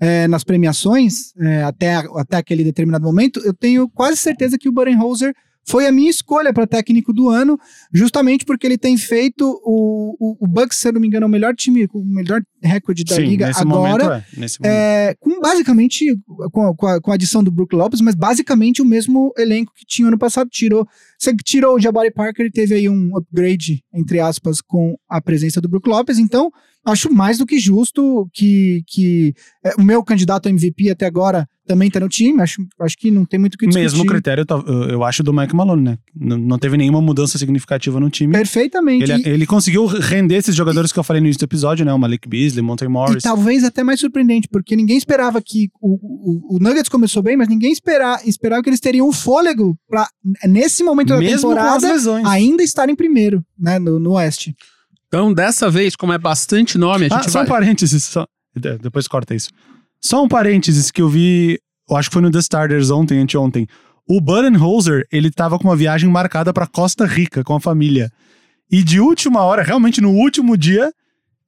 é, 0.00 0.28
nas 0.28 0.44
premiações, 0.44 1.32
é, 1.38 1.62
até, 1.62 1.94
até 1.94 2.36
aquele 2.36 2.64
determinado 2.64 3.04
momento, 3.04 3.40
eu 3.44 3.52
tenho 3.52 3.88
quase 3.88 4.16
certeza 4.16 4.58
que 4.58 4.68
o 4.68 4.72
Budenholzer 4.72 5.34
foi 5.68 5.86
a 5.86 5.92
minha 5.92 6.08
escolha 6.08 6.52
para 6.52 6.66
técnico 6.66 7.12
do 7.12 7.28
ano, 7.28 7.58
justamente 7.92 8.44
porque 8.44 8.66
ele 8.66 8.78
tem 8.78 8.96
feito 8.96 9.44
o, 9.62 10.16
o, 10.18 10.44
o 10.44 10.46
Bucks, 10.46 10.78
se 10.78 10.88
eu 10.88 10.94
não 10.94 11.00
me 11.00 11.06
engano, 11.06 11.24
é 11.24 11.26
o 11.26 11.30
melhor 11.30 11.54
time, 11.54 11.86
com 11.86 11.98
o 11.98 12.04
melhor 12.06 12.40
recorde 12.62 13.04
da 13.04 13.16
Sim, 13.16 13.26
liga 13.26 13.50
agora. 13.54 14.24
é. 14.62 15.10
É, 15.10 15.14
com 15.20 15.40
basicamente, 15.40 16.06
com 16.50 16.68
a, 16.68 16.74
com, 16.74 16.86
a, 16.86 17.00
com 17.00 17.10
a 17.10 17.14
adição 17.14 17.44
do 17.44 17.50
Brook 17.50 17.76
Lopes, 17.76 18.00
mas 18.00 18.14
basicamente 18.14 18.80
o 18.80 18.84
mesmo 18.84 19.32
elenco 19.36 19.72
que 19.76 19.84
tinha 19.84 20.08
ano 20.08 20.18
passado. 20.18 20.48
Tirou, 20.50 20.88
você 21.18 21.36
tirou 21.44 21.76
o 21.76 21.80
Jabari 21.80 22.10
Parker 22.10 22.46
e 22.46 22.50
teve 22.50 22.74
aí 22.74 22.88
um 22.88 23.14
upgrade, 23.16 23.84
entre 23.92 24.20
aspas, 24.20 24.62
com 24.62 24.96
a 25.06 25.20
presença 25.20 25.60
do 25.60 25.68
Brook 25.68 25.86
Lopes. 25.86 26.18
Então, 26.18 26.50
acho 26.90 27.12
mais 27.12 27.38
do 27.38 27.46
que 27.46 27.58
justo 27.58 28.28
que, 28.32 28.82
que 28.86 29.34
é, 29.64 29.74
o 29.78 29.82
meu 29.82 30.02
candidato 30.02 30.46
a 30.46 30.50
MVP 30.50 30.90
até 30.90 31.06
agora 31.06 31.48
também 31.66 31.90
tá 31.90 32.00
no 32.00 32.08
time. 32.08 32.40
Acho, 32.40 32.66
acho 32.80 32.96
que 32.96 33.10
não 33.10 33.24
tem 33.24 33.38
muito 33.38 33.54
o 33.54 33.58
que 33.58 33.66
discutir. 33.66 33.84
Mesmo 33.84 34.06
critério, 34.06 34.44
eu 34.88 35.04
acho, 35.04 35.22
do 35.22 35.32
Mike 35.32 35.54
Malone, 35.54 35.82
né? 35.82 35.98
Não, 36.16 36.38
não 36.38 36.58
teve 36.58 36.76
nenhuma 36.76 37.00
mudança 37.00 37.36
significativa 37.36 38.00
no 38.00 38.08
time. 38.08 38.32
Perfeitamente. 38.32 39.10
Ele, 39.10 39.28
ele 39.28 39.46
conseguiu 39.46 39.84
render 39.86 40.36
esses 40.36 40.54
jogadores 40.54 40.90
que 40.90 40.98
eu 40.98 41.04
falei 41.04 41.20
no 41.20 41.26
início 41.26 41.40
do 41.40 41.44
episódio, 41.44 41.84
né? 41.84 41.92
O 41.92 41.98
Malik 41.98 42.26
Beasley, 42.26 42.62
Monte 42.62 42.84
E 42.84 42.88
Morris. 42.88 43.22
talvez 43.22 43.62
até 43.64 43.84
mais 43.84 44.00
surpreendente, 44.00 44.48
porque 44.48 44.74
ninguém 44.74 44.96
esperava 44.96 45.42
que 45.42 45.68
o, 45.80 46.54
o, 46.54 46.56
o 46.56 46.58
Nuggets 46.58 46.88
começou 46.88 47.22
bem, 47.22 47.36
mas 47.36 47.48
ninguém 47.48 47.70
espera, 47.70 48.20
esperava 48.24 48.62
que 48.62 48.70
eles 48.70 48.80
teriam 48.80 49.06
um 49.06 49.12
fôlego 49.12 49.78
pra, 49.86 50.08
nesse 50.46 50.82
momento 50.82 51.08
da 51.08 51.18
Mesmo 51.18 51.34
as 51.34 51.40
temporada, 51.42 52.28
ainda 52.28 52.62
estarem 52.62 52.96
primeiro, 52.96 53.44
né, 53.58 53.78
no, 53.78 54.00
no 54.00 54.12
Oeste. 54.12 54.54
Então, 55.08 55.32
dessa 55.32 55.70
vez, 55.70 55.96
como 55.96 56.12
é 56.12 56.18
bastante 56.18 56.76
nome, 56.78 57.06
a 57.06 57.14
Ah, 57.14 57.18
gente 57.22 57.30
só 57.30 57.38
vai... 57.40 57.46
um 57.46 57.48
parênteses. 57.48 58.04
Só, 58.04 58.26
de- 58.54 58.78
depois 58.78 59.08
corta 59.08 59.34
isso. 59.34 59.48
Só 60.00 60.22
um 60.22 60.28
parênteses 60.28 60.90
que 60.90 61.00
eu 61.02 61.08
vi, 61.08 61.58
eu 61.88 61.96
acho 61.96 62.08
que 62.10 62.12
foi 62.14 62.22
no 62.22 62.30
The 62.30 62.38
Starters 62.38 62.90
ontem, 62.90 63.18
anteontem. 63.18 63.66
O 64.08 64.20
Budenholzer, 64.20 65.06
ele 65.10 65.30
tava 65.30 65.58
com 65.58 65.64
uma 65.68 65.76
viagem 65.76 66.08
marcada 66.10 66.52
pra 66.52 66.66
Costa 66.66 67.04
Rica 67.06 67.42
com 67.42 67.54
a 67.54 67.60
família. 67.60 68.10
E 68.70 68.82
de 68.82 69.00
última 69.00 69.42
hora, 69.42 69.62
realmente 69.62 70.00
no 70.00 70.10
último 70.12 70.56
dia, 70.56 70.92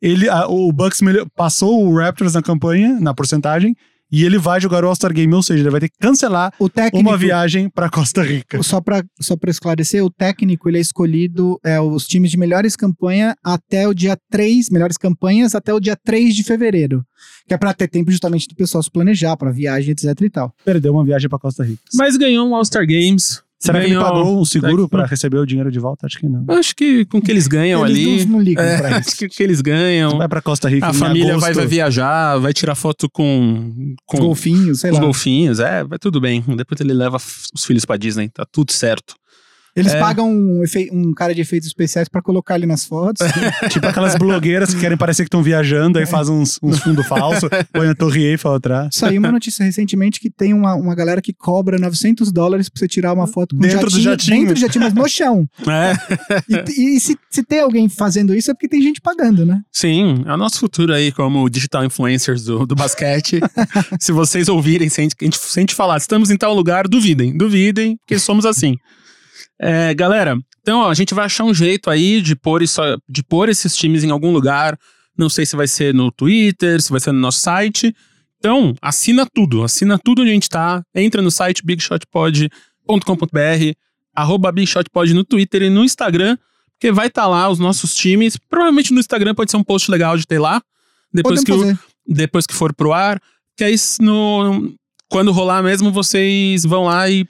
ele, 0.00 0.28
a- 0.28 0.46
o 0.48 0.72
Bucks 0.72 1.00
melhor- 1.02 1.26
passou 1.36 1.84
o 1.86 1.96
Raptors 1.98 2.34
na 2.34 2.42
campanha, 2.42 2.98
na 2.98 3.12
porcentagem, 3.14 3.76
e 4.10 4.24
ele 4.24 4.38
vai 4.38 4.60
jogar 4.60 4.84
o 4.84 4.88
All-Star 4.88 5.12
Game, 5.12 5.32
ou 5.34 5.42
seja, 5.42 5.62
ele 5.62 5.70
vai 5.70 5.80
ter 5.80 5.88
que 5.88 5.98
cancelar 5.98 6.52
O 6.58 6.68
técnico, 6.68 7.08
uma 7.08 7.16
viagem 7.16 7.68
pra 7.68 7.88
Costa 7.88 8.22
Rica. 8.22 8.62
só 8.62 8.80
para 8.80 9.02
só 9.20 9.36
pra 9.36 9.50
esclarecer, 9.50 10.04
o 10.04 10.10
técnico 10.10 10.68
ele 10.68 10.78
é 10.78 10.80
escolhido, 10.80 11.58
é, 11.64 11.80
os 11.80 12.06
times 12.06 12.30
de 12.30 12.36
melhores 12.36 12.76
campanha 12.76 13.36
até 13.44 13.86
o 13.86 13.94
dia 13.94 14.16
3, 14.30 14.70
melhores 14.70 14.96
campanhas 14.96 15.54
até 15.54 15.72
o 15.72 15.80
dia 15.80 15.96
3 15.96 16.34
de 16.34 16.42
fevereiro. 16.42 17.04
Que 17.46 17.54
é 17.54 17.58
pra 17.58 17.74
ter 17.74 17.88
tempo 17.88 18.10
justamente 18.10 18.48
do 18.48 18.54
pessoal 18.54 18.82
se 18.82 18.90
planejar 18.90 19.36
pra 19.36 19.50
viagem, 19.50 19.92
etc 19.92 20.18
e 20.20 20.30
tal. 20.30 20.54
Perdeu 20.64 20.92
uma 20.92 21.04
viagem 21.04 21.28
pra 21.28 21.38
Costa 21.38 21.64
Rica. 21.64 21.82
Mas 21.94 22.16
ganhou 22.16 22.46
um 22.48 22.54
All-Star 22.54 22.86
Games. 22.86 23.42
Será 23.62 23.78
que 23.78 23.86
ele 23.86 23.94
ganhou- 23.94 24.10
pagou 24.10 24.40
o 24.40 24.46
seguro 24.46 24.88
pra 24.88 25.04
receber 25.04 25.36
o 25.38 25.44
dinheiro 25.44 25.70
de 25.70 25.78
volta? 25.78 26.06
Acho 26.06 26.18
que 26.18 26.26
não. 26.28 26.44
Acho 26.48 26.74
que 26.74 27.04
com 27.04 27.18
o 27.18 27.22
que 27.22 27.30
eles 27.30 27.46
ganham 27.46 27.86
Eles 27.86 27.98
ali... 27.98 28.24
não, 28.26 28.32
não 28.38 28.40
ligam 28.40 28.64
É, 28.64 28.78
pra 28.78 28.96
acho 28.96 29.00
isso. 29.10 29.16
que 29.18 29.26
o 29.26 29.28
que 29.28 29.42
eles 29.42 29.60
ganham... 29.60 30.16
Vai 30.16 30.28
pra 30.28 30.40
Costa 30.40 30.68
Rica 30.68 30.86
A 30.86 30.90
em 30.90 30.94
família 30.94 31.26
vai, 31.36 31.50
agosto. 31.50 31.54
vai 31.56 31.66
viajar, 31.66 32.38
vai 32.38 32.52
tirar 32.54 32.74
foto 32.74 33.08
com, 33.10 33.94
com 34.06 34.18
Golfinhos, 34.18 34.80
sei 34.80 34.90
os 34.90 34.96
lá. 34.98 35.04
golfinhos. 35.04 35.60
É, 35.60 35.84
vai 35.84 35.98
tudo 35.98 36.20
bem. 36.20 36.42
Depois 36.56 36.80
ele 36.80 36.94
leva 36.94 37.18
os 37.54 37.64
filhos 37.64 37.84
pra 37.84 37.96
Disney. 37.98 38.30
Tá 38.30 38.46
tudo 38.50 38.72
certo. 38.72 39.14
Eles 39.80 39.92
É. 39.92 39.98
pagam 40.00 40.30
um, 40.30 40.62
um 40.92 41.12
cara 41.14 41.34
de 41.34 41.40
efeitos 41.40 41.66
especiais 41.68 42.08
pra 42.08 42.22
colocar 42.22 42.54
ali 42.54 42.66
nas 42.66 42.84
fotos. 42.84 43.26
Tipo 43.72 43.86
aquelas 43.86 44.14
blogueiras 44.16 44.72
que 44.74 44.80
querem 44.80 44.96
parecer 44.96 45.22
que 45.24 45.28
estão 45.28 45.42
viajando, 45.42 45.98
aí 45.98 46.06
fazem 46.06 46.34
uns, 46.34 46.58
uns 46.62 46.78
fundos 46.80 47.06
falsos, 47.06 47.48
põe 47.72 47.88
a 47.88 47.94
Torre 47.94 48.22
Eiffel 48.24 48.54
atrás. 48.54 48.90
Saiu 48.94 49.18
uma 49.20 49.32
notícia 49.32 49.64
recentemente 49.64 50.20
que 50.20 50.30
tem 50.30 50.52
uma, 50.54 50.74
uma 50.74 50.94
galera 50.94 51.20
que 51.20 51.32
cobra 51.32 51.78
900 51.78 52.30
dólares 52.32 52.68
pra 52.68 52.78
você 52.78 52.86
tirar 52.88 53.12
uma 53.12 53.26
foto 53.26 53.54
com 53.56 53.60
Dentro 53.62 53.90
do 53.90 54.00
jatinho. 54.00 54.40
Dentro 54.40 54.54
do 54.54 54.60
jatinho, 54.60 54.84
mas 54.84 54.94
no 54.94 55.08
chão. 55.08 55.46
É, 55.70 55.92
E, 56.68 56.96
e 56.96 57.00
se, 57.00 57.16
se 57.30 57.42
tem 57.42 57.60
alguém 57.60 57.88
fazendo 57.88 58.34
isso 58.34 58.50
é 58.50 58.54
porque 58.54 58.68
tem 58.68 58.82
gente 58.82 59.00
pagando, 59.00 59.44
né? 59.46 59.60
sim. 59.72 60.22
É 60.26 60.32
o 60.32 60.36
nosso 60.36 60.58
futuro 60.58 60.92
aí 60.92 61.10
como 61.12 61.48
digital 61.48 61.84
influencers 61.84 62.44
do, 62.44 62.66
do 62.66 62.74
basquete. 62.74 63.40
se 63.98 64.12
vocês 64.12 64.48
ouvirem, 64.48 64.88
se 64.88 65.00
a, 65.00 65.02
gente, 65.04 65.14
a 65.20 65.24
gente- 65.24 65.38
se 65.38 65.58
a 65.58 65.62
gente 65.62 65.74
falar, 65.74 65.96
estamos 65.96 66.30
em 66.30 66.36
tal 66.36 66.54
lugar, 66.54 66.86
duvidem. 66.88 67.36
Duvidem, 67.36 67.96
porque 67.98 68.18
somos 68.18 68.44
assim. 68.44 68.76
É, 69.62 69.92
galera, 69.94 70.38
então 70.62 70.80
ó, 70.80 70.88
a 70.90 70.94
gente 70.94 71.12
vai 71.14 71.26
achar 71.26 71.44
um 71.44 71.52
jeito 71.52 71.90
aí 71.90 72.22
de 72.22 72.34
pôr, 72.34 72.62
isso, 72.62 72.80
de 73.08 73.22
pôr 73.22 73.48
esses 73.50 73.76
times 73.76 74.02
em 74.04 74.10
algum 74.10 74.32
lugar. 74.32 74.78
Não 75.16 75.28
sei 75.28 75.44
se 75.44 75.54
vai 75.54 75.68
ser 75.68 75.92
no 75.92 76.10
Twitter, 76.10 76.80
se 76.80 76.90
vai 76.90 76.98
ser 77.00 77.12
no 77.12 77.18
nosso 77.20 77.40
site. 77.40 77.94
Então, 78.38 78.74
assina 78.80 79.26
tudo. 79.26 79.62
Assina 79.62 79.98
tudo 79.98 80.22
onde 80.22 80.30
a 80.30 80.34
gente 80.34 80.48
tá. 80.48 80.82
Entra 80.94 81.20
no 81.20 81.30
site 81.30 81.62
bigshotpod.com.br, 82.88 83.74
arroba 84.14 84.50
bigshotpod 84.52 85.12
no 85.14 85.24
Twitter 85.24 85.62
e 85.62 85.70
no 85.70 85.84
Instagram, 85.84 86.36
porque 86.72 86.90
vai 86.90 87.08
estar 87.08 87.26
lá 87.26 87.48
os 87.50 87.58
nossos 87.58 87.94
times. 87.94 88.36
Provavelmente 88.36 88.92
no 88.92 89.00
Instagram 89.00 89.34
pode 89.34 89.50
ser 89.50 89.56
um 89.56 89.64
post 89.64 89.90
legal 89.90 90.16
de 90.16 90.26
ter 90.26 90.38
lá. 90.38 90.62
Depois 91.12 91.42
Podemos 91.44 91.66
que, 91.66 91.74
o- 91.74 92.14
depois 92.14 92.46
que 92.46 92.54
for 92.54 92.74
pro 92.74 92.92
ar. 92.92 93.20
Que 93.56 93.64
aí, 93.64 93.74
no, 94.00 94.72
quando 95.10 95.32
rolar 95.32 95.62
mesmo, 95.62 95.92
vocês 95.92 96.64
vão 96.64 96.84
lá 96.84 97.10
e 97.10 97.26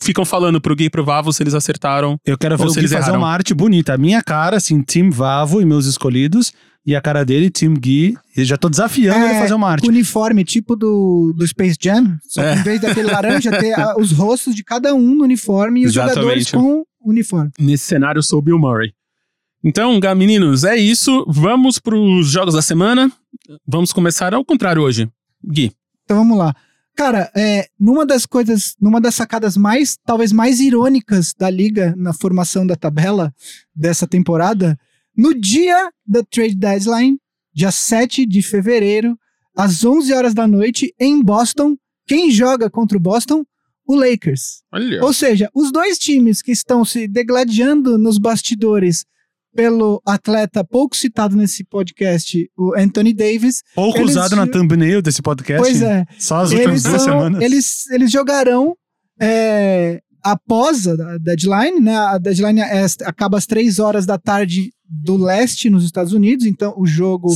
ficam 0.00 0.24
falando 0.24 0.60
pro 0.60 0.74
Gui 0.74 0.84
e 0.84 0.90
pro 0.90 1.04
Vavo 1.04 1.32
se 1.32 1.42
eles 1.42 1.54
acertaram. 1.54 2.18
Eu 2.24 2.36
quero 2.38 2.56
ver 2.56 2.64
Ou 2.64 2.70
o 2.70 2.72
Gui 2.72 2.80
eles 2.80 2.92
fazer 2.92 3.12
uma 3.12 3.28
arte 3.28 3.52
bonita. 3.54 3.94
A 3.94 3.98
minha 3.98 4.22
cara, 4.22 4.56
assim, 4.56 4.82
Team 4.82 5.10
Vavo 5.10 5.60
e 5.60 5.64
meus 5.64 5.86
escolhidos, 5.86 6.52
e 6.86 6.94
a 6.94 7.00
cara 7.00 7.24
dele, 7.24 7.50
Team 7.50 7.74
Gui. 7.74 8.14
Eu 8.36 8.44
já 8.44 8.56
tô 8.56 8.68
desafiando 8.68 9.24
ele 9.24 9.36
a 9.36 9.40
fazer 9.40 9.54
uma 9.54 9.70
arte. 9.70 9.88
Uniforme, 9.88 10.44
tipo 10.44 10.76
do, 10.76 11.32
do 11.36 11.46
Space 11.46 11.76
Jam. 11.80 12.18
Só 12.28 12.42
que 12.42 12.46
É. 12.48 12.54
em 12.56 12.62
vez 12.62 12.80
daquele 12.80 13.10
laranja, 13.10 13.50
ter 13.58 13.72
a- 13.78 13.96
os 13.98 14.12
rostos 14.12 14.54
de 14.54 14.62
cada 14.62 14.94
um 14.94 15.14
no 15.14 15.24
uniforme 15.24 15.82
e 15.82 15.86
os 15.86 15.92
Exatamente. 15.92 16.14
jogadores 16.20 16.50
com 16.50 16.84
uniforme. 17.02 17.50
Nesse 17.58 17.84
cenário, 17.84 18.18
eu 18.18 18.22
sou 18.22 18.38
o 18.38 18.42
Bill 18.42 18.58
Murray. 18.58 18.92
Então, 19.66 19.98
meninos, 20.14 20.62
é 20.64 20.76
isso. 20.76 21.24
Vamos 21.26 21.78
pros 21.78 22.28
jogos 22.30 22.52
da 22.54 22.60
semana. 22.60 23.10
Vamos 23.66 23.92
começar 23.92 24.34
ao 24.34 24.44
contrário 24.44 24.82
hoje. 24.82 25.08
Gui. 25.42 25.72
Então 26.04 26.18
vamos 26.18 26.36
lá. 26.36 26.54
Cara, 26.96 27.30
é, 27.36 27.66
numa 27.78 28.06
das 28.06 28.24
coisas, 28.24 28.76
numa 28.80 29.00
das 29.00 29.14
sacadas 29.14 29.56
mais, 29.56 29.96
talvez 30.04 30.32
mais 30.32 30.60
irônicas 30.60 31.34
da 31.36 31.50
liga 31.50 31.94
na 31.96 32.12
formação 32.12 32.66
da 32.66 32.76
tabela 32.76 33.34
dessa 33.74 34.06
temporada, 34.06 34.78
no 35.16 35.34
dia 35.34 35.90
da 36.06 36.22
trade 36.22 36.54
deadline, 36.54 37.18
dia 37.52 37.70
7 37.70 38.24
de 38.24 38.42
fevereiro, 38.42 39.18
às 39.56 39.84
11 39.84 40.12
horas 40.12 40.34
da 40.34 40.46
noite, 40.46 40.94
em 40.98 41.22
Boston, 41.22 41.76
quem 42.06 42.30
joga 42.30 42.70
contra 42.70 42.96
o 42.96 43.00
Boston? 43.00 43.44
o 43.86 43.94
Lakers. 43.94 44.62
Olha. 44.72 45.04
Ou 45.04 45.12
seja, 45.12 45.50
os 45.54 45.70
dois 45.70 45.98
times 45.98 46.42
que 46.42 46.52
estão 46.52 46.84
se 46.84 47.06
degladiando 47.06 47.98
nos 47.98 48.18
bastidores 48.18 49.04
pelo 49.54 50.02
atleta 50.06 50.64
pouco 50.64 50.96
citado 50.96 51.36
nesse 51.36 51.64
podcast, 51.64 52.50
o 52.56 52.74
Anthony 52.76 53.12
Davis. 53.14 53.62
Pouco 53.74 53.98
Eles- 53.98 54.10
usado 54.10 54.36
na 54.36 54.46
thumbnail 54.46 55.00
desse 55.00 55.22
podcast. 55.22 55.62
Pois 55.62 55.82
é, 55.82 56.04
Só 56.18 56.40
as 56.42 56.50
últimas 56.50 56.70
eles, 56.70 56.82
duas 56.82 57.02
são- 57.02 57.12
semanas. 57.12 57.42
eles, 57.42 57.90
eles 57.90 58.10
jogarão 58.10 58.76
é, 59.20 60.00
após 60.24 60.88
a 60.88 61.18
deadline, 61.18 61.80
né? 61.80 61.96
A 61.96 62.18
deadline 62.18 62.60
é- 62.60 62.86
acaba 63.04 63.36
às 63.38 63.46
três 63.46 63.78
horas 63.78 64.06
da 64.06 64.16
tarde 64.18 64.72
do 64.88 65.16
leste 65.16 65.68
nos 65.70 65.84
Estados 65.84 66.12
Unidos, 66.12 66.46
então 66.46 66.72
o 66.76 66.86
jogo 66.86 67.28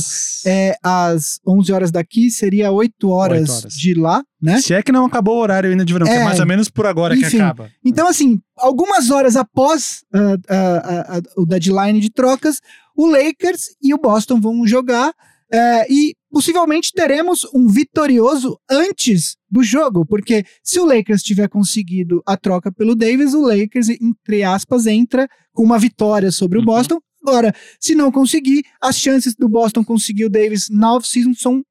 é 0.45 0.75
às 0.83 1.39
11 1.45 1.71
horas 1.73 1.91
daqui, 1.91 2.29
seria 2.31 2.71
8 2.71 3.09
horas, 3.09 3.41
Oito 3.49 3.51
horas. 3.51 3.73
de 3.73 3.93
lá, 3.95 4.23
né? 4.41 4.61
Se 4.61 4.73
é 4.73 4.81
que 4.83 4.91
não 4.91 5.05
acabou 5.05 5.37
o 5.37 5.41
horário 5.41 5.69
ainda 5.69 5.83
de 5.83 5.91
verão, 5.91 6.07
que 6.07 6.13
é 6.13 6.17
É. 6.17 6.23
mais 6.23 6.39
ou 6.39 6.45
menos 6.45 6.69
por 6.69 6.85
agora 6.85 7.15
que 7.17 7.25
Enfim. 7.25 7.41
acaba. 7.41 7.69
Então, 7.83 8.07
assim, 8.07 8.39
algumas 8.57 9.09
horas 9.09 9.35
após 9.35 10.03
ah, 10.13 10.37
ah, 10.49 11.05
ah, 11.17 11.21
o 11.37 11.45
deadline 11.45 11.99
de 11.99 12.09
trocas, 12.11 12.57
o 12.95 13.05
Lakers 13.07 13.63
e 13.81 13.93
o 13.93 13.97
Boston 13.97 14.39
vão 14.39 14.65
jogar 14.65 15.11
eh, 15.51 15.85
e 15.89 16.15
possivelmente 16.31 16.91
teremos 16.93 17.45
um 17.53 17.67
vitorioso 17.67 18.59
antes 18.69 19.35
do 19.49 19.63
jogo, 19.63 20.05
porque 20.05 20.45
se 20.63 20.79
o 20.79 20.85
Lakers 20.85 21.23
tiver 21.23 21.49
conseguido 21.49 22.21
a 22.25 22.37
troca 22.37 22.71
pelo 22.71 22.95
Davis, 22.95 23.33
o 23.33 23.41
Lakers, 23.41 23.89
entre 23.89 24.43
aspas, 24.43 24.85
entra 24.85 25.27
com 25.53 25.63
uma 25.63 25.79
vitória 25.79 26.31
sobre 26.31 26.57
o 26.57 26.61
Uhum. 26.61 26.65
Boston. 26.65 26.99
Agora, 27.25 27.53
se 27.79 27.95
não 27.95 28.11
conseguir, 28.11 28.63
as 28.81 28.97
chances 28.97 29.35
do 29.35 29.49
Boston 29.49 29.83
conseguir 29.83 30.25
o 30.25 30.29
Davis 30.29 30.67
na 30.69 30.93
off-season 30.95 31.33
são 31.33 31.61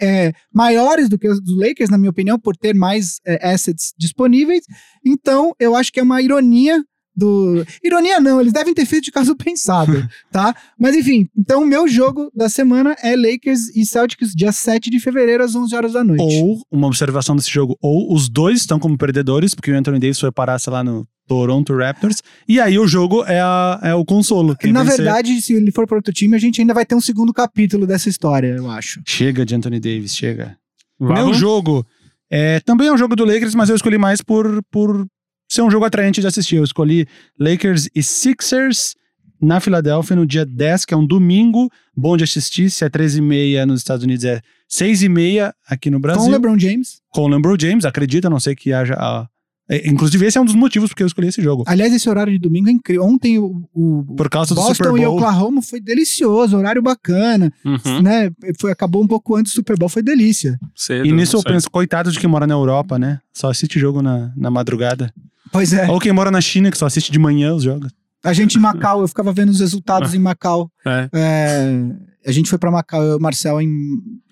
é, 0.00 0.32
maiores 0.52 1.08
do 1.08 1.18
que 1.18 1.26
as 1.26 1.40
do 1.40 1.56
Lakers, 1.56 1.90
na 1.90 1.96
minha 1.98 2.10
opinião, 2.10 2.38
por 2.38 2.56
ter 2.56 2.74
mais 2.74 3.18
é, 3.24 3.48
assets 3.48 3.92
disponíveis. 3.98 4.64
Então, 5.04 5.54
eu 5.58 5.76
acho 5.76 5.92
que 5.92 6.00
é 6.00 6.02
uma 6.02 6.20
ironia 6.20 6.82
do. 7.16 7.64
Ironia 7.82 8.20
não, 8.20 8.40
eles 8.40 8.52
devem 8.52 8.74
ter 8.74 8.84
feito 8.84 9.04
de 9.04 9.10
caso 9.12 9.34
pensado, 9.36 10.06
tá? 10.30 10.54
Mas 10.78 10.94
enfim, 10.94 11.28
então 11.36 11.62
o 11.62 11.66
meu 11.66 11.88
jogo 11.88 12.30
da 12.34 12.48
semana 12.48 12.94
é 13.02 13.16
Lakers 13.16 13.74
e 13.74 13.86
Celtics, 13.86 14.32
dia 14.34 14.52
7 14.52 14.90
de 14.90 15.00
fevereiro, 15.00 15.42
às 15.42 15.54
11 15.54 15.74
horas 15.74 15.92
da 15.94 16.04
noite. 16.04 16.22
Ou, 16.22 16.60
uma 16.70 16.86
observação 16.86 17.34
desse 17.34 17.50
jogo, 17.50 17.76
ou 17.80 18.12
os 18.14 18.28
dois 18.28 18.58
estão 18.60 18.78
como 18.78 18.96
perdedores, 18.98 19.54
porque 19.54 19.70
o 19.72 19.76
Anthony 19.76 19.98
Davis 19.98 20.20
foi 20.20 20.30
parar, 20.30 20.58
sei 20.58 20.72
lá, 20.72 20.84
no 20.84 21.06
Toronto 21.26 21.74
Raptors, 21.76 22.22
e 22.48 22.60
aí 22.60 22.78
o 22.78 22.86
jogo 22.86 23.24
é, 23.24 23.40
a- 23.40 23.80
é 23.82 23.94
o 23.94 24.04
consolo. 24.04 24.54
Quem 24.56 24.72
Na 24.72 24.82
vencer- 24.84 24.98
verdade, 25.04 25.40
se 25.42 25.54
ele 25.54 25.72
for 25.72 25.86
para 25.86 25.96
outro 25.96 26.12
time, 26.12 26.36
a 26.36 26.38
gente 26.38 26.60
ainda 26.60 26.72
vai 26.74 26.86
ter 26.86 26.94
um 26.94 27.00
segundo 27.00 27.32
capítulo 27.32 27.86
dessa 27.86 28.08
história, 28.08 28.48
eu 28.56 28.70
acho. 28.70 29.00
Chega 29.06 29.44
de 29.44 29.54
Anthony 29.54 29.80
Davis, 29.80 30.14
chega. 30.14 30.56
Vamos? 31.00 31.14
Meu 31.24 31.34
jogo 31.34 31.84
é, 32.30 32.60
também 32.60 32.88
é 32.88 32.92
um 32.92 32.98
jogo 32.98 33.16
do 33.16 33.24
Lakers, 33.24 33.54
mas 33.54 33.68
eu 33.68 33.74
escolhi 33.76 33.98
mais 33.98 34.20
por, 34.22 34.62
por 34.70 35.04
ser 35.48 35.62
um 35.62 35.70
jogo 35.70 35.84
atraente 35.84 36.20
de 36.20 36.26
assistir. 36.26 36.56
Eu 36.56 36.64
escolhi 36.64 37.06
Lakers 37.38 37.88
e 37.94 38.02
Sixers 38.02 38.94
na 39.40 39.60
Filadélfia 39.60 40.16
no 40.16 40.26
dia 40.26 40.46
10, 40.46 40.84
que 40.86 40.94
é 40.94 40.96
um 40.96 41.06
domingo, 41.06 41.70
bom 41.96 42.16
de 42.16 42.24
assistir. 42.24 42.70
Se 42.70 42.84
é 42.84 42.88
13h30 42.88 43.64
nos 43.66 43.80
Estados 43.80 44.04
Unidos, 44.04 44.24
é 44.24 44.40
6h30 44.70 45.52
aqui 45.68 45.90
no 45.90 45.98
Brasil. 46.00 46.22
Com 46.22 46.28
o 46.28 46.32
LeBron 46.32 46.58
James. 46.58 47.00
com 47.10 47.22
o 47.22 47.28
LeBron 47.28 47.56
James, 47.60 47.84
acredito, 47.84 48.26
a 48.26 48.30
não 48.30 48.40
ser 48.40 48.54
que 48.56 48.72
haja. 48.72 48.94
a- 48.94 49.28
é, 49.68 49.88
inclusive, 49.88 50.24
esse 50.24 50.38
é 50.38 50.40
um 50.40 50.44
dos 50.44 50.54
motivos 50.54 50.90
porque 50.90 51.02
eu 51.02 51.08
escolhi 51.08 51.26
esse 51.26 51.42
jogo. 51.42 51.64
Aliás, 51.66 51.92
esse 51.92 52.08
horário 52.08 52.32
de 52.32 52.38
domingo 52.38 52.68
é 52.68 52.72
incrível. 52.72 53.02
Ontem 53.04 53.36
o, 53.40 53.68
o 53.74 54.04
Por 54.16 54.30
causa 54.30 54.54
do 54.54 54.60
Boston 54.60 54.74
Super 54.74 54.96
e 54.96 55.04
Bowl. 55.04 55.16
Oklahoma 55.16 55.60
foi 55.60 55.80
delicioso, 55.80 56.56
horário 56.56 56.80
bacana, 56.80 57.52
Uhum. 57.64 58.00
né? 58.00 58.30
Foi, 58.60 58.70
acabou 58.70 59.02
um 59.02 59.08
pouco 59.08 59.34
antes 59.34 59.52
do 59.52 59.56
Super 59.56 59.76
Bowl, 59.76 59.88
foi 59.88 60.02
delícia. 60.02 60.56
Cedo, 60.74 61.04
E 61.04 61.10
nisso 61.10 61.36
eu 61.36 61.42
penso, 61.42 61.68
coitado 61.68 62.12
de 62.12 62.20
quem 62.20 62.30
mora 62.30 62.46
na 62.46 62.54
Europa, 62.54 62.96
né? 62.96 63.18
Só 63.34 63.50
assiste 63.50 63.76
jogo 63.78 64.00
na, 64.00 64.32
na 64.36 64.50
madrugada. 64.52 65.12
Pois 65.52 65.72
é. 65.72 65.88
Ou 65.90 65.98
quem 65.98 66.12
mora 66.12 66.30
na 66.30 66.40
China, 66.40 66.70
que 66.70 66.78
só 66.78 66.86
assiste 66.86 67.10
de 67.12 67.18
manhã 67.18 67.54
os 67.54 67.62
jogos. 67.62 67.92
A 68.24 68.32
gente 68.32 68.56
em 68.58 68.60
Macau, 68.60 69.00
eu 69.02 69.08
ficava 69.08 69.32
vendo 69.32 69.50
os 69.50 69.60
resultados 69.60 70.12
em 70.12 70.18
Macau. 70.18 70.68
É. 70.84 71.08
É, 71.12 71.80
a 72.26 72.32
gente 72.32 72.50
foi 72.50 72.58
pra 72.58 72.70
Macau, 72.72 73.00
eu 73.02 73.12
e 73.12 73.16
o 73.16 73.20
Marcel, 73.20 73.60
em, 73.60 73.70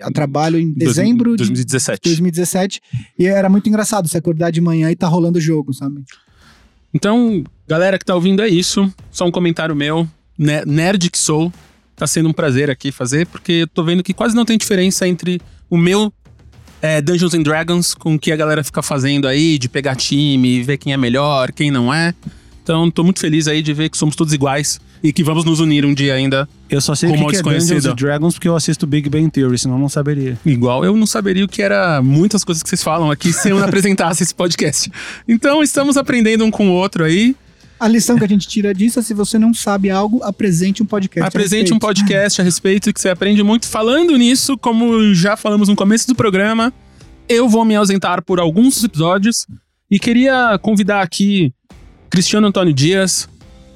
a 0.02 0.10
trabalho 0.10 0.58
em 0.58 0.72
dezembro 0.74 1.32
de 1.32 1.44
2017. 1.44 2.00
2017. 2.02 2.80
E 3.18 3.26
era 3.26 3.48
muito 3.48 3.68
engraçado 3.68 4.08
você 4.08 4.18
acordar 4.18 4.50
de 4.50 4.60
manhã 4.60 4.90
e 4.90 4.96
tá 4.96 5.06
rolando 5.06 5.38
o 5.38 5.40
jogo, 5.40 5.72
sabe? 5.72 6.02
Então, 6.92 7.44
galera 7.68 7.98
que 7.98 8.04
tá 8.04 8.14
ouvindo, 8.14 8.42
é 8.42 8.48
isso. 8.48 8.92
Só 9.10 9.26
um 9.26 9.30
comentário 9.30 9.74
meu. 9.76 10.08
Ne- 10.38 10.64
Nerd 10.64 11.10
que 11.10 11.18
sou. 11.18 11.52
Tá 11.96 12.06
sendo 12.08 12.28
um 12.28 12.32
prazer 12.32 12.70
aqui 12.70 12.90
fazer, 12.90 13.26
porque 13.28 13.52
eu 13.52 13.68
tô 13.68 13.84
vendo 13.84 14.02
que 14.02 14.12
quase 14.12 14.34
não 14.34 14.44
tem 14.44 14.58
diferença 14.58 15.06
entre 15.06 15.40
o 15.70 15.76
meu 15.76 16.12
é, 16.84 17.00
Dungeons 17.00 17.32
and 17.32 17.42
Dragons 17.42 17.94
com 17.94 18.14
o 18.14 18.18
que 18.18 18.30
a 18.30 18.36
galera 18.36 18.62
fica 18.62 18.82
fazendo 18.82 19.26
aí, 19.26 19.58
de 19.58 19.70
pegar 19.70 19.96
time, 19.96 20.62
ver 20.62 20.76
quem 20.76 20.92
é 20.92 20.98
melhor, 20.98 21.50
quem 21.50 21.70
não 21.70 21.92
é. 21.92 22.12
Então, 22.62 22.90
tô 22.90 23.02
muito 23.02 23.20
feliz 23.20 23.48
aí 23.48 23.62
de 23.62 23.72
ver 23.72 23.88
que 23.88 23.96
somos 23.96 24.14
todos 24.14 24.34
iguais 24.34 24.78
e 25.02 25.10
que 25.10 25.24
vamos 25.24 25.46
nos 25.46 25.60
unir 25.60 25.86
um 25.86 25.94
dia 25.94 26.12
ainda. 26.12 26.46
Eu 26.68 26.82
só 26.82 26.94
sei 26.94 27.08
o 27.08 27.12
que, 27.14 27.26
que 27.26 27.36
é. 27.36 27.42
Dungeons 27.42 27.86
and 27.86 27.94
Dragons 27.94 28.34
porque 28.34 28.48
eu 28.48 28.54
assisto 28.54 28.86
Big 28.86 29.08
Bang 29.08 29.30
Theory, 29.30 29.58
senão 29.58 29.76
eu 29.76 29.80
não 29.80 29.88
saberia. 29.88 30.38
Igual 30.44 30.84
eu 30.84 30.94
não 30.94 31.06
saberia 31.06 31.46
o 31.46 31.48
que 31.48 31.62
era 31.62 32.02
muitas 32.02 32.44
coisas 32.44 32.62
que 32.62 32.68
vocês 32.68 32.82
falam 32.82 33.10
aqui 33.10 33.32
se 33.32 33.48
eu 33.48 33.58
não 33.58 33.64
apresentasse 33.68 34.22
esse 34.22 34.34
podcast. 34.34 34.92
Então, 35.26 35.62
estamos 35.62 35.96
aprendendo 35.96 36.44
um 36.44 36.50
com 36.50 36.68
o 36.68 36.72
outro 36.72 37.02
aí. 37.02 37.34
A 37.84 37.88
lição 37.88 38.16
que 38.16 38.24
a 38.24 38.26
gente 38.26 38.48
tira 38.48 38.72
disso 38.72 38.98
é 38.98 39.02
se 39.02 39.12
você 39.12 39.38
não 39.38 39.52
sabe 39.52 39.90
algo, 39.90 40.22
apresente 40.22 40.82
um 40.82 40.86
podcast. 40.86 41.22
a 41.22 41.28
Apresente 41.28 41.70
um 41.70 41.78
podcast 41.78 42.40
a 42.40 42.44
respeito 42.44 42.90
que 42.94 42.98
você 42.98 43.10
aprende 43.10 43.42
muito. 43.42 43.68
Falando 43.68 44.16
nisso, 44.16 44.56
como 44.56 45.12
já 45.12 45.36
falamos 45.36 45.68
no 45.68 45.76
começo 45.76 46.08
do 46.08 46.14
programa, 46.14 46.72
eu 47.28 47.46
vou 47.46 47.62
me 47.62 47.76
ausentar 47.76 48.22
por 48.22 48.40
alguns 48.40 48.82
episódios 48.82 49.46
e 49.90 49.98
queria 49.98 50.58
convidar 50.62 51.02
aqui 51.02 51.52
Cristiano 52.08 52.46
Antônio 52.46 52.72
Dias 52.72 53.28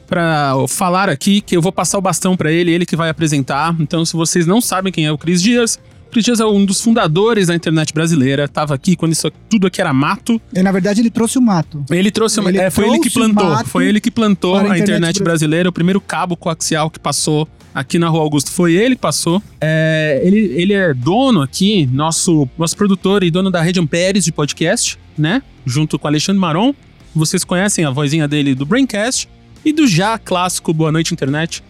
para 0.07 0.55
falar 0.69 1.11
aqui 1.11 1.43
que 1.43 1.55
eu 1.55 1.61
vou 1.61 1.71
passar 1.71 1.99
o 1.99 2.01
bastão 2.01 2.35
para 2.35 2.51
ele, 2.51 2.71
ele 2.71 2.87
que 2.87 2.97
vai 2.97 3.11
apresentar. 3.11 3.77
Então, 3.79 4.07
se 4.07 4.15
vocês 4.15 4.47
não 4.47 4.59
sabem 4.59 4.91
quem 4.91 5.05
é 5.05 5.13
o 5.13 5.19
Cris 5.19 5.43
Dias, 5.43 5.79
o 6.09 6.11
Cris 6.11 6.25
Dias 6.25 6.41
é 6.41 6.47
um 6.47 6.65
dos 6.65 6.81
fundadores 6.81 7.49
da 7.49 7.55
internet 7.55 7.93
brasileira. 7.93 8.49
Tava 8.49 8.75
aqui 8.75 8.97
quando 8.97 9.13
isso 9.13 9.31
tudo 9.49 9.67
aqui 9.67 9.81
era 9.81 9.93
mato. 9.93 10.41
E, 10.55 10.63
na 10.63 10.73
verdade, 10.73 11.03
ele 11.03 11.11
trouxe 11.11 11.39
o 11.39 11.43
mato. 11.43 11.85
Ele 11.91 12.11
trouxe 12.11 12.41
Ele 12.41 12.59
é, 12.59 12.71
foi 12.71 12.89
ele 12.89 12.99
que 12.99 13.11
plantou, 13.11 13.65
foi 13.67 13.87
ele 13.87 14.01
que 14.01 14.11
plantou 14.11 14.57
a 14.57 14.61
a 14.61 14.65
internet 14.65 14.89
internet, 14.99 15.23
brasileira, 15.23 15.69
o 15.69 15.73
primeiro 15.73 16.01
cabo 16.01 16.35
coaxial 16.35 16.91
que 16.91 16.99
passou 16.99 17.47
aqui 17.75 17.99
na 17.99 18.09
Rua 18.09 18.23
Augusto 18.23 18.51
foi 18.51 18.75
ele 18.75 18.97
que 18.97 19.03
passou. 19.03 19.43
É, 19.61 20.21
ele, 20.25 20.39
ele 20.39 20.73
é 20.73 20.95
dono 20.95 21.43
aqui, 21.43 21.87
nosso, 21.93 22.49
nosso 22.57 22.77
produtor 22.77 23.23
e 23.23 23.31
dono 23.31 23.51
da 23.51 23.61
Rede 23.61 23.79
Amperes 23.79 24.25
de 24.25 24.33
podcast, 24.33 24.99
né? 25.17 25.43
Junto 25.67 25.99
com 25.99 26.07
o 26.07 26.09
Alexandre 26.09 26.41
Maron. 26.41 26.75
Vocês 27.15 27.45
conhecem 27.45 27.85
a 27.85 27.91
vozinha 27.91 28.27
dele 28.27 28.55
do 28.55 28.65
Braincast 28.65 29.29
e 29.65 29.73
do 29.73 29.87
já 29.87 30.19
clássico 30.19 30.73
Boa 30.73 30.91
Noite 30.91 31.13
Internet. 31.13 31.63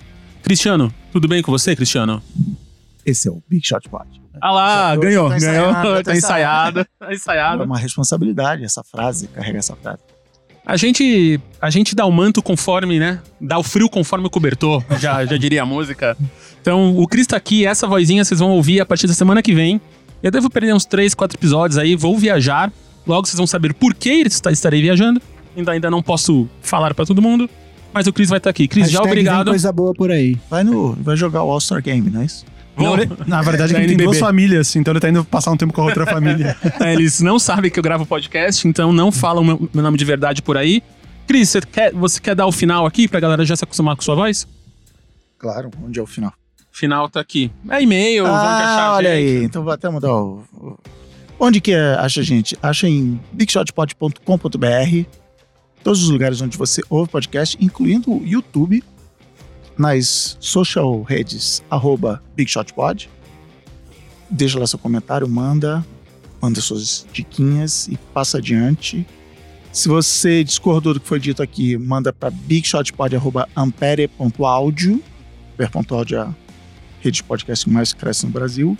Cristiano, 0.42 0.92
tudo 1.12 1.26
bem 1.26 1.42
com 1.42 1.50
você, 1.50 1.74
Cristiano? 1.74 2.22
Esse 3.04 3.28
é 3.28 3.30
o 3.30 3.42
Big 3.48 3.66
Shot 3.66 3.88
Pod. 3.88 4.06
Ah 4.40 4.50
lá, 4.50 4.94
Já 4.94 5.00
ganhou, 5.00 5.28
tá 5.28 5.38
ganhou, 5.38 5.70
ensaiado, 5.70 5.88
tá 5.88 6.02
tá 6.02 6.16
ensaiado, 6.16 6.84
tá 7.56 7.62
É 7.62 7.66
uma 7.66 7.78
responsabilidade 7.78 8.64
essa 8.64 8.82
frase, 8.82 9.28
carregar 9.28 9.58
essa 9.58 9.76
frase. 9.76 9.98
A 10.66 10.76
gente, 10.76 11.40
a 11.62 11.70
gente 11.70 11.94
dá 11.94 12.04
o 12.04 12.12
manto 12.12 12.42
conforme, 12.42 12.98
né? 12.98 13.20
Dá 13.40 13.58
o 13.58 13.62
frio 13.62 13.88
conforme 13.88 14.26
o 14.26 14.30
cobertor, 14.30 14.84
já, 15.00 15.24
já 15.24 15.36
diria 15.38 15.62
a 15.62 15.66
música. 15.66 16.14
Então, 16.60 16.94
o 16.98 17.06
Cris 17.08 17.26
tá 17.26 17.36
aqui, 17.38 17.64
essa 17.64 17.86
vozinha 17.86 18.22
vocês 18.24 18.38
vão 18.38 18.50
ouvir 18.50 18.80
a 18.80 18.84
partir 18.86 19.06
da 19.06 19.14
semana 19.14 19.40
que 19.42 19.54
vem. 19.54 19.80
Eu 20.22 20.30
devo 20.30 20.50
perder 20.50 20.74
uns 20.74 20.84
3, 20.84 21.14
4 21.14 21.38
episódios 21.38 21.78
aí, 21.78 21.96
vou 21.96 22.18
viajar. 22.18 22.70
Logo 23.06 23.26
vocês 23.26 23.38
vão 23.38 23.46
saber 23.46 23.72
por 23.72 23.94
que 23.94 24.10
está- 24.26 24.50
estarei 24.52 24.82
viajando. 24.82 25.22
Ainda, 25.56 25.72
ainda 25.72 25.90
não 25.90 26.02
posso 26.02 26.46
falar 26.60 26.92
pra 26.92 27.06
todo 27.06 27.22
mundo, 27.22 27.48
mas 27.94 28.06
o 28.06 28.12
Cris 28.12 28.28
vai 28.28 28.36
estar 28.36 28.50
aqui. 28.50 28.68
Cris, 28.68 28.90
já 28.90 28.98
Hashtag 28.98 29.04
vem 29.14 29.22
obrigado. 29.24 29.48
coisa 29.48 29.72
boa 29.72 29.94
por 29.94 30.10
aí. 30.10 30.36
Vai, 30.50 30.62
no, 30.62 30.92
vai 31.00 31.16
jogar 31.16 31.42
o 31.44 31.50
All-Star 31.50 31.82
Game, 31.82 32.10
não 32.10 32.20
é 32.20 32.26
isso? 32.26 32.44
Não, 32.84 32.94
ele- 32.94 33.10
na 33.26 33.42
verdade, 33.42 33.72
Da 33.72 33.78
ele 33.82 33.96
tem 33.96 34.04
duas 34.06 34.18
famílias, 34.18 34.74
então 34.76 34.92
ele 34.92 35.00
tá 35.00 35.08
indo 35.08 35.24
passar 35.24 35.50
um 35.50 35.56
tempo 35.56 35.72
com 35.72 35.82
a 35.82 35.84
outra 35.84 36.06
família. 36.06 36.56
É, 36.80 36.92
eles 36.92 37.20
não 37.20 37.38
sabem 37.38 37.70
que 37.70 37.78
eu 37.78 37.82
gravo 37.82 38.06
podcast, 38.06 38.66
então 38.68 38.92
não 38.92 39.10
falam 39.10 39.42
meu, 39.44 39.68
meu 39.74 39.82
nome 39.82 39.96
de 39.98 40.04
verdade 40.04 40.42
por 40.42 40.56
aí. 40.56 40.82
Cris, 41.26 41.48
você 41.50 41.60
quer, 41.60 41.92
você 41.92 42.20
quer 42.20 42.34
dar 42.34 42.46
o 42.46 42.52
final 42.52 42.86
aqui 42.86 43.06
pra 43.08 43.20
galera 43.20 43.44
já 43.44 43.54
se 43.56 43.64
acostumar 43.64 43.94
com 43.96 44.02
sua 44.02 44.14
voz? 44.14 44.46
Claro, 45.38 45.70
onde 45.84 45.98
é 45.98 46.02
o 46.02 46.06
final? 46.06 46.32
Final 46.72 47.08
tá 47.08 47.20
aqui. 47.20 47.50
É 47.68 47.82
e-mail, 47.82 48.24
vamos 48.24 48.38
achar 48.40 48.78
ah, 48.78 48.86
a 48.88 48.96
olha 48.96 49.16
gente. 49.16 49.36
aí. 49.38 49.44
Então 49.44 49.62
vou 49.64 49.72
até 49.72 49.88
mudar 49.90 50.14
o... 50.14 50.44
o- 50.54 50.78
Onde 51.40 51.60
que 51.60 51.72
é, 51.72 51.94
acha 51.94 52.20
a 52.20 52.24
gente? 52.24 52.56
Acha 52.62 52.88
em 52.88 53.20
bigshotpod.com.br 53.32 55.04
Todos 55.84 56.02
os 56.02 56.10
lugares 56.10 56.40
onde 56.40 56.56
você 56.58 56.82
ouve 56.90 57.10
podcast, 57.10 57.56
incluindo 57.60 58.10
o 58.12 58.26
YouTube, 58.26 58.82
nas 59.78 60.36
social 60.40 61.02
redes, 61.02 61.62
arroba 61.70 62.20
bigshotpod. 62.34 63.08
Deixa 64.30 64.58
lá 64.58 64.66
seu 64.66 64.78
comentário, 64.78 65.28
manda, 65.28 65.86
manda 66.40 66.58
suas 66.60 67.06
diquinhas 67.12 67.88
e 67.88 67.98
passa 68.12 68.38
adiante. 68.38 69.06
Se 69.72 69.88
você 69.88 70.42
discordou 70.42 70.94
do 70.94 71.00
que 71.00 71.06
foi 71.06 71.20
dito 71.20 71.42
aqui, 71.42 71.76
manda 71.76 72.10
para 72.12 72.30
bigshotpod.ampere.audio. 72.30 75.02
Ampere.audio 75.54 76.18
é 76.18 76.20
a 76.20 76.34
rede 77.00 77.16
de 77.16 77.22
podcast 77.22 77.64
que 77.64 77.70
mais 77.70 77.92
cresce 77.92 78.26
no 78.26 78.32
Brasil. 78.32 78.76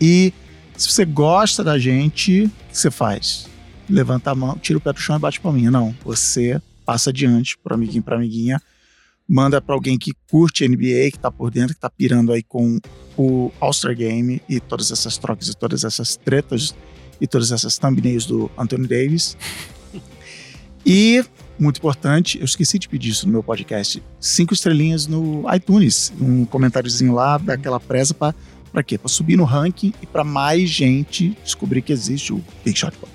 E 0.00 0.32
se 0.76 0.88
você 0.90 1.04
gosta 1.04 1.64
da 1.64 1.78
gente, 1.78 2.44
o 2.44 2.48
que 2.48 2.78
você 2.78 2.90
faz? 2.90 3.50
levanta 3.90 4.30
a 4.30 4.34
mão, 4.34 4.56
tira 4.56 4.78
o 4.78 4.80
pé 4.80 4.92
do 4.92 5.00
chão 5.00 5.16
e 5.16 5.18
bate 5.18 5.40
palminha. 5.40 5.70
Não, 5.70 5.94
você 6.04 6.62
passa 6.86 7.10
adiante 7.10 7.58
pro 7.58 7.74
amiguinho, 7.74 8.02
pra 8.02 8.16
amiguinha, 8.16 8.62
manda 9.30 9.60
para 9.60 9.76
alguém 9.76 9.96
que 9.96 10.12
curte 10.28 10.66
NBA, 10.66 11.12
que 11.12 11.18
tá 11.20 11.30
por 11.30 11.52
dentro, 11.52 11.72
que 11.72 11.80
tá 11.80 11.88
pirando 11.88 12.32
aí 12.32 12.42
com 12.42 12.80
o 13.16 13.52
All-Star 13.60 13.94
Game 13.96 14.42
e 14.48 14.58
todas 14.58 14.90
essas 14.90 15.16
trocas 15.16 15.46
e 15.46 15.56
todas 15.56 15.84
essas 15.84 16.16
tretas 16.16 16.74
e 17.20 17.28
todas 17.28 17.52
essas 17.52 17.78
thumbnails 17.78 18.26
do 18.26 18.50
Anthony 18.58 18.88
Davis. 18.88 19.36
E, 20.84 21.22
muito 21.56 21.76
importante, 21.76 22.38
eu 22.38 22.44
esqueci 22.44 22.76
de 22.76 22.88
pedir 22.88 23.10
isso 23.10 23.26
no 23.26 23.32
meu 23.32 23.42
podcast, 23.42 24.02
cinco 24.18 24.52
estrelinhas 24.52 25.06
no 25.06 25.44
iTunes, 25.54 26.12
um 26.20 26.44
comentáriozinho 26.44 27.12
lá, 27.14 27.38
daquela 27.38 27.78
presa 27.78 28.12
para 28.12 28.34
para 28.72 28.84
quê? 28.84 28.96
Para 28.96 29.08
subir 29.08 29.36
no 29.36 29.44
ranking 29.44 29.92
e 30.00 30.06
para 30.06 30.22
mais 30.22 30.70
gente 30.70 31.36
descobrir 31.44 31.82
que 31.82 31.92
existe 31.92 32.32
o 32.32 32.42
Big 32.64 32.78
Shot 32.78 32.96
Pod. 32.96 33.12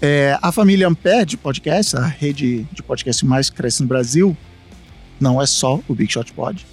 É, 0.00 0.38
a 0.40 0.52
família 0.52 0.86
Ampere 0.88 1.26
de 1.26 1.36
podcast, 1.36 1.96
a 1.96 2.06
rede 2.06 2.64
de 2.72 2.82
podcast 2.82 3.24
mais 3.26 3.50
cresce 3.50 3.82
no 3.82 3.88
Brasil, 3.88 4.36
não 5.22 5.40
é 5.40 5.46
só 5.46 5.80
o 5.88 5.94
Big 5.94 6.12
Shot 6.12 6.32
Pod, 6.32 6.66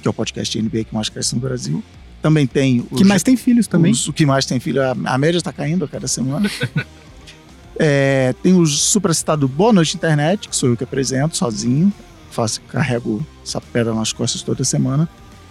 que 0.00 0.08
é 0.08 0.10
o 0.10 0.14
podcast 0.14 0.60
NBA 0.60 0.84
que 0.84 0.94
mais 0.94 1.08
cresce 1.08 1.34
no 1.34 1.40
Brasil. 1.40 1.82
Também 2.22 2.46
tem 2.46 2.80
o 2.90 2.96
Que 2.96 3.04
mais 3.04 3.22
tem 3.22 3.36
filhos 3.36 3.66
também. 3.66 3.92
os- 3.92 4.08
o 4.08 4.12
que 4.12 4.24
mais 4.24 4.46
tem 4.46 4.58
filho. 4.58 4.80
A, 4.82 4.92
a 5.04 5.18
média 5.18 5.36
está 5.38 5.52
caindo 5.52 5.84
a 5.84 5.88
cada 5.88 6.08
semana. 6.08 6.50
É, 7.76 8.32
tem 8.40 8.54
o 8.54 8.64
supracitado 8.64 9.48
Boa 9.48 9.72
Noite 9.72 9.96
Internet, 9.96 10.48
que 10.48 10.54
sou 10.54 10.68
eu 10.68 10.76
que 10.76 10.84
apresento 10.84 11.36
sozinho. 11.36 11.92
Faço, 12.30 12.60
carrego 12.62 13.26
essa 13.44 13.60
pedra 13.60 13.92
nas 13.92 14.12
costas 14.12 14.42
toda 14.42 14.62
semana. 14.62 15.08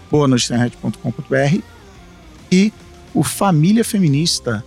boanoiteinternet.com.br 0.10 1.60
E 2.52 2.72
o 3.14 3.24
Família 3.24 3.84
Feminista, 3.84 4.64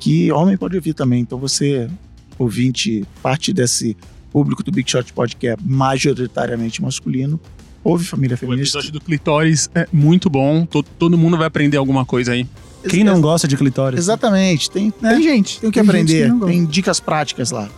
que 0.00 0.32
homem 0.32 0.56
pode 0.56 0.76
ouvir 0.76 0.94
também. 0.94 1.20
Então 1.20 1.38
você, 1.38 1.90
ouvinte, 2.38 3.04
parte 3.22 3.52
desse 3.52 3.96
público 4.34 4.64
do 4.64 4.72
Big 4.72 4.90
Shot 4.90 5.12
Pod, 5.12 5.36
que 5.36 5.46
é 5.46 5.56
majoritariamente 5.64 6.82
masculino, 6.82 7.38
ouve 7.84 8.04
Família 8.04 8.34
O 8.34 8.38
Feminista. 8.38 8.78
episódio 8.78 8.92
do 8.98 9.00
Clitóris 9.00 9.70
é 9.72 9.86
muito 9.92 10.28
bom. 10.28 10.66
To- 10.66 10.82
todo 10.82 11.16
mundo 11.16 11.38
vai 11.38 11.46
aprender 11.46 11.76
alguma 11.76 12.04
coisa 12.04 12.32
aí. 12.32 12.44
Quem 12.88 13.04
não 13.04 13.20
gosta 13.20 13.46
de 13.46 13.56
clitóris? 13.56 13.98
Exatamente, 14.00 14.68
tem, 14.70 14.92
né? 15.00 15.14
Tem 15.14 15.22
gente. 15.22 15.60
Tem 15.60 15.68
o 15.68 15.72
que 15.72 15.78
tem 15.80 15.88
aprender, 15.88 16.28
gosta. 16.30 16.46
tem 16.46 16.66
dicas 16.66 16.98
práticas 16.98 17.52
lá. 17.52 17.68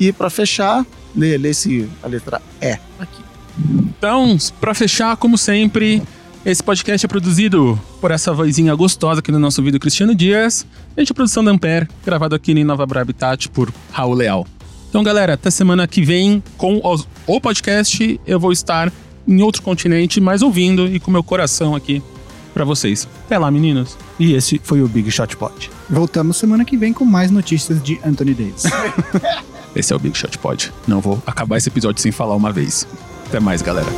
E 0.00 0.12
pra 0.12 0.28
fechar, 0.28 0.84
lê, 1.14 1.38
lê 1.38 1.54
se 1.54 1.88
a 2.02 2.08
letra 2.08 2.42
E 2.60 2.76
aqui. 2.98 3.22
Então, 3.58 4.36
pra 4.60 4.74
fechar, 4.74 5.16
como 5.16 5.38
sempre, 5.38 6.02
esse 6.44 6.62
podcast 6.62 7.06
é 7.06 7.08
produzido 7.08 7.80
por 8.00 8.10
essa 8.10 8.32
vozinha 8.34 8.74
gostosa 8.74 9.20
aqui 9.20 9.30
no 9.32 9.38
nosso 9.38 9.62
vídeo 9.62 9.78
Cristiano 9.80 10.14
Dias. 10.14 10.66
Gente, 10.98 11.12
a 11.12 11.14
produção 11.14 11.42
da 11.44 11.50
Ampere, 11.52 11.88
gravado 12.04 12.34
aqui 12.34 12.52
em 12.52 12.64
Nova 12.64 12.84
Bra 12.84 13.00
Habitat 13.00 13.48
por 13.48 13.72
Raul 13.92 14.12
Leal. 14.14 14.46
Então, 14.88 15.02
galera, 15.02 15.34
até 15.34 15.50
semana 15.50 15.86
que 15.86 16.02
vem 16.02 16.42
com 16.56 16.80
os- 16.84 17.06
o 17.26 17.40
podcast. 17.40 18.20
Eu 18.26 18.40
vou 18.40 18.52
estar 18.52 18.92
em 19.26 19.42
outro 19.42 19.62
continente, 19.62 20.20
mas 20.20 20.42
ouvindo 20.42 20.86
e 20.86 20.98
com 21.00 21.10
meu 21.10 21.22
coração 21.22 21.74
aqui 21.74 22.02
pra 22.54 22.64
vocês. 22.64 23.06
Até 23.26 23.36
lá, 23.38 23.50
meninos. 23.50 23.96
E 24.18 24.32
esse 24.32 24.60
foi 24.62 24.80
o 24.80 24.88
Big 24.88 25.10
Shot 25.10 25.36
Pod. 25.36 25.70
Voltamos 25.90 26.36
semana 26.38 26.64
que 26.64 26.76
vem 26.76 26.92
com 26.92 27.04
mais 27.04 27.30
notícias 27.30 27.82
de 27.82 28.00
Anthony 28.04 28.32
Davis. 28.34 28.64
Esse 29.76 29.92
é 29.92 29.96
o 29.96 29.98
Big 29.98 30.16
Shot 30.16 30.38
Pod. 30.38 30.72
Não 30.88 31.02
vou 31.02 31.22
acabar 31.26 31.58
esse 31.58 31.68
episódio 31.68 32.00
sem 32.00 32.10
falar 32.10 32.34
uma 32.34 32.50
vez. 32.50 32.88
Até 33.26 33.38
mais, 33.38 33.60
galera. 33.60 33.90